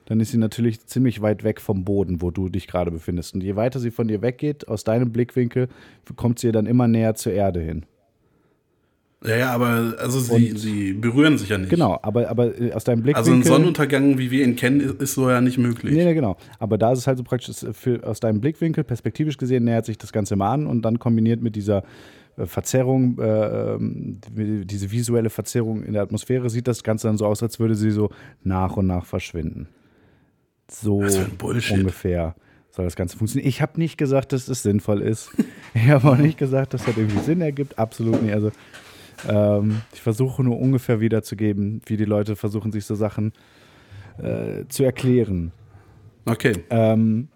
dann 0.04 0.20
ist 0.20 0.30
sie 0.30 0.38
natürlich 0.38 0.86
ziemlich 0.86 1.20
weit 1.20 1.44
weg 1.44 1.60
vom 1.60 1.84
Boden, 1.84 2.22
wo 2.22 2.30
du 2.30 2.48
dich 2.48 2.66
gerade 2.66 2.90
befindest. 2.90 3.34
Und 3.34 3.42
je 3.42 3.56
weiter 3.56 3.78
sie 3.78 3.90
von 3.90 4.08
dir 4.08 4.22
weggeht, 4.22 4.68
aus 4.68 4.84
deinem 4.84 5.12
Blickwinkel, 5.12 5.68
kommt 6.16 6.38
sie 6.38 6.52
dann 6.52 6.66
immer 6.66 6.88
näher 6.88 7.14
zur 7.14 7.32
Erde 7.32 7.60
hin. 7.60 7.84
Ja, 9.24 9.36
ja, 9.36 9.52
aber 9.52 9.94
also 9.98 10.20
sie, 10.20 10.50
Und- 10.52 10.58
sie 10.58 10.92
berühren 10.92 11.38
sich 11.38 11.48
ja 11.48 11.58
nicht. 11.58 11.70
Genau, 11.70 11.98
aber, 12.02 12.28
aber 12.28 12.60
äh, 12.60 12.72
aus 12.72 12.84
deinem 12.84 13.02
Blickwinkel. 13.02 13.32
Also 13.32 13.32
ein 13.32 13.42
Sonnenuntergang, 13.42 14.18
wie 14.18 14.30
wir 14.30 14.44
ihn 14.44 14.54
kennen, 14.56 14.80
ist, 14.80 15.00
ist 15.02 15.14
so 15.14 15.28
ja 15.28 15.40
nicht 15.40 15.58
möglich. 15.58 15.92
Nee, 15.94 16.04
nee, 16.04 16.14
genau. 16.14 16.36
Aber 16.58 16.78
da 16.78 16.92
ist 16.92 17.00
es 17.00 17.06
halt 17.06 17.18
so 17.18 17.24
praktisch, 17.24 17.58
dass 17.60 17.76
für, 17.76 18.04
aus 18.06 18.20
deinem 18.20 18.40
Blickwinkel, 18.40 18.84
perspektivisch 18.84 19.36
gesehen, 19.36 19.64
nähert 19.64 19.86
sich 19.86 19.98
das 19.98 20.12
Ganze 20.12 20.36
mal 20.36 20.52
an 20.52 20.66
und 20.66 20.82
dann 20.82 20.98
kombiniert 21.00 21.42
mit 21.42 21.56
dieser 21.56 21.82
äh, 22.36 22.46
Verzerrung, 22.46 23.18
äh, 23.18 23.74
ähm, 23.74 24.20
diese 24.36 24.90
visuelle 24.92 25.30
Verzerrung 25.30 25.82
in 25.82 25.94
der 25.94 26.02
Atmosphäre, 26.02 26.48
sieht 26.48 26.68
das 26.68 26.84
Ganze 26.84 27.08
dann 27.08 27.18
so 27.18 27.26
aus, 27.26 27.42
als 27.42 27.58
würde 27.58 27.74
sie 27.74 27.90
so 27.90 28.10
nach 28.44 28.76
und 28.76 28.86
nach 28.86 29.04
verschwinden. 29.04 29.68
So 30.70 31.02
Bullshit. 31.38 31.78
ungefähr 31.78 32.34
soll 32.70 32.84
das 32.84 32.94
Ganze 32.94 33.16
funktionieren. 33.16 33.48
Ich 33.48 33.62
habe 33.62 33.80
nicht 33.80 33.96
gesagt, 33.96 34.32
dass 34.32 34.46
es 34.48 34.62
sinnvoll 34.62 35.00
ist. 35.02 35.30
Ich 35.74 35.88
habe 35.88 36.08
auch 36.08 36.16
nicht 36.16 36.38
gesagt, 36.38 36.74
dass 36.74 36.84
das 36.84 36.96
irgendwie 36.96 37.20
Sinn 37.20 37.40
ergibt. 37.40 37.78
Absolut 37.78 38.22
nicht. 38.22 38.34
Also 38.34 38.52
ähm, 39.28 39.82
ich 39.92 40.00
versuche 40.00 40.42
nur 40.42 40.58
ungefähr 40.58 41.00
wiederzugeben, 41.00 41.80
wie 41.86 41.96
die 41.96 42.04
Leute 42.04 42.36
versuchen, 42.36 42.72
sich 42.72 42.84
so 42.84 42.94
Sachen 42.94 43.32
äh, 44.18 44.64
zu 44.68 44.84
erklären. 44.84 45.52
Okay. 46.24 46.64
Ähm, 46.70 47.28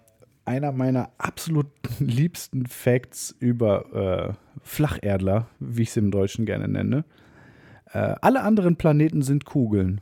einer 0.45 0.73
meiner 0.73 1.11
absolut 1.19 1.67
liebsten 1.99 2.67
Facts 2.67 3.35
über 3.39 4.35
äh, 4.35 4.59
Flacherdler, 4.63 5.49
wie 5.61 5.83
ich 5.83 5.93
sie 5.93 6.01
im 6.01 6.11
Deutschen 6.11 6.47
gerne 6.47 6.69
nenne. 6.69 7.05
Äh, 7.93 8.15
alle 8.21 8.43
anderen 8.43 8.77
Planeten 8.77 9.23
sind 9.23 9.45
Kugeln. 9.45 10.01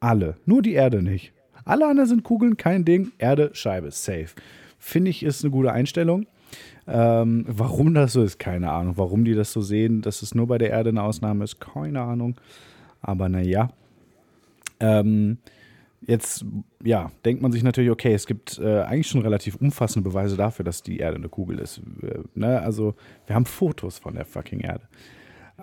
Alle. 0.00 0.36
Nur 0.46 0.62
die 0.62 0.74
Erde 0.74 1.02
nicht. 1.02 1.32
Alle 1.64 1.86
anderen 1.86 2.08
sind 2.08 2.22
Kugeln, 2.24 2.56
kein 2.56 2.84
Ding. 2.84 3.12
Erde, 3.18 3.50
Scheibe, 3.52 3.90
safe. 3.90 4.28
Finde 4.78 5.10
ich, 5.10 5.22
ist 5.22 5.44
eine 5.44 5.50
gute 5.50 5.72
Einstellung. 5.72 6.26
Ähm, 6.86 7.44
warum 7.48 7.94
das 7.94 8.14
so 8.14 8.22
ist, 8.22 8.38
keine 8.38 8.70
Ahnung. 8.70 8.96
Warum 8.96 9.24
die 9.24 9.34
das 9.34 9.52
so 9.52 9.60
sehen, 9.60 10.02
dass 10.02 10.22
es 10.22 10.34
nur 10.34 10.46
bei 10.46 10.58
der 10.58 10.70
Erde 10.70 10.90
eine 10.90 11.02
Ausnahme 11.02 11.44
ist, 11.44 11.60
keine 11.60 12.00
Ahnung. 12.02 12.36
Aber 13.00 13.28
naja. 13.28 13.70
Ähm, 14.80 15.38
Jetzt, 16.06 16.44
ja, 16.84 17.10
denkt 17.24 17.42
man 17.42 17.50
sich 17.50 17.62
natürlich, 17.62 17.90
okay, 17.90 18.14
es 18.14 18.26
gibt 18.26 18.58
äh, 18.58 18.82
eigentlich 18.82 19.08
schon 19.08 19.20
relativ 19.20 19.56
umfassende 19.56 20.08
Beweise 20.08 20.36
dafür, 20.36 20.64
dass 20.64 20.82
die 20.82 20.98
Erde 20.98 21.16
eine 21.16 21.28
Kugel 21.28 21.58
ist. 21.58 21.82
Äh, 22.02 22.20
ne? 22.34 22.60
Also, 22.60 22.94
wir 23.26 23.34
haben 23.34 23.46
Fotos 23.46 23.98
von 23.98 24.14
der 24.14 24.24
fucking 24.24 24.60
Erde. 24.60 24.84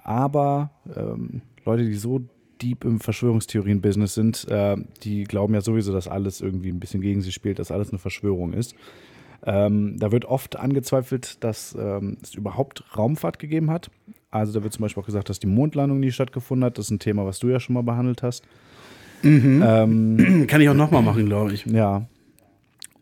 Aber 0.03 0.71
ähm, 0.93 1.41
Leute, 1.63 1.85
die 1.85 1.93
so 1.93 2.21
deep 2.61 2.83
im 2.83 2.99
Verschwörungstheorien-Business 2.99 4.13
sind, 4.13 4.45
äh, 4.49 4.75
die 5.03 5.23
glauben 5.23 5.53
ja 5.53 5.61
sowieso, 5.61 5.93
dass 5.93 6.07
alles 6.07 6.41
irgendwie 6.41 6.69
ein 6.69 6.79
bisschen 6.79 7.01
gegen 7.01 7.21
sie 7.21 7.31
spielt, 7.31 7.59
dass 7.59 7.71
alles 7.71 7.89
eine 7.89 7.99
Verschwörung 7.99 8.53
ist. 8.53 8.75
Ähm, 9.45 9.97
da 9.97 10.11
wird 10.11 10.25
oft 10.25 10.57
angezweifelt, 10.57 11.43
dass 11.43 11.75
ähm, 11.79 12.17
es 12.21 12.35
überhaupt 12.35 12.83
Raumfahrt 12.97 13.39
gegeben 13.39 13.71
hat. 13.71 13.89
Also 14.31 14.53
da 14.53 14.63
wird 14.63 14.73
zum 14.73 14.81
Beispiel 14.81 15.01
auch 15.01 15.05
gesagt, 15.05 15.29
dass 15.29 15.39
die 15.39 15.47
Mondlandung 15.47 15.99
nie 15.99 16.11
stattgefunden 16.11 16.65
hat. 16.65 16.77
Das 16.77 16.85
ist 16.85 16.91
ein 16.91 16.99
Thema, 16.99 17.25
was 17.25 17.39
du 17.39 17.47
ja 17.47 17.59
schon 17.59 17.73
mal 17.73 17.83
behandelt 17.83 18.23
hast. 18.23 18.43
Ähm, 19.23 20.45
Kann 20.47 20.61
ich 20.61 20.69
auch 20.69 20.73
nochmal 20.73 21.01
machen, 21.01 21.25
glaube 21.25 21.53
ich. 21.53 21.65
ja. 21.65 22.07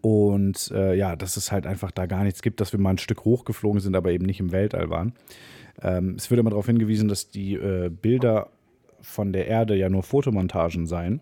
Und 0.02 0.70
äh, 0.76 0.96
ja, 0.96 1.16
dass 1.16 1.38
es 1.38 1.52
halt 1.52 1.66
einfach 1.66 1.90
da 1.90 2.08
gar 2.08 2.26
nichts 2.26 2.42
gibt, 2.42 2.60
dass 2.60 2.74
wir 2.74 2.80
mal 2.80 2.90
ein 2.90 2.98
Stück 2.98 3.24
hochgeflogen 3.24 3.80
sind, 3.80 3.96
aber 3.96 4.12
eben 4.12 4.26
nicht 4.26 4.42
im 4.42 4.52
Weltall 4.52 4.90
waren. 4.90 5.14
Ähm, 5.82 6.16
es 6.18 6.30
wird 6.30 6.40
immer 6.40 6.50
darauf 6.50 6.66
hingewiesen, 6.66 7.08
dass 7.08 7.30
die 7.30 7.54
äh, 7.54 7.90
Bilder 7.90 8.50
von 9.02 9.32
der 9.32 9.48
Erde 9.48 9.76
ja 9.76 9.90
nur 9.90 10.04
Fotomontagen 10.04 10.88
seien. 10.88 11.22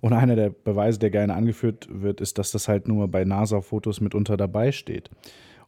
Und 0.00 0.12
einer 0.12 0.36
der 0.36 0.50
Beweise, 0.50 0.98
der 0.98 1.10
gerne 1.10 1.34
angeführt 1.34 1.88
wird, 1.90 2.20
ist, 2.20 2.38
dass 2.38 2.50
das 2.52 2.68
halt 2.68 2.86
nur 2.88 3.08
bei 3.08 3.24
NASA-Fotos 3.24 4.00
mitunter 4.00 4.36
dabei 4.36 4.72
steht. 4.72 5.10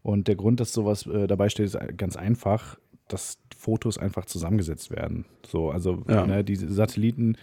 Und 0.03 0.28
der 0.28 0.36
Grund, 0.36 0.61
dass 0.61 0.72
sowas 0.72 1.07
äh, 1.07 1.26
dabei 1.26 1.49
steht, 1.49 1.66
ist 1.66 1.78
ganz 1.96 2.16
einfach, 2.16 2.78
dass 3.09 3.38
Fotos 3.57 3.99
einfach 3.99 4.26
zusammengesetzt 4.26 4.90
werden. 4.90 5.24
So, 5.46 5.70
also 5.70 6.05
Ja. 6.09 6.26
ne, 6.26 6.44
diese 6.44 6.72
Satelliten, 6.72 7.36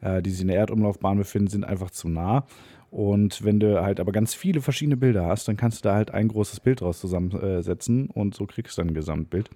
äh, 0.00 0.22
die 0.22 0.30
sich 0.30 0.40
in 0.42 0.48
der 0.48 0.56
Erdumlaufbahn 0.58 1.18
befinden, 1.18 1.48
sind 1.48 1.64
einfach 1.64 1.90
zu 1.90 2.08
nah. 2.08 2.46
Und 2.90 3.44
wenn 3.44 3.60
du 3.60 3.82
halt 3.82 4.00
aber 4.00 4.12
ganz 4.12 4.32
viele 4.32 4.62
verschiedene 4.62 4.96
Bilder 4.96 5.26
hast, 5.26 5.46
dann 5.48 5.56
kannst 5.58 5.84
du 5.84 5.88
da 5.90 5.94
halt 5.96 6.12
ein 6.12 6.28
großes 6.28 6.60
Bild 6.60 6.80
draus 6.80 7.00
zusammensetzen 7.00 8.08
und 8.08 8.34
so 8.34 8.46
kriegst 8.46 8.78
du 8.78 8.80
dann 8.82 8.88
ein 8.90 8.94
Gesamtbild. 8.94 9.50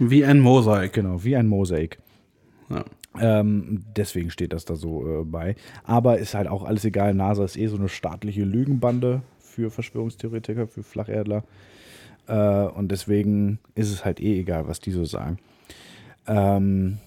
Wie 0.00 0.24
ein 0.24 0.40
Mosaik. 0.40 0.94
Genau, 0.94 1.22
wie 1.22 1.36
ein 1.36 1.46
Mosaik. 1.46 1.98
Ja. 2.70 2.84
Ähm, 3.20 3.84
deswegen 3.96 4.30
steht 4.30 4.52
das 4.52 4.64
da 4.64 4.74
so 4.74 5.20
äh, 5.20 5.24
bei. 5.24 5.56
Aber 5.84 6.18
ist 6.18 6.34
halt 6.34 6.48
auch 6.48 6.64
alles 6.64 6.84
egal. 6.84 7.14
NASA 7.14 7.44
ist 7.44 7.56
eh 7.56 7.66
so 7.66 7.76
eine 7.76 7.88
staatliche 7.88 8.44
Lügenbande 8.44 9.22
für 9.38 9.70
Verschwörungstheoretiker, 9.70 10.66
für 10.66 10.82
Flacherdler. 10.82 11.44
Äh, 12.26 12.64
und 12.66 12.88
deswegen 12.90 13.58
ist 13.74 13.90
es 13.90 14.04
halt 14.04 14.20
eh 14.20 14.40
egal, 14.40 14.66
was 14.66 14.80
die 14.80 14.92
so 14.92 15.04
sagen. 15.04 15.38
Ähm, 16.26 16.98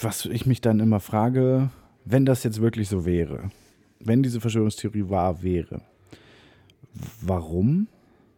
was 0.00 0.26
ich 0.26 0.44
mich 0.46 0.60
dann 0.60 0.80
immer 0.80 1.00
frage, 1.00 1.70
wenn 2.04 2.26
das 2.26 2.42
jetzt 2.42 2.60
wirklich 2.60 2.88
so 2.88 3.06
wäre, 3.06 3.50
wenn 4.00 4.22
diese 4.22 4.40
Verschwörungstheorie 4.40 5.08
wahr 5.08 5.42
wäre, 5.42 5.80
warum 7.22 7.88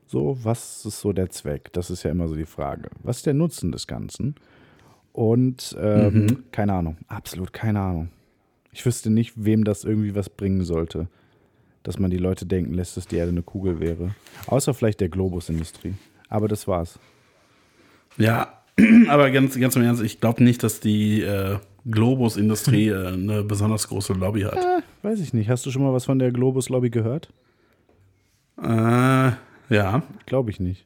so? 0.07 0.39
Was 0.43 0.85
ist 0.87 1.01
so 1.01 1.13
der 1.13 1.31
Zweck? 1.31 1.73
Das 1.73 1.91
ist 1.91 2.05
ja 2.05 2.11
immer 2.11 2.29
so 2.29 2.37
die 2.37 2.47
Frage. 2.47 2.91
Was 3.03 3.19
ist 3.19 3.27
der 3.27 3.35
Nutzen 3.35 3.73
des 3.73 3.87
Ganzen? 3.87 4.37
Und 5.17 5.75
ähm, 5.81 6.45
keine 6.53 6.75
Ahnung, 6.75 6.99
absolut 7.09 7.51
keine 7.55 7.81
Ahnung. 7.81 8.11
Ich 8.71 8.85
wüsste 8.85 9.09
nicht, 9.09 9.33
wem 9.35 9.65
das 9.65 9.83
irgendwie 9.83 10.15
was 10.15 10.29
bringen 10.29 10.63
sollte, 10.63 11.09
dass 11.85 11.99
man 11.99 12.11
die 12.11 12.19
Leute 12.19 12.45
denken 12.45 12.75
lässt, 12.75 12.99
dass 12.99 13.07
die 13.07 13.17
Erde 13.17 13.31
eine 13.31 13.41
Kugel 13.43 13.81
wäre. 13.81 14.15
Außer 14.47 14.75
vielleicht 14.75 15.01
der 15.01 15.09
Globusindustrie. 15.09 15.95
Aber 16.29 16.49
das 16.49 16.69
war's. 16.69 16.99
Ja, 18.19 18.63
aber 19.09 19.31
ganz, 19.31 19.59
ganz 19.59 19.75
im 19.77 19.83
Ernst, 19.85 20.03
ich 20.03 20.21
glaube 20.21 20.45
nicht, 20.45 20.63
dass 20.63 20.81
die 20.81 21.23
äh, 21.23 21.57
Globus-Industrie 21.91 22.89
äh, 22.89 23.15
eine 23.15 23.43
besonders 23.43 23.89
große 23.89 24.13
Lobby 24.13 24.43
hat. 24.43 24.57
Äh, 24.59 24.83
weiß 25.01 25.21
ich 25.21 25.33
nicht. 25.33 25.49
Hast 25.49 25.65
du 25.65 25.71
schon 25.71 25.83
mal 25.83 25.95
was 25.95 26.05
von 26.05 26.19
der 26.19 26.31
Globus-Lobby 26.31 26.91
gehört? 26.91 27.31
Äh, 28.63 29.31
ja, 29.71 30.03
Glaube 30.27 30.51
ich 30.51 30.61
nicht. 30.61 30.85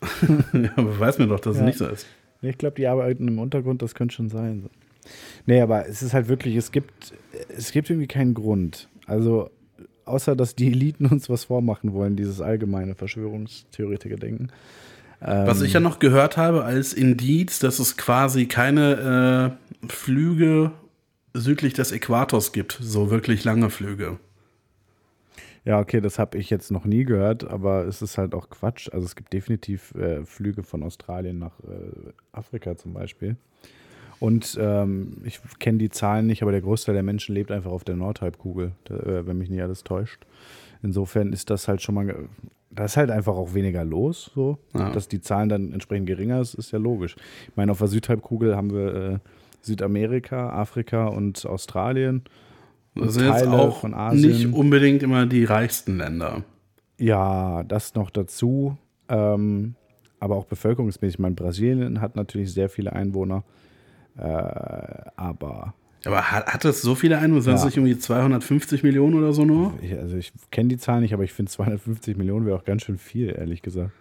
aber 0.76 1.00
weiß 1.00 1.18
mir 1.18 1.26
doch, 1.26 1.40
dass 1.40 1.56
Ja. 1.56 1.62
es 1.62 1.66
nicht 1.66 1.78
so 1.78 1.88
ist. 1.88 2.06
Nee, 2.40 2.50
ich 2.50 2.58
glaube, 2.58 2.76
die 2.76 2.86
arbeiten 2.86 3.26
im 3.28 3.38
Untergrund, 3.38 3.82
das 3.82 3.94
könnte 3.94 4.14
schon 4.14 4.28
sein. 4.28 4.68
Nee, 5.46 5.60
aber 5.60 5.86
es 5.88 6.02
ist 6.02 6.12
halt 6.12 6.28
wirklich, 6.28 6.56
es 6.56 6.70
gibt, 6.70 7.12
es 7.48 7.72
gibt 7.72 7.90
irgendwie 7.90 8.06
keinen 8.06 8.34
Grund. 8.34 8.88
Also, 9.06 9.50
außer 10.04 10.36
dass 10.36 10.54
die 10.54 10.68
Eliten 10.68 11.06
uns 11.06 11.28
was 11.28 11.44
vormachen 11.44 11.92
wollen, 11.92 12.16
dieses 12.16 12.40
allgemeine 12.40 12.94
Verschwörungstheoretiker-Denken. 12.94 14.50
Was 15.20 15.60
Ähm. 15.60 15.66
ich 15.66 15.72
ja 15.72 15.80
noch 15.80 15.98
gehört 15.98 16.36
habe 16.36 16.64
als 16.64 16.92
Indiz, 16.92 17.58
dass 17.58 17.78
es 17.78 17.96
quasi 17.96 18.46
keine 18.46 19.56
äh, 19.82 19.88
Flüge 19.88 20.70
südlich 21.34 21.72
des 21.74 21.92
Äquators 21.92 22.52
gibt, 22.52 22.78
so 22.80 23.10
wirklich 23.10 23.44
lange 23.44 23.70
Flüge. 23.70 24.18
Ja, 25.64 25.80
okay, 25.80 26.00
das 26.00 26.18
habe 26.18 26.38
ich 26.38 26.50
jetzt 26.50 26.70
noch 26.70 26.84
nie 26.84 27.04
gehört, 27.04 27.44
aber 27.44 27.86
es 27.86 28.02
ist 28.02 28.18
halt 28.18 28.34
auch 28.34 28.48
Quatsch. 28.50 28.88
Also 28.92 29.04
es 29.04 29.16
gibt 29.16 29.32
definitiv 29.32 29.94
äh, 29.94 30.24
Flüge 30.24 30.62
von 30.62 30.82
Australien 30.82 31.38
nach 31.38 31.58
äh, 31.60 32.12
Afrika 32.32 32.76
zum 32.76 32.94
Beispiel. 32.94 33.36
Und 34.20 34.58
ähm, 34.60 35.18
ich 35.24 35.40
kenne 35.58 35.78
die 35.78 35.90
Zahlen 35.90 36.26
nicht, 36.26 36.42
aber 36.42 36.50
der 36.50 36.60
Großteil 36.60 36.94
der 36.94 37.04
Menschen 37.04 37.34
lebt 37.34 37.52
einfach 37.52 37.70
auf 37.70 37.84
der 37.84 37.96
Nordhalbkugel, 37.96 38.72
äh, 38.90 39.26
wenn 39.26 39.38
mich 39.38 39.50
nicht 39.50 39.62
alles 39.62 39.84
täuscht. 39.84 40.26
Insofern 40.82 41.32
ist 41.32 41.50
das 41.50 41.68
halt 41.68 41.82
schon 41.82 41.94
mal, 41.94 42.28
da 42.70 42.84
ist 42.84 42.96
halt 42.96 43.10
einfach 43.10 43.36
auch 43.36 43.54
weniger 43.54 43.84
los, 43.84 44.30
so. 44.34 44.58
Ja. 44.74 44.90
Dass 44.90 45.08
die 45.08 45.20
Zahlen 45.20 45.48
dann 45.48 45.72
entsprechend 45.72 46.06
geringer 46.06 46.40
ist, 46.40 46.54
ist 46.54 46.72
ja 46.72 46.78
logisch. 46.78 47.16
Ich 47.48 47.56
meine, 47.56 47.72
auf 47.72 47.78
der 47.78 47.88
Südhalbkugel 47.88 48.56
haben 48.56 48.72
wir 48.72 48.94
äh, 48.94 49.18
Südamerika, 49.60 50.50
Afrika 50.50 51.06
und 51.06 51.44
Australien. 51.46 52.22
Das 52.98 53.06
und 53.08 53.12
sind 53.12 53.24
jetzt 53.26 53.44
Teile 53.44 53.52
auch 53.52 53.80
von 53.80 53.94
Asien. 53.94 54.30
nicht 54.30 54.52
unbedingt 54.52 55.02
immer 55.02 55.26
die 55.26 55.44
reichsten 55.44 55.98
Länder. 55.98 56.42
Ja, 56.98 57.62
das 57.64 57.94
noch 57.94 58.10
dazu. 58.10 58.76
Ähm, 59.08 59.74
aber 60.20 60.36
auch 60.36 60.44
bevölkerungsmäßig. 60.46 61.14
Ich 61.14 61.18
meine, 61.20 61.34
Brasilien 61.36 62.00
hat 62.00 62.16
natürlich 62.16 62.52
sehr 62.52 62.68
viele 62.68 62.92
Einwohner. 62.92 63.44
Äh, 64.16 64.22
aber 64.22 65.74
Aber 66.04 66.30
hat, 66.32 66.46
hat 66.46 66.64
das 66.64 66.82
so 66.82 66.94
viele 66.94 67.18
Einwohner? 67.18 67.42
Sind 67.42 67.52
das 67.54 67.60
Ja. 67.62 67.66
nicht 67.66 67.76
irgendwie 67.76 67.98
250 67.98 68.82
Millionen 68.82 69.14
oder 69.14 69.32
so 69.32 69.44
nur? 69.44 69.74
ich, 69.80 69.96
also 69.96 70.16
ich 70.16 70.32
kenne 70.50 70.68
die 70.70 70.76
Zahlen 70.76 71.02
nicht, 71.02 71.14
aber 71.14 71.22
ich 71.24 71.32
finde 71.32 71.50
250 71.52 72.16
Millionen 72.16 72.46
wäre 72.46 72.56
auch 72.56 72.64
ganz 72.64 72.82
schön 72.82 72.98
viel, 72.98 73.28
ehrlich 73.36 73.62
gesagt. 73.62 73.92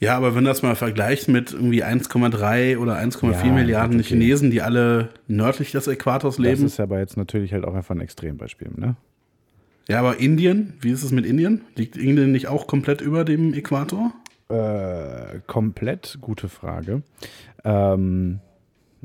Ja, 0.00 0.16
aber 0.16 0.34
wenn 0.34 0.44
du 0.44 0.50
das 0.50 0.62
mal 0.62 0.74
vergleichst 0.76 1.28
mit 1.28 1.52
irgendwie 1.52 1.84
1,3 1.84 2.78
oder 2.78 2.98
1,4 2.98 3.46
Ja, 3.46 3.52
Milliarden 3.52 4.00
okay. 4.00 4.08
Chinesen, 4.08 4.50
die 4.50 4.62
alle 4.62 5.10
nördlich 5.28 5.72
des 5.72 5.86
Äquators 5.88 6.36
Das 6.36 6.42
leben. 6.44 6.64
ist 6.64 6.80
aber 6.80 6.98
jetzt 7.00 7.18
natürlich 7.18 7.52
halt 7.52 7.64
auch 7.64 7.74
einfach 7.74 7.94
ein 7.94 8.00
Extrembeispiel, 8.00 8.70
ne? 8.76 8.96
Ja, 9.88 9.98
aber 9.98 10.18
Indien, 10.18 10.74
wie 10.80 10.90
ist 10.90 11.02
es 11.02 11.10
mit 11.12 11.26
Indien? 11.26 11.62
Liegt 11.74 11.96
Indien 11.96 12.32
nicht 12.32 12.46
auch 12.48 12.66
komplett 12.66 13.00
über 13.02 13.24
dem 13.24 13.52
Äquator? 13.52 14.12
Äh, 14.48 15.40
komplett 15.46 16.18
gute 16.20 16.48
Frage. 16.48 17.02
Ähm, 17.64 18.40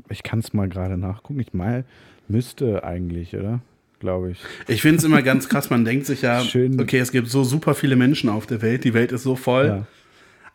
ich 0.08 0.22
kann 0.22 0.38
es 0.38 0.52
mal 0.54 0.68
gerade 0.68 0.96
nachgucken. 0.96 1.40
Ich 1.40 1.52
mal 1.52 1.84
müsste 2.28 2.84
eigentlich, 2.84 3.36
oder? 3.36 3.60
Glaube 3.98 4.30
ich. 4.30 4.40
Ich 4.68 4.82
finde 4.82 4.98
es 4.98 5.04
immer 5.04 5.22
ganz 5.22 5.48
krass, 5.48 5.70
man 5.70 5.84
denkt 5.84 6.06
sich 6.06 6.22
ja, 6.22 6.40
Schön. 6.44 6.80
okay, 6.80 6.98
es 6.98 7.12
gibt 7.12 7.28
so 7.28 7.44
super 7.44 7.74
viele 7.74 7.96
Menschen 7.96 8.28
auf 8.30 8.46
der 8.46 8.62
Welt, 8.62 8.84
die 8.84 8.94
Welt 8.94 9.12
ist 9.12 9.22
so 9.24 9.36
voll. 9.36 9.66
Ja. 9.66 9.86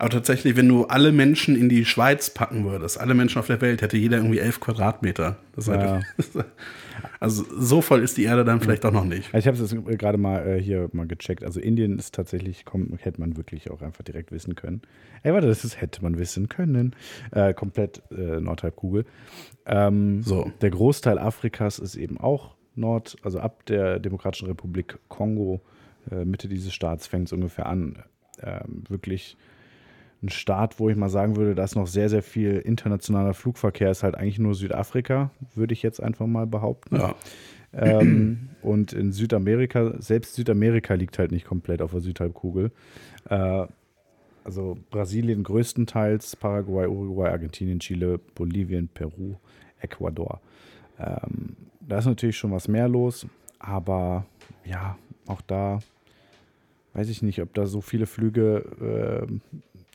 Aber 0.01 0.09
tatsächlich, 0.09 0.55
wenn 0.55 0.67
du 0.67 0.85
alle 0.85 1.11
Menschen 1.11 1.55
in 1.55 1.69
die 1.69 1.85
Schweiz 1.85 2.31
packen 2.31 2.65
würdest, 2.65 2.99
alle 2.99 3.13
Menschen 3.13 3.37
auf 3.37 3.45
der 3.45 3.61
Welt, 3.61 3.83
hätte 3.83 3.97
jeder 3.97 4.17
irgendwie 4.17 4.39
elf 4.39 4.59
Quadratmeter. 4.59 5.37
Ja. 5.67 5.99
also 7.19 7.45
so 7.55 7.81
voll 7.81 8.01
ist 8.01 8.17
die 8.17 8.23
Erde 8.23 8.43
dann 8.43 8.61
vielleicht 8.61 8.83
auch 8.83 8.91
noch 8.91 9.05
nicht. 9.05 9.27
Also 9.31 9.37
ich 9.37 9.45
habe 9.45 9.63
es 9.63 9.71
jetzt 9.71 9.99
gerade 9.99 10.17
mal 10.17 10.47
äh, 10.47 10.59
hier 10.59 10.89
mal 10.91 11.05
gecheckt. 11.05 11.43
Also 11.43 11.59
Indien 11.59 11.99
ist 11.99 12.15
tatsächlich, 12.15 12.65
komm, 12.65 12.97
hätte 12.99 13.21
man 13.21 13.37
wirklich 13.37 13.69
auch 13.69 13.83
einfach 13.83 14.01
direkt 14.01 14.31
wissen 14.31 14.55
können. 14.55 14.81
Ey, 15.21 15.33
warte, 15.33 15.45
das 15.45 15.63
ist, 15.63 15.79
hätte 15.79 16.01
man 16.01 16.17
wissen 16.17 16.49
können. 16.49 16.95
Äh, 17.29 17.53
komplett 17.53 18.01
äh, 18.09 18.41
Nordhalbkugel. 18.41 19.05
Ähm, 19.67 20.23
So. 20.23 20.51
Der 20.61 20.71
Großteil 20.71 21.19
Afrikas 21.19 21.77
ist 21.77 21.95
eben 21.95 22.19
auch 22.19 22.55
Nord, 22.73 23.17
also 23.21 23.39
ab 23.39 23.67
der 23.67 23.99
Demokratischen 23.99 24.47
Republik 24.47 24.97
Kongo, 25.09 25.61
äh, 26.09 26.25
Mitte 26.25 26.47
dieses 26.47 26.73
Staats 26.73 27.05
fängt 27.05 27.27
es 27.27 27.33
ungefähr 27.33 27.67
an. 27.67 28.01
Ähm, 28.41 28.83
wirklich 28.89 29.37
ein 30.23 30.29
Staat, 30.29 30.79
wo 30.79 30.89
ich 30.89 30.95
mal 30.95 31.09
sagen 31.09 31.35
würde, 31.35 31.55
da 31.55 31.63
ist 31.63 31.75
noch 31.75 31.87
sehr, 31.87 32.09
sehr 32.09 32.23
viel 32.23 32.57
internationaler 32.57 33.33
Flugverkehr, 33.33 33.91
ist 33.91 34.03
halt 34.03 34.15
eigentlich 34.15 34.39
nur 34.39 34.53
Südafrika, 34.53 35.31
würde 35.55 35.73
ich 35.73 35.81
jetzt 35.81 36.01
einfach 36.01 36.27
mal 36.27 36.45
behaupten. 36.45 36.97
Ja. 36.97 37.15
Ähm, 37.73 38.49
und 38.61 38.93
in 38.93 39.11
Südamerika, 39.11 39.93
selbst 39.99 40.35
Südamerika 40.35 40.93
liegt 40.93 41.17
halt 41.17 41.31
nicht 41.31 41.45
komplett 41.45 41.81
auf 41.81 41.91
der 41.91 42.01
Südhalbkugel. 42.01 42.71
Äh, 43.29 43.65
also 44.43 44.77
Brasilien 44.89 45.43
größtenteils, 45.43 46.35
Paraguay, 46.35 46.87
Uruguay, 46.87 47.29
Argentinien, 47.29 47.79
Chile, 47.79 48.19
Bolivien, 48.35 48.89
Peru, 48.93 49.35
Ecuador. 49.79 50.41
Ähm, 50.99 51.55
da 51.79 51.99
ist 51.99 52.05
natürlich 52.05 52.37
schon 52.37 52.51
was 52.51 52.67
mehr 52.67 52.87
los, 52.87 53.25
aber 53.59 54.25
ja, 54.65 54.97
auch 55.27 55.41
da 55.41 55.79
weiß 56.93 57.09
ich 57.09 57.21
nicht, 57.21 57.41
ob 57.41 57.53
da 57.53 57.65
so 57.65 57.81
viele 57.81 58.05
Flüge, 58.05 58.65
ähm, 58.81 59.41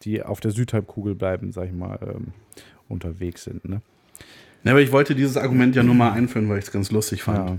die 0.02 0.22
auf 0.22 0.40
der 0.40 0.50
Südhalbkugel 0.50 1.14
bleiben, 1.14 1.52
sag 1.52 1.66
ich 1.66 1.72
mal, 1.72 1.98
ähm, 2.02 2.28
unterwegs 2.88 3.44
sind. 3.44 3.68
Ne? 3.68 3.80
Ja, 4.64 4.72
aber 4.72 4.80
ich 4.80 4.92
wollte 4.92 5.14
dieses 5.14 5.36
Argument 5.36 5.74
ja 5.76 5.82
nur 5.82 5.94
mal 5.94 6.12
einführen, 6.12 6.48
weil 6.48 6.58
ich 6.58 6.64
es 6.66 6.72
ganz 6.72 6.90
lustig 6.90 7.22
fand. 7.22 7.50
Ja. 7.50 7.58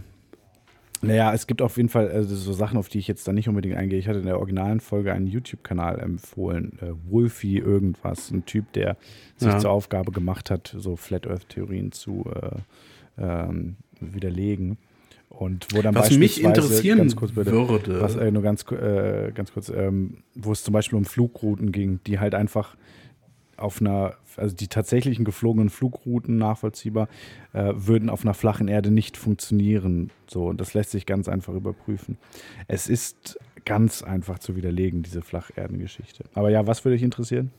Naja, 1.04 1.32
es 1.34 1.46
gibt 1.46 1.62
auf 1.62 1.78
jeden 1.78 1.90
Fall 1.90 2.10
also 2.10 2.36
so 2.36 2.54
Sachen, 2.54 2.78
auf 2.78 2.90
die 2.90 2.98
ich 2.98 3.08
jetzt 3.08 3.28
da 3.28 3.32
nicht 3.32 3.48
unbedingt 3.48 3.76
eingehe. 3.76 4.00
Ich 4.00 4.08
hatte 4.08 4.18
in 4.20 4.26
der 4.26 4.40
originalen 4.40 4.80
Folge 4.80 5.14
einen 5.14 5.28
YouTube-Kanal 5.28 6.00
empfohlen, 6.00 6.80
äh, 6.82 6.92
Wolfie 7.12 7.58
irgendwas, 7.60 8.32
ein 8.32 8.46
Typ, 8.46 8.74
der 8.74 8.98
sich 9.36 9.48
Ja. 9.48 9.60
zur 9.60 9.70
Aufgabe 9.72 10.12
gemacht 10.12 10.50
hat, 10.50 10.74
so 10.76 10.96
Flat 10.96 11.28
Earth-Theorien 11.28 11.92
zu 11.92 12.26
äh, 12.34 13.22
ähm, 13.24 13.76
widerlegen. 14.00 14.78
Und 15.30 15.68
wo 15.74 15.82
dann 15.82 15.94
Was 15.94 16.10
mich 16.18 16.44
interessieren 16.44 16.98
ganz 16.98 17.16
kurz 17.16 17.32
bitte, 17.34 17.52
würde, 17.52 18.02
was, 18.02 18.16
äh, 18.16 18.32
nur 18.32 18.42
ganz, 18.42 18.66
äh, 18.72 19.32
ganz 19.34 19.52
kurz, 19.54 19.70
ähm, 19.70 20.24
wo 20.34 20.52
es 20.52 20.64
zum 20.64 20.74
Beispiel 20.74 20.98
um 20.98 21.06
Flugrouten 21.06 21.72
ging, 21.72 22.00
die 22.08 22.20
halt 22.20 22.34
einfach 22.34 22.76
auf 23.58 23.82
einer, 23.82 24.16
also 24.36 24.56
die 24.56 24.68
tatsächlichen 24.68 25.26
geflogenen 25.26 25.70
Flugrouten 25.70 26.38
nachvollziehbar, 26.38 27.08
äh, 27.54 27.74
würden 27.76 28.10
auf 28.10 28.22
einer 28.22 28.34
flachen 28.34 28.68
Erde 28.68 28.90
nicht 28.92 29.18
funktionieren. 29.18 30.12
So, 30.28 30.48
und 30.48 30.62
das 30.62 30.74
lässt 30.74 30.92
sich 30.92 31.06
ganz 31.06 31.28
einfach 31.28 31.54
überprüfen. 31.54 32.18
Es 32.68 32.88
ist 32.88 33.40
ganz 33.66 34.02
einfach 34.04 34.40
zu 34.40 34.56
widerlegen, 34.56 35.04
diese 35.04 35.22
Flacherdengeschichte. 35.22 36.24
Aber 36.34 36.50
ja, 36.50 36.68
was 36.68 36.86
würde 36.86 36.96
dich 36.96 37.04
interessieren? 37.04 37.52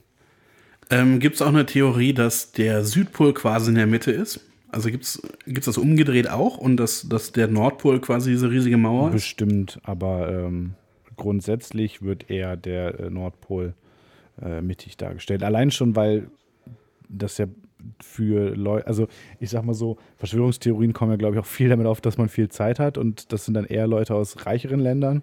ähm, 0.91 1.19
gibt 1.21 1.37
es 1.37 1.43
auch 1.43 1.49
eine 1.49 1.67
Theorie, 1.67 2.13
dass 2.13 2.53
der 2.53 2.85
Südpol 2.85 3.35
quasi 3.35 3.71
in 3.71 3.77
der 3.77 3.87
Mitte 3.87 4.11
ist? 4.11 4.41
Also 4.71 4.91
gibt 4.91 5.05
es 5.05 5.21
das 5.65 5.79
umgedreht 5.79 6.29
auch 6.29 6.59
und 6.59 6.77
dass, 6.77 7.09
dass 7.09 7.33
der 7.33 7.49
Nordpol 7.49 8.01
quasi 8.01 8.31
diese 8.31 8.51
riesige 8.51 8.77
Mauer? 8.77 9.11
Bestimmt, 9.11 9.81
aber 9.83 10.29
ähm, 10.31 10.75
grundsätzlich 11.17 12.03
wird 12.03 12.31
eher 12.31 12.57
der 12.57 13.01
äh, 13.01 13.11
Nordpol 13.11 13.75
äh, 14.43 14.61
mittig 14.61 14.97
dargestellt. 14.97 15.43
Allein 15.43 15.71
schon, 15.71 15.97
weil 15.97 16.31
das 17.09 17.39
ja 17.39 17.47
für 18.03 18.55
Leute, 18.55 18.87
also 18.87 19.09
ich 19.41 19.51
sag 19.51 19.65
mal 19.65 19.75
so, 19.75 19.99
Verschwörungstheorien 20.17 20.93
kommen 20.93 21.13
ja, 21.13 21.17
glaube 21.17 21.37
ich, 21.37 21.41
auch 21.41 21.47
viel 21.47 21.69
damit 21.69 21.87
auf, 21.87 22.01
dass 22.01 22.19
man 22.19 22.29
viel 22.29 22.49
Zeit 22.49 22.79
hat 22.79 22.99
und 22.99 23.33
das 23.33 23.45
sind 23.45 23.55
dann 23.55 23.65
eher 23.65 23.87
Leute 23.87 24.15
aus 24.15 24.47
reicheren 24.47 24.81
Ländern 24.81 25.23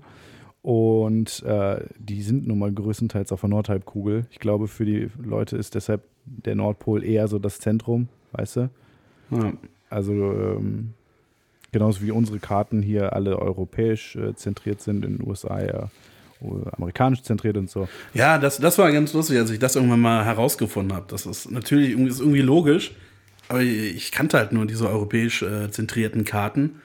und 0.61 1.43
äh, 1.43 1.85
die 1.99 2.21
sind 2.21 2.47
nun 2.47 2.59
mal 2.59 2.71
größtenteils 2.71 3.31
auf 3.31 3.41
der 3.41 3.49
Nordhalbkugel. 3.49 4.25
Ich 4.31 4.39
glaube, 4.39 4.67
für 4.67 4.85
die 4.85 5.09
Leute 5.21 5.57
ist 5.57 5.75
deshalb 5.75 6.03
der 6.25 6.55
Nordpol 6.55 7.03
eher 7.03 7.27
so 7.27 7.37
das 7.39 7.59
Zentrum, 7.59 8.09
weißt 8.31 8.55
du? 8.55 8.69
Ja. 9.31 9.53
Also 9.89 10.13
ähm, 10.13 10.93
genauso 11.71 12.01
wie 12.01 12.11
unsere 12.11 12.39
Karten 12.39 12.81
hier 12.81 13.13
alle 13.13 13.37
europäisch 13.39 14.15
äh, 14.15 14.35
zentriert 14.35 14.81
sind, 14.81 15.05
in 15.05 15.17
den 15.17 15.27
USA 15.27 15.61
ja 15.61 15.89
äh, 16.41 16.69
amerikanisch 16.71 17.21
zentriert 17.23 17.57
und 17.57 17.69
so. 17.69 17.87
Ja, 18.13 18.37
das, 18.37 18.57
das 18.57 18.77
war 18.77 18.91
ganz 18.91 19.13
lustig, 19.13 19.37
als 19.37 19.49
ich 19.51 19.59
das 19.59 19.75
irgendwann 19.75 19.99
mal 19.99 20.25
herausgefunden 20.25 20.95
habe. 20.95 21.05
Das 21.09 21.25
ist 21.25 21.51
natürlich 21.51 21.91
irgendwie, 21.91 22.11
ist 22.11 22.19
irgendwie 22.19 22.41
logisch, 22.41 22.93
aber 23.47 23.61
ich 23.61 24.11
kannte 24.11 24.37
halt 24.37 24.51
nur 24.51 24.65
diese 24.65 24.89
europäisch 24.89 25.41
äh, 25.41 25.69
zentrierten 25.71 26.25
Karten. 26.25 26.81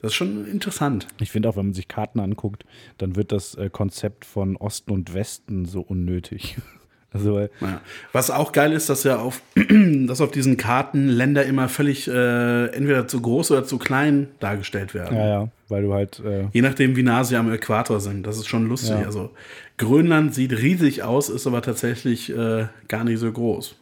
Das 0.00 0.12
ist 0.12 0.16
schon 0.16 0.46
interessant. 0.46 1.06
Ich 1.20 1.30
finde 1.30 1.48
auch, 1.48 1.56
wenn 1.56 1.66
man 1.66 1.74
sich 1.74 1.88
Karten 1.88 2.20
anguckt, 2.20 2.66
dann 2.98 3.16
wird 3.16 3.32
das 3.32 3.54
äh, 3.54 3.70
Konzept 3.70 4.24
von 4.24 4.56
Osten 4.56 4.90
und 4.90 5.14
Westen 5.14 5.64
so 5.64 5.80
unnötig. 5.80 6.58
Also, 7.14 7.34
weil, 7.34 7.50
Ja. 7.60 7.80
Was 8.12 8.30
auch 8.30 8.52
geil 8.52 8.72
ist, 8.72 8.90
dass 8.90 9.04
ja 9.04 9.16
auf, 9.18 9.40
dass 10.06 10.20
auf 10.20 10.30
diesen 10.32 10.56
Karten 10.56 11.08
Länder 11.08 11.46
immer 11.46 11.68
völlig 11.68 12.08
äh, 12.08 12.66
entweder 12.66 13.06
zu 13.08 13.22
groß 13.22 13.52
oder 13.52 13.64
zu 13.64 13.78
klein 13.78 14.28
dargestellt 14.40 14.92
werden. 14.94 15.16
ja, 15.16 15.26
ja, 15.26 15.48
weil 15.68 15.82
du 15.82 15.94
halt, 15.94 16.20
äh, 16.24 16.48
Je 16.52 16.60
nachdem, 16.60 16.96
wie 16.96 17.02
nah 17.04 17.24
sie 17.24 17.36
am 17.36 17.50
Äquator 17.52 18.00
sind. 18.00 18.26
Das 18.26 18.36
ist 18.36 18.48
schon 18.48 18.68
lustig. 18.68 18.98
Ja. 18.98 19.06
Also 19.06 19.30
Grönland 19.78 20.34
sieht 20.34 20.52
riesig 20.52 21.02
aus, 21.04 21.28
ist 21.28 21.46
aber 21.46 21.62
tatsächlich 21.62 22.30
äh, 22.36 22.66
gar 22.88 23.04
nicht 23.04 23.18
so 23.20 23.30
groß. 23.32 23.76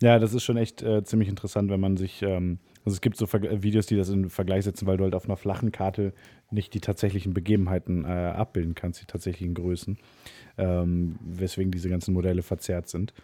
ja, 0.00 0.18
das 0.18 0.34
ist 0.34 0.44
schon 0.44 0.56
echt 0.58 0.82
äh, 0.82 1.02
ziemlich 1.04 1.28
interessant, 1.28 1.70
wenn 1.70 1.80
man 1.80 1.96
sich, 1.96 2.22
ähm, 2.22 2.58
also 2.84 2.96
es 2.96 3.00
gibt 3.00 3.16
so 3.16 3.26
Ver 3.26 3.62
Videos, 3.62 3.86
die 3.86 3.96
das 3.96 4.10
in 4.10 4.28
Vergleich 4.28 4.64
setzen, 4.64 4.86
weil 4.86 4.96
du 4.96 5.04
halt 5.04 5.14
auf 5.14 5.24
einer 5.24 5.36
flachen 5.36 5.72
Karte 5.72 6.12
nicht 6.50 6.74
die 6.74 6.80
tatsächlichen 6.80 7.32
Begebenheiten 7.32 8.04
äh, 8.04 8.08
abbilden 8.08 8.74
kannst, 8.74 9.00
die 9.00 9.06
tatsächlichen 9.06 9.54
Größen, 9.54 9.98
ähm, 10.58 11.16
weswegen 11.20 11.72
diese 11.72 11.88
ganzen 11.88 12.12
Modelle 12.12 12.42
verzerrt 12.42 12.88
sind. 12.88 13.14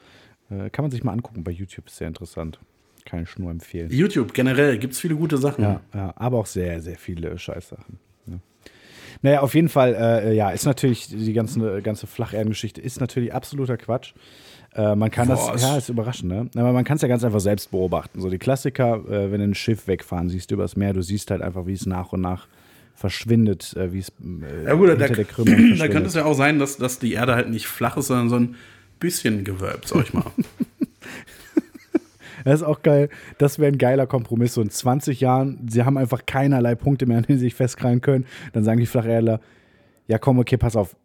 Äh, 0.51 0.71
kann 0.71 0.85
man 0.85 0.91
sich 0.91 1.05
mal 1.05 1.13
angucken 1.13 1.45
bei 1.45 1.51
YouTube, 1.51 1.87
ist 1.87 1.97
sehr 1.97 2.09
interessant. 2.09 2.59
Kann 3.05 3.23
ich 3.23 3.39
nur 3.39 3.51
empfehlen. 3.51 3.91
YouTube 3.91 4.35
generell 4.35 4.79
gibt 4.79 4.95
es 4.95 5.01
viele 5.01 5.15
gute 5.15 5.39
Sachen. 5.39 5.63
Ja, 5.63 5.81
ja, 5.95 6.13
aber 6.17 6.39
auch 6.39 6.47
sehr, 6.47 6.81
sehr 6.81 6.97
viele 6.97 7.39
Scheißsachen. 7.39 7.99
Ne? 8.27 8.41
Naja, 9.23 9.41
auf 9.41 9.55
jeden 9.55 9.69
Fall, 9.69 9.95
äh, 9.95 10.35
ja, 10.35 10.51
ist 10.51 10.65
natürlich, 10.65 11.09
die 11.09 11.33
ganze, 11.33 11.83
ganze 11.83 12.07
Flacherdengeschichte 12.07 12.81
ist 12.81 13.01
natürlich 13.01 13.33
absoluter 13.35 13.77
Quatsch. 13.77 14.15
Äh, 14.75 14.95
man 14.95 15.11
kann 15.11 15.29
Boah, 15.29 15.53
das, 15.53 15.63
ja, 15.63 15.77
ist 15.77 15.89
überraschend, 15.89 16.31
ne? 16.31 16.49
Aber 16.55 16.73
man 16.73 16.85
kann 16.85 16.97
es 16.97 17.03
ja 17.03 17.09
ganz 17.09 17.25
einfach 17.25 17.41
selbst 17.41 17.71
beobachten. 17.71 18.21
So 18.21 18.31
die 18.31 18.39
Klassiker, 18.39 19.05
äh, 19.09 19.33
wenn 19.33 19.41
du 19.41 19.49
ein 19.49 19.55
Schiff 19.55 19.89
wegfahren 19.89 20.29
siehst 20.29 20.51
übers 20.53 20.77
Meer, 20.77 20.93
du 20.93 21.03
siehst 21.03 21.31
halt 21.31 21.43
einfach, 21.43 21.67
wie 21.67 21.73
es 21.73 21.87
nach 21.87 22.13
und 22.13 22.21
nach 22.21 22.47
verschwindet, 22.95 23.75
äh, 23.77 23.93
wie 23.93 23.99
es 23.99 24.11
äh, 24.11 24.65
Ja 24.67 24.75
gut, 24.75 24.89
da, 24.89 24.93
hinter 24.93 25.09
da, 25.09 25.15
der 25.15 25.25
Krümmung 25.25 25.75
da 25.79 25.89
könnte 25.89 26.09
es 26.09 26.15
ja 26.15 26.25
auch 26.25 26.35
sein, 26.35 26.59
dass, 26.59 26.77
dass 26.77 26.99
die 26.99 27.15
Erde 27.15 27.35
halt 27.35 27.51
nicht 27.51 27.67
flach 27.67 27.97
ist, 27.97 28.09
sondern 28.09 28.29
so 28.29 28.37
ein 28.37 28.57
bisschen 29.01 29.45
gewölbt, 29.45 29.89
sag 29.89 30.05
ich 30.05 30.15
mal. 30.15 30.25
Das 32.45 32.63
ist 32.63 32.67
auch 32.67 32.83
geil. 32.83 33.11
Das 33.37 33.59
wäre 33.59 33.71
ein 33.71 33.77
geiler 33.77 34.07
Kompromiss. 34.07 34.55
So 34.55 34.63
in 34.63 34.71
20 34.71 35.21
Jahren, 35.21 35.59
sie 35.69 35.83
haben 35.83 35.99
einfach 35.99 36.25
keinerlei 36.25 36.75
Punkte 36.75 37.05
mehr, 37.05 37.19
an 37.19 37.25
denen 37.25 37.39
sie 37.39 37.45
sich 37.45 37.55
festkrallen 37.55 38.01
können. 38.01 38.25
Dann 38.55 38.65
sagen 38.65 38.81
die 38.81 38.87
Flacherdler, 38.87 39.41
ja 40.07 40.19
komm, 40.19 40.39
okay, 40.39 40.57
pass 40.57 40.75
auf. 40.75 40.97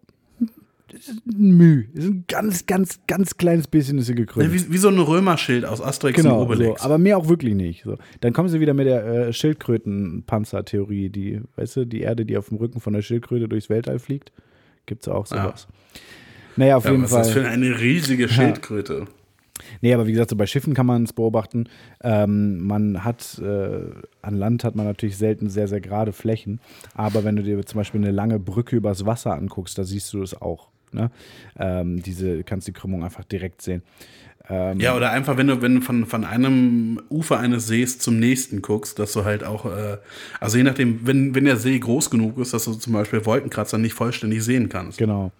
Das 0.96 1.10
ist 1.10 1.22
ein 1.28 2.24
ganz, 2.28 2.66
ganz, 2.66 3.00
ganz 3.08 3.36
kleines 3.38 3.68
bisschen 3.68 3.98
ist 3.98 4.06
sie 4.06 4.14
Ja, 4.14 4.18
gekrümmt. 4.18 4.54
wie, 4.54 4.72
wie 4.74 4.78
so 4.78 4.88
ein 4.88 4.98
Römerschild 4.98 5.66
aus 5.66 5.82
Asterix 5.82 6.18
und 6.20 6.24
Genau, 6.24 6.39
so, 6.39 6.46
Obelix. 6.46 6.82
aber 6.82 6.98
mehr 6.98 7.18
auch 7.18 7.28
wirklich 7.28 7.54
nicht. 7.54 7.84
So. 7.84 7.98
Dann 8.22 8.32
kommen 8.34 8.48
sie 8.50 8.60
wieder 8.62 8.74
mit 8.74 8.88
der 8.88 9.06
äh, 9.06 9.34
Schildkrötenpanzertheorie, 9.34 11.10
die, 11.10 11.41
weißt 11.56 11.78
du, 11.78 11.86
die 11.86 12.02
Erde, 12.02 12.26
die 12.26 12.38
auf 12.38 12.50
dem 12.50 12.58
Rücken 12.58 12.80
von 12.80 12.93
der 12.93 13.02
Schildkröte 13.02 13.48
durchs 13.48 13.70
Weltall 13.70 14.00
fliegt. 14.00 14.32
Gibt 14.86 15.04
es 15.04 15.08
auch 15.10 15.26
sowas. 15.26 15.68
Naja, 16.56 16.78
auf 16.78 16.86
ja, 16.86 16.91
jeden 16.91 17.04
was 17.04 17.12
Fall. 17.12 17.22
ist 17.22 17.28
das 17.28 17.34
für 17.43 17.48
eine 17.48 17.80
riesige 17.80 18.30
Schildkröte? 18.30 19.06
Nee, 19.82 19.93
aber 19.93 20.06
wie 20.06 20.12
gesagt, 20.12 20.30
so 20.30 20.36
bei 20.36 20.46
Schiffen 20.48 20.74
kann 20.74 20.86
man 20.86 21.04
es 21.04 21.14
beobachten. 21.14 21.68
Ähm, 22.04 22.60
man 22.66 23.04
hat, 23.04 23.39
äh, 23.39 23.80
an 24.22 24.36
Land 24.36 24.64
hat 24.64 24.76
man 24.76 24.86
natürlich 24.86 25.18
selten 25.18 25.50
sehr, 25.50 25.68
sehr 25.68 25.80
gerade 25.82 26.12
Flächen. 26.12 26.60
Aber 26.93 27.24
wenn 27.24 27.36
du 27.38 27.43
dir 27.43 27.66
zum 27.66 27.78
Beispiel 27.80 28.02
eine 28.02 28.12
lange 28.12 28.38
Brücke 28.38 28.76
übers 28.76 29.06
Wasser 29.06 29.34
anguckst, 29.34 29.78
da 29.78 29.84
siehst 29.84 30.12
du 30.14 30.22
es 30.22 30.39
auch. 30.39 30.70
Ne? 30.96 31.12
Ähm, 31.60 32.02
diese, 32.02 32.43
kannst 32.43 32.68
die 32.68 32.74
Krümmung 32.74 33.04
einfach 33.04 33.24
direkt 33.24 33.62
sehen. 33.62 33.84
Ähm, 34.50 34.80
Ja, 34.80 34.96
oder 34.96 35.12
einfach, 35.12 35.38
wenn 35.38 35.48
du, 35.48 35.62
wenn 35.62 35.76
du 35.76 35.82
von, 35.82 36.06
von 36.06 36.24
einem 36.24 37.02
Ufer 37.10 37.39
eines 37.39 37.68
Sees 37.68 38.00
zum 38.00 38.20
nächsten 38.20 38.62
guckst, 38.62 39.00
dass 39.00 39.14
du 39.14 39.24
halt 39.26 39.43
auch, 39.43 39.66
äh, 39.66 39.98
also 40.39 40.58
je 40.58 40.64
nachdem, 40.64 41.06
wenn, 41.06 41.36
wenn 41.36 41.46
der 41.46 41.58
See 41.58 41.78
groß 41.80 42.10
genug 42.10 42.38
ist, 42.38 42.54
dass 42.54 42.66
du 42.66 42.74
zum 42.74 42.93
Beispiel 42.93 43.26
Wolkenkratzer 43.26 43.78
nicht 43.78 43.93
vollständig 43.93 44.43
sehen 44.43 44.70
kannst. 44.70 44.98
Genau. 44.98 45.32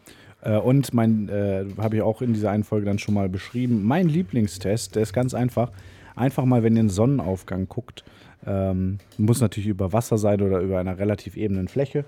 Äh, 0.42 0.58
Und 0.58 0.94
mein, 0.94 1.30
äh, 1.30 1.66
habe 1.78 1.98
ich 1.98 2.02
auch 2.02 2.22
in 2.22 2.34
dieser 2.34 2.52
einen 2.52 2.64
Folge 2.64 2.86
dann 2.86 3.00
schon 3.00 3.14
mal 3.14 3.30
beschrieben, 3.30 3.84
mein 3.84 4.08
Lieblingstest, 4.10 4.96
der 4.96 5.04
ist 5.04 5.14
ganz 5.14 5.34
einfach. 5.34 5.72
Einfach 6.16 6.46
mal, 6.46 6.64
wenn 6.64 6.76
ihr 6.76 6.80
einen 6.80 6.90
Sonnenaufgang 6.90 7.68
guckt, 7.68 8.04
ähm, 8.48 9.00
muss 9.18 9.42
natürlich 9.42 9.68
über 9.68 9.92
Wasser 9.92 10.18
sein 10.18 10.42
oder 10.42 10.60
über 10.60 10.80
einer 10.80 10.98
relativ 10.98 11.36
ebenen 11.36 11.68
Fläche. 11.68 12.06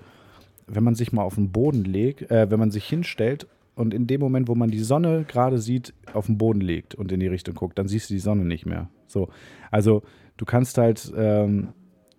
Wenn 0.68 0.84
man 0.84 0.94
sich 0.94 1.12
mal 1.12 1.22
auf 1.22 1.36
den 1.36 1.50
Boden 1.50 1.84
legt, 1.84 2.30
äh, 2.30 2.50
wenn 2.50 2.58
man 2.58 2.70
sich 2.70 2.86
hinstellt 2.86 3.46
und 3.74 3.94
in 3.94 4.06
dem 4.06 4.20
Moment, 4.20 4.48
wo 4.48 4.54
man 4.54 4.70
die 4.70 4.80
Sonne 4.80 5.24
gerade 5.26 5.58
sieht, 5.58 5.94
auf 6.12 6.26
den 6.26 6.38
Boden 6.38 6.60
legt 6.60 6.94
und 6.94 7.12
in 7.12 7.20
die 7.20 7.26
Richtung 7.26 7.54
guckt, 7.54 7.78
dann 7.78 7.88
siehst 7.88 8.10
du 8.10 8.14
die 8.14 8.20
Sonne 8.20 8.44
nicht 8.44 8.66
mehr. 8.66 8.88
So, 9.06 9.28
also 9.70 10.02
du 10.36 10.44
kannst 10.44 10.78
halt, 10.78 11.12
ähm, 11.16 11.68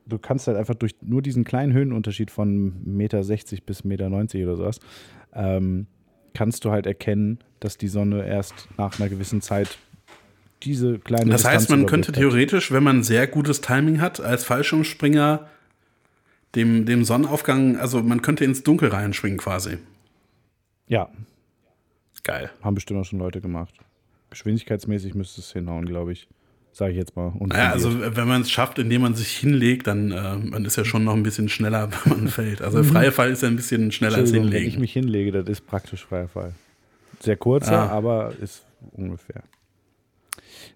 du 0.06 0.18
kannst 0.18 0.48
halt 0.48 0.58
einfach 0.58 0.76
durch 0.76 0.96
nur 1.02 1.22
diesen 1.22 1.44
kleinen 1.44 1.74
Höhenunterschied 1.74 2.32
von 2.32 2.74
1,60 2.86 2.86
Meter 2.86 3.20
bis 3.66 3.84
1,90 3.84 3.88
Meter 3.88 4.08
oder 4.48 4.56
sowas, 4.56 4.80
ähm, 5.34 5.88
kannst 6.34 6.66
du 6.66 6.72
halt 6.72 6.88
erkennen, 6.88 7.40
dass 7.60 7.78
die 7.78 7.88
Sonne 7.88 8.26
erst 8.26 8.68
nach 8.78 9.00
einer 9.00 9.10
gewissen 9.10 9.42
Zeit 9.42 9.78
diese 10.64 11.00
kleine 11.00 11.32
Das 11.32 11.46
heißt, 11.46 11.64
Distanz 11.64 11.82
man 11.82 11.90
könnte 11.90 12.12
theoretisch, 12.12 12.72
wenn 12.72 12.84
man 12.84 13.04
sehr 13.04 13.28
gutes 13.28 13.62
Timing 13.62 14.02
hat, 14.02 14.20
als 14.20 14.44
Fallschirmspringer 14.44 15.48
dem, 16.56 16.86
dem 16.86 17.04
Sonnenaufgang, 17.04 17.78
also 17.78 18.02
man 18.04 18.22
könnte 18.22 18.44
ins 18.46 18.64
Dunkel 18.64 18.90
reinspringen 18.90 19.38
quasi. 19.38 19.78
Ja, 20.88 21.10
Geil. 22.24 22.50
haben 22.62 22.76
bestimmt 22.76 23.00
auch 23.00 23.06
schon 23.06 23.20
Leute 23.20 23.42
gemacht. 23.42 23.74
Geschwindigkeitsmäßig 24.30 25.16
müsste 25.16 25.42
es 25.42 25.52
hinhauen, 25.52 25.86
glaube 25.86 26.12
ich. 26.12 26.28
Sage 26.72 26.92
ich 26.92 26.98
jetzt 26.98 27.16
mal. 27.16 27.34
Naja, 27.40 27.72
also 27.72 28.00
wenn 28.16 28.28
man 28.28 28.42
es 28.42 28.52
schafft, 28.52 28.78
indem 28.78 29.02
man 29.02 29.16
sich 29.16 29.30
hinlegt, 29.36 29.88
dann 29.88 30.12
äh, 30.12 30.36
man 30.38 30.66
ist 30.66 30.76
ja 30.76 30.86
schon 30.86 31.04
noch 31.04 31.14
ein 31.16 31.24
bisschen 31.24 31.50
schneller, 31.50 31.90
wenn 32.06 32.18
man 32.18 32.28
fällt. 32.28 32.62
Also 32.62 32.84
freie 32.84 33.12
Fall 33.12 33.32
ist 33.32 33.42
ja 33.42 33.48
ein 33.48 33.56
bisschen 33.56 33.92
schneller 33.92 34.18
als 34.18 34.30
Entschuldigung, 34.30 34.52
wenn 34.52 34.58
ich 34.58 34.74
hinlegen. 34.76 34.82
mich 34.82 34.94
hinlege, 34.94 35.32
das 35.32 35.48
ist 35.50 35.66
praktisch 35.66 36.06
freier 36.06 36.28
Fall. 36.28 36.54
Sehr 37.22 37.38
kurzer, 37.38 37.90
Ah. 37.90 37.90
aber 37.90 38.34
ist 38.40 38.64
ungefähr. 38.92 39.44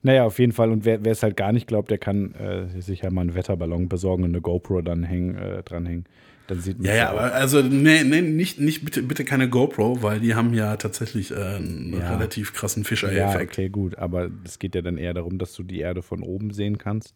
Naja, 0.04 0.26
auf 0.26 0.38
jeden 0.38 0.51
Fall. 0.51 0.70
Und 0.72 0.86
wer 0.86 1.06
es 1.06 1.24
halt 1.24 1.38
gar 1.38 1.51
nicht 1.54 1.66
glaubt, 1.68 1.89
der 1.89 1.97
kann 1.97 2.36
äh, 2.36 2.82
sich 2.82 3.01
ja 3.01 3.10
mal 3.10 3.22
einen 3.22 3.36
Wetterballon 3.36 3.88
besorgen 3.89 4.24
und 4.24 4.32
eine 4.32 4.41
GoPro 4.41 4.82
dann 4.82 5.04
hängen, 5.04 5.36
äh, 5.36 5.64
dranhängen. 5.64 6.06
Dann 6.47 6.60
sieht 6.60 6.78
man 6.78 6.88
Ja, 6.88 6.95
ja, 6.95 7.10
aber 7.12 7.34
also 7.34 7.62
nee, 7.62 8.04
nee, 8.04 8.20
nicht, 8.22 8.60
nicht 8.60 8.84
bitte, 8.84 9.01
bitte 9.01 9.24
keine 9.24 9.47
GoPro, 9.49 10.01
weil 10.04 10.20
die 10.20 10.36
haben 10.36 10.54
ja 10.54 10.76
tatsächlich 10.76 11.32
äh, 11.32 11.36
einen 11.36 11.93
Ja. 11.97 12.14
relativ 12.16 12.54
krassen 12.54 12.84
Ja, 12.84 12.88
Fischer-Effekt. 12.89 13.54
okay, 13.54 13.70
gut. 13.70 13.97
Aber 13.97 14.30
es 14.43 14.60
geht 14.60 14.76
ja 14.76 14.82
dann 14.82 14.97
eher 14.97 15.14
darum, 15.14 15.38
dass 15.38 15.54
du 15.54 15.64
die 15.64 15.80
Erde 15.80 16.01
von 16.01 16.22
oben 16.22 16.51
sehen 16.51 16.78
kannst. 16.78 17.16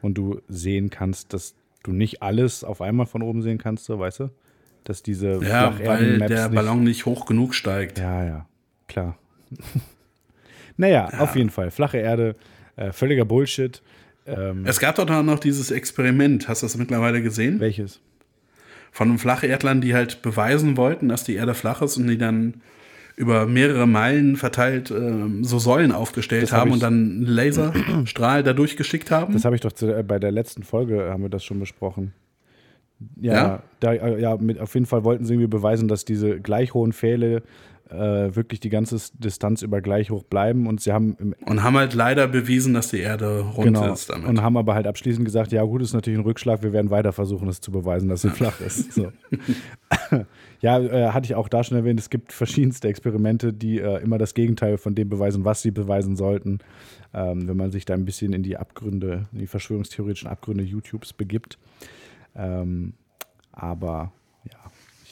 Und 0.00 0.14
du 0.14 0.40
sehen 0.48 0.90
kannst, 0.90 1.32
dass 1.32 1.54
du 1.82 1.90
nicht 1.92 2.22
alles 2.22 2.62
auf 2.62 2.80
einmal 2.82 3.06
von 3.06 3.22
oben 3.22 3.42
sehen 3.42 3.58
kannst, 3.58 3.84
so, 3.86 3.98
weißt 3.98 4.20
du? 4.20 4.30
Dass 4.84 5.02
diese 5.02 5.40
Ja, 5.44 5.76
weil 5.84 6.18
der 6.20 6.48
nicht- 6.48 6.54
Ballon 6.54 6.84
nicht 6.84 7.04
hoch 7.06 7.26
genug 7.26 7.54
steigt. 7.56 7.98
Ja, 7.98 8.24
ja, 8.24 8.46
klar. 8.86 9.18
naja, 10.76 11.08
auf 11.18 11.36
jeden 11.36 11.50
Fall. 11.50 11.70
Flache 11.70 11.98
Erde, 11.98 12.34
äh, 12.76 12.92
völliger 12.92 13.24
Bullshit. 13.24 13.82
Ähm, 14.26 14.64
Es 14.66 14.78
gab 14.80 14.94
doch 14.96 15.06
da 15.06 15.22
noch 15.22 15.38
dieses 15.40 15.70
Experiment, 15.70 16.48
hast 16.48 16.62
du 16.62 16.66
das 16.66 16.76
mittlerweile 16.76 17.22
gesehen? 17.22 17.60
welches? 17.60 18.00
Von 18.94 19.16
Flacherdlern, 19.18 19.80
die 19.80 19.94
halt 19.94 20.20
beweisen 20.22 20.76
wollten, 20.76 21.08
dass 21.08 21.24
die 21.24 21.34
Erde 21.34 21.54
flach 21.54 21.80
ist 21.80 21.96
und 21.96 22.08
die 22.08 22.18
dann 22.18 22.60
über 23.16 23.46
mehrere 23.46 23.86
Meilen 23.86 24.36
verteilt 24.36 24.90
ähm, 24.90 25.44
so 25.44 25.58
Säulen 25.58 25.92
aufgestellt 25.92 26.52
hab 26.52 26.60
haben 26.60 26.68
ich- 26.68 26.74
und 26.74 26.82
dann 26.82 26.92
einen 26.94 27.26
Laserstrahl 27.26 28.42
da 28.42 28.52
durchgeschickt 28.52 29.10
haben. 29.10 29.32
Das 29.32 29.44
habe 29.44 29.54
ich 29.54 29.60
doch 29.62 29.72
zu, 29.72 29.86
äh, 29.94 30.02
bei 30.02 30.18
der 30.18 30.30
letzten 30.32 30.62
Folge 30.62 31.08
haben 31.10 31.22
wir 31.22 31.30
das 31.30 31.42
schon 31.44 31.58
besprochen. 31.58 32.12
Ja, 33.20 33.32
Ja? 33.32 33.62
Da, 33.80 33.92
äh, 33.94 34.20
ja 34.20 34.36
mit, 34.36 34.60
auf 34.60 34.72
jeden 34.74 34.86
Fall 34.86 35.04
wollten 35.04 35.24
sie 35.24 35.34
irgendwie 35.34 35.48
beweisen, 35.48 35.88
dass 35.88 36.04
diese 36.04 36.40
gleich 36.40 36.74
hohen 36.74 36.92
Pfähle 36.92 37.42
äh, 37.92 38.34
wirklich 38.34 38.60
die 38.60 38.70
ganze 38.70 38.96
Distanz 39.18 39.62
über 39.62 39.80
gleich 39.80 40.10
hoch 40.10 40.22
bleiben 40.22 40.66
und 40.66 40.80
sie 40.80 40.92
haben 40.92 41.34
und 41.44 41.62
haben 41.62 41.76
halt 41.76 41.94
leider 41.94 42.26
bewiesen, 42.26 42.74
dass 42.74 42.88
die 42.88 43.00
Erde 43.00 43.40
rund 43.40 43.66
genau, 43.66 43.92
ist 43.92 44.10
damit. 44.10 44.28
und 44.28 44.42
haben 44.42 44.56
aber 44.56 44.74
halt 44.74 44.86
abschließend 44.86 45.24
gesagt, 45.24 45.52
ja 45.52 45.62
gut, 45.62 45.82
ist 45.82 45.92
natürlich 45.92 46.18
ein 46.18 46.24
Rückschlag, 46.24 46.62
wir 46.62 46.72
werden 46.72 46.90
weiter 46.90 47.12
versuchen, 47.12 47.48
es 47.48 47.60
zu 47.60 47.70
beweisen, 47.70 48.08
dass 48.08 48.22
sie 48.22 48.30
flach 48.30 48.60
ist. 48.60 48.92
So. 48.92 49.12
ja, 50.60 50.80
äh, 50.80 51.10
hatte 51.10 51.26
ich 51.26 51.34
auch 51.34 51.48
da 51.48 51.62
schon 51.62 51.76
erwähnt, 51.76 52.00
es 52.00 52.10
gibt 52.10 52.32
verschiedenste 52.32 52.88
Experimente, 52.88 53.52
die 53.52 53.78
äh, 53.78 54.02
immer 54.02 54.18
das 54.18 54.34
Gegenteil 54.34 54.78
von 54.78 54.94
dem 54.94 55.08
beweisen, 55.08 55.44
was 55.44 55.62
sie 55.62 55.70
beweisen 55.70 56.16
sollten. 56.16 56.60
Ähm, 57.14 57.46
wenn 57.46 57.56
man 57.56 57.70
sich 57.70 57.84
da 57.84 57.94
ein 57.94 58.06
bisschen 58.06 58.32
in 58.32 58.42
die 58.42 58.56
Abgründe, 58.56 59.24
in 59.32 59.40
die 59.40 59.46
verschwörungstheoretischen 59.46 60.28
Abgründe 60.28 60.64
YouTubes 60.64 61.12
begibt. 61.12 61.58
Ähm, 62.34 62.94
aber 63.52 64.12
ja, 64.50 64.58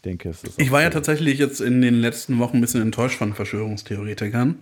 ich 0.00 0.02
denke, 0.02 0.30
es 0.30 0.42
ist. 0.42 0.58
ich 0.58 0.70
war 0.70 0.80
ja 0.80 0.88
tatsächlich 0.88 1.38
jetzt 1.38 1.60
in 1.60 1.82
den 1.82 2.00
letzten 2.00 2.38
Wochen 2.38 2.56
ein 2.56 2.60
bisschen 2.62 2.80
enttäuscht 2.80 3.18
von 3.18 3.34
Verschwörungstheoretikern. 3.34 4.54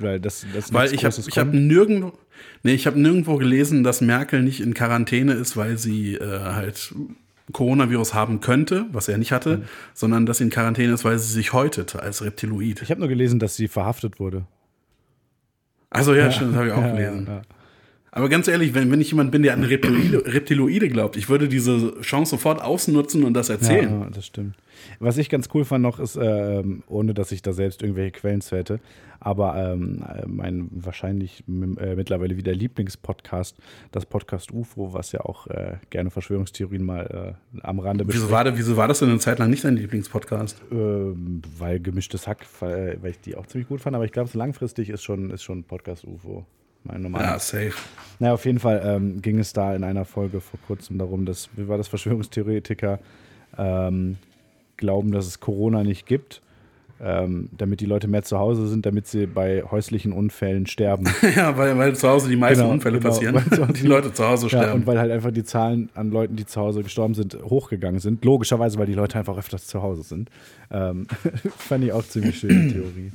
Weil, 0.00 0.20
das, 0.20 0.46
das 0.54 0.72
Weil 0.72 0.94
ich 0.94 1.04
habe 1.04 1.14
hab 1.14 1.52
nirgendwo, 1.52 2.12
nee, 2.62 2.72
ich 2.72 2.86
hab 2.86 2.96
nirgendwo 2.96 3.36
gelesen, 3.36 3.84
dass 3.84 4.00
Merkel 4.00 4.42
nicht 4.42 4.60
in 4.60 4.72
Quarantäne 4.72 5.34
ist, 5.34 5.58
weil 5.58 5.76
sie 5.76 6.14
äh, 6.14 6.40
halt 6.40 6.94
Coronavirus 7.52 8.14
haben 8.14 8.40
könnte, 8.40 8.86
was 8.90 9.08
er 9.08 9.18
nicht 9.18 9.32
hatte, 9.32 9.64
sondern 9.92 10.24
dass 10.24 10.38
sie 10.38 10.44
in 10.44 10.50
Quarantäne 10.50 10.94
ist, 10.94 11.04
weil 11.04 11.18
sie 11.18 11.30
sich 11.30 11.52
häutet 11.52 11.94
als 11.96 12.24
Reptiloid. 12.24 12.80
Ich 12.80 12.90
habe 12.90 13.00
nur 13.00 13.08
gelesen, 13.10 13.38
dass 13.38 13.54
sie 13.54 13.68
verhaftet 13.68 14.18
wurde. 14.18 14.46
Also 15.90 16.14
ja, 16.14 16.30
stimmt, 16.30 16.52
das 16.52 16.58
habe 16.58 16.68
ich 16.68 16.72
auch 16.72 16.80
Ja, 16.82 16.92
gelesen. 16.92 17.26
ja, 17.26 17.34
ja. 17.34 17.42
Aber 18.10 18.28
ganz 18.28 18.48
ehrlich, 18.48 18.74
wenn, 18.74 18.90
wenn 18.90 19.00
ich 19.00 19.10
jemand 19.10 19.30
bin, 19.30 19.42
der 19.42 19.52
an 19.54 19.62
Reptiloide, 19.64 20.24
Reptiloide 20.32 20.88
glaubt, 20.88 21.16
ich 21.16 21.28
würde 21.28 21.46
diese 21.48 22.00
Chance 22.00 22.30
sofort 22.30 22.62
ausnutzen 22.62 23.22
und 23.24 23.34
das 23.34 23.48
erzählen. 23.50 24.00
Ja, 24.00 24.10
das 24.10 24.26
stimmt. 24.26 24.56
Was 25.00 25.18
ich 25.18 25.28
ganz 25.28 25.48
cool 25.54 25.64
fand 25.64 25.82
noch 25.82 25.98
ist, 25.98 26.16
ähm, 26.20 26.82
ohne 26.86 27.12
dass 27.12 27.32
ich 27.32 27.42
da 27.42 27.52
selbst 27.52 27.82
irgendwelche 27.82 28.12
Quellen 28.12 28.40
zu 28.40 28.56
hätte, 28.56 28.78
aber 29.20 29.56
ähm, 29.72 30.04
äh, 30.08 30.24
mein 30.26 30.68
wahrscheinlich 30.70 31.40
äh, 31.48 31.96
mittlerweile 31.96 32.36
wieder 32.36 32.54
Lieblingspodcast, 32.54 33.56
das 33.90 34.06
Podcast 34.06 34.52
UFO, 34.52 34.92
was 34.94 35.10
ja 35.12 35.20
auch 35.22 35.48
äh, 35.48 35.74
gerne 35.90 36.10
Verschwörungstheorien 36.10 36.84
mal 36.84 37.36
äh, 37.52 37.60
am 37.66 37.80
Rande 37.80 38.04
Wieso 38.06 38.30
war, 38.30 38.44
da- 38.44 38.56
wieso 38.56 38.76
war 38.76 38.86
das 38.88 39.00
denn 39.00 39.10
eine 39.10 39.18
Zeit 39.18 39.38
lang 39.40 39.50
nicht 39.50 39.64
dein 39.64 39.76
Lieblingspodcast? 39.76 40.62
ähm, 40.70 41.42
weil 41.58 41.80
gemischtes 41.80 42.26
Hack, 42.28 42.46
weil, 42.60 42.98
weil 43.02 43.10
ich 43.10 43.20
die 43.20 43.34
auch 43.36 43.46
ziemlich 43.46 43.68
gut 43.68 43.80
fand, 43.80 43.96
aber 43.96 44.04
ich 44.04 44.12
glaube, 44.12 44.30
so 44.30 44.38
langfristig 44.38 44.88
ist 44.90 45.02
schon, 45.02 45.30
ist 45.30 45.42
schon 45.42 45.64
Podcast 45.64 46.04
UFO 46.04 46.46
mein 46.84 47.02
normaler. 47.02 47.24
Ja, 47.24 47.38
safe. 47.38 47.74
Naja, 48.18 48.34
auf 48.34 48.44
jeden 48.44 48.58
Fall 48.58 48.82
ähm, 48.84 49.22
ging 49.22 49.38
es 49.38 49.52
da 49.52 49.74
in 49.74 49.84
einer 49.84 50.04
Folge 50.04 50.40
vor 50.40 50.58
kurzem 50.66 50.98
darum, 50.98 51.24
dass, 51.24 51.48
wie 51.56 51.68
war 51.68 51.78
das, 51.78 51.88
Verschwörungstheoretiker 51.88 52.98
ähm, 53.56 54.16
glauben, 54.76 55.12
dass 55.12 55.26
es 55.26 55.40
Corona 55.40 55.84
nicht 55.84 56.06
gibt, 56.06 56.42
ähm, 57.00 57.48
damit 57.56 57.80
die 57.80 57.86
Leute 57.86 58.08
mehr 58.08 58.24
zu 58.24 58.38
Hause 58.38 58.66
sind, 58.66 58.84
damit 58.84 59.06
sie 59.06 59.26
bei 59.26 59.62
häuslichen 59.62 60.12
Unfällen 60.12 60.66
sterben. 60.66 61.04
ja, 61.36 61.56
weil, 61.56 61.78
weil 61.78 61.94
zu 61.94 62.08
Hause 62.08 62.28
die 62.28 62.36
meisten 62.36 62.62
Genau, 62.62 62.72
Unfälle 62.72 62.98
genau. 62.98 63.10
passieren 63.10 63.34
Weil 63.34 63.68
die 63.72 63.86
Leute 63.86 64.12
zu 64.12 64.26
Hause 64.26 64.48
ja, 64.48 64.62
sterben. 64.62 64.80
und 64.80 64.86
weil 64.86 64.98
halt 64.98 65.12
einfach 65.12 65.30
die 65.30 65.44
Zahlen 65.44 65.90
an 65.94 66.10
Leuten, 66.10 66.34
die 66.34 66.44
zu 66.46 66.60
Hause 66.60 66.82
gestorben 66.82 67.14
sind, 67.14 67.38
hochgegangen 67.40 68.00
sind. 68.00 68.24
Logischerweise, 68.24 68.78
weil 68.78 68.86
die 68.86 68.94
Leute 68.94 69.16
einfach 69.18 69.38
öfters 69.38 69.66
zu 69.68 69.80
Hause 69.82 70.02
sind. 70.02 70.28
Ähm, 70.72 71.06
fand 71.56 71.84
ich 71.84 71.92
auch 71.92 72.04
ziemlich 72.04 72.38
schöne 72.38 72.72
Theorie. 72.72 73.12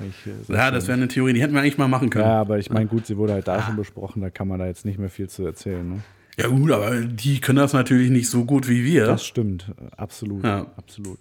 Äh, 0.00 0.44
sehr 0.46 0.56
ja, 0.56 0.70
das 0.70 0.86
wäre 0.88 0.96
eine 0.96 1.08
Theorie, 1.08 1.32
die 1.32 1.42
hätten 1.42 1.54
wir 1.54 1.60
eigentlich 1.60 1.78
mal 1.78 1.88
machen 1.88 2.10
können. 2.10 2.24
Ja, 2.24 2.40
aber 2.40 2.58
ich 2.58 2.70
meine, 2.70 2.86
gut, 2.86 3.06
sie 3.06 3.16
wurde 3.16 3.32
halt 3.34 3.48
da 3.48 3.62
schon 3.62 3.76
besprochen, 3.76 4.22
da 4.22 4.30
kann 4.30 4.48
man 4.48 4.58
da 4.58 4.66
jetzt 4.66 4.84
nicht 4.84 4.98
mehr 4.98 5.10
viel 5.10 5.28
zu 5.28 5.44
erzählen. 5.44 5.88
Ne? 5.88 5.96
Ja, 6.38 6.48
gut, 6.48 6.70
aber 6.70 7.00
die 7.00 7.40
können 7.40 7.58
das 7.58 7.72
natürlich 7.72 8.10
nicht 8.10 8.28
so 8.30 8.44
gut 8.44 8.68
wie 8.68 8.84
wir. 8.84 9.06
Das 9.06 9.24
stimmt, 9.26 9.66
äh, 9.80 9.94
absolut, 9.96 10.44
Ja. 10.44 10.66
absolut. 10.76 11.18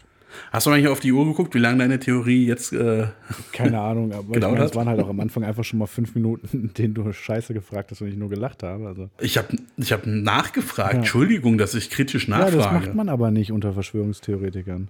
Hast 0.51 0.68
du 0.68 0.69
eigentlich 0.69 0.88
auf 0.89 0.99
die 0.99 1.11
Uhr 1.11 1.26
geguckt, 1.26 1.56
wie 1.56 1.60
lange 1.60 1.80
deine 1.80 1.97
Theorie 1.99 2.45
jetzt. 2.45 2.72
Äh, 2.72 3.07
Keine 3.51 3.80
Ahnung, 3.80 4.14
aber 4.14 4.35
ich 4.38 4.41
meine, 4.43 4.64
es 4.64 4.76
waren 4.76 4.88
halt 4.88 4.99
auch 5.01 5.10
am 5.10 5.19
Anfang 5.19 5.43
einfach 5.43 5.64
schon 5.64 5.80
mal 5.80 5.88
fünf 5.88 6.14
Minuten, 6.14 6.47
in 6.53 6.73
denen 6.76 6.93
du 6.93 7.11
Scheiße 7.11 7.51
gefragt 7.56 7.89
hast 7.89 8.01
und 8.01 8.10
ich 8.10 8.15
nur 8.15 8.30
gelacht 8.30 8.61
habe. 8.61 8.85
Also. 8.88 9.10
ich 9.19 9.39
habe 9.39 9.47
ich 9.77 9.91
hab 9.91 10.06
nachgefragt. 10.06 10.93
Entschuldigung, 10.93 11.57
dass 11.57 11.73
ich 11.73 11.89
kritisch 11.89 12.27
Ja, 12.27 12.38
nachfrage. 12.38 12.57
das 12.57 12.72
macht 12.72 12.93
man 12.95 13.10
aber 13.10 13.31
nicht 13.31 13.51
unter 13.51 13.73
Verschwörungstheoretikern. 13.73 14.89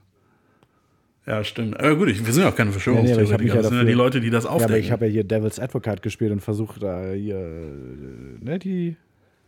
Ja, 1.25 1.43
stimmt. 1.43 1.79
Aber 1.79 1.95
gut, 1.95 2.09
ich, 2.09 2.25
wir 2.25 2.33
sind 2.33 2.43
ja 2.43 2.49
auch 2.49 2.55
keine 2.55 2.71
Ja, 2.71 2.77
nee, 2.77 2.77
aber 2.77 2.77
ich 2.77 2.83
Verschwörungstheoretiker. 2.83 3.55
ja 3.55 3.61
das 3.61 3.69
sind 3.69 3.77
ja 3.77 3.83
dafür- 3.83 3.85
die 3.85 3.93
Leute, 3.97 4.21
die 4.21 4.29
das 4.29 4.43
Ja, 4.45 4.49
aber 4.49 4.55
aufdecken. 4.63 4.79
ich 4.83 4.91
habe 4.91 5.05
ja 5.05 5.11
hier 5.11 5.23
Devil's 5.23 5.59
Advocate 5.59 6.01
gespielt 6.01 6.31
und 6.31 6.39
versucht, 6.41 6.81
da 6.81 7.11
hier 7.11 7.35
äh, 7.37 8.43
ne, 8.43 8.57
die, 8.57 8.95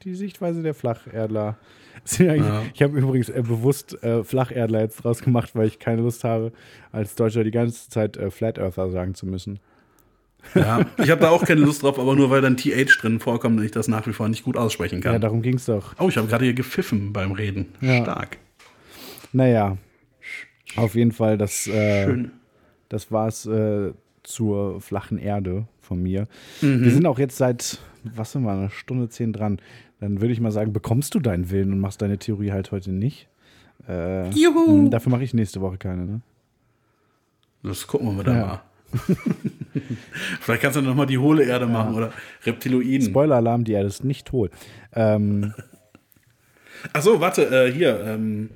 die 0.04 0.14
Sichtweise 0.16 0.62
der 0.64 0.74
Flacherdler. 0.74 1.58
Ja 2.18 2.34
Ja. 2.34 2.62
Ich 2.74 2.82
habe 2.82 2.98
übrigens 2.98 3.30
äh, 3.30 3.42
bewusst 3.46 4.02
äh, 4.04 4.24
Flacherdler 4.24 4.80
jetzt 4.82 5.04
draus 5.04 5.22
gemacht, 5.22 5.52
weil 5.56 5.68
ich 5.68 5.78
keine 5.78 6.02
Lust 6.02 6.24
habe, 6.24 6.52
als 6.92 7.16
Deutscher 7.16 7.44
die 7.44 7.52
ganze 7.52 7.90
Zeit 7.90 8.16
äh, 8.18 8.32
Flat 8.32 8.58
Earther 8.58 8.90
sagen 8.92 9.14
zu 9.14 9.26
müssen. 9.28 9.60
ja, 10.56 10.86
ich 10.98 11.10
habe 11.12 11.22
da 11.22 11.30
auch 11.30 11.44
keine 11.46 11.62
Lust 11.62 11.84
drauf, 11.84 12.00
aber 12.00 12.16
nur 12.16 12.30
weil 12.32 12.42
dann 12.42 12.58
TH 12.58 13.00
drin 13.02 13.20
vorkommt 13.20 13.60
und 13.60 13.66
ich 13.66 13.72
das 13.72 13.88
nach 13.88 14.08
wie 14.08 14.14
vor 14.14 14.28
nicht 14.30 14.44
gut 14.44 14.56
aussprechen 14.58 15.02
Ja, 15.04 15.12
kann. 15.12 15.22
darum 15.22 15.42
ging 15.44 15.56
es 15.56 15.66
doch. 15.66 15.94
oh, 16.00 16.08
ich 16.10 16.18
habe 16.18 16.28
gerade 16.28 16.46
hier 16.46 16.54
gepfiffen 16.56 17.12
beim 17.14 17.34
Reden. 17.34 17.68
Ja. 17.82 18.02
Stark. 18.02 18.38
Naja, 19.34 19.78
auf 20.76 20.96
jeden 20.96 21.12
Fall, 21.12 21.38
das, 21.38 21.68
äh, 21.68 22.26
das 22.90 23.12
war 23.12 23.28
es 23.28 23.46
äh, 23.46 23.92
zur 24.24 24.82
flachen 24.82 25.18
Erde 25.18 25.68
von 25.82 26.02
mir. 26.02 26.28
Mhm. 26.62 26.84
Wir 26.84 26.92
sind 26.92 27.06
auch 27.06 27.20
jetzt 27.20 27.38
seit, 27.38 27.80
was 28.04 28.32
sind 28.32 28.44
wir, 28.44 28.52
eine 28.52 28.70
Stunde 28.70 29.10
zehn 29.10 29.34
dran. 29.34 29.60
Dann 30.00 30.22
würde 30.22 30.34
ich 30.34 30.40
mal 30.40 30.52
sagen, 30.52 30.74
bekommst 30.74 31.14
du 31.16 31.20
deinen 31.20 31.52
Willen 31.52 31.72
und 31.74 31.80
machst 31.80 32.02
deine 32.02 32.18
Theorie 32.18 32.52
halt 32.52 32.72
heute 32.72 32.92
nicht. 32.92 33.28
Äh, 33.88 34.30
Juhu. 34.32 34.84
mh, 34.84 34.90
dafür 34.90 35.12
mache 35.12 35.24
ich 35.24 35.34
nächste 35.34 35.62
Woche 35.62 35.78
keine, 35.78 36.06
ne? 36.06 36.22
Das 37.64 37.86
gucken 37.88 38.08
wir 38.08 38.14
mal 38.14 38.24
dann 38.24 38.36
Ja. 38.38 38.46
mal. 38.46 38.62
Vielleicht 40.42 40.62
kannst 40.64 40.78
du 40.78 40.82
noch 40.82 40.96
mal 40.96 41.06
die 41.06 41.18
hohle 41.18 41.44
Erde 41.44 41.66
machen 41.66 41.96
oder 41.96 42.12
Reptiloiden. 42.44 43.08
Spoiler-Alarm, 43.08 43.64
die 43.64 43.74
Erde 43.74 43.88
ist 43.88 44.04
nicht 44.04 44.32
hohl. 44.32 44.50
Ähm, 44.94 45.54
Achso, 46.94 47.20
warte, 47.22 47.44
äh, 47.68 47.72
hier. 47.72 48.00
Ähm, 48.06 48.50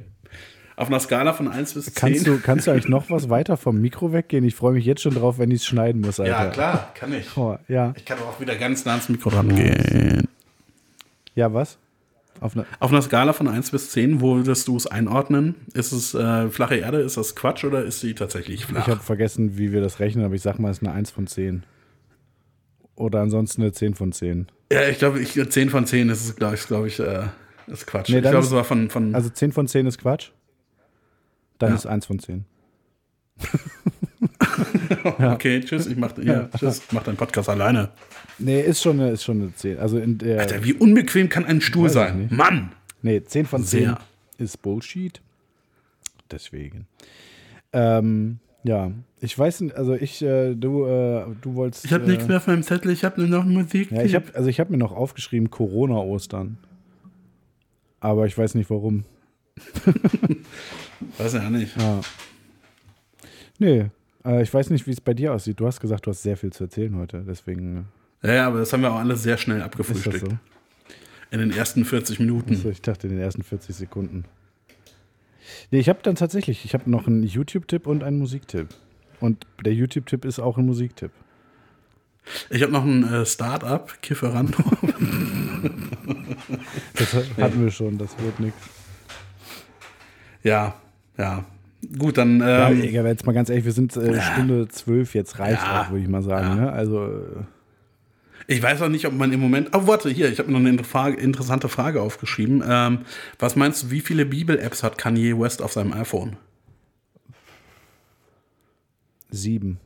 auf 0.78 0.88
einer 0.88 1.00
Skala 1.00 1.34
von 1.34 1.48
1 1.48 1.74
bis 1.74 1.86
10. 1.86 1.94
kannst, 1.96 2.28
du, 2.28 2.40
kannst 2.40 2.68
du 2.68 2.72
eigentlich 2.72 2.88
noch 2.90 3.10
was 3.10 3.30
weiter 3.30 3.58
vom 3.58 3.80
Mikro 3.80 4.12
weggehen? 4.12 4.44
Ich 4.44 4.56
freue 4.56 4.74
mich 4.74 4.86
jetzt 4.86 5.02
schon 5.02 5.14
drauf, 5.16 5.38
wenn 5.40 5.52
ich 5.52 5.62
es 5.62 5.66
schneiden 5.66 6.02
muss, 6.02 6.20
Alter. 6.20 6.32
ja, 6.32 6.50
klar, 6.50 6.92
kann 6.96 7.14
ich. 7.14 7.36
Oh, 7.38 7.58
ja. 7.68 7.94
Ich 7.96 8.06
kann 8.06 8.20
auch 8.20 8.40
wieder 8.40 8.56
ganz 8.56 8.86
nah 8.86 8.92
ans 8.92 9.08
Mikro 9.10 9.30
dran 9.30 9.56
gehen. 9.56 10.28
ja, 11.34 11.54
was? 11.54 11.78
Auf 12.42 12.54
eine, 12.56 12.66
Auf 12.80 12.92
einer 12.92 13.02
Skala 13.02 13.32
von 13.32 13.48
1 13.48 13.72
bis 13.72 13.92
10, 13.92 14.20
wo 14.20 14.36
würdest 14.36 14.68
du 14.68 14.76
es 14.76 14.88
einordnen? 14.88 15.56
Ist 15.74 15.94
es 15.94 16.14
äh, 16.14 16.50
flache 16.50 16.76
Erde, 16.76 17.00
ist 17.00 17.16
das 17.16 17.36
Quatsch 17.36 17.64
oder 17.64 17.84
ist 17.86 18.02
sie 18.02 18.14
tatsächlich 18.14 18.66
flach? 18.66 18.82
Ich 18.86 18.92
habe 18.92 19.02
vergessen, 19.02 19.58
wie 19.58 19.72
wir 19.72 19.80
das 19.80 20.02
rechnen, 20.02 20.26
aber 20.26 20.36
ich 20.36 20.42
sag 20.42 20.60
mal, 20.60 20.70
es 20.70 20.80
ist 20.80 20.84
eine 20.84 20.94
1 20.94 21.12
von 21.12 21.28
10. 21.28 21.64
Oder 22.96 23.22
ansonsten 23.22 23.62
eine 23.62 23.72
10 23.72 23.96
von 23.96 24.12
10. 24.12 24.48
ja, 24.72 24.88
ich 24.90 24.98
glaube, 24.98 25.22
ich, 25.22 25.34
10 25.50 25.70
von 25.70 25.86
10 25.86 26.10
ist 26.10 26.36
glaube 26.36 26.56
ich, 26.56 26.68
glaub 26.68 26.86
ich 26.86 27.00
äh, 27.00 27.24
ist 27.68 27.88
Quatsch. 27.88 28.10
Nee, 28.10 28.18
ich 28.18 28.22
glaube, 28.24 28.40
es 28.40 28.52
war 28.52 28.64
von, 28.66 28.90
von 28.90 29.16
Also 29.16 29.30
10 29.30 29.54
von 29.54 29.68
10 29.68 29.88
ist 29.88 30.00
Quatsch? 30.00 30.32
Dann 31.60 31.70
Ja. 31.70 31.76
ist 31.76 31.86
1 31.86 32.06
von 32.06 32.20
10. 32.20 32.46
okay, 35.04 35.62
tschüss, 35.62 35.88
ich 35.88 35.98
mach, 35.98 36.18
ja, 36.18 36.48
tschüss, 36.58 36.82
mach 36.92 37.04
deinen 37.04 37.18
Podcast 37.18 37.50
alleine. 37.50 37.90
Nee, 38.40 38.62
ist 38.62 38.82
schon 38.82 39.00
eine, 39.00 39.12
ist 39.12 39.24
schon 39.24 39.42
eine 39.42 39.56
10. 39.56 39.80
Also 39.80 39.98
in 39.98 40.18
der. 40.18 40.40
Alter, 40.40 40.64
wie 40.64 40.74
unbequem 40.74 41.30
kann 41.30 41.46
ein 41.46 41.62
Stuhl 41.62 41.90
sein? 41.90 42.28
Mann! 42.32 42.72
Nee, 43.02 43.24
10 43.24 43.46
von 43.46 43.64
10 43.64 43.80
Sehr. 43.82 43.98
ist 44.38 44.62
Bullshit. 44.62 45.22
Deswegen. 46.32 46.88
Ähm, 47.72 48.40
ja, 48.64 48.92
ich 49.20 49.38
weiß 49.38 49.62
nicht, 49.62 49.76
also 49.76 49.94
ich, 49.94 50.22
äh, 50.22 50.56
du, 50.56 50.86
äh, 50.86 51.26
du 51.42 51.56
wolltest. 51.56 51.86
Ich 51.86 51.94
habe 51.94 52.06
äh, 52.06 52.08
nichts 52.08 52.28
mehr 52.28 52.38
auf 52.38 52.48
meinem 52.48 52.64
Zettel, 52.64 52.92
ich 52.92 53.04
habe 53.04 53.22
nur 53.22 53.30
noch 53.30 53.46
Musik. 53.46 53.92
Ja, 53.92 54.02
ich 54.02 54.16
habe 54.16 54.34
also 54.34 54.50
ich 54.50 54.60
habe 54.60 54.72
mir 54.72 54.78
noch 54.78 54.92
aufgeschrieben 54.92 55.52
Corona-Ostern. 55.52 56.58
Aber 58.00 58.26
ich 58.26 58.38
weiß 58.38 58.56
nicht 58.56 58.70
warum. 58.70 59.04
Weiß 61.18 61.34
ja 61.34 61.50
nicht. 61.50 61.76
Ja. 61.80 62.02
Nee, 63.60 63.86
äh, 64.26 64.42
ich 64.44 64.54
weiß 64.54 64.70
nicht, 64.70 64.88
wie 64.88 64.92
es 64.92 65.02
bei 65.02 65.14
dir 65.14 65.34
aussieht. 65.34 65.60
Du 65.60 65.68
hast 65.68 65.80
gesagt, 65.80 66.06
du 66.06 66.12
hast 66.12 66.24
sehr 66.24 66.38
viel 66.38 66.52
zu 66.52 66.66
erzählen 66.66 66.96
heute, 66.98 67.24
deswegen 67.28 67.88
Ja, 68.24 68.34
ja, 68.34 68.48
aber 68.48 68.60
das 68.60 68.74
haben 68.74 68.82
wir 68.82 68.92
auch 68.92 69.00
alles 69.00 69.24
sehr 69.24 69.38
schnell 69.38 69.60
äh, 69.60 69.64
abgefrühstückt. 69.64 70.20
so. 70.20 70.28
In 71.32 71.40
den 71.40 71.52
ersten 71.52 71.86
40 71.86 72.20
Minuten. 72.20 72.54
Achso, 72.54 72.70
ich 72.70 72.82
dachte 72.82 73.08
in 73.08 73.14
den 73.14 73.22
ersten 73.22 73.44
40 73.44 73.76
Sekunden. 73.76 74.26
Nee, 75.72 75.80
ich 75.80 75.90
habe 75.90 76.00
dann 76.02 76.16
tatsächlich, 76.16 76.66
ich 76.66 76.74
habe 76.74 76.90
noch 76.90 77.08
einen 77.08 77.24
YouTube-Tipp 77.24 77.88
und 77.88 78.04
einen 78.04 78.18
Musiktipp. 78.20 78.70
Und 79.20 79.46
der 79.64 79.74
YouTube-Tipp 79.74 80.26
ist 80.26 80.40
auch 80.40 80.58
ein 80.58 80.66
Musiktipp. 80.66 81.12
Ich 82.50 82.62
habe 82.64 82.72
noch 82.72 82.84
ein 82.84 83.04
äh, 83.04 83.26
Start-up, 83.26 84.02
Kifferando. 84.02 84.58
Das 86.94 87.14
hatten 87.14 87.64
wir 87.64 87.72
schon, 87.72 87.98
das 87.98 88.18
wird 88.20 88.40
nichts. 88.40 88.60
ja, 90.44 90.76
ja. 91.18 91.46
Gut, 92.00 92.18
dann. 92.18 92.40
Ja, 92.40 92.70
Ähm, 92.70 92.82
Egal, 92.82 93.06
jetzt 93.06 93.26
mal 93.26 93.34
ganz 93.34 93.50
ehrlich, 93.50 93.66
wir 93.66 93.72
sind 93.72 93.96
äh, 93.96 94.20
Stunde 94.22 94.68
zwölf, 94.70 95.14
jetzt 95.14 95.38
reicht 95.40 95.62
Ja. 95.62 95.82
auch, 95.84 95.90
würde 95.92 96.02
ich 96.04 96.10
mal 96.10 96.24
sagen. 96.24 96.56
Ne? 96.56 96.72
Also, 96.72 97.06
äh, 97.06 97.44
ich 98.48 98.62
weiß 98.62 98.82
auch 98.82 98.90
nicht, 98.90 99.06
ob 99.06 99.14
man 99.14 99.32
im 99.34 99.40
Moment. 99.40 99.70
Oh, 99.74 99.86
warte, 99.88 100.10
hier, 100.10 100.30
ich 100.32 100.40
habe 100.40 100.52
mir 100.52 100.60
noch 100.60 100.68
eine 100.68 101.18
interessante 101.22 101.70
Frage 101.70 102.02
aufgeschrieben. 102.02 102.64
Ähm, 102.68 103.00
was 103.40 103.56
meinst 103.56 103.84
du, 103.84 103.92
wie 103.92 104.02
viele 104.02 104.26
Bibel-Apps 104.26 104.82
hat 104.84 104.98
Kanye 104.98 105.38
West 105.40 105.62
auf 105.62 105.74
seinem 105.74 105.94
iPhone? 105.94 106.38
sieben. 109.32 109.80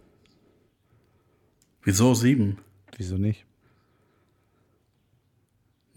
Wieso 1.84 2.14
sieben? 2.14 2.58
Wieso 2.98 3.18
nicht? 3.18 3.46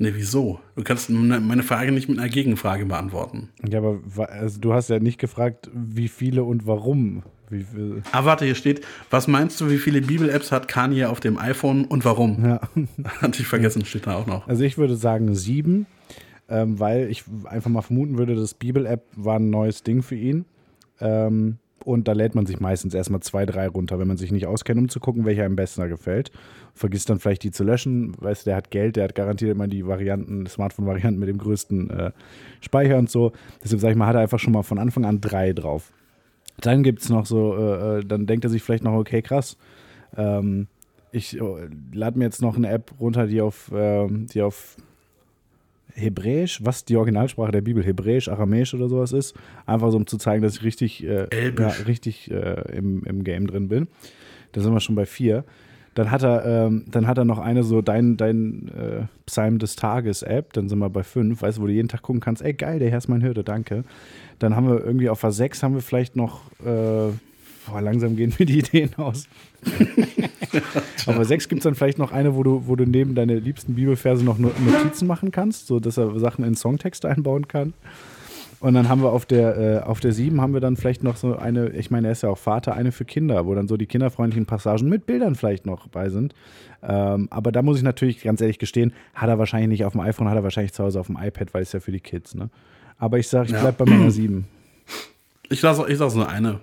Ne, 0.02 0.16
wieso? 0.16 0.58
Du 0.74 0.82
kannst 0.82 1.10
meine 1.10 1.62
Frage 1.62 1.92
nicht 1.92 2.08
mit 2.08 2.18
einer 2.18 2.28
Gegenfrage 2.28 2.86
beantworten. 2.86 3.50
Ja, 3.64 3.78
aber 3.78 4.00
also, 4.30 4.58
du 4.58 4.72
hast 4.74 4.90
ja 4.90 4.98
nicht 4.98 5.18
gefragt, 5.18 5.70
wie 5.72 6.08
viele 6.08 6.42
und 6.42 6.66
warum. 6.66 7.22
Wie 7.50 7.62
viel, 7.62 8.02
Ah, 8.10 8.24
warte, 8.24 8.44
hier 8.44 8.56
steht, 8.56 8.84
was 9.10 9.28
meinst 9.28 9.60
du, 9.60 9.70
wie 9.70 9.78
viele 9.78 10.00
Bibel-Apps 10.00 10.50
hat 10.50 10.66
Kanye 10.66 11.04
auf 11.04 11.20
dem 11.20 11.38
iPhone 11.38 11.84
und 11.84 12.04
warum? 12.04 12.44
ja. 12.44 12.60
Hatte 13.20 13.42
ich 13.42 13.46
vergessen, 13.46 13.84
steht 13.84 14.08
da 14.08 14.16
auch 14.16 14.26
noch. 14.26 14.48
Also 14.48 14.64
ich 14.64 14.76
würde 14.76 14.96
sagen 14.96 15.36
sieben, 15.36 15.86
ähm, 16.48 16.80
weil 16.80 17.08
ich 17.08 17.22
einfach 17.44 17.70
mal 17.70 17.82
vermuten 17.82 18.18
würde, 18.18 18.34
das 18.34 18.54
Bibel-App 18.54 19.04
war 19.14 19.38
ein 19.38 19.50
neues 19.50 19.84
Ding 19.84 20.02
für 20.02 20.16
ihn. 20.16 20.46
Ähm, 21.00 21.58
und 21.84 22.09
da 22.09 22.12
lädt 22.12 22.34
man 22.34 22.46
sich 22.46 22.60
meistens 22.60 22.94
erstmal 22.94 23.20
zwei, 23.20 23.46
drei 23.46 23.68
runter, 23.68 23.98
wenn 23.98 24.09
man 24.09 24.16
sich 24.16 24.32
nicht 24.32 24.46
auskennt, 24.46 24.78
um 24.78 24.88
zu 24.88 25.00
gucken, 25.00 25.24
welcher 25.24 25.44
einem 25.44 25.56
besser 25.56 25.88
gefällt. 25.88 26.30
Vergisst 26.74 27.10
dann 27.10 27.18
vielleicht 27.18 27.42
die 27.42 27.50
zu 27.50 27.64
löschen. 27.64 28.14
Weißt 28.18 28.46
du, 28.46 28.50
der 28.50 28.56
hat 28.56 28.70
Geld, 28.70 28.96
der 28.96 29.04
hat 29.04 29.14
garantiert 29.14 29.50
immer 29.50 29.68
die 29.68 29.86
Varianten, 29.86 30.46
Smartphone-Varianten 30.46 31.18
mit 31.18 31.28
dem 31.28 31.38
größten 31.38 31.90
äh, 31.90 32.10
Speicher 32.60 32.98
und 32.98 33.10
so. 33.10 33.32
Deshalb 33.62 33.80
sage 33.80 33.92
ich 33.92 33.98
mal, 33.98 34.06
hat 34.06 34.16
er 34.16 34.22
einfach 34.22 34.38
schon 34.38 34.52
mal 34.52 34.62
von 34.62 34.78
Anfang 34.78 35.04
an 35.04 35.20
drei 35.20 35.52
drauf. 35.52 35.92
Dann 36.60 36.82
gibt 36.82 37.02
es 37.02 37.09
noch 37.09 37.26
so, 37.26 37.56
äh, 37.56 37.98
äh, 37.98 38.04
dann 38.04 38.26
denkt 38.26 38.44
er 38.44 38.50
sich 38.50 38.62
vielleicht 38.62 38.84
noch, 38.84 38.94
okay, 38.94 39.22
krass. 39.22 39.56
Ähm, 40.16 40.68
ich 41.10 41.38
äh, 41.38 41.68
lade 41.92 42.18
mir 42.18 42.24
jetzt 42.24 42.42
noch 42.42 42.56
eine 42.56 42.70
App 42.70 42.92
runter, 43.00 43.26
die 43.26 43.40
auf, 43.40 43.70
ähm, 43.74 44.26
die 44.32 44.42
auf 44.42 44.76
Hebräisch, 45.94 46.64
was 46.64 46.85
die 46.85 46.97
Originalsprache 46.97 47.52
der 47.52 47.60
Bibel, 47.60 47.85
Hebräisch, 47.85 48.28
Aramäisch 48.28 48.74
oder 48.74 48.89
sowas 48.89 49.12
ist, 49.12 49.35
einfach 49.66 49.90
so 49.90 49.97
um 49.97 50.06
zu 50.06 50.19
zeigen, 50.19 50.43
dass 50.43 50.56
ich 50.56 50.62
richtig, 50.62 51.05
äh, 51.05 51.28
ja, 51.59 51.69
richtig 51.86 52.31
äh, 52.31 52.77
im, 52.77 53.05
im 53.05 53.24
Game 53.24 53.47
drin 53.47 53.69
bin. 53.69 53.89
Da 54.52 54.60
sind 54.60 54.73
wir 54.73 54.81
schon 54.81 54.94
bei 54.94 55.06
vier. 55.06 55.44
Dann 55.94 56.10
hat 56.10 56.23
er, 56.23 56.47
ähm, 56.47 56.85
dann 56.90 57.06
hat 57.06 57.19
er 57.19 57.24
noch 57.24 57.39
eine 57.39 57.62
so 57.64 57.82
dein, 57.82 58.16
dein 58.16 58.69
äh, 58.69 59.06
Psalm 59.27 59.59
des 59.59 59.77
Tages 59.77 60.23
App, 60.23 60.55
dann 60.55 60.69
sind 60.69 60.78
wir 60.78 60.89
bei 60.89 61.02
fünf, 61.02 61.43
weißt 61.43 61.59
du, 61.59 61.62
wo 61.62 61.66
du 61.66 61.73
jeden 61.73 61.89
Tag 61.89 62.02
gucken 62.02 62.20
kannst, 62.20 62.43
ey 62.43 62.55
geil, 62.55 62.78
der 62.78 62.90
Herr 62.90 62.98
ist 62.98 63.09
mein 63.09 63.20
Hirte, 63.20 63.44
danke. 63.44 63.85
Dann 64.39 64.56
haben 64.56 64.69
wir 64.69 64.82
irgendwie 64.82 65.10
auf 65.10 65.20
der 65.20 65.32
sechs 65.32 65.62
haben 65.62 65.74
wir 65.74 65.82
vielleicht 65.82 66.16
noch, 66.16 66.51
äh, 66.64 67.12
boah, 67.66 67.80
langsam 67.80 68.16
gehen 68.16 68.32
mir 68.39 68.47
die 68.47 68.59
Ideen 68.60 68.90
aus. 68.97 69.26
Auf 71.06 71.14
der 71.16 71.24
6 71.24 71.48
gibt 71.48 71.60
es 71.60 71.64
dann 71.64 71.74
vielleicht 71.74 71.98
noch 71.98 72.12
eine, 72.12 72.34
wo 72.34 72.43
du, 72.43 72.66
wo 72.66 72.76
du 72.76 72.84
neben 72.84 73.14
deine 73.14 73.39
liebsten 73.39 73.74
Bibelverse 73.74 74.24
noch 74.24 74.39
No- 74.39 74.52
Notizen 74.66 75.06
machen 75.06 75.30
kannst, 75.30 75.66
so 75.66 75.80
dass 75.80 75.97
er 75.97 76.18
Sachen 76.18 76.44
in 76.44 76.55
Songtext 76.55 77.05
einbauen 77.05 77.48
kann. 77.48 77.72
Und 78.60 78.74
dann 78.74 78.89
haben 78.89 79.02
wir 79.02 79.10
auf 79.10 79.26
der, 79.26 79.56
äh, 79.59 79.78
auf 79.80 79.98
der 79.98 80.12
7 80.12 80.40
haben 80.40 80.52
wir 80.55 80.60
dann 80.60 80.76
vielleicht 80.76 81.02
noch 81.02 81.16
so 81.16 81.34
eine, 81.36 81.70
ich 81.70 81.90
meine, 81.90 82.06
er 82.09 82.12
ist 82.12 82.22
ja 82.22 82.28
auch 82.28 82.39
Vater, 82.39 82.74
eine 82.74 82.93
für 82.93 83.05
Kinder, 83.05 83.44
wo 83.47 83.55
dann 83.56 83.66
so 83.66 83.76
die 83.76 83.86
kinderfreundlichen 83.86 84.47
Passagen 84.47 84.89
mit 84.89 85.05
Bildern 85.06 85.34
vielleicht 85.34 85.66
noch 85.66 85.89
bei 85.89 86.10
sind. 86.10 86.32
Ähm, 86.82 87.26
aber 87.30 87.51
da 87.51 87.62
muss 87.62 87.78
ich 87.78 87.82
natürlich 87.82 88.22
ganz 88.22 88.40
ehrlich 88.40 88.60
gestehen, 88.60 88.93
hat 89.14 89.28
er 89.28 89.39
wahrscheinlich 89.40 89.68
nicht 89.68 89.84
auf 89.84 89.93
dem 89.93 90.01
iPhone, 90.02 90.28
hat 90.28 90.36
er 90.36 90.44
wahrscheinlich 90.44 90.72
zu 90.74 90.84
Hause 90.84 91.01
auf 91.01 91.09
dem 91.09 91.16
iPad, 91.20 91.55
weil 91.55 91.62
es 91.62 91.72
ja 91.72 91.80
für 91.80 91.90
die 91.93 92.01
Kids, 92.01 92.34
ne? 92.36 92.51
Aber 92.98 93.18
ich 93.18 93.26
sage, 93.26 93.47
ich 93.47 93.52
Ja. 93.52 93.62
bleib 93.62 93.78
bei 93.78 93.84
meiner 93.84 94.10
7. 94.12 94.47
Ich 95.52 95.60
lasse 95.60 95.84
ich 95.88 95.98
lass 95.98 96.14
nur 96.14 96.28
eine. 96.28 96.60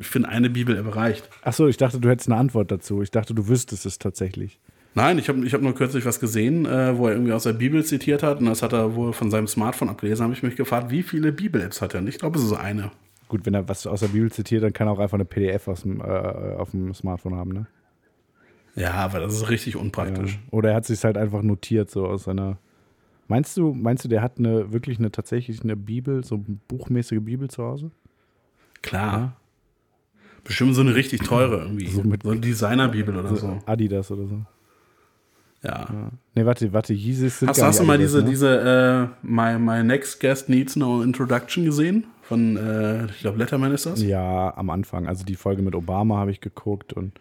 Ich 0.00 0.06
finde, 0.06 0.28
eine 0.28 0.50
Bibel-App 0.50 0.96
reicht. 0.96 1.28
Achso, 1.42 1.68
ich 1.68 1.76
dachte, 1.76 2.00
du 2.00 2.08
hättest 2.08 2.28
eine 2.28 2.38
Antwort 2.38 2.70
dazu. 2.70 3.00
Ich 3.00 3.10
dachte, 3.10 3.34
du 3.34 3.46
wüsstest 3.46 3.86
es 3.86 3.98
tatsächlich. 3.98 4.58
Nein, 4.94 5.18
ich 5.18 5.28
habe 5.28 5.46
ich 5.46 5.54
hab 5.54 5.62
nur 5.62 5.74
kürzlich 5.74 6.04
was 6.04 6.20
gesehen, 6.20 6.66
äh, 6.66 6.98
wo 6.98 7.06
er 7.06 7.14
irgendwie 7.14 7.32
aus 7.32 7.44
der 7.44 7.54
Bibel 7.54 7.82
zitiert 7.84 8.22
hat 8.22 8.40
und 8.40 8.46
das 8.46 8.62
hat 8.62 8.72
er 8.72 8.94
wohl 8.94 9.12
von 9.12 9.30
seinem 9.30 9.46
Smartphone 9.46 9.88
abgelesen. 9.88 10.24
habe 10.24 10.34
ich 10.34 10.42
mich 10.42 10.56
gefragt, 10.56 10.90
wie 10.90 11.02
viele 11.02 11.32
Bibel-Apps 11.32 11.80
hat 11.80 11.94
er? 11.94 12.00
Und 12.00 12.08
ich 12.08 12.18
glaube, 12.18 12.38
es 12.38 12.44
ist 12.44 12.52
eine. 12.52 12.90
Gut, 13.28 13.46
wenn 13.46 13.54
er 13.54 13.66
was 13.68 13.86
aus 13.86 14.00
der 14.00 14.08
Bibel 14.08 14.30
zitiert, 14.30 14.62
dann 14.62 14.72
kann 14.72 14.88
er 14.88 14.92
auch 14.92 14.98
einfach 14.98 15.14
eine 15.14 15.24
PDF 15.24 15.68
aus 15.68 15.82
dem, 15.82 16.00
äh, 16.00 16.04
auf 16.04 16.72
dem 16.72 16.92
Smartphone 16.92 17.36
haben, 17.36 17.52
ne? 17.52 17.66
Ja, 18.74 18.92
aber 18.92 19.20
das 19.20 19.34
ist 19.34 19.48
richtig 19.48 19.76
unpraktisch. 19.76 20.32
Ja. 20.32 20.38
Oder 20.50 20.70
er 20.70 20.76
hat 20.76 20.86
sich 20.86 21.02
halt 21.04 21.16
einfach 21.16 21.42
notiert, 21.42 21.90
so 21.90 22.06
aus 22.06 22.24
seiner. 22.24 22.58
Meinst 23.28 23.56
du, 23.56 23.72
meinst 23.72 24.04
du, 24.04 24.08
der 24.08 24.20
hat 24.20 24.38
eine 24.38 24.72
wirklich 24.72 24.98
eine 24.98 25.10
tatsächlich 25.10 25.62
eine 25.62 25.76
Bibel, 25.76 26.24
so 26.24 26.44
buchmäßige 26.68 27.20
Bibel 27.20 27.48
zu 27.48 27.62
Hause? 27.62 27.92
Klar. 28.82 29.36
Bestimmt 30.44 30.74
so 30.74 30.80
eine 30.80 30.94
richtig 30.94 31.22
teure 31.22 31.58
irgendwie. 31.58 31.86
So, 31.88 32.02
mit, 32.02 32.24
so 32.24 32.30
eine 32.30 32.40
Designer-Bibel 32.40 33.16
oder 33.16 33.28
so, 33.28 33.36
so. 33.36 33.58
Adidas 33.64 34.10
oder 34.10 34.26
so. 34.26 34.42
Ja. 35.62 35.86
ja. 35.88 36.08
Nee, 36.34 36.44
warte, 36.44 36.72
warte, 36.72 36.92
Jesus 36.92 37.38
sind 37.38 37.48
Hast, 37.48 37.62
hast 37.62 37.78
du 37.78 37.84
mal 37.84 37.94
Adidas, 37.94 38.12
diese, 38.12 38.24
ne? 38.24 38.30
diese 38.30 39.10
äh, 39.22 39.26
my, 39.26 39.58
my 39.58 39.84
Next 39.84 40.20
Guest 40.20 40.48
Needs 40.48 40.74
No 40.74 41.02
Introduction 41.02 41.64
gesehen? 41.64 42.06
Von, 42.22 42.56
äh, 42.56 43.06
ich 43.06 43.20
glaube, 43.20 43.38
Letterman 43.38 43.72
ist 43.72 43.86
das? 43.86 44.02
Ja, 44.02 44.52
am 44.56 44.70
Anfang. 44.70 45.06
Also 45.06 45.24
die 45.24 45.36
Folge 45.36 45.62
mit 45.62 45.76
Obama 45.76 46.16
habe 46.16 46.32
ich 46.32 46.40
geguckt 46.40 46.92
und 46.92 47.12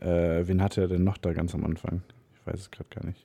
äh, 0.00 0.46
wen 0.46 0.60
hatte 0.60 0.82
er 0.82 0.88
denn 0.88 1.04
noch 1.04 1.18
da 1.18 1.32
ganz 1.32 1.54
am 1.54 1.64
Anfang? 1.64 2.02
Ich 2.34 2.52
weiß 2.52 2.60
es 2.60 2.70
gerade 2.72 2.90
gar 2.90 3.06
nicht. 3.06 3.24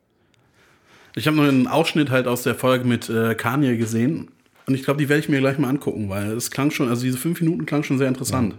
Ich 1.15 1.25
habe 1.27 1.35
nur 1.35 1.47
einen 1.47 1.67
Ausschnitt 1.67 2.11
halt 2.11 2.27
aus 2.27 2.43
der 2.43 2.55
Folge 2.55 2.85
mit 2.85 3.11
Kanye 3.37 3.75
gesehen 3.75 4.29
und 4.71 4.75
ich 4.75 4.83
glaube, 4.83 4.99
die 4.99 5.09
werde 5.09 5.19
ich 5.19 5.27
mir 5.27 5.39
gleich 5.39 5.57
mal 5.57 5.67
angucken, 5.67 6.07
weil 6.07 6.31
es 6.31 6.49
klang 6.49 6.71
schon, 6.71 6.87
also 6.87 7.03
diese 7.03 7.17
fünf 7.17 7.41
Minuten 7.41 7.65
klang 7.65 7.83
schon 7.83 7.97
sehr 7.97 8.07
interessant. 8.07 8.55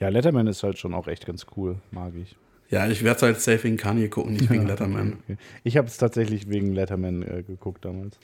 Ja. 0.00 0.06
ja, 0.06 0.08
Letterman 0.08 0.48
ist 0.48 0.64
halt 0.64 0.76
schon 0.76 0.92
auch 0.92 1.06
echt 1.06 1.24
ganz 1.24 1.46
cool, 1.56 1.76
mag 1.92 2.14
ich. 2.20 2.34
Ja, 2.68 2.88
ich 2.88 3.04
werde 3.04 3.16
es 3.16 3.22
halt 3.22 3.40
safe 3.40 3.62
wegen 3.62 3.76
Kanye 3.76 4.08
gucken, 4.08 4.32
nicht 4.32 4.50
wegen 4.50 4.66
Letterman. 4.66 5.12
Okay, 5.12 5.34
okay. 5.34 5.36
Ich 5.62 5.76
habe 5.76 5.86
es 5.86 5.98
tatsächlich 5.98 6.48
wegen 6.50 6.74
Letterman 6.74 7.22
äh, 7.22 7.44
geguckt 7.46 7.84
damals. 7.84 8.18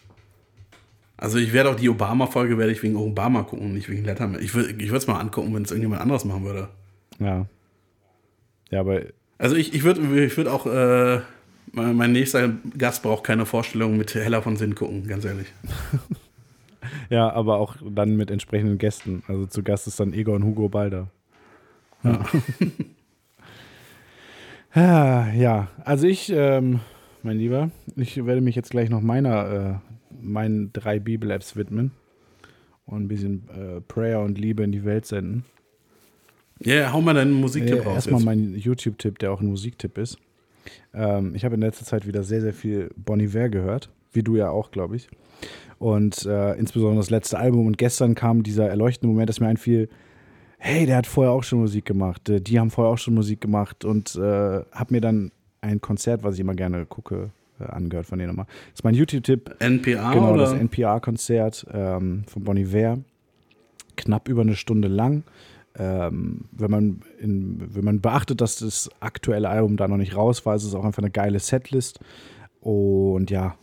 Also 1.17 1.39
ich 1.39 1.53
werde 1.53 1.71
auch 1.71 1.77
die 1.77 1.89
Obama-Folge 1.89 2.59
werde 2.59 2.73
ich 2.73 2.83
wegen 2.83 2.97
Obama 2.97 3.45
gucken, 3.45 3.73
nicht 3.73 3.89
wegen 3.89 4.05
Letterman. 4.05 4.43
Ich 4.43 4.53
würde 4.53 4.83
ich 4.83 4.91
es 4.91 5.07
mal 5.07 5.21
angucken, 5.21 5.55
wenn 5.55 5.63
es 5.63 5.71
irgendjemand 5.71 6.03
anderes 6.03 6.25
machen 6.25 6.43
würde. 6.43 6.71
Ja. 7.21 7.47
Ja, 8.71 8.81
aber. 8.81 9.03
Also 9.39 9.55
ich, 9.55 9.73
ich 9.75 9.85
würde 9.85 10.25
ich 10.25 10.37
würd 10.37 10.49
auch, 10.49 10.67
äh, 10.67 11.21
mein 11.71 12.11
nächster 12.11 12.53
Gast 12.77 13.05
braucht 13.05 13.23
keine 13.23 13.47
Vorstellung 13.47 13.97
mit 13.97 14.13
Heller 14.13 14.43
von 14.43 14.57
Sinn 14.57 14.75
gucken, 14.75 15.07
ganz 15.07 15.25
ehrlich. 15.25 15.47
ja, 17.11 17.31
aber 17.33 17.59
auch 17.59 17.77
dann 17.89 18.17
mit 18.17 18.31
entsprechenden 18.31 18.79
Gästen. 18.79 19.23
Also 19.29 19.47
zu 19.47 19.63
Gast 19.63 19.87
ist 19.87 20.01
dann 20.01 20.13
Egon 20.13 20.45
Hugo 20.45 20.69
Balder. 20.69 21.09
Ja. 24.75 25.31
ja, 25.35 25.69
also 25.85 26.07
ich, 26.07 26.33
ähm, 26.35 26.81
mein 27.23 27.37
Lieber, 27.37 27.71
ich 27.95 28.25
werde 28.25 28.41
mich 28.41 28.57
jetzt 28.57 28.71
gleich 28.71 28.89
noch 28.89 29.03
meiner, 29.03 29.53
äh, 29.53 30.23
meinen 30.23 30.73
drei 30.73 30.99
Bibel-Apps 30.99 31.57
widmen 31.57 31.91
und 32.87 33.03
ein 33.03 33.09
bisschen 33.09 33.49
äh, 33.51 33.81
Prayer 33.83 34.21
und 34.21 34.39
Liebe 34.39 34.63
in 34.63 34.73
die 34.73 34.85
Welt 34.85 35.05
senden. 35.05 35.45
Ja, 36.61 36.75
yeah, 36.75 36.93
hau 36.93 37.01
mal 37.01 37.13
deinen 37.13 37.33
Musiktipp 37.33 37.81
äh, 37.81 37.83
raus. 37.83 37.95
Erstmal 38.07 38.23
mein 38.23 38.55
YouTube-Tipp, 38.55 39.19
der 39.19 39.33
auch 39.33 39.41
ein 39.41 39.49
Musiktipp 39.49 39.99
ist. 39.99 40.17
Ähm, 40.95 41.35
ich 41.35 41.45
habe 41.45 41.57
in 41.57 41.61
letzter 41.61 41.85
Zeit 41.85 42.07
wieder 42.07 42.23
sehr, 42.23 42.41
sehr 42.41 42.55
viel 42.55 42.91
Bon 42.97 43.19
Iver 43.19 43.49
gehört, 43.49 43.91
wie 44.13 44.23
du 44.23 44.37
ja 44.37 44.51
auch, 44.51 44.71
glaube 44.71 44.97
ich. 44.97 45.09
Und 45.83 46.27
äh, 46.27 46.53
insbesondere 46.53 46.99
das 46.99 47.11
letzte 47.11 47.41
Album. 47.41 47.67
Und 47.67 47.77
gestern 47.77 48.15
kam 48.15 48.45
dieser 48.45 48.69
erleuchtende 48.69 49.13
Moment, 49.13 49.29
dass 49.29 49.41
mir 49.41 49.49
einfiel, 49.49 49.89
hey, 50.59 50.87
der 50.87 50.97
hat 50.97 51.09
vorher 51.09 51.33
auch 51.33 51.43
schon 51.43 51.59
Musik 51.59 51.87
gemacht. 51.87 52.29
Äh, 52.29 52.41
die 52.41 52.61
haben 52.61 52.71
vorher 52.71 52.93
auch 52.93 52.99
schon 52.99 53.15
Musik 53.15 53.41
gemacht. 53.41 53.85
Und 53.85 54.15
äh, 54.15 54.21
habe 54.21 54.87
mir 54.91 55.01
dann 55.01 55.33
ein 55.61 55.81
Konzert, 55.81 56.23
was 56.23 56.35
ich 56.35 56.41
immer 56.41 56.55
gerne 56.55 56.87
gucke, 56.87 57.31
äh, 57.59 57.65
angehört 57.65 58.07
von 58.07 58.21
denen 58.21 58.29
nochmal. 58.29 58.47
Das 58.47 58.75
ist 58.75 58.85
mein 58.85 58.95
YouTube-Tipp. 58.95 59.57
NPA 59.59 60.13
Genau, 60.13 60.35
oder? 60.35 60.43
das 60.43 60.53
NPA-Konzert 60.53 61.67
ähm, 61.73 62.23
von 62.29 62.45
Bon 62.45 62.57
Iver. 62.57 62.99
Knapp 63.97 64.29
über 64.29 64.43
eine 64.43 64.55
Stunde 64.55 64.87
lang 64.87 65.25
ähm, 65.79 66.45
wenn, 66.53 66.71
man 66.71 67.01
in, 67.19 67.75
wenn 67.75 67.85
man 67.85 68.01
beachtet, 68.01 68.41
dass 68.41 68.57
das 68.57 68.89
aktuelle 69.01 69.49
Album 69.49 69.77
da 69.77 69.89
noch 69.89 69.97
nicht 69.97 70.15
raus 70.15 70.47
war, 70.47 70.55
ist 70.55 70.65
es 70.65 70.75
auch 70.75 70.85
einfach 70.85 71.03
eine 71.03 71.11
geile 71.11 71.41
Setlist. 71.41 71.99
Und 72.61 73.31
ja, 73.31 73.57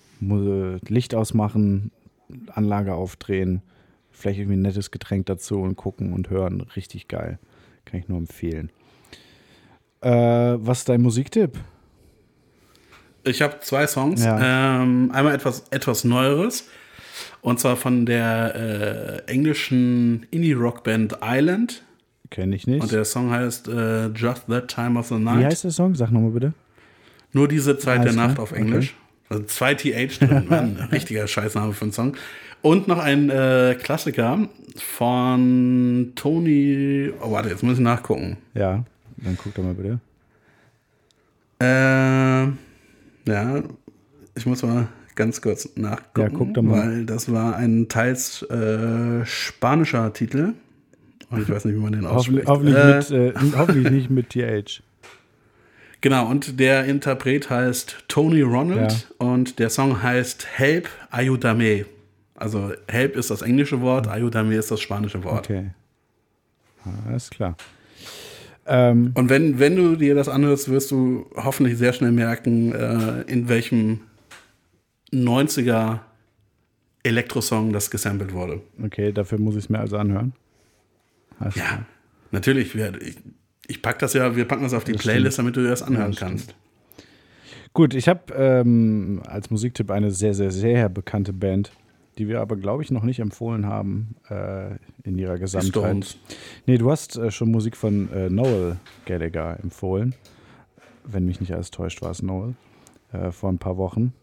Licht 0.89 1.15
ausmachen, 1.15 1.91
Anlage 2.53 2.93
aufdrehen, 2.93 3.61
vielleicht 4.11 4.39
irgendwie 4.39 4.57
ein 4.57 4.61
nettes 4.61 4.91
Getränk 4.91 5.25
dazu 5.27 5.61
und 5.61 5.75
gucken 5.75 6.13
und 6.13 6.29
hören. 6.29 6.61
Richtig 6.75 7.07
geil. 7.07 7.39
Kann 7.85 7.99
ich 7.99 8.07
nur 8.07 8.17
empfehlen. 8.17 8.71
Äh, 10.01 10.09
was 10.09 10.79
ist 10.79 10.89
dein 10.89 11.01
Musiktipp? 11.01 11.57
Ich 13.23 13.41
habe 13.41 13.59
zwei 13.61 13.85
Songs. 13.87 14.23
Ja. 14.23 14.81
Ähm, 14.81 15.11
einmal 15.13 15.33
etwas, 15.33 15.63
etwas 15.71 16.03
Neueres. 16.03 16.69
Und 17.41 17.59
zwar 17.59 17.75
von 17.75 18.05
der 18.05 19.23
äh, 19.27 19.31
englischen 19.31 20.25
Indie-Rock-Band 20.31 21.19
Island. 21.21 21.83
Kenne 22.29 22.55
ich 22.55 22.67
nicht. 22.67 22.81
Und 22.81 22.91
der 22.91 23.05
Song 23.05 23.31
heißt 23.31 23.67
äh, 23.67 24.07
Just 24.07 24.47
That 24.47 24.67
Time 24.67 24.99
of 24.99 25.07
the 25.07 25.15
Night. 25.15 25.39
Wie 25.39 25.45
heißt 25.45 25.63
der 25.63 25.71
Song? 25.71 25.95
Sag 25.95 26.11
nochmal 26.11 26.31
bitte. 26.31 26.53
Nur 27.31 27.47
diese 27.47 27.77
Zeit 27.77 28.01
Alles 28.01 28.15
der 28.15 28.27
Nacht 28.27 28.39
auf 28.39 28.51
Englisch. 28.51 28.95
Okay. 28.97 29.08
Also 29.29 29.43
zwei 29.43 29.75
TH 29.75 30.19
drin, 30.19 30.45
Mann. 30.49 30.75
Richtiger 30.91 31.27
Scheißname 31.27 31.73
für 31.73 31.83
einen 31.83 31.91
Song. 31.91 32.15
Und 32.61 32.87
noch 32.87 32.99
ein 32.99 33.29
äh, 33.29 33.77
Klassiker 33.81 34.49
von 34.77 36.11
Tony. 36.15 37.11
Oh, 37.21 37.31
warte, 37.31 37.49
jetzt 37.49 37.63
muss 37.63 37.75
ich 37.75 37.79
nachgucken. 37.79 38.37
Ja, 38.53 38.83
dann 39.17 39.37
guck 39.41 39.53
doch 39.55 39.63
mal 39.63 39.75
bitte. 39.75 39.99
Äh, 41.61 43.31
ja, 43.31 43.63
ich 44.35 44.45
muss 44.45 44.63
mal 44.63 44.87
ganz 45.15 45.41
kurz 45.41 45.69
nachgucken. 45.75 46.53
Ja. 46.55 46.71
Weil 46.71 47.05
das 47.05 47.31
war 47.31 47.55
ein 47.55 47.87
teils 47.87 48.41
äh, 48.43 49.25
spanischer 49.25 50.11
Titel. 50.13 50.53
Und 51.29 51.41
ich 51.43 51.49
weiß 51.49 51.65
nicht, 51.65 51.75
wie 51.75 51.79
man 51.79 51.91
den 51.91 52.05
ausspricht. 52.05 52.47
Hoffentlich, 52.47 52.75
hoffentlich, 52.75 53.11
äh, 53.11 53.27
mit, 53.27 53.53
äh, 53.53 53.57
hoffentlich 53.57 53.91
nicht 53.91 54.09
mit 54.09 54.29
TH. 54.29 54.81
Genau, 56.01 56.29
und 56.29 56.59
der 56.59 56.85
Interpret 56.85 57.49
heißt 57.49 58.05
Tony 58.07 58.41
Ronald 58.41 58.91
ja. 58.91 59.25
und 59.25 59.59
der 59.59 59.69
Song 59.69 60.01
heißt 60.01 60.47
Help 60.57 60.89
Ayudame. 61.11 61.85
Also 62.35 62.71
Help 62.87 63.17
ist 63.17 63.29
das 63.31 63.41
englische 63.41 63.81
Wort, 63.81 64.07
Ayudame 64.07 64.55
ist 64.55 64.71
das 64.71 64.79
spanische 64.79 65.23
Wort. 65.23 65.49
Okay. 65.49 65.71
Alles 67.05 67.29
klar. 67.29 67.57
Ähm, 68.65 69.11
und 69.15 69.29
wenn, 69.29 69.59
wenn 69.59 69.75
du 69.75 69.95
dir 69.95 70.15
das 70.15 70.29
anhörst, 70.29 70.69
wirst 70.69 70.91
du 70.91 71.25
hoffentlich 71.35 71.77
sehr 71.77 71.91
schnell 71.91 72.11
merken, 72.11 72.71
äh, 72.71 73.21
in 73.23 73.49
welchem 73.49 74.01
90er 75.11 75.99
Elektrosong 77.03 77.73
das 77.73 77.89
gesampelt 77.89 78.31
wurde. 78.31 78.61
Okay, 78.81 79.11
dafür 79.11 79.39
muss 79.39 79.55
ich 79.55 79.65
es 79.65 79.69
mir 79.69 79.79
also 79.79 79.97
anhören. 79.97 80.33
Hast 81.39 81.57
ja, 81.57 81.77
du. 81.77 81.85
natürlich. 82.31 82.75
Ich, 82.75 83.17
ich 83.69 83.81
pack 83.81 83.99
das 83.99 84.13
ja, 84.13 84.35
wir 84.35 84.45
packen 84.45 84.63
das 84.63 84.73
auf 84.73 84.83
die 84.83 84.93
das 84.93 85.01
Playlist, 85.01 85.35
stimmt. 85.35 85.45
damit 85.45 85.55
du 85.55 85.61
dir 85.61 85.69
das 85.69 85.83
anhören 85.83 86.11
ja, 86.11 86.19
das 86.19 86.19
kannst. 86.19 86.55
Gut, 87.73 87.93
ich 87.93 88.09
habe 88.09 88.33
ähm, 88.33 89.21
als 89.27 89.51
Musiktipp 89.51 89.91
eine 89.91 90.11
sehr, 90.11 90.33
sehr, 90.33 90.51
sehr 90.51 90.89
bekannte 90.89 91.33
Band, 91.33 91.71
die 92.17 92.27
wir 92.27 92.41
aber, 92.41 92.57
glaube 92.57 92.83
ich, 92.83 92.89
noch 92.89 93.03
nicht 93.03 93.19
empfohlen 93.19 93.67
haben 93.67 94.15
äh, 94.29 94.71
in 95.03 95.17
ihrer 95.17 95.37
Gesamtheit. 95.37 95.69
Stones. 95.69 96.17
Nee, 96.65 96.79
du 96.79 96.89
hast 96.89 97.15
äh, 97.15 97.29
schon 97.29 97.51
Musik 97.51 97.77
von 97.77 98.11
äh, 98.11 98.29
Noel 98.29 98.77
Gallagher 99.05 99.59
empfohlen. 99.61 100.15
Wenn 101.05 101.25
mich 101.25 101.39
nicht 101.39 101.53
alles 101.53 101.69
täuscht, 101.69 102.01
war 102.01 102.11
es 102.11 102.23
Noel. 102.23 102.55
Äh, 103.13 103.31
vor 103.31 103.51
ein 103.51 103.59
paar 103.59 103.77
Wochen. 103.77 104.13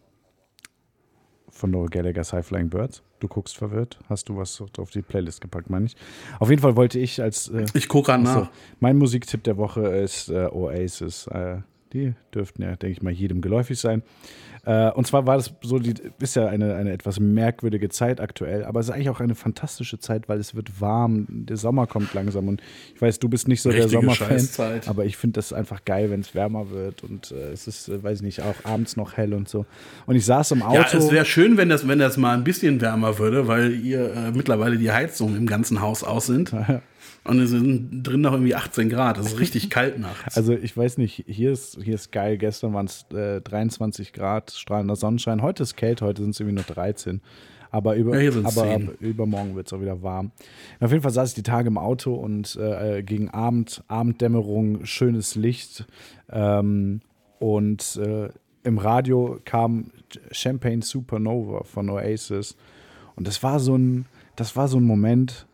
Von 1.49 1.71
Noel 1.71 1.89
Gallagher's 1.89 2.33
High 2.33 2.45
Flying 2.45 2.69
Birds. 2.69 3.03
Du 3.19 3.27
guckst 3.27 3.57
verwirrt. 3.57 3.99
Hast 4.09 4.29
du 4.29 4.37
was 4.37 4.61
auf 4.77 4.91
die 4.91 5.01
Playlist 5.01 5.41
gepackt, 5.41 5.69
meine 5.69 5.85
ich? 5.85 5.95
Auf 6.39 6.49
jeden 6.49 6.61
Fall 6.61 6.75
wollte 6.75 6.99
ich 6.99 7.21
als. 7.21 7.47
Äh, 7.49 7.65
ich 7.73 7.87
gucke 7.87 8.13
an 8.13 8.23
nach. 8.23 8.49
Mein 8.79 8.97
Musiktipp 8.97 9.43
der 9.43 9.57
Woche 9.57 9.81
ist 9.87 10.29
äh, 10.29 10.47
Oasis. 10.51 11.27
Äh, 11.27 11.61
die 11.93 12.13
dürften 12.33 12.63
ja, 12.63 12.75
denke 12.75 12.91
ich 12.91 13.01
mal, 13.01 13.11
jedem 13.11 13.41
geläufig 13.41 13.79
sein. 13.79 14.03
Äh, 14.65 14.91
und 14.91 15.07
zwar 15.07 15.25
war 15.25 15.37
das 15.37 15.53
so, 15.61 15.79
die 15.79 15.93
ist 16.19 16.35
ja 16.35 16.47
eine, 16.47 16.75
eine 16.75 16.91
etwas 16.91 17.21
merkwürdige 17.21 17.87
Zeit 17.87 18.19
aktuell, 18.19 18.65
aber 18.65 18.81
es 18.81 18.87
ist 18.87 18.93
eigentlich 18.93 19.09
auch 19.09 19.21
eine 19.21 19.35
fantastische 19.35 19.97
Zeit, 19.97 20.27
weil 20.27 20.39
es 20.39 20.55
wird 20.55 20.81
warm, 20.81 21.25
der 21.29 21.55
Sommer 21.55 21.87
kommt 21.87 22.13
langsam 22.13 22.49
und 22.49 22.61
ich 22.93 23.01
weiß, 23.01 23.19
du 23.19 23.29
bist 23.29 23.47
nicht 23.47 23.61
so 23.61 23.69
Richtige 23.69 24.01
der 24.05 24.15
Sommerfan, 24.15 24.81
aber 24.87 25.05
ich 25.05 25.15
finde 25.15 25.35
das 25.35 25.53
einfach 25.53 25.85
geil, 25.85 26.11
wenn 26.11 26.19
es 26.19 26.35
wärmer 26.35 26.69
wird 26.69 27.03
und 27.03 27.31
äh, 27.31 27.51
es 27.51 27.67
ist, 27.67 27.87
äh, 27.87 28.03
weiß 28.03 28.17
ich 28.17 28.23
nicht, 28.23 28.41
auch 28.41 28.55
abends 28.65 28.97
noch 28.97 29.15
hell 29.15 29.33
und 29.33 29.47
so. 29.47 29.65
Und 30.05 30.17
ich 30.17 30.25
saß 30.25 30.51
im 30.51 30.61
Auto. 30.61 30.75
Ja, 30.75 30.97
es 30.97 31.11
wäre 31.11 31.25
schön, 31.25 31.55
wenn 31.55 31.69
das, 31.69 31.87
wenn 31.87 31.99
das 31.99 32.17
mal 32.17 32.33
ein 32.35 32.43
bisschen 32.43 32.81
wärmer 32.81 33.19
würde, 33.19 33.47
weil 33.47 33.73
ihr 33.73 34.13
äh, 34.13 34.31
mittlerweile 34.31 34.77
die 34.77 34.91
Heizungen 34.91 35.37
im 35.37 35.45
ganzen 35.45 35.81
Haus 35.81 36.03
aus 36.03 36.25
sind. 36.25 36.53
Und 37.23 37.39
es 37.39 37.49
sind 37.49 38.03
drin 38.03 38.21
noch 38.21 38.33
irgendwie 38.33 38.55
18 38.55 38.89
Grad. 38.89 39.17
Das 39.17 39.27
ist 39.27 39.39
richtig 39.39 39.69
kalt 39.69 39.99
nachts. 39.99 40.37
Also 40.37 40.53
ich 40.53 40.75
weiß 40.75 40.97
nicht, 40.97 41.25
hier 41.27 41.51
ist, 41.51 41.77
hier 41.83 41.95
ist 41.95 42.11
geil. 42.11 42.37
Gestern 42.37 42.73
waren 42.73 42.85
es 42.85 43.05
äh, 43.13 43.41
23 43.41 44.13
Grad, 44.13 44.51
strahlender 44.51 44.95
Sonnenschein. 44.95 45.41
Heute 45.41 45.63
ist 45.63 45.75
kalt, 45.75 46.01
heute 46.01 46.21
sind 46.21 46.31
es 46.31 46.39
irgendwie 46.39 46.55
nur 46.55 46.63
13. 46.63 47.21
Aber, 47.69 47.95
über, 47.95 48.19
ja, 48.19 48.31
aber 48.43 48.63
ab, 48.71 48.81
übermorgen 49.01 49.55
wird 49.55 49.67
es 49.67 49.73
auch 49.73 49.81
wieder 49.81 50.01
warm. 50.01 50.31
Auf 50.79 50.91
jeden 50.91 51.03
Fall 51.03 51.11
saß 51.11 51.29
ich 51.29 51.35
die 51.35 51.43
Tage 51.43 51.67
im 51.67 51.77
Auto 51.77 52.13
und 52.13 52.55
äh, 52.55 53.03
gegen 53.03 53.29
Abend, 53.29 53.83
Abenddämmerung, 53.87 54.85
schönes 54.85 55.35
Licht. 55.35 55.85
Ähm, 56.31 57.01
und 57.39 57.97
äh, 57.97 58.29
im 58.63 58.77
Radio 58.77 59.39
kam 59.45 59.91
Champagne 60.31 60.81
Supernova 60.81 61.63
von 61.63 61.89
Oasis. 61.89 62.55
Und 63.15 63.27
das 63.27 63.41
war 63.43 63.59
so 63.59 63.75
ein, 63.75 64.05
das 64.35 64.55
war 64.55 64.67
so 64.67 64.77
ein 64.77 64.83
Moment, 64.83 65.46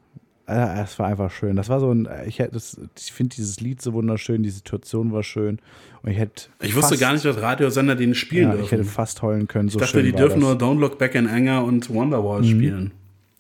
es 0.46 1.00
war 1.00 1.08
einfach 1.08 1.32
schön. 1.32 1.56
Das 1.56 1.70
war 1.70 1.80
so 1.80 1.92
ein, 1.92 2.08
ich 2.28 2.40
hätte 2.40 2.58
ich 2.98 3.14
finde 3.14 3.36
dieses 3.36 3.60
Lied 3.62 3.82
so 3.82 3.94
wunderschön, 3.94 4.44
die 4.44 4.50
Situation 4.50 5.12
war 5.14 5.24
schön. 5.24 5.60
Und 6.02 6.12
ich 6.12 6.18
hätte. 6.18 6.50
Ich 6.62 6.76
wusste 6.76 6.90
fast, 6.90 7.02
gar 7.02 7.14
nicht, 7.14 7.24
dass 7.24 7.42
Radiosender 7.42 7.96
den 7.96 8.14
spielen 8.14 8.50
ja, 8.50 8.52
dürfen. 8.52 8.66
Ich 8.66 8.72
hätte 8.72 8.84
fast 8.84 9.22
heulen 9.22 9.48
können. 9.48 9.70
So 9.70 9.78
ich 9.80 9.86
dachte, 9.86 10.00
schön 10.00 10.06
die 10.06 10.12
dürfen 10.12 10.42
das. 10.42 10.60
nur 10.60 10.70
Don't 10.70 10.80
Look 10.80 10.98
Back 10.98 11.16
in 11.16 11.28
Anger 11.28 11.64
und 11.64 11.90
Wonderwall 11.94 12.42
Mhm. 12.42 12.46
spielen. 12.46 12.92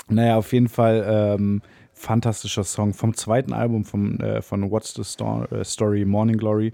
Naja, 0.10 0.38
auf 0.38 0.54
jeden 0.54 0.70
Fall 0.70 1.04
ähm, 1.38 1.62
fantastischer 1.94 2.64
Song 2.64 2.94
vom 2.94 3.14
zweiten 3.16 3.54
Album 3.54 3.86
vom, 3.86 4.20
äh, 4.20 4.42
von 4.42 4.70
What's 4.72 4.94
the 4.94 5.02
äh, 5.02 5.64
Story, 5.64 6.06
Morning 6.06 6.38
Glory. 6.38 6.72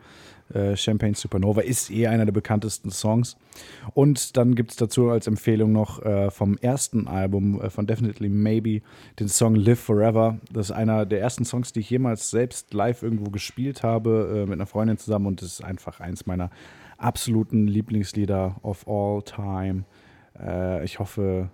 Äh, 0.53 0.75
Champagne 0.75 1.15
Supernova 1.15 1.61
ist 1.61 1.91
eh 1.91 2.07
einer 2.07 2.25
der 2.25 2.31
bekanntesten 2.31 2.91
Songs. 2.91 3.37
Und 3.93 4.37
dann 4.37 4.55
gibt 4.55 4.71
es 4.71 4.77
dazu 4.77 5.09
als 5.09 5.27
Empfehlung 5.27 5.71
noch 5.71 6.01
äh, 6.03 6.31
vom 6.31 6.57
ersten 6.57 7.07
Album 7.07 7.61
äh, 7.61 7.69
von 7.69 7.87
Definitely 7.87 8.29
Maybe 8.29 8.81
den 9.19 9.27
Song 9.27 9.55
Live 9.55 9.79
Forever. 9.79 10.39
Das 10.51 10.69
ist 10.69 10.75
einer 10.75 11.05
der 11.05 11.21
ersten 11.21 11.45
Songs, 11.45 11.73
die 11.73 11.81
ich 11.81 11.89
jemals 11.89 12.29
selbst 12.29 12.73
live 12.73 13.03
irgendwo 13.03 13.29
gespielt 13.29 13.83
habe, 13.83 14.43
äh, 14.43 14.45
mit 14.45 14.53
einer 14.53 14.65
Freundin 14.65 14.97
zusammen. 14.97 15.27
Und 15.27 15.41
das 15.41 15.53
ist 15.53 15.63
einfach 15.63 15.99
eins 15.99 16.25
meiner 16.25 16.49
absoluten 16.97 17.67
Lieblingslieder 17.67 18.55
of 18.63 18.87
all 18.87 19.21
time. 19.23 19.83
Äh, 20.39 20.83
ich 20.83 20.99
hoffe, 20.99 21.49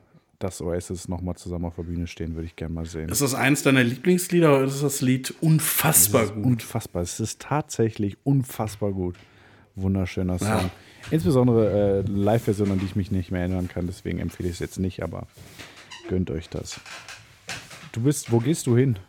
dass 0.46 0.62
Oasis 0.62 1.08
nochmal 1.08 1.36
zusammen 1.36 1.66
auf 1.66 1.76
der 1.76 1.84
Bühne 1.84 2.06
stehen, 2.06 2.36
würde 2.36 2.46
ich 2.46 2.56
gerne 2.56 2.74
mal 2.74 2.86
sehen. 2.86 3.10
Ist 3.10 3.22
das 3.22 3.34
eins 3.34 3.64
deiner 3.64 3.84
Lieblingslieder 3.84 4.56
oder 4.56 4.66
ist 4.66 4.84
das 4.84 5.02
Lied 5.02 5.34
unfassbar 5.42 6.24
ist 6.24 6.36
gut? 6.36 6.46
Unfassbar. 6.46 7.02
Es 7.02 7.20
ist 7.20 7.42
tatsächlich 7.42 8.18
unfassbar 8.24 8.92
gut. 8.92 9.16
Wunderschöner 9.76 10.38
Song. 10.38 10.48
Ja. 10.48 10.70
Insbesondere 11.10 12.04
äh, 12.06 12.10
Live-Version, 12.10 12.72
an 12.72 12.80
die 12.80 12.86
ich 12.86 12.96
mich 12.96 13.12
nicht 13.12 13.32
mehr 13.32 13.42
erinnern 13.42 13.68
kann. 13.68 13.88
Deswegen 13.88 14.20
empfehle 14.20 14.50
ich 14.50 14.56
es 14.56 14.60
jetzt 14.60 14.80
nicht, 14.80 15.02
aber 15.02 15.28
gönnt 16.10 16.30
euch 16.30 16.48
das. 16.50 16.80
Du 17.92 18.02
bist, 18.02 18.32
wo 18.32 18.40
gehst 18.40 18.68
du 18.68 18.78
hin? 18.78 19.00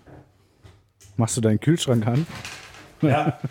Machst 1.17 1.37
du 1.37 1.41
deinen 1.41 1.61
Kühlschrank 1.61 2.07
an? 2.07 2.27
Ja. 3.03 3.39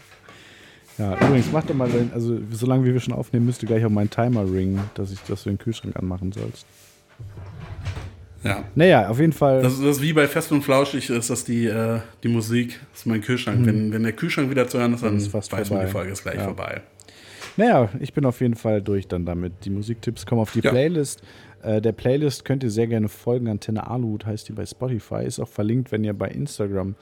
Ja, 0.98 1.14
übrigens, 1.28 1.52
mach 1.52 1.66
doch 1.66 1.74
mal, 1.74 1.90
also 2.14 2.40
solange 2.52 2.86
wir 2.86 2.98
schon 3.02 3.14
aufnehmen, 3.14 3.46
müsste 3.46 3.66
gleich 3.66 3.84
auch 3.84 3.90
mein 3.90 4.10
Timer 4.10 4.50
ringen, 4.50 4.80
dass 4.94 5.12
ich, 5.12 5.20
dass 5.24 5.44
du 5.44 5.50
den 5.50 5.58
Kühlschrank 5.58 5.98
anmachen 5.98 6.32
sollst. 6.32 6.66
Ja. 8.46 8.64
Naja, 8.76 9.10
auf 9.10 9.20
jeden 9.20 9.34
Fall. 9.34 9.62
Das, 9.62 9.78
das 9.80 9.98
ist 9.98 10.02
wie 10.02 10.14
bei 10.14 10.28
Fest 10.28 10.52
und 10.52 10.62
Flauschig, 10.62 11.10
ist 11.10 11.30
das 11.30 11.44
die, 11.44 11.66
äh, 11.66 12.00
die 12.24 12.28
Musik, 12.30 12.80
das 12.92 13.02
ist 13.02 13.06
mein 13.08 13.22
Kühlschrank. 13.22 13.66
Wenn, 13.66 13.92
wenn 13.92 14.04
der 14.04 14.14
Kühlschrank 14.14 14.50
wieder 14.50 14.68
zu 14.68 14.80
hören 14.80 14.94
ist, 14.94 15.04
dann 15.04 15.18
ist 15.18 15.28
fast 15.28 15.52
weiß 15.52 15.70
man, 15.70 15.80
vorbei. 15.80 15.86
die 15.86 15.92
Folge 15.92 16.12
ist 16.12 16.24
gleich 16.24 16.36
Ja. 16.38 16.44
vorbei. 16.46 16.82
Naja, 17.58 17.90
ich 18.00 18.14
bin 18.14 18.26
auf 18.26 18.42
jeden 18.42 18.56
Fall 18.56 18.82
durch 18.82 19.08
dann 19.08 19.26
damit. 19.26 19.54
Die 19.64 19.70
Musiktipps 19.70 20.26
kommen 20.26 20.42
auf 20.42 20.52
die 20.52 20.60
Ja. 20.60 20.72
Playlist. 20.72 21.22
Äh, 21.64 21.82
der 21.82 21.94
Playlist 21.94 22.44
könnt 22.46 22.64
ihr 22.64 22.70
sehr 22.70 22.88
gerne 22.88 23.08
folgen. 23.08 23.48
Antenne 23.48 23.90
Aluhut 23.90 24.26
heißt 24.26 24.50
die 24.50 24.54
bei 24.54 24.66
Spotify. 24.66 25.24
Ist 25.26 25.40
auch 25.40 25.48
verlinkt, 25.48 25.92
wenn 25.92 26.04
ihr 26.04 26.14
bei 26.14 26.28
Instagram 26.28 26.96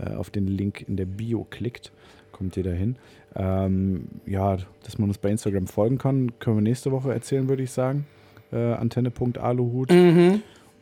äh, 0.00 0.14
auf 0.14 0.30
den 0.30 0.46
Link 0.46 0.84
in 0.88 0.96
der 0.96 1.04
Bio 1.06 1.46
klickt. 1.50 1.92
Kommt 2.32 2.56
ihr 2.56 2.62
dahin. 2.62 2.96
Ähm, 3.36 4.08
ja, 4.26 4.56
dass 4.84 4.96
man 4.98 5.10
uns 5.10 5.18
bei 5.18 5.30
Instagram 5.30 5.66
folgen 5.66 5.98
kann, 5.98 6.32
können 6.38 6.56
wir 6.56 6.62
nächste 6.62 6.90
Woche 6.90 7.12
erzählen, 7.12 7.48
würde 7.48 7.62
ich 7.62 7.70
sagen. 7.70 8.06
Äh, 8.50 8.56
Antenne.aluhut. 8.56 9.90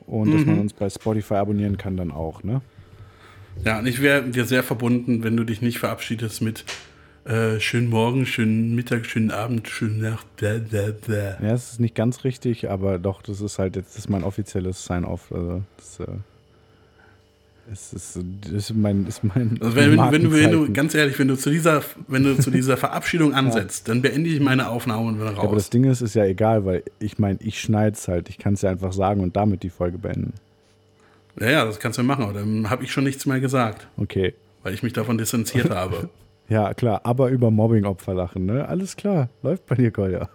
Und 0.07 0.33
dass 0.33 0.47
man 0.47 0.61
uns 0.61 0.73
bei 0.73 0.89
Spotify 0.89 1.35
abonnieren 1.35 1.77
kann, 1.77 1.97
dann 1.97 2.13
auch, 2.13 2.43
ne? 2.45 2.61
Ja, 3.65 3.79
und 3.79 3.87
ich 3.87 4.01
wäre 4.03 4.23
dir 4.23 4.45
sehr 4.45 4.63
verbunden, 4.63 5.25
wenn 5.25 5.37
du 5.37 5.45
dich 5.45 5.63
nicht 5.63 5.79
verabschiedest 5.79 6.43
mit 6.43 6.65
äh, 7.25 7.59
schönen 7.59 7.89
Morgen, 7.89 8.27
schönen 8.27 8.75
Mittag, 8.75 9.07
schönen 9.07 9.31
Abend, 9.31 9.67
schönen 9.69 10.01
Nacht. 10.01 10.37
Blah, 10.37 10.59
blah, 10.59 10.91
blah. 11.05 11.37
Ja, 11.41 11.55
es 11.55 11.73
ist 11.73 11.81
nicht 11.81 11.95
ganz 11.95 12.23
richtig, 12.23 12.71
aber 12.71 12.99
doch, 12.99 13.23
das 13.23 13.41
ist 13.41 13.59
halt 13.59 13.75
jetzt 13.75 13.97
das 13.97 14.05
ist 14.05 14.11
mein 14.11 14.23
offizielles 14.23 14.85
Sign-off. 14.85 15.33
Also, 15.33 15.63
das, 15.77 16.01
äh, 16.01 16.13
es 17.73 17.93
ist, 17.93 18.19
das 18.43 18.53
ist 18.53 18.75
mein, 18.75 19.07
ist 19.07 19.25
mein 19.25 19.59
Also 19.61 19.75
wenn, 19.77 19.97
wenn, 19.97 20.23
du, 20.25 20.33
wenn 20.33 20.51
du, 20.53 20.73
ganz 20.73 20.95
ehrlich, 20.95 21.19
wenn 21.19 21.29
du 21.29 21.37
zu 21.37 21.51
dieser, 21.51 21.83
wenn 22.09 22.23
du 22.23 22.39
zu 22.39 22.51
dieser 22.51 22.77
Verabschiedung 22.77 23.35
ansetzt, 23.35 23.89
dann 23.89 24.03
beende 24.03 24.31
ich 24.31 24.41
meine 24.41 24.69
Aufnahme 24.69 25.07
und 25.09 25.19
bin 25.19 25.27
Ja, 25.27 25.33
aber 25.33 25.55
das 25.55 25.65
raus. 25.65 25.71
Ding 25.71 25.85
ist, 25.85 26.01
ist 26.01 26.15
ja 26.15 26.25
egal, 26.25 26.65
weil 26.65 26.83
ich 27.01 27.19
meine, 27.19 27.39
ich 27.43 27.61
schneide 27.61 27.97
es 27.97 28.07
halt. 28.09 28.29
Ich 28.29 28.39
kann 28.39 28.55
es 28.55 28.63
ja 28.63 28.71
einfach 28.71 28.93
sagen 28.93 29.21
und 29.21 29.37
damit 29.37 29.63
die 29.63 29.71
Folge 29.71 29.99
beenden. 29.99 30.35
Ja, 31.41 31.51
ja, 31.51 31.65
das 31.65 31.79
kannst 31.81 31.99
du 31.99 32.03
machen, 32.03 32.25
aber 32.25 32.33
dann 32.35 32.71
habe 32.71 32.85
ich 32.85 32.93
schon 32.93 33.05
nichts 33.05 33.27
mehr 33.27 33.41
gesagt, 33.41 33.87
Okay. 33.99 34.33
weil 34.63 34.73
ich 34.73 34.83
mich 34.83 34.93
davon 34.93 35.19
distanziert 35.19 35.69
habe. 35.75 36.09
Ja, 36.49 36.73
klar, 36.75 37.01
aber 37.05 37.29
über 37.31 37.51
Mobbing-Opfer 37.51 38.15
lachen, 38.15 38.47
ne? 38.47 38.69
Alles 38.69 38.97
klar. 38.97 39.29
Läuft 39.43 39.67
bei 39.67 39.75
dir, 39.75 39.91
Kolja. 39.91 40.29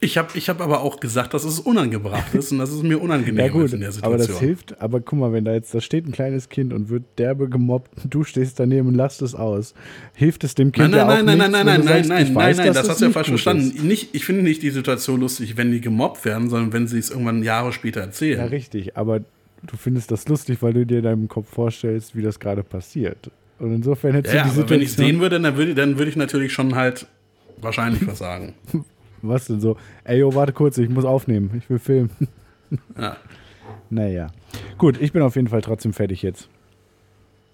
Ich 0.00 0.16
habe 0.16 0.28
ich 0.38 0.48
hab 0.48 0.60
aber 0.60 0.82
auch 0.82 1.00
gesagt, 1.00 1.34
dass 1.34 1.42
es 1.42 1.58
unangebracht 1.58 2.32
ist 2.32 2.52
und 2.52 2.58
dass 2.58 2.70
es 2.70 2.82
mir 2.84 3.02
unangenehm 3.02 3.44
Ja, 3.44 3.50
gut, 3.50 3.64
ist 3.64 3.72
in 3.74 3.80
der 3.80 3.88
aber 3.88 3.94
Situation. 4.16 4.28
das 4.28 4.38
hilft. 4.38 4.80
Aber 4.80 5.00
guck 5.00 5.18
mal, 5.18 5.32
wenn 5.32 5.44
da 5.44 5.52
jetzt, 5.52 5.74
da 5.74 5.80
steht 5.80 6.06
ein 6.06 6.12
kleines 6.12 6.48
Kind 6.48 6.72
und 6.72 6.88
wird 6.88 7.02
derbe 7.18 7.48
gemobbt, 7.48 7.90
du 8.08 8.22
stehst 8.22 8.60
daneben 8.60 8.86
und 8.88 8.94
lachst 8.94 9.22
es 9.22 9.34
aus. 9.34 9.74
Hilft 10.14 10.44
es 10.44 10.54
dem 10.54 10.70
Kind 10.70 10.92
Nein, 10.92 10.98
ja 11.00 11.04
nein, 11.04 11.20
auch 11.22 11.24
nein, 11.24 11.38
nein, 11.38 11.50
nein, 11.50 11.64
nein, 11.66 11.82
sagst, 11.82 12.08
nein, 12.10 12.24
nein, 12.26 12.34
weiß, 12.36 12.56
nein, 12.58 12.66
dass 12.68 12.76
das 12.76 12.88
hast 12.90 13.00
du 13.00 13.06
ja 13.06 13.10
falsch 13.10 13.28
verstanden. 13.28 13.72
ist. 13.74 13.82
Nicht, 13.82 14.14
ich 14.14 14.24
finde 14.24 14.42
nicht 14.42 14.62
die 14.62 14.70
Situation 14.70 15.18
lustig, 15.20 15.56
wenn 15.56 15.72
die 15.72 15.80
gemobbt 15.80 16.24
werden, 16.24 16.48
sondern 16.48 16.72
wenn 16.72 16.86
sie 16.86 16.98
es 16.98 17.10
irgendwann 17.10 17.42
Jahre 17.42 17.72
später 17.72 18.00
Ja, 18.00 18.06
erzählen. 18.06 18.48
richtig, 18.48 18.96
aber 18.96 19.18
du 19.18 19.76
findest 19.76 20.12
das 20.12 20.28
lustig, 20.28 20.58
weil 20.62 20.74
du 20.74 20.86
dir 20.86 20.98
in 20.98 21.04
deinem 21.04 21.26
Kopf 21.28 21.48
vorstellst, 21.50 22.14
wie 22.14 22.22
das 22.22 22.38
gerade 22.38 22.62
passiert. 22.62 23.32
Und 23.58 23.74
insofern 23.74 24.14
hättest 24.14 24.32
Ja, 24.32 24.42
ja, 24.42 24.46
du 24.46 24.54
die 24.54 24.60
aber 24.60 24.70
wenn 24.70 24.80
ich 24.80 24.84
es 24.86 24.90
Situation- 24.92 25.14
sehen 25.14 25.20
würde, 25.20 25.40
dann 25.40 25.56
würde, 25.56 25.74
dann 25.74 25.98
würde 25.98 26.08
ich 26.08 26.16
natürlich 26.16 26.52
schon 26.52 26.76
halt 26.76 27.06
wahrscheinlich 27.60 28.06
was 28.06 28.18
sagen. 28.18 28.54
Was 29.22 29.46
denn 29.46 29.60
so? 29.60 29.76
Ey, 30.04 30.18
yo, 30.18 30.34
warte 30.34 30.52
kurz, 30.52 30.78
ich 30.78 30.88
muss 30.88 31.04
aufnehmen. 31.04 31.50
Ich 31.58 31.68
will 31.70 31.78
filmen. 31.78 32.10
Ja. 32.96 33.16
Naja. 33.90 34.28
Gut, 34.78 35.00
ich 35.00 35.12
bin 35.12 35.22
auf 35.22 35.36
jeden 35.36 35.48
Fall 35.48 35.62
trotzdem 35.62 35.92
fertig 35.92 36.22
jetzt. 36.22 36.48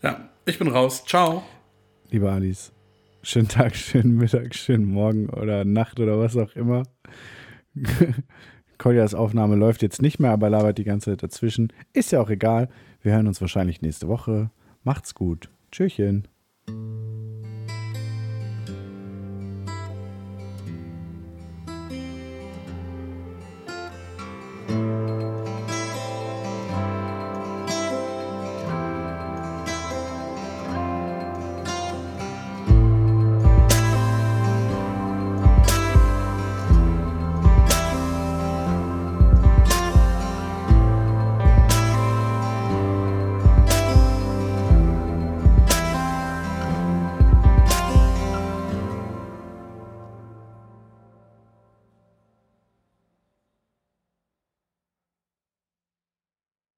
ja, 0.03 0.29
ich 0.47 0.59
bin 0.59 0.69
raus. 0.69 1.05
Ciao. 1.05 1.43
Liebe 2.11 2.31
Alice. 2.31 2.73
Schönen 3.23 3.49
Tag, 3.49 3.75
schönen 3.77 4.17
Mittag, 4.17 4.55
schönen 4.55 4.85
Morgen 4.85 5.29
oder 5.29 5.65
Nacht 5.65 5.99
oder 6.01 6.19
was 6.19 6.37
auch 6.37 6.55
immer. 6.57 6.85
Koljas 8.79 9.15
Aufnahme 9.15 9.57
läuft 9.57 9.83
jetzt 9.83 10.03
nicht 10.03 10.19
mehr, 10.19 10.31
aber 10.33 10.51
labert 10.51 10.79
die 10.79 10.85
ganze 10.85 11.11
Zeit 11.13 11.23
dazwischen. 11.23 11.73
Ist 11.93 12.13
ja 12.13 12.21
auch 12.21 12.31
egal. 12.31 12.69
Wir 13.03 13.13
hören 13.13 13.27
uns 13.29 13.41
wahrscheinlich 13.41 13.81
nächste 13.83 14.09
Woche. 14.09 14.51
Macht's 14.83 15.15
gut. 15.15 15.49
Tschüsschen. 15.71 16.27